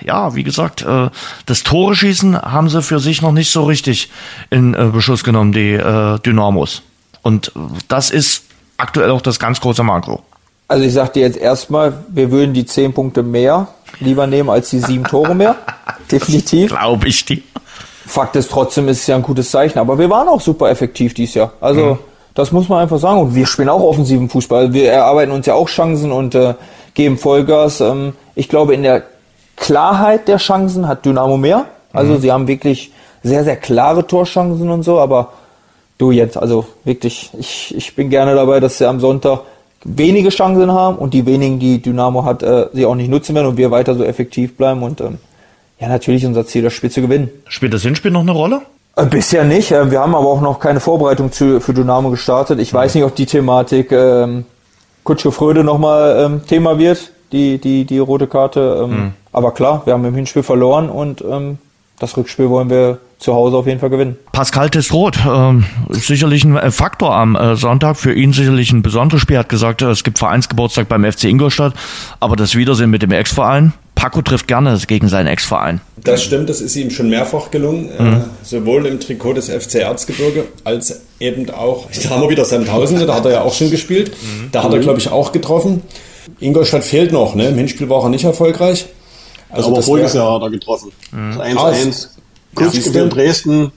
ja, 0.00 0.34
wie 0.34 0.42
gesagt, 0.42 0.82
äh, 0.82 1.10
das 1.46 1.62
Tore 1.62 1.94
schießen 1.94 2.40
haben 2.40 2.68
sie 2.68 2.82
für 2.82 2.98
sich 2.98 3.20
noch 3.20 3.32
nicht 3.32 3.50
so 3.50 3.64
richtig 3.64 4.10
in 4.50 4.74
äh, 4.74 4.86
Beschuss 4.86 5.22
genommen, 5.24 5.52
die 5.52 5.74
äh, 5.74 6.18
Dynamos. 6.20 6.82
Und 7.20 7.52
das 7.88 8.10
ist 8.10 8.44
aktuell 8.78 9.10
auch 9.10 9.20
das 9.20 9.38
ganz 9.38 9.60
große 9.60 9.82
Manko. 9.82 10.22
Also 10.68 10.84
ich 10.84 10.94
sag 10.94 11.12
dir 11.12 11.20
jetzt 11.20 11.36
erstmal, 11.36 12.04
wir 12.08 12.30
würden 12.30 12.54
die 12.54 12.64
zehn 12.64 12.94
Punkte 12.94 13.22
mehr 13.22 13.68
lieber 14.02 14.26
nehmen 14.26 14.50
als 14.50 14.70
die 14.70 14.78
sieben 14.78 15.04
Tore 15.04 15.34
mehr. 15.34 15.56
Definitiv. 16.10 16.70
Glaube 16.70 17.08
ich 17.08 17.24
dir. 17.24 17.42
Fakt 18.06 18.36
ist 18.36 18.50
trotzdem, 18.50 18.88
ist 18.88 19.00
es 19.00 19.06
ja 19.06 19.16
ein 19.16 19.22
gutes 19.22 19.50
Zeichen. 19.50 19.78
Aber 19.78 19.98
wir 19.98 20.10
waren 20.10 20.28
auch 20.28 20.40
super 20.40 20.70
effektiv 20.70 21.14
dieses 21.14 21.34
Jahr. 21.34 21.52
Also, 21.60 21.80
mhm. 21.80 21.98
das 22.34 22.52
muss 22.52 22.68
man 22.68 22.80
einfach 22.80 22.98
sagen. 22.98 23.20
Und 23.20 23.34
wir 23.34 23.46
spielen 23.46 23.68
auch 23.68 23.82
offensiven 23.82 24.28
Fußball. 24.28 24.72
Wir 24.72 24.92
erarbeiten 24.92 25.32
uns 25.32 25.46
ja 25.46 25.54
auch 25.54 25.68
Chancen 25.68 26.12
und 26.12 26.34
äh, 26.34 26.54
geben 26.94 27.16
Vollgas. 27.16 27.80
Ähm, 27.80 28.14
ich 28.34 28.48
glaube, 28.48 28.74
in 28.74 28.82
der 28.82 29.04
Klarheit 29.56 30.28
der 30.28 30.38
Chancen 30.38 30.88
hat 30.88 31.04
Dynamo 31.04 31.36
mehr. 31.36 31.66
Also, 31.92 32.14
mhm. 32.14 32.20
sie 32.20 32.32
haben 32.32 32.48
wirklich 32.48 32.92
sehr, 33.22 33.44
sehr 33.44 33.56
klare 33.56 34.06
Torchancen 34.06 34.68
und 34.68 34.82
so. 34.82 34.98
Aber 34.98 35.32
du 35.98 36.10
jetzt, 36.10 36.36
also 36.36 36.66
wirklich, 36.84 37.30
ich, 37.38 37.74
ich 37.76 37.94
bin 37.94 38.10
gerne 38.10 38.34
dabei, 38.34 38.60
dass 38.60 38.78
sie 38.78 38.86
am 38.86 39.00
Sonntag 39.00 39.40
wenige 39.84 40.28
Chancen 40.28 40.70
haben 40.70 40.96
und 40.96 41.14
die 41.14 41.26
wenigen, 41.26 41.58
die 41.58 41.80
Dynamo 41.80 42.24
hat, 42.24 42.42
äh, 42.42 42.66
sie 42.72 42.86
auch 42.86 42.94
nicht 42.94 43.10
nutzen 43.10 43.34
werden 43.34 43.48
und 43.48 43.56
wir 43.56 43.70
weiter 43.70 43.94
so 43.94 44.04
effektiv 44.04 44.56
bleiben 44.56 44.82
und 44.82 45.00
ähm, 45.00 45.18
ja, 45.80 45.88
natürlich 45.88 46.24
unser 46.24 46.46
Ziel, 46.46 46.62
das 46.62 46.72
Spiel 46.72 46.90
zu 46.90 47.00
gewinnen. 47.00 47.28
Spielt 47.48 47.74
das 47.74 47.82
Hinspiel 47.82 48.12
noch 48.12 48.20
eine 48.20 48.30
Rolle? 48.30 48.62
Äh, 48.96 49.06
bisher 49.06 49.44
nicht. 49.44 49.72
Äh, 49.72 49.90
wir 49.90 50.00
haben 50.00 50.14
aber 50.14 50.28
auch 50.28 50.40
noch 50.40 50.60
keine 50.60 50.80
Vorbereitung 50.80 51.32
zu, 51.32 51.60
für 51.60 51.74
Dynamo 51.74 52.10
gestartet. 52.10 52.60
Ich 52.60 52.72
weiß 52.72 52.94
nicht, 52.94 53.04
ob 53.04 53.14
die 53.14 53.26
Thematik 53.26 53.90
ähm, 53.90 54.44
Kutschke 55.02 55.32
Fröde 55.32 55.64
nochmal 55.64 56.24
ähm, 56.24 56.46
Thema 56.46 56.78
wird, 56.78 57.10
die, 57.32 57.58
die, 57.58 57.84
die 57.84 57.98
rote 57.98 58.26
Karte. 58.26 58.82
Ähm, 58.84 58.90
mhm. 58.90 59.12
Aber 59.32 59.52
klar, 59.52 59.82
wir 59.84 59.94
haben 59.94 60.04
im 60.04 60.14
Hinspiel 60.14 60.42
verloren 60.42 60.88
und 60.88 61.22
ähm, 61.22 61.58
das 61.98 62.16
Rückspiel 62.16 62.48
wollen 62.50 62.70
wir 62.70 62.98
zu 63.22 63.34
Hause 63.34 63.56
auf 63.56 63.66
jeden 63.66 63.78
Fall 63.78 63.90
gewinnen. 63.90 64.16
Pascal 64.32 64.68
Testroth, 64.68 65.18
ähm, 65.24 65.64
sicherlich 65.90 66.44
ein 66.44 66.56
äh, 66.56 66.70
Faktor 66.70 67.14
am 67.14 67.36
äh, 67.36 67.54
Sonntag, 67.54 67.96
für 67.96 68.12
ihn 68.12 68.32
sicherlich 68.32 68.72
ein 68.72 68.82
besonderes 68.82 69.22
Spiel. 69.22 69.36
Er 69.36 69.40
hat 69.40 69.48
gesagt, 69.48 69.80
äh, 69.80 69.86
es 69.86 70.02
gibt 70.02 70.18
Vereinsgeburtstag 70.18 70.88
beim 70.88 71.04
FC 71.04 71.24
Ingolstadt, 71.24 71.74
aber 72.18 72.34
das 72.34 72.56
Wiedersehen 72.56 72.90
mit 72.90 73.02
dem 73.02 73.12
Ex-Verein. 73.12 73.72
Paco 73.94 74.22
trifft 74.22 74.48
gerne 74.48 74.76
gegen 74.88 75.06
seinen 75.06 75.28
Ex-Verein. 75.28 75.80
Das 76.02 76.24
stimmt, 76.24 76.48
das 76.48 76.60
ist 76.60 76.74
ihm 76.74 76.90
schon 76.90 77.08
mehrfach 77.08 77.52
gelungen, 77.52 77.90
mhm. 77.96 78.06
äh, 78.06 78.20
sowohl 78.42 78.86
im 78.86 78.98
Trikot 78.98 79.34
des 79.34 79.48
FC 79.48 79.76
Erzgebirge 79.76 80.46
als 80.64 81.02
eben 81.20 81.48
auch, 81.50 81.86
da 82.02 82.10
haben 82.10 82.22
wir 82.22 82.30
wieder 82.30 82.44
Sandhausen, 82.44 83.06
da 83.06 83.14
hat 83.14 83.24
er 83.24 83.30
ja 83.30 83.42
auch 83.42 83.54
schon 83.54 83.70
gespielt, 83.70 84.10
mhm. 84.10 84.48
da 84.50 84.64
hat 84.64 84.72
er 84.72 84.80
glaube 84.80 84.98
ich 84.98 85.08
auch 85.08 85.30
getroffen. 85.30 85.82
Ingolstadt 86.40 86.82
fehlt 86.82 87.12
noch, 87.12 87.36
ne? 87.36 87.48
im 87.48 87.58
Hinspiel 87.58 87.88
war 87.88 88.02
er 88.02 88.08
nicht 88.08 88.24
erfolgreich. 88.24 88.86
Also 89.48 89.68
aber 89.70 89.82
voriges 89.82 90.14
Jahr 90.14 90.34
hat 90.34 90.42
er 90.42 90.50
getroffen. 90.50 90.90
1-1. 91.14 92.08
Ja, 92.58 93.06
Dresden, 93.06 93.72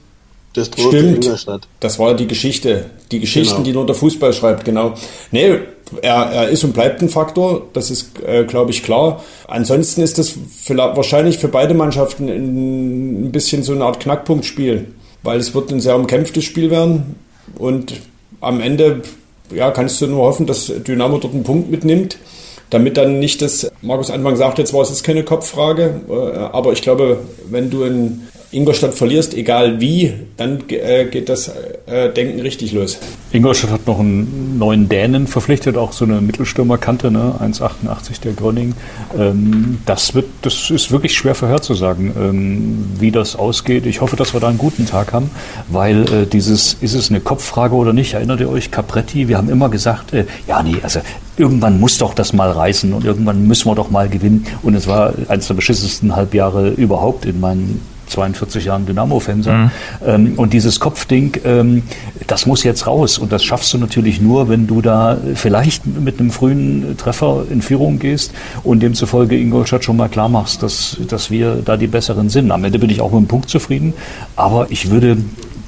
das 0.52 0.68
Stimmt. 0.68 1.24
Ingolstadt. 1.24 1.68
Das 1.80 1.98
war 1.98 2.14
die 2.14 2.26
Geschichte. 2.26 2.86
Die 3.10 3.20
Geschichten, 3.20 3.56
genau. 3.56 3.64
die 3.64 3.72
nur 3.72 3.86
der 3.86 3.94
Fußball 3.94 4.32
schreibt, 4.32 4.64
genau. 4.64 4.94
Nee, 5.30 5.58
er, 6.02 6.14
er 6.14 6.48
ist 6.48 6.64
und 6.64 6.72
bleibt 6.72 7.02
ein 7.02 7.08
Faktor, 7.08 7.68
das 7.72 7.90
ist, 7.90 8.20
äh, 8.26 8.44
glaube 8.44 8.70
ich, 8.70 8.82
klar. 8.82 9.22
Ansonsten 9.48 10.02
ist 10.02 10.18
das 10.18 10.34
wahrscheinlich 10.68 11.38
für 11.38 11.48
beide 11.48 11.74
Mannschaften 11.74 12.28
ein, 12.28 13.26
ein 13.26 13.32
bisschen 13.32 13.62
so 13.62 13.72
eine 13.72 13.84
Art 13.84 14.00
Knackpunktspiel, 14.00 14.86
weil 15.22 15.38
es 15.38 15.54
wird 15.54 15.70
ein 15.70 15.80
sehr 15.80 15.96
umkämpftes 15.96 16.44
Spiel 16.44 16.70
werden 16.70 17.16
und 17.58 17.94
am 18.40 18.60
Ende 18.60 19.02
ja, 19.54 19.70
kannst 19.70 20.00
du 20.00 20.06
nur 20.06 20.24
hoffen, 20.24 20.46
dass 20.46 20.66
Dynamo 20.66 21.18
dort 21.18 21.34
einen 21.34 21.44
Punkt 21.44 21.70
mitnimmt 21.70 22.16
damit 22.70 22.96
dann 22.96 23.18
nicht 23.18 23.42
das, 23.42 23.70
Markus 23.82 24.10
Anfang 24.10 24.36
sagte 24.36 24.64
zwar, 24.64 24.82
es 24.82 24.90
ist 24.90 25.04
keine 25.04 25.22
Kopffrage, 25.22 26.00
äh, 26.08 26.36
aber 26.36 26.72
ich 26.72 26.82
glaube, 26.82 27.20
wenn 27.48 27.70
du 27.70 27.84
in 27.84 28.26
Ingolstadt 28.56 28.94
verlierst, 28.94 29.34
egal 29.34 29.82
wie, 29.82 30.14
dann 30.38 30.62
äh, 30.70 31.04
geht 31.04 31.28
das 31.28 31.48
äh, 31.84 32.10
Denken 32.10 32.40
richtig 32.40 32.72
los. 32.72 32.98
Ingolstadt 33.30 33.70
hat 33.70 33.86
noch 33.86 34.00
einen 34.00 34.56
neuen 34.56 34.88
Dänen 34.88 35.26
verpflichtet, 35.26 35.76
auch 35.76 35.92
so 35.92 36.06
eine 36.06 36.22
Mittelstürmerkante, 36.22 37.10
ne? 37.10 37.34
1,88 37.38 38.22
der 38.24 38.32
Gröning. 38.32 38.74
Ähm, 39.16 39.78
das, 39.84 40.14
wird, 40.14 40.24
das 40.40 40.70
ist 40.70 40.90
wirklich 40.90 41.14
schwer 41.14 41.34
vorherzusagen, 41.34 42.14
ähm, 42.18 42.84
wie 42.98 43.10
das 43.10 43.36
ausgeht. 43.36 43.84
Ich 43.84 44.00
hoffe, 44.00 44.16
dass 44.16 44.32
wir 44.32 44.40
da 44.40 44.48
einen 44.48 44.56
guten 44.56 44.86
Tag 44.86 45.12
haben, 45.12 45.30
weil 45.68 46.10
äh, 46.10 46.26
dieses, 46.26 46.78
ist 46.80 46.94
es 46.94 47.10
eine 47.10 47.20
Kopffrage 47.20 47.74
oder 47.74 47.92
nicht? 47.92 48.14
Erinnert 48.14 48.40
ihr 48.40 48.48
euch, 48.48 48.70
Capretti, 48.70 49.28
wir 49.28 49.36
haben 49.36 49.50
immer 49.50 49.68
gesagt, 49.68 50.14
äh, 50.14 50.24
ja, 50.48 50.62
nee, 50.62 50.76
also 50.82 51.00
irgendwann 51.36 51.78
muss 51.78 51.98
doch 51.98 52.14
das 52.14 52.32
mal 52.32 52.50
reißen 52.50 52.94
und 52.94 53.04
irgendwann 53.04 53.46
müssen 53.46 53.68
wir 53.68 53.74
doch 53.74 53.90
mal 53.90 54.08
gewinnen. 54.08 54.46
Und 54.62 54.74
es 54.74 54.86
war 54.86 55.12
eines 55.28 55.46
der 55.46 55.54
beschissensten 55.54 56.16
Halbjahre 56.16 56.70
überhaupt 56.70 57.26
in 57.26 57.38
meinen 57.38 57.95
42 58.16 58.64
Jahren 58.64 58.86
Dynamo-Fan 58.86 59.42
sein. 59.42 59.64
Mhm. 59.64 59.70
Ähm, 60.06 60.32
und 60.36 60.52
dieses 60.52 60.80
Kopfding, 60.80 61.38
ähm, 61.44 61.82
das 62.26 62.46
muss 62.46 62.64
jetzt 62.64 62.86
raus. 62.86 63.18
Und 63.18 63.30
das 63.30 63.44
schaffst 63.44 63.72
du 63.74 63.78
natürlich 63.78 64.20
nur, 64.20 64.48
wenn 64.48 64.66
du 64.66 64.80
da 64.80 65.18
vielleicht 65.34 65.86
mit 65.86 66.18
einem 66.18 66.30
frühen 66.30 66.96
Treffer 66.96 67.44
in 67.50 67.60
Führung 67.60 67.98
gehst 67.98 68.32
und 68.64 68.82
demzufolge 68.82 69.36
Ingolstadt 69.36 69.84
schon 69.84 69.96
mal 69.96 70.08
klar 70.08 70.28
machst, 70.28 70.62
dass, 70.62 70.96
dass 71.08 71.30
wir 71.30 71.56
da 71.64 71.76
die 71.76 71.86
besseren 71.86 72.30
sind. 72.30 72.50
Am 72.50 72.64
Ende 72.64 72.78
bin 72.78 72.90
ich 72.90 73.00
auch 73.00 73.12
mit 73.12 73.20
dem 73.20 73.28
Punkt 73.28 73.50
zufrieden. 73.50 73.92
Aber 74.34 74.70
ich 74.70 74.90
würde 74.90 75.18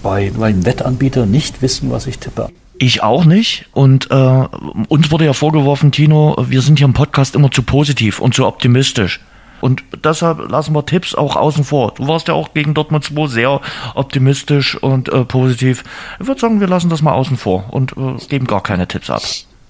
bei 0.03 0.33
meinem 0.37 0.65
Wettanbieter 0.65 1.27
nicht 1.27 1.61
wissen, 1.61 1.91
was 1.91 2.07
ich 2.07 2.19
tippe. 2.19 2.49
Ich 2.79 3.03
auch 3.03 3.25
nicht. 3.25 3.67
Und 3.73 4.11
äh, 4.11 4.45
uns 4.89 5.11
wurde 5.11 5.25
ja 5.25 5.33
vorgeworfen, 5.33 5.91
Tino, 5.91 6.37
wir 6.49 6.63
sind 6.63 6.79
hier 6.79 6.87
im 6.87 6.95
Podcast 6.95 7.35
immer 7.35 7.51
zu 7.51 7.63
positiv 7.63 8.21
und 8.21 8.35
zu 8.35 8.47
optimistisch. 8.47 9.21
Und 9.61 9.83
deshalb 10.05 10.51
lassen 10.51 10.75
wir 10.75 10.87
Tipps 10.87 11.15
auch 11.15 11.37
außen 11.37 11.65
vor. 11.65 11.95
Du 11.95 12.07
warst 12.07 12.29
ja 12.29 12.35
auch 12.35 12.55
gegen 12.55 12.75
Dortmund 12.75 13.05
2 13.05 13.27
sehr 13.27 13.61
optimistisch 13.95 14.77
und 14.77 15.09
äh, 15.09 15.25
positiv. 15.25 15.85
Ich 16.21 16.27
würde 16.27 16.41
sagen, 16.41 16.61
wir 16.61 16.69
lassen 16.69 16.91
das 16.91 17.03
mal 17.03 17.13
außen 17.13 17.37
vor 17.37 17.73
und 17.73 17.93
äh, 17.97 18.17
geben 18.29 18.47
gar 18.47 18.63
keine 18.63 18.87
Tipps 18.87 19.11
ab. 19.11 19.23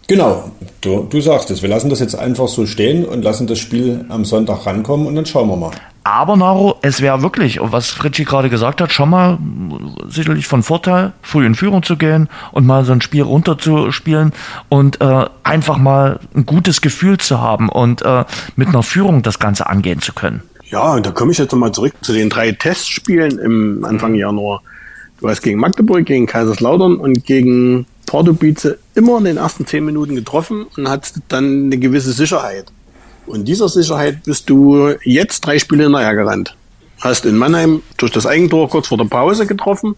Genau, 0.08 0.50
du, 0.80 1.06
du 1.08 1.20
sagst 1.20 1.50
es. 1.50 1.60
Wir 1.60 1.68
lassen 1.68 1.90
das 1.90 2.00
jetzt 2.00 2.14
einfach 2.14 2.48
so 2.48 2.64
stehen 2.64 3.04
und 3.04 3.22
lassen 3.22 3.46
das 3.46 3.58
Spiel 3.58 4.06
am 4.08 4.24
Sonntag 4.24 4.64
rankommen 4.64 5.06
und 5.06 5.14
dann 5.14 5.26
schauen 5.26 5.48
wir 5.48 5.56
mal. 5.56 5.70
Aber 6.02 6.36
Naro, 6.38 6.76
es 6.80 7.02
wäre 7.02 7.20
wirklich, 7.20 7.58
was 7.60 7.90
Fritschi 7.90 8.24
gerade 8.24 8.48
gesagt 8.48 8.80
hat, 8.80 8.90
schon 8.90 9.10
mal 9.10 9.36
sicherlich 10.08 10.46
von 10.46 10.62
Vorteil, 10.62 11.12
früh 11.20 11.44
in 11.44 11.54
Führung 11.54 11.82
zu 11.82 11.98
gehen 11.98 12.30
und 12.52 12.66
mal 12.66 12.86
so 12.86 12.92
ein 12.92 13.02
Spiel 13.02 13.20
runterzuspielen 13.20 14.32
und 14.70 15.02
äh, 15.02 15.26
einfach 15.42 15.76
mal 15.76 16.20
ein 16.34 16.46
gutes 16.46 16.80
Gefühl 16.80 17.18
zu 17.18 17.42
haben 17.42 17.68
und 17.68 18.00
äh, 18.00 18.24
mit 18.56 18.68
einer 18.68 18.82
Führung 18.82 19.20
das 19.20 19.38
Ganze 19.38 19.66
angehen 19.66 20.00
zu 20.00 20.14
können. 20.14 20.42
Ja, 20.70 20.98
da 21.00 21.10
komme 21.10 21.32
ich 21.32 21.38
jetzt 21.38 21.52
nochmal 21.52 21.72
zurück 21.72 21.92
zu 22.00 22.14
den 22.14 22.30
drei 22.30 22.52
Testspielen 22.52 23.38
im 23.38 23.84
Anfang 23.84 24.14
Januar. 24.14 24.62
Du 25.20 25.28
hast 25.28 25.42
gegen 25.42 25.60
Magdeburg, 25.60 26.06
gegen 26.06 26.24
Kaiserslautern 26.24 26.96
und 26.96 27.26
gegen 27.26 27.84
Pardubice 28.08 28.78
immer 28.94 29.18
in 29.18 29.24
den 29.24 29.36
ersten 29.36 29.66
zehn 29.66 29.84
Minuten 29.84 30.14
getroffen 30.14 30.66
und 30.76 30.88
hat 30.88 31.12
dann 31.28 31.64
eine 31.64 31.78
gewisse 31.78 32.12
Sicherheit. 32.12 32.66
Und 33.26 33.46
dieser 33.46 33.68
Sicherheit 33.68 34.24
bist 34.24 34.48
du 34.48 34.94
jetzt 35.04 35.40
drei 35.40 35.58
Spiele 35.58 35.84
hinterher 35.84 36.14
gerannt. 36.14 36.56
Hast 37.00 37.26
in 37.26 37.36
Mannheim 37.36 37.82
durch 37.98 38.10
das 38.10 38.26
Eigentor 38.26 38.68
kurz 38.68 38.88
vor 38.88 38.98
der 38.98 39.04
Pause 39.04 39.46
getroffen. 39.46 39.94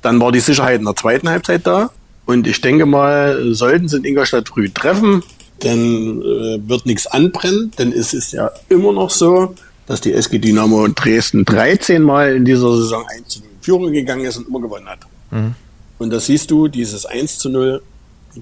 Dann 0.00 0.18
war 0.20 0.32
die 0.32 0.40
Sicherheit 0.40 0.80
in 0.80 0.86
der 0.86 0.96
zweiten 0.96 1.28
Halbzeit 1.28 1.66
da. 1.66 1.90
Und 2.24 2.46
ich 2.46 2.60
denke 2.60 2.86
mal, 2.86 3.52
sollten 3.52 3.88
sie 3.88 3.98
in 3.98 4.04
Ingolstadt 4.04 4.48
früh 4.48 4.70
treffen, 4.70 5.22
dann 5.60 6.22
äh, 6.22 6.68
wird 6.68 6.86
nichts 6.86 7.06
anbrennen, 7.06 7.70
denn 7.78 7.92
es 7.92 8.14
ist 8.14 8.32
ja 8.32 8.50
immer 8.68 8.92
noch 8.92 9.10
so, 9.10 9.54
dass 9.86 10.00
die 10.00 10.12
SG 10.12 10.38
Dynamo 10.38 10.88
Dresden 10.88 11.44
13 11.44 12.02
Mal 12.02 12.36
in 12.36 12.44
dieser 12.44 12.74
Saison 12.76 13.04
1 13.06 13.28
zu 13.28 13.40
0 13.40 13.48
Führung 13.60 13.92
gegangen 13.92 14.24
ist 14.24 14.36
und 14.38 14.48
immer 14.48 14.60
gewonnen 14.60 14.88
hat. 14.88 15.00
Mhm. 15.30 15.54
Und 16.02 16.10
da 16.10 16.18
siehst 16.18 16.50
du, 16.50 16.66
dieses 16.66 17.06
1 17.06 17.38
zu 17.38 17.48
0 17.48 17.80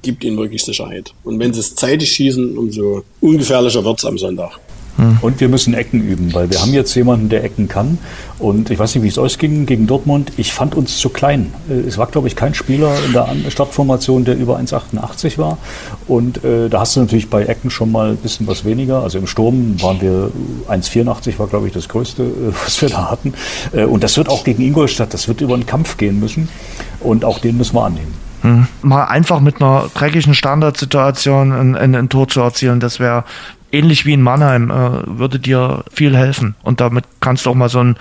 gibt 0.01 0.25
ihnen 0.25 0.39
wirklich 0.39 0.65
Sicherheit. 0.65 1.13
Und 1.25 1.39
wenn 1.39 1.53
sie 1.53 1.61
es 1.61 1.75
zeitig 1.75 2.11
schießen, 2.11 2.57
umso 2.57 3.03
ungefährlicher 3.21 3.85
wird 3.85 3.99
es 3.99 4.05
am 4.07 4.17
Sonntag. 4.17 4.59
Hm. 5.01 5.19
Und 5.23 5.41
wir 5.41 5.49
müssen 5.49 5.73
Ecken 5.73 6.03
üben, 6.03 6.35
weil 6.35 6.51
wir 6.51 6.61
haben 6.61 6.75
jetzt 6.75 6.95
jemanden, 6.95 7.31
der 7.31 7.43
Ecken 7.43 7.69
kann. 7.69 7.97
Und 8.39 8.71
ich 8.71 8.79
weiß 8.79 8.95
nicht, 8.95 9.05
wie 9.05 9.09
es 9.09 9.17
ausging 9.17 9.65
gegen 9.65 9.87
Dortmund. 9.87 10.33
Ich 10.37 10.53
fand 10.53 10.75
uns 10.75 10.99
zu 10.99 11.09
klein. 11.09 11.55
Äh, 11.71 11.89
es 11.89 11.97
war, 11.97 12.07
glaube 12.07 12.29
ich, 12.29 12.37
kein 12.37 12.53
Spieler 12.53 12.93
in 13.07 13.13
der 13.15 13.51
Startformation, 13.51 14.27
der 14.27 14.37
über 14.37 14.59
1,88 14.59 15.39
war. 15.39 15.57
Und 16.07 16.45
äh, 16.45 16.69
da 16.69 16.81
hast 16.81 16.97
du 16.97 17.01
natürlich 17.01 17.31
bei 17.31 17.45
Ecken 17.45 17.71
schon 17.71 17.91
mal 17.91 18.11
ein 18.11 18.17
bisschen 18.19 18.47
was 18.47 18.67
weniger. 18.67 19.03
Also 19.03 19.19
im 19.19 19.27
Sturm 19.27 19.81
waren 19.81 20.03
wir 20.03 20.31
1,84 20.69 21.39
war, 21.39 21.47
glaube 21.47 21.67
ich, 21.67 21.73
das 21.73 21.89
Größte, 21.89 22.23
äh, 22.23 22.53
was 22.65 22.83
wir 22.83 22.91
da 22.91 23.11
hatten. 23.11 23.33
Äh, 23.73 23.85
und 23.85 24.05
das 24.05 24.19
wird 24.19 24.29
auch 24.29 24.45
gegen 24.45 24.63
Ingolstadt, 24.63 25.15
das 25.15 25.29
wird 25.29 25.41
über 25.41 25.55
einen 25.55 25.67
Kampf 25.67 25.97
gehen 25.97 26.21
müssen. 26.21 26.51
Und 27.01 27.25
auch 27.25 27.39
den 27.39 27.57
müssen 27.57 27.75
wir 27.75 27.85
annehmen. 27.85 28.15
Hm. 28.43 28.67
Mal 28.83 29.05
einfach 29.05 29.41
mit 29.41 29.61
einer 29.61 29.91
dreckigen 29.95 30.35
Standardsituation 30.35 31.53
ein, 31.53 31.77
ein, 31.77 31.95
ein 31.95 32.09
Tor 32.09 32.29
zu 32.29 32.41
erzielen, 32.41 32.81
das 32.81 32.99
wäre 32.99 33.25
ähnlich 33.73 34.07
wie 34.07 34.13
in 34.13 34.23
Mannheim, 34.23 34.71
äh, 34.71 35.19
würde 35.19 35.39
dir 35.39 35.85
viel 35.93 36.17
helfen. 36.17 36.55
Und 36.63 36.81
damit 36.81 37.05
kannst 37.21 37.47
du 37.47 37.51
auch 37.51 37.55
mal 37.55 37.69
so 37.69 37.81
ein 37.81 37.97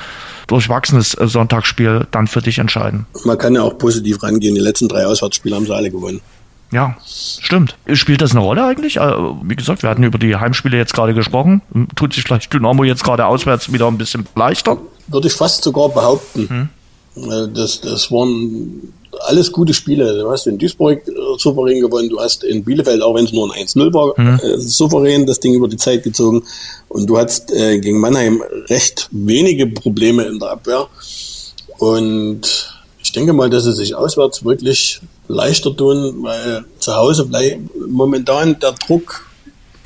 durchwachsenes 0.48 1.14
äh, 1.16 1.28
Sonntagsspiel 1.28 2.08
dann 2.12 2.28
für 2.28 2.42
dich 2.42 2.60
entscheiden. 2.60 3.06
Man 3.24 3.38
kann 3.38 3.56
ja 3.56 3.64
auch 3.64 3.78
positiv 3.78 4.24
rangehen. 4.24 4.56
Die 4.56 4.62
letzten 4.62 4.88
drei 4.88 5.06
Auswärtsspiele 5.06 5.56
haben 5.56 5.66
sie 5.66 5.76
alle 5.76 5.92
gewonnen. 5.92 6.22
Ja, 6.72 6.96
stimmt. 7.06 7.76
Spielt 7.94 8.22
das 8.22 8.32
eine 8.32 8.42
Rolle 8.42 8.64
eigentlich? 8.64 8.98
Äh, 8.98 9.14
wie 9.44 9.56
gesagt, 9.56 9.84
wir 9.84 9.90
hatten 9.90 10.04
über 10.04 10.20
die 10.20 10.36
Heimspiele 10.36 10.78
jetzt 10.78 10.94
gerade 10.94 11.14
gesprochen. 11.14 11.62
Tut 11.96 12.14
sich 12.14 12.24
vielleicht 12.24 12.54
Dynamo 12.54 12.84
jetzt 12.84 13.04
gerade 13.04 13.26
auswärts 13.26 13.74
wieder 13.74 13.88
ein 13.88 13.98
bisschen 13.98 14.28
leichter? 14.36 14.78
Würde 15.08 15.28
ich 15.28 15.34
fast 15.34 15.64
sogar 15.64 15.90
behaupten. 15.90 16.70
Hm. 17.16 17.54
Das, 17.54 17.82
das 17.82 18.12
waren 18.12 18.94
alles 19.28 19.52
gute 19.52 19.74
Spiele. 19.74 20.20
Du 20.20 20.30
hast 20.30 20.46
in 20.48 20.58
Duisburg 20.58 21.08
äh, 21.08 21.12
souverän 21.40 21.82
gewonnen, 21.82 22.10
du 22.10 22.20
hast 22.20 22.44
in 22.44 22.64
Bielefeld, 22.64 23.02
auch 23.02 23.16
wenn 23.16 23.26
es 23.26 23.34
nur 23.34 23.54
ein 23.54 23.66
1-0 23.66 23.94
war, 23.94 24.14
mhm. 24.18 24.40
äh, 24.40 24.58
souverän 24.58 25.26
das 25.26 25.40
Ding 25.40 25.54
über 25.54 25.68
die 25.68 25.78
Zeit 25.78 26.04
gezogen. 26.04 26.44
Und 26.88 27.08
du 27.08 27.18
hattest 27.18 27.52
äh, 27.52 27.80
gegen 27.80 28.00
Mannheim 28.00 28.44
recht 28.68 29.08
wenige 29.12 29.68
Probleme 29.68 30.24
in 30.24 30.40
der 30.40 30.52
Abwehr. 30.52 30.88
Und 31.78 32.42
ich 33.02 33.12
denke 33.12 33.34
mal, 33.34 33.50
dass 33.50 33.64
sie 33.64 33.74
sich 33.74 33.96
auswärts 33.96 34.44
wirklich 34.44 35.02
leichter 35.28 35.76
tun, 35.76 36.16
weil 36.22 36.66
zu 36.80 36.96
Hause 36.96 37.30
momentan 37.88 38.60
der 38.60 38.74
Druck 38.74 39.26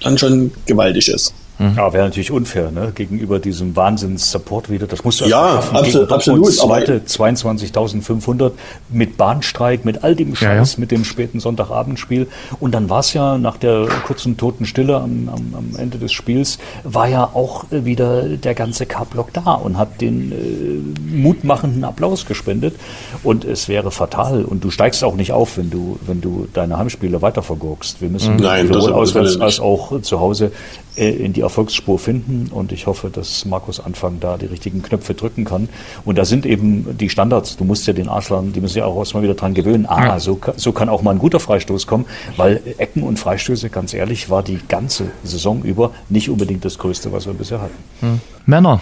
dann 0.02 0.18
schon 0.18 0.52
gewaltig 0.66 1.08
ist. 1.08 1.34
Mhm. 1.60 1.76
Ja, 1.78 1.94
wäre 1.94 2.06
natürlich 2.06 2.32
unfair, 2.32 2.72
ne? 2.72 2.92
Gegenüber 2.96 3.40
diesem 3.40 3.76
Wahnsinns-Support 3.76 4.72
wieder. 4.72 4.88
Das 4.88 5.04
musst 5.04 5.22
du 5.22 5.26
ja, 5.26 5.60
absolut, 5.72 6.12
absolut. 6.12 6.54
Zweite 6.54 7.02
22.500 7.06 8.52
mit 8.90 9.18
Bahnstreik, 9.18 9.86
mit 9.86 10.04
all 10.04 10.16
dem 10.16 10.36
Scheiß, 10.36 10.72
ja, 10.72 10.78
ja. 10.78 10.80
mit 10.80 10.92
dem 10.92 11.04
späten 11.06 11.40
Sonntagabendspiel. 11.40 12.28
Und 12.60 12.74
dann 12.74 12.90
war 12.90 13.02
es 13.02 13.14
ja 13.14 13.38
nach 13.38 13.58
der 13.58 13.88
kurzen 14.06 14.36
toten 14.36 14.66
Stille 14.66 14.96
am, 14.96 15.30
am, 15.30 15.54
am, 15.56 15.80
Ende 15.80 16.00
des 16.00 16.12
Spiels, 16.12 16.58
war 16.84 17.08
ja 17.08 17.24
auch 17.34 17.66
wieder 17.70 18.24
der 18.24 18.56
ganze 18.56 18.88
K-Block 18.88 19.32
da 19.34 19.54
und 19.54 19.78
hat 19.78 20.02
den 20.02 20.32
äh, 20.32 21.16
mutmachenden 21.16 21.84
Applaus 21.84 22.26
gespendet. 22.26 22.76
Und 23.22 23.46
es 23.46 23.70
wäre 23.70 23.92
fatal. 23.92 24.44
Und 24.44 24.64
du 24.64 24.72
steigst 24.72 25.04
auch 25.04 25.16
nicht 25.16 25.34
auf, 25.34 25.58
wenn 25.58 25.70
du, 25.70 26.00
wenn 26.06 26.20
du 26.20 26.48
deine 26.52 26.80
Heimspiele 26.80 27.22
weiter 27.22 27.44
vergurkst. 27.44 28.02
Wir 28.02 28.10
müssen 28.10 28.38
Nein, 28.38 28.68
sowohl 28.68 28.94
auswärts 28.94 29.40
als 29.40 29.60
auch 29.60 30.02
zu 30.02 30.20
Hause 30.20 30.52
äh, 30.96 31.10
in 31.10 31.34
die 31.34 31.43
Erfolgsspur 31.44 32.00
finden 32.00 32.50
und 32.52 32.72
ich 32.72 32.88
hoffe, 32.88 33.10
dass 33.10 33.46
Markus 33.46 33.80
Anfang 33.80 34.20
da 34.20 34.38
die 34.38 34.46
richtigen 34.46 34.82
Knöpfe 34.82 35.14
drücken 35.14 35.46
kann. 35.46 35.70
Und 36.06 36.18
da 36.18 36.26
sind 36.26 36.46
eben 36.46 36.98
die 36.98 37.10
Standards, 37.10 37.58
du 37.58 37.64
musst 37.64 37.86
ja 37.88 37.94
den 37.94 38.10
Arschlern, 38.10 38.54
die 38.54 38.62
müssen 38.62 38.80
ja 38.80 38.86
auch 38.86 38.98
erstmal 38.98 39.24
wieder 39.24 39.36
dran 39.36 39.54
gewöhnen, 39.54 39.86
ah, 39.86 40.06
ja. 40.06 40.20
so, 40.20 40.40
so 40.56 40.72
kann 40.72 40.90
auch 40.90 41.02
mal 41.02 41.12
ein 41.12 41.20
guter 41.20 41.40
Freistoß 41.40 41.88
kommen, 41.88 42.06
weil 42.38 42.62
Ecken 42.78 43.04
und 43.04 43.20
Freistöße, 43.20 43.70
ganz 43.70 43.94
ehrlich, 43.94 44.30
war 44.30 44.44
die 44.44 44.60
ganze 44.68 45.12
Saison 45.24 45.64
über 45.64 45.92
nicht 46.10 46.30
unbedingt 46.30 46.66
das 46.66 46.78
Größte, 46.78 47.12
was 47.12 47.26
wir 47.26 47.34
bisher 47.34 47.62
hatten. 47.62 47.78
Hm. 48.02 48.22
Männer, 48.46 48.82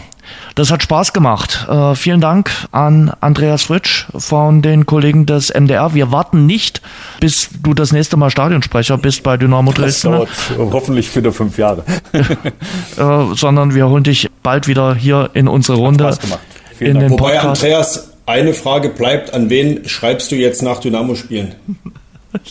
das 0.55 0.71
hat 0.71 0.83
Spaß 0.83 1.13
gemacht. 1.13 1.67
Äh, 1.69 1.95
vielen 1.95 2.21
Dank 2.21 2.51
an 2.71 3.11
Andreas 3.21 3.63
Fritsch 3.63 4.05
von 4.15 4.61
den 4.61 4.85
Kollegen 4.85 5.25
des 5.25 5.53
MDR. 5.53 5.93
Wir 5.93 6.11
warten 6.11 6.45
nicht, 6.45 6.81
bis 7.19 7.49
du 7.61 7.73
das 7.73 7.91
nächste 7.91 8.17
Mal 8.17 8.29
Stadionsprecher 8.29 8.97
bist 8.97 9.23
bei 9.23 9.37
Dynamo 9.37 9.71
Dresden. 9.71 10.11
Das 10.11 10.29
dauert 10.55 10.73
hoffentlich 10.73 11.15
wieder 11.15 11.31
fünf 11.31 11.57
Jahre. 11.57 11.83
äh, 12.13 13.35
sondern 13.35 13.73
wir 13.75 13.87
holen 13.87 14.03
dich 14.03 14.29
bald 14.43 14.67
wieder 14.67 14.95
hier 14.95 15.29
in 15.33 15.47
unsere 15.47 15.77
Runde. 15.77 16.05
Hat 16.05 16.15
Spaß 16.15 16.23
gemacht. 16.23 16.41
Vielen 16.77 16.99
Dank. 16.99 17.11
Wobei, 17.11 17.35
Podcast. 17.35 17.63
Andreas, 17.63 18.11
eine 18.25 18.53
Frage 18.53 18.89
bleibt, 18.89 19.33
an 19.33 19.49
wen 19.49 19.87
schreibst 19.87 20.31
du 20.31 20.35
jetzt 20.35 20.61
nach 20.61 20.79
Dynamo 20.79 21.15
spielen? 21.15 21.55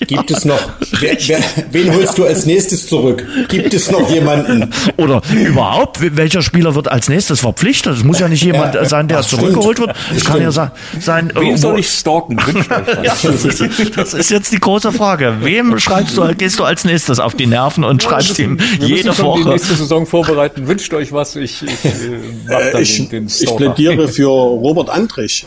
Gibt 0.06 0.30
es 0.30 0.44
noch? 0.44 0.60
Wer, 0.98 1.16
wer, 1.26 1.42
wen 1.70 1.94
holst 1.94 2.18
du 2.18 2.24
als 2.24 2.44
nächstes 2.44 2.86
zurück? 2.86 3.26
Gibt 3.48 3.72
es 3.72 3.90
noch 3.90 4.10
jemanden? 4.10 4.70
Oder 4.96 5.22
überhaupt, 5.32 5.98
welcher 6.16 6.42
Spieler 6.42 6.74
wird 6.74 6.88
als 6.88 7.08
nächstes 7.08 7.40
verpflichtet? 7.40 7.96
Es 7.96 8.04
muss 8.04 8.18
ja 8.18 8.28
nicht 8.28 8.44
jemand 8.44 8.74
ja, 8.74 8.84
sein, 8.84 9.08
der 9.08 9.22
zurückgeholt 9.22 9.78
wird. 9.78 9.94
Es 10.14 10.24
kann 10.24 10.42
ja 10.42 10.50
sein. 10.50 10.70
sein 11.00 11.32
Wen 11.34 11.56
soll 11.56 11.78
ich 11.78 11.88
stalken? 11.88 12.38
ja, 13.02 13.14
das, 13.22 13.44
ist, 13.44 13.64
das, 13.96 14.14
ist, 14.14 14.30
jetzt 14.30 14.52
die 14.52 14.60
große 14.60 14.92
Frage. 14.92 15.36
Wem 15.40 15.78
schreibst 15.78 16.16
du, 16.16 16.34
gehst 16.34 16.58
du 16.58 16.64
als 16.64 16.84
nächstes 16.84 17.18
auf 17.18 17.34
die 17.34 17.46
Nerven 17.46 17.84
und 17.84 18.02
schreibst 18.02 18.38
ihm 18.38 18.58
jede 18.80 19.16
Woche? 19.18 19.42
die 19.42 19.48
nächste 19.48 19.74
Saison 19.74 20.06
vorbereiten. 20.06 20.66
Wünscht 20.68 20.92
euch 20.92 21.12
was. 21.12 21.36
Ich, 21.36 21.62
ich, 21.62 21.84
äh, 21.84 22.80
ich, 22.80 23.08
den, 23.08 23.08
den 23.08 23.26
ich 23.26 23.56
plädiere 23.56 24.08
für 24.08 24.28
Robert 24.28 24.90
Andrich. 24.90 25.46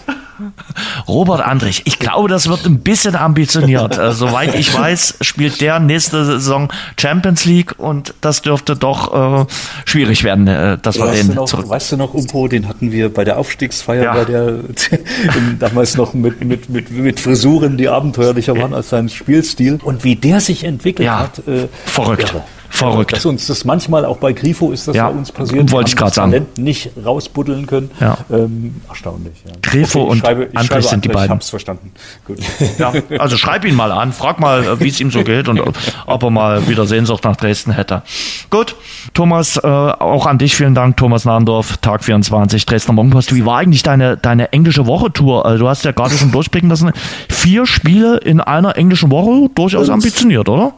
Robert 1.07 1.41
Andrich. 1.41 1.83
Ich 1.85 1.99
glaube, 1.99 2.29
das 2.29 2.47
wird 2.47 2.65
ein 2.65 2.79
bisschen 2.79 3.15
ambitioniert. 3.15 3.97
Also, 3.97 4.27
soweit 4.27 4.55
ich 4.55 4.73
weiß, 4.73 5.17
spielt 5.21 5.61
der 5.61 5.79
nächste 5.79 6.25
Saison 6.25 6.69
Champions 6.99 7.45
League 7.45 7.75
und 7.77 8.13
das 8.21 8.41
dürfte 8.41 8.75
doch 8.75 9.43
äh, 9.43 9.45
schwierig 9.85 10.23
werden, 10.23 10.47
äh, 10.47 10.77
dass 10.77 10.97
wir 10.97 11.11
den 11.11 11.33
noch, 11.33 11.45
zurück. 11.45 11.69
Weißt 11.69 11.91
du 11.91 11.97
noch, 11.97 12.13
Umpo, 12.13 12.47
den 12.47 12.67
hatten 12.67 12.91
wir 12.91 13.13
bei 13.13 13.23
der 13.23 13.37
Aufstiegsfeier, 13.37 14.03
ja. 14.03 14.13
bei 14.13 14.25
der 14.25 14.59
damals 15.59 15.97
noch 15.97 16.13
mit, 16.13 16.43
mit, 16.43 16.69
mit, 16.69 16.91
mit 16.91 17.19
Frisuren, 17.19 17.77
die 17.77 17.89
abenteuerlicher 17.89 18.57
waren 18.57 18.73
als 18.73 18.89
sein 18.89 19.09
Spielstil 19.09 19.79
und 19.83 20.03
wie 20.03 20.15
der 20.15 20.39
sich 20.39 20.63
entwickelt 20.63 21.05
ja. 21.05 21.19
hat. 21.19 21.47
Äh, 21.47 21.67
Verrückt. 21.85 22.33
Irre. 22.33 22.43
Verrückt. 22.75 23.13
Dass 23.13 23.25
uns 23.25 23.45
das 23.45 23.65
manchmal 23.65 24.03
auch 24.03 24.17
bei 24.17 24.33
Grifo 24.33 24.71
ist 24.71 24.87
das 24.87 24.95
Ja, 24.95 25.09
bei 25.09 25.15
uns 25.17 25.31
passiert. 25.31 25.71
wollte 25.71 25.89
ich 25.89 25.95
das 25.95 26.15
sagen. 26.15 26.31
Talent 26.31 26.57
nicht 26.57 26.89
rausbuddeln 27.05 27.67
können. 27.67 27.91
Ja. 27.99 28.17
Ähm, 28.31 28.81
erstaunlich. 28.89 29.33
Ja. 29.45 29.51
Grifo 29.61 30.05
ich 30.05 30.09
und 30.09 30.17
schreibe, 30.19 30.43
ich 30.45 30.49
Andrich 30.57 30.67
schreibe 30.67 30.81
sind 30.83 31.05
die 31.05 31.09
Andrich, 31.09 31.21
beiden. 31.21 31.35
hab's 31.35 31.49
verstanden. 31.51 31.91
Gut. 32.25 32.39
Ja, 32.79 32.91
also 33.19 33.37
schreib 33.37 33.63
ihn 33.65 33.75
mal 33.75 33.91
an, 33.91 34.11
frag 34.11 34.39
mal, 34.39 34.63
äh, 34.63 34.79
wie 34.79 34.87
es 34.87 34.99
ihm 34.99 35.11
so 35.11 35.23
geht 35.23 35.47
und 35.47 35.61
ob 36.07 36.23
er 36.23 36.29
mal 36.31 36.67
wieder 36.67 36.87
Sehnsucht 36.87 37.23
nach 37.23 37.35
Dresden 37.35 37.71
hätte. 37.71 38.01
Gut, 38.49 38.75
Thomas, 39.13 39.57
äh, 39.57 39.67
auch 39.67 40.25
an 40.25 40.39
dich 40.39 40.55
vielen 40.55 40.73
Dank, 40.73 40.97
Thomas 40.97 41.25
Nahndorf, 41.25 41.77
Tag 41.77 42.03
24, 42.03 42.65
Dresdner 42.65 42.95
Morgenpost. 42.95 43.35
Wie 43.35 43.45
war 43.45 43.57
eigentlich 43.59 43.83
deine, 43.83 44.17
deine 44.17 44.51
englische 44.51 44.87
Woche-Tour? 44.87 45.45
Also 45.45 45.59
du 45.65 45.69
hast 45.69 45.85
ja 45.85 45.91
gerade 45.91 46.15
schon 46.15 46.31
durchblicken 46.31 46.69
lassen, 46.69 46.91
vier 47.29 47.67
Spiele 47.67 48.17
in 48.17 48.41
einer 48.41 48.75
englischen 48.77 49.11
Woche, 49.11 49.49
durchaus 49.53 49.89
ambitioniert, 49.89 50.49
oder? 50.49 50.73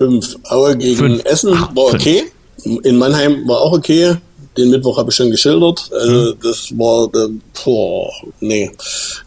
Fünf. 0.00 0.38
Aue 0.44 0.78
gegen 0.78 0.96
Fünf. 0.96 1.24
Essen 1.26 1.52
Ach, 1.54 1.76
war 1.76 1.92
okay. 1.92 2.24
In 2.64 2.96
Mannheim 2.96 3.46
war 3.46 3.60
auch 3.60 3.72
okay. 3.72 4.16
Den 4.56 4.70
Mittwoch 4.70 4.96
habe 4.96 5.10
ich 5.10 5.16
schon 5.16 5.30
geschildert. 5.30 5.90
Also 5.92 6.32
das 6.42 6.72
war, 6.78 7.08
boah, 7.08 8.10
nee, 8.40 8.70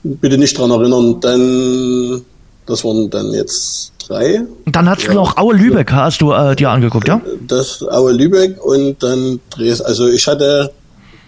bitte 0.01 0.37
nicht 0.39 0.57
dran 0.57 0.71
erinnern. 0.71 1.19
Dann, 1.21 2.25
das 2.65 2.83
waren 2.83 3.07
dann 3.11 3.31
jetzt 3.33 3.91
drei. 4.07 4.41
Dann 4.65 4.89
hast 4.89 5.07
du 5.07 5.13
noch 5.13 5.37
Aue 5.37 5.53
Lübeck, 5.53 5.91
hast 5.91 6.21
du 6.21 6.31
äh, 6.31 6.55
dir 6.55 6.71
angeguckt, 6.71 7.07
ja? 7.07 7.21
Das 7.47 7.83
Aue 7.83 8.11
Lübeck 8.11 8.59
und 8.65 9.01
dann 9.03 9.39
Dresden. 9.51 9.85
Also 9.85 10.07
ich 10.07 10.25
hatte, 10.25 10.73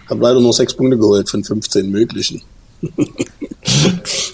habe 0.09 0.23
leider 0.23 0.39
nur 0.39 0.53
sechs 0.53 0.73
Punkte 0.73 0.97
geholt 0.97 1.30
von 1.30 1.43
15 1.43 1.88
möglichen. 1.91 2.41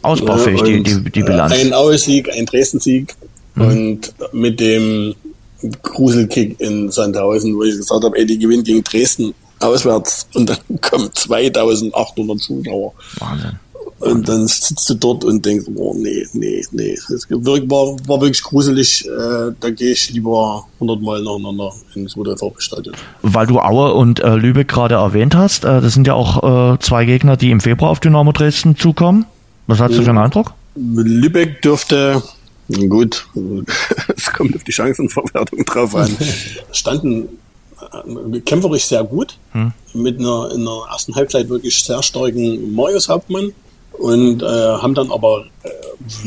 Ausbaufähig, 0.03 0.59
Ja, 0.61 0.65
die, 0.65 0.83
die, 0.83 1.11
die 1.11 1.23
Bilanz. 1.23 1.53
Ein 1.53 1.73
Aue-Sieg, 1.73 2.29
ein 2.29 2.45
Dresden-Sieg 2.45 3.15
Mhm. 3.55 3.61
und 3.61 4.13
mit 4.33 4.59
dem 4.59 5.15
Gruselkick 5.83 6.59
in 6.59 6.89
Sandhausen, 6.89 7.55
wo 7.55 7.63
ich 7.63 7.75
gesagt 7.75 8.03
habe, 8.03 8.17
ey, 8.17 8.25
die 8.25 8.39
gewinnen 8.39 8.63
gegen 8.63 8.83
Dresden 8.83 9.33
auswärts 9.59 10.27
und 10.33 10.49
dann 10.49 10.57
kommen 10.81 11.09
2800 11.13 12.39
Zuschauer. 12.39 12.93
Wahnsinn. 13.19 13.59
Und 13.99 14.27
dann 14.27 14.47
sitzt 14.47 14.89
du 14.89 14.95
dort 14.95 15.23
und 15.23 15.45
denkst, 15.45 15.67
oh 15.75 15.93
nee, 15.95 16.25
nee, 16.33 16.65
nee. 16.71 16.93
Es 16.93 17.27
war, 17.29 18.07
war 18.07 18.21
wirklich 18.21 18.41
gruselig. 18.41 19.05
Äh, 19.05 19.51
da 19.59 19.69
gehe 19.69 19.91
ich 19.91 20.09
lieber 20.09 20.65
100 20.75 21.01
Mal 21.01 21.21
nacheinander 21.21 21.71
ins 21.93 22.17
Rudolf-Stadion. 22.17 22.95
Weil 23.21 23.45
du 23.45 23.59
Aue 23.59 23.93
und 23.93 24.19
äh, 24.19 24.35
Lübeck 24.35 24.69
gerade 24.69 24.95
erwähnt 24.95 25.35
hast, 25.35 25.65
äh, 25.65 25.81
das 25.81 25.93
sind 25.93 26.07
ja 26.07 26.15
auch 26.15 26.73
äh, 26.73 26.79
zwei 26.79 27.05
Gegner, 27.05 27.37
die 27.37 27.51
im 27.51 27.61
Februar 27.61 27.91
auf 27.91 27.99
Dynamo 27.99 28.31
Dresden 28.31 28.75
zukommen. 28.75 29.25
Was 29.67 29.79
hast 29.79 29.95
du 29.95 30.01
für 30.01 30.09
einen 30.09 30.17
Eindruck? 30.17 30.53
Lübeck 30.75 31.61
dürfte, 31.61 32.23
gut, 32.89 33.27
es 34.15 34.31
kommt 34.31 34.55
auf 34.55 34.63
die 34.63 34.71
Chancenverwertung 34.71 35.65
drauf 35.65 35.95
an, 35.95 36.15
standen 36.71 37.27
äh, 37.81 38.39
kämpferisch 38.41 38.85
sehr 38.85 39.03
gut, 39.03 39.37
Hm. 39.51 39.73
mit 39.93 40.19
einer 40.19 40.51
in 40.53 40.63
der 40.65 40.87
ersten 40.91 41.15
Halbzeit 41.15 41.49
wirklich 41.49 41.83
sehr 41.83 42.01
starken 42.03 42.73
Marius 42.73 43.09
Hauptmann 43.09 43.53
und 43.93 44.41
äh, 44.41 44.45
haben 44.45 44.93
dann 44.93 45.11
aber 45.11 45.45
äh, 45.63 45.69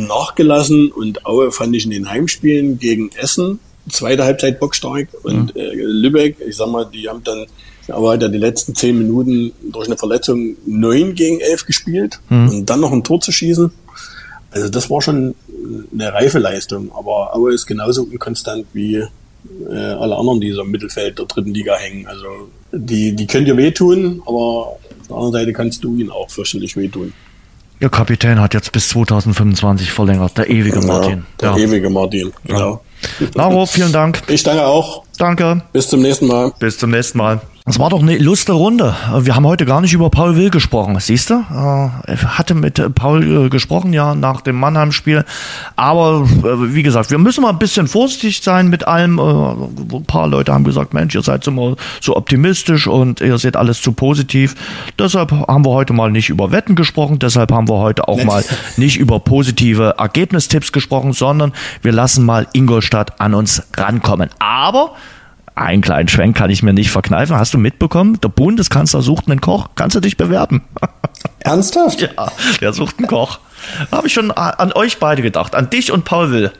nachgelassen 0.00 0.92
und 0.92 1.24
Aue 1.26 1.50
fand 1.50 1.74
ich 1.74 1.84
in 1.84 1.90
den 1.90 2.08
Heimspielen 2.08 2.78
gegen 2.78 3.10
Essen, 3.16 3.58
zweite 3.90 4.24
Halbzeit 4.24 4.60
bockstark. 4.60 5.08
Und 5.24 5.56
äh, 5.56 5.72
Lübeck, 5.74 6.36
ich 6.46 6.56
sag 6.56 6.68
mal, 6.68 6.84
die 6.84 7.08
haben 7.08 7.24
dann 7.24 7.46
aber 7.88 8.12
hat 8.12 8.22
er 8.22 8.30
die 8.30 8.38
letzten 8.38 8.74
zehn 8.74 8.96
Minuten 8.96 9.52
durch 9.70 9.88
eine 9.88 9.98
Verletzung 9.98 10.56
neun 10.64 11.14
gegen 11.14 11.40
elf 11.40 11.66
gespielt. 11.66 12.18
Mhm. 12.30 12.48
und 12.48 12.70
dann 12.70 12.80
noch 12.80 12.92
ein 12.92 13.04
Tor 13.04 13.20
zu 13.20 13.30
schießen. 13.30 13.70
Also 14.50 14.68
das 14.70 14.88
war 14.88 15.02
schon 15.02 15.34
eine 15.92 16.12
reife 16.12 16.38
Leistung, 16.38 16.90
aber 16.94 17.34
Aue 17.34 17.52
ist 17.52 17.66
genauso 17.66 18.02
unkonstant 18.02 18.66
wie 18.72 18.96
äh, 18.96 19.74
alle 19.74 20.16
anderen, 20.16 20.40
die 20.40 20.52
so 20.52 20.62
im 20.62 20.70
Mittelfeld 20.70 21.18
der 21.18 21.26
dritten 21.26 21.54
Liga 21.54 21.76
hängen. 21.76 22.06
Also 22.06 22.26
die, 22.72 23.14
die 23.14 23.26
können 23.26 23.46
dir 23.46 23.56
wehtun, 23.56 24.22
aber 24.26 24.38
auf 24.40 24.78
der 25.08 25.16
anderen 25.16 25.32
Seite 25.32 25.52
kannst 25.52 25.84
du 25.84 25.96
ihnen 25.96 26.10
auch 26.10 26.30
fürchterlich 26.30 26.76
wehtun. 26.76 27.12
Ihr 27.80 27.88
Kapitän 27.88 28.40
hat 28.40 28.54
jetzt 28.54 28.72
bis 28.72 28.88
2025 28.88 29.90
verlängert, 29.90 30.38
der 30.38 30.48
ewige 30.48 30.80
Martin. 30.80 31.26
Ja, 31.42 31.52
der 31.54 31.62
ewige 31.62 31.90
Martin, 31.90 32.32
genau. 32.44 32.82
Laro, 33.34 33.66
vielen 33.66 33.92
Dank. 33.92 34.22
Ich 34.28 34.42
danke 34.42 34.64
auch. 34.64 35.04
Danke. 35.18 35.62
Bis 35.72 35.88
zum 35.88 36.00
nächsten 36.00 36.26
Mal. 36.26 36.52
Bis 36.58 36.78
zum 36.78 36.90
nächsten 36.90 37.18
Mal. 37.18 37.40
Das 37.66 37.78
war 37.78 37.88
doch 37.88 38.02
eine 38.02 38.14
illustre 38.14 38.52
Runde. 38.52 38.94
Wir 39.20 39.34
haben 39.34 39.46
heute 39.46 39.64
gar 39.64 39.80
nicht 39.80 39.94
über 39.94 40.10
Paul 40.10 40.36
Will 40.36 40.50
gesprochen. 40.50 41.00
Siehst 41.00 41.30
du? 41.30 41.36
Äh, 41.50 42.12
Er 42.12 42.36
hatte 42.36 42.54
mit 42.54 42.78
äh, 42.78 42.90
Paul 42.90 43.46
äh, 43.46 43.48
gesprochen, 43.48 43.94
ja, 43.94 44.14
nach 44.14 44.42
dem 44.42 44.56
Mannheim-Spiel. 44.56 45.24
Aber 45.74 46.28
wie 46.28 46.82
gesagt, 46.82 47.10
wir 47.10 47.16
müssen 47.16 47.40
mal 47.40 47.48
ein 47.48 47.58
bisschen 47.58 47.88
vorsichtig 47.88 48.42
sein 48.42 48.68
mit 48.68 48.86
allem. 48.86 49.18
Ein 49.18 50.04
paar 50.06 50.28
Leute 50.28 50.52
haben 50.52 50.64
gesagt, 50.64 50.92
Mensch, 50.92 51.14
ihr 51.14 51.22
seid 51.22 51.46
immer 51.46 51.76
so 52.02 52.14
optimistisch 52.16 52.86
und 52.86 53.22
ihr 53.22 53.38
seht 53.38 53.56
alles 53.56 53.80
zu 53.80 53.92
positiv. 53.92 54.56
Deshalb 54.98 55.30
haben 55.32 55.64
wir 55.64 55.70
heute 55.70 55.94
mal 55.94 56.10
nicht 56.10 56.28
über 56.28 56.52
Wetten 56.52 56.74
gesprochen. 56.74 57.18
Deshalb 57.18 57.50
haben 57.50 57.66
wir 57.70 57.78
heute 57.78 58.08
auch 58.08 58.22
mal 58.24 58.44
nicht 58.76 58.98
über 58.98 59.20
positive 59.20 59.94
Ergebnistipps 59.96 60.70
gesprochen, 60.70 61.14
sondern 61.14 61.54
wir 61.80 61.92
lassen 61.92 62.26
mal 62.26 62.46
Ingolstadt 62.52 63.22
an 63.22 63.32
uns 63.32 63.62
rankommen. 63.74 64.28
Aber 64.38 64.96
einen 65.54 65.82
kleinen 65.82 66.08
Schwenk 66.08 66.36
kann 66.36 66.50
ich 66.50 66.62
mir 66.62 66.72
nicht 66.72 66.90
verkneifen. 66.90 67.36
Hast 67.36 67.54
du 67.54 67.58
mitbekommen? 67.58 68.20
Der 68.20 68.28
Bundeskanzler 68.28 69.02
sucht 69.02 69.28
einen 69.28 69.40
Koch. 69.40 69.68
Kannst 69.76 69.94
du 69.94 70.00
dich 70.00 70.16
bewerben? 70.16 70.62
Ernsthaft? 71.38 72.00
Ja, 72.00 72.32
der 72.60 72.72
sucht 72.72 72.98
einen 72.98 73.06
Koch. 73.06 73.38
Habe 73.92 74.08
ich 74.08 74.12
schon 74.12 74.30
an 74.30 74.72
euch 74.72 74.98
beide 74.98 75.22
gedacht. 75.22 75.54
An 75.54 75.70
dich 75.70 75.92
und 75.92 76.04
Paul 76.04 76.32
Will. 76.32 76.52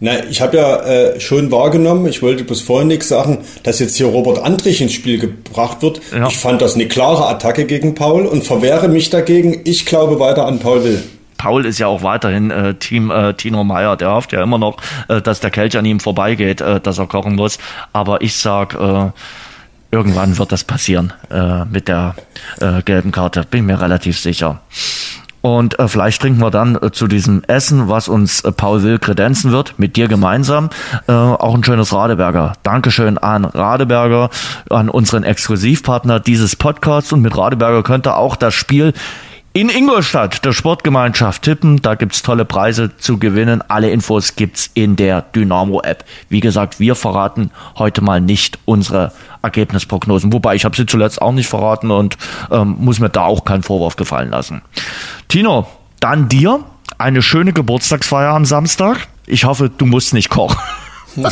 Na, 0.00 0.24
ich 0.30 0.40
habe 0.40 0.56
ja 0.56 0.80
äh, 0.82 1.20
schon 1.20 1.50
wahrgenommen, 1.50 2.06
ich 2.06 2.22
wollte 2.22 2.44
bis 2.44 2.60
vorhin 2.60 2.86
nichts 2.86 3.08
sagen, 3.08 3.38
dass 3.64 3.80
jetzt 3.80 3.96
hier 3.96 4.06
Robert 4.06 4.38
Andrich 4.38 4.80
ins 4.80 4.92
Spiel 4.92 5.18
gebracht 5.18 5.82
wird. 5.82 6.00
Ja. 6.12 6.28
Ich 6.28 6.38
fand 6.38 6.62
das 6.62 6.76
eine 6.76 6.86
klare 6.86 7.26
Attacke 7.26 7.64
gegen 7.64 7.96
Paul 7.96 8.24
und 8.26 8.44
verwehre 8.44 8.86
mich 8.86 9.10
dagegen. 9.10 9.62
Ich 9.64 9.86
glaube 9.86 10.20
weiter 10.20 10.46
an 10.46 10.60
Paul 10.60 10.84
Will. 10.84 11.02
Paul 11.38 11.64
ist 11.64 11.78
ja 11.78 11.86
auch 11.86 12.02
weiterhin 12.02 12.50
äh, 12.50 12.74
Team 12.74 13.10
äh, 13.10 13.32
Tino 13.34 13.64
Meyer. 13.64 13.96
Der 13.96 14.10
hofft 14.10 14.32
ja 14.32 14.42
immer 14.42 14.58
noch, 14.58 14.76
äh, 15.08 15.22
dass 15.22 15.40
der 15.40 15.50
Kelch 15.50 15.78
an 15.78 15.84
ihm 15.84 16.00
vorbeigeht, 16.00 16.60
äh, 16.60 16.80
dass 16.80 16.98
er 16.98 17.06
kochen 17.06 17.36
muss. 17.36 17.58
Aber 17.92 18.20
ich 18.20 18.36
sag, 18.36 18.74
äh, 18.74 19.10
irgendwann 19.90 20.36
wird 20.36 20.52
das 20.52 20.64
passieren 20.64 21.12
äh, 21.30 21.64
mit 21.64 21.88
der 21.88 22.14
äh, 22.60 22.82
gelben 22.82 23.12
Karte. 23.12 23.44
Bin 23.48 23.66
mir 23.66 23.80
relativ 23.80 24.18
sicher. 24.18 24.60
Und 25.40 25.78
äh, 25.78 25.86
vielleicht 25.86 26.20
trinken 26.20 26.40
wir 26.40 26.50
dann 26.50 26.76
äh, 26.76 26.90
zu 26.90 27.06
diesem 27.06 27.44
Essen, 27.44 27.88
was 27.88 28.08
uns 28.08 28.40
äh, 28.40 28.50
Paul 28.50 28.82
Will 28.82 28.98
kredenzen 28.98 29.52
wird, 29.52 29.78
mit 29.78 29.96
dir 29.96 30.08
gemeinsam, 30.08 30.70
äh, 31.06 31.12
auch 31.12 31.54
ein 31.54 31.62
schönes 31.62 31.92
Radeberger. 31.92 32.54
Dankeschön 32.64 33.18
an 33.18 33.44
Radeberger, 33.44 34.30
an 34.68 34.88
unseren 34.88 35.22
Exklusivpartner 35.22 36.18
dieses 36.18 36.56
Podcasts. 36.56 37.12
Und 37.12 37.22
mit 37.22 37.36
Radeberger 37.36 37.82
könnt 37.84 38.06
ihr 38.06 38.16
auch 38.16 38.34
das 38.34 38.54
Spiel 38.54 38.92
in 39.60 39.70
Ingolstadt, 39.70 40.44
der 40.44 40.52
Sportgemeinschaft 40.52 41.42
tippen. 41.42 41.82
Da 41.82 41.96
gibt's 41.96 42.22
tolle 42.22 42.44
Preise 42.44 42.96
zu 42.96 43.18
gewinnen. 43.18 43.60
Alle 43.66 43.90
Infos 43.90 44.36
gibt's 44.36 44.70
in 44.74 44.94
der 44.94 45.22
Dynamo-App. 45.22 46.04
Wie 46.28 46.38
gesagt, 46.38 46.78
wir 46.78 46.94
verraten 46.94 47.50
heute 47.76 48.00
mal 48.00 48.20
nicht 48.20 48.60
unsere 48.66 49.10
Ergebnisprognosen. 49.42 50.32
Wobei 50.32 50.54
ich 50.54 50.64
habe 50.64 50.76
sie 50.76 50.86
zuletzt 50.86 51.20
auch 51.20 51.32
nicht 51.32 51.48
verraten 51.48 51.90
und 51.90 52.16
ähm, 52.52 52.76
muss 52.78 53.00
mir 53.00 53.08
da 53.08 53.24
auch 53.24 53.44
keinen 53.44 53.64
Vorwurf 53.64 53.96
gefallen 53.96 54.30
lassen. 54.30 54.62
Tino, 55.26 55.66
dann 55.98 56.28
dir 56.28 56.60
eine 56.96 57.20
schöne 57.20 57.52
Geburtstagsfeier 57.52 58.30
am 58.30 58.44
Samstag. 58.44 59.08
Ich 59.26 59.44
hoffe, 59.44 59.70
du 59.76 59.86
musst 59.86 60.14
nicht 60.14 60.28
kochen. 60.28 60.56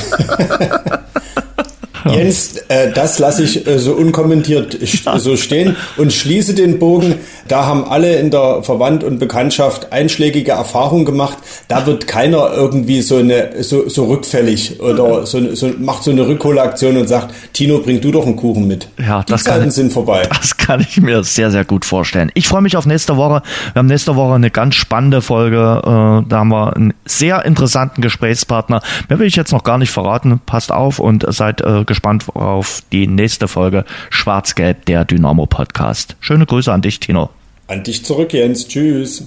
Jens, 2.14 2.56
äh, 2.68 2.92
das 2.92 3.18
lasse 3.18 3.42
ich 3.44 3.66
äh, 3.66 3.78
so 3.78 3.92
unkommentiert 3.92 4.76
so 5.18 5.36
stehen 5.36 5.76
und 5.96 6.12
schließe 6.12 6.54
den 6.54 6.78
Bogen. 6.78 7.16
Da 7.48 7.66
haben 7.66 7.84
alle 7.84 8.16
in 8.16 8.30
der 8.30 8.62
Verwandt- 8.62 9.04
und 9.04 9.18
Bekanntschaft 9.18 9.92
einschlägige 9.92 10.52
Erfahrungen 10.52 11.04
gemacht. 11.04 11.38
Da 11.68 11.86
wird 11.86 12.06
keiner 12.06 12.50
irgendwie 12.54 13.02
so 13.02 13.16
eine 13.16 13.62
so, 13.62 13.88
so 13.88 14.06
rückfällig 14.06 14.80
oder 14.80 15.26
so, 15.26 15.54
so 15.54 15.70
macht 15.78 16.02
so 16.02 16.10
eine 16.10 16.26
Rückholaktion 16.26 16.96
und 16.96 17.08
sagt, 17.08 17.32
Tino, 17.52 17.78
bring 17.78 18.00
du 18.00 18.10
doch 18.10 18.26
einen 18.26 18.36
Kuchen 18.36 18.66
mit. 18.66 18.88
Ja, 18.98 19.22
Die 19.22 19.32
das 19.32 19.44
kann 19.44 19.54
Zeiten 19.54 19.68
ich- 19.68 19.74
sind 19.74 19.92
vorbei. 19.92 20.28
Das 20.28 20.56
kann 20.56 20.80
ich 20.80 21.00
mir 21.00 21.22
sehr, 21.24 21.50
sehr 21.50 21.64
gut 21.64 21.84
vorstellen. 21.84 22.30
Ich 22.34 22.48
freue 22.48 22.62
mich 22.62 22.76
auf 22.76 22.86
nächste 22.86 23.16
Woche. 23.16 23.42
Wir 23.72 23.78
haben 23.80 23.86
nächste 23.86 24.16
Woche 24.16 24.34
eine 24.34 24.50
ganz 24.50 24.74
spannende 24.74 25.22
Folge. 25.22 25.56
Äh, 25.82 26.28
da 26.28 26.38
haben 26.38 26.48
wir 26.48 26.74
einen 26.76 26.94
sehr 27.04 27.44
interessanten 27.44 28.00
Gesprächspartner. 28.02 28.82
Mehr 29.08 29.18
will 29.18 29.26
ich 29.26 29.36
jetzt 29.36 29.52
noch 29.52 29.62
gar 29.64 29.78
nicht 29.78 29.90
verraten. 29.90 30.40
Passt 30.46 30.72
auf 30.72 30.98
und 30.98 31.24
seid 31.28 31.60
äh, 31.60 31.84
gespannt 31.84 31.95
auf 32.04 32.82
die 32.92 33.06
nächste 33.06 33.48
Folge 33.48 33.84
Schwarz-Gelb, 34.10 34.86
der 34.86 35.04
Dynamo 35.04 35.46
Podcast. 35.46 36.16
Schöne 36.20 36.46
Grüße 36.46 36.72
an 36.72 36.82
dich, 36.82 37.00
Tino. 37.00 37.30
An 37.68 37.82
dich 37.82 38.04
zurück, 38.04 38.32
Jens. 38.32 38.68
Tschüss. 38.68 39.24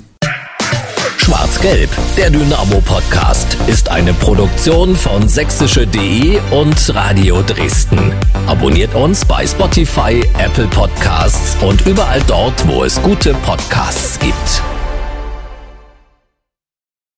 Schwarz-Gelb, 1.30 1.92
der 2.18 2.32
Dynamo-Podcast, 2.32 3.56
ist 3.68 3.90
eine 3.90 4.14
Produktion 4.14 4.96
von 4.96 5.28
sächsische.de 5.28 6.40
und 6.50 6.96
Radio 6.96 7.44
Dresden. 7.44 8.14
Abonniert 8.48 8.96
uns 8.96 9.24
bei 9.26 9.46
Spotify, 9.46 10.24
Apple 10.40 10.66
Podcasts 10.68 11.56
und 11.62 11.86
überall 11.86 12.22
dort, 12.26 12.68
wo 12.68 12.84
es 12.84 13.00
gute 13.04 13.36
Podcasts 13.46 14.18
gibt. 14.18 14.79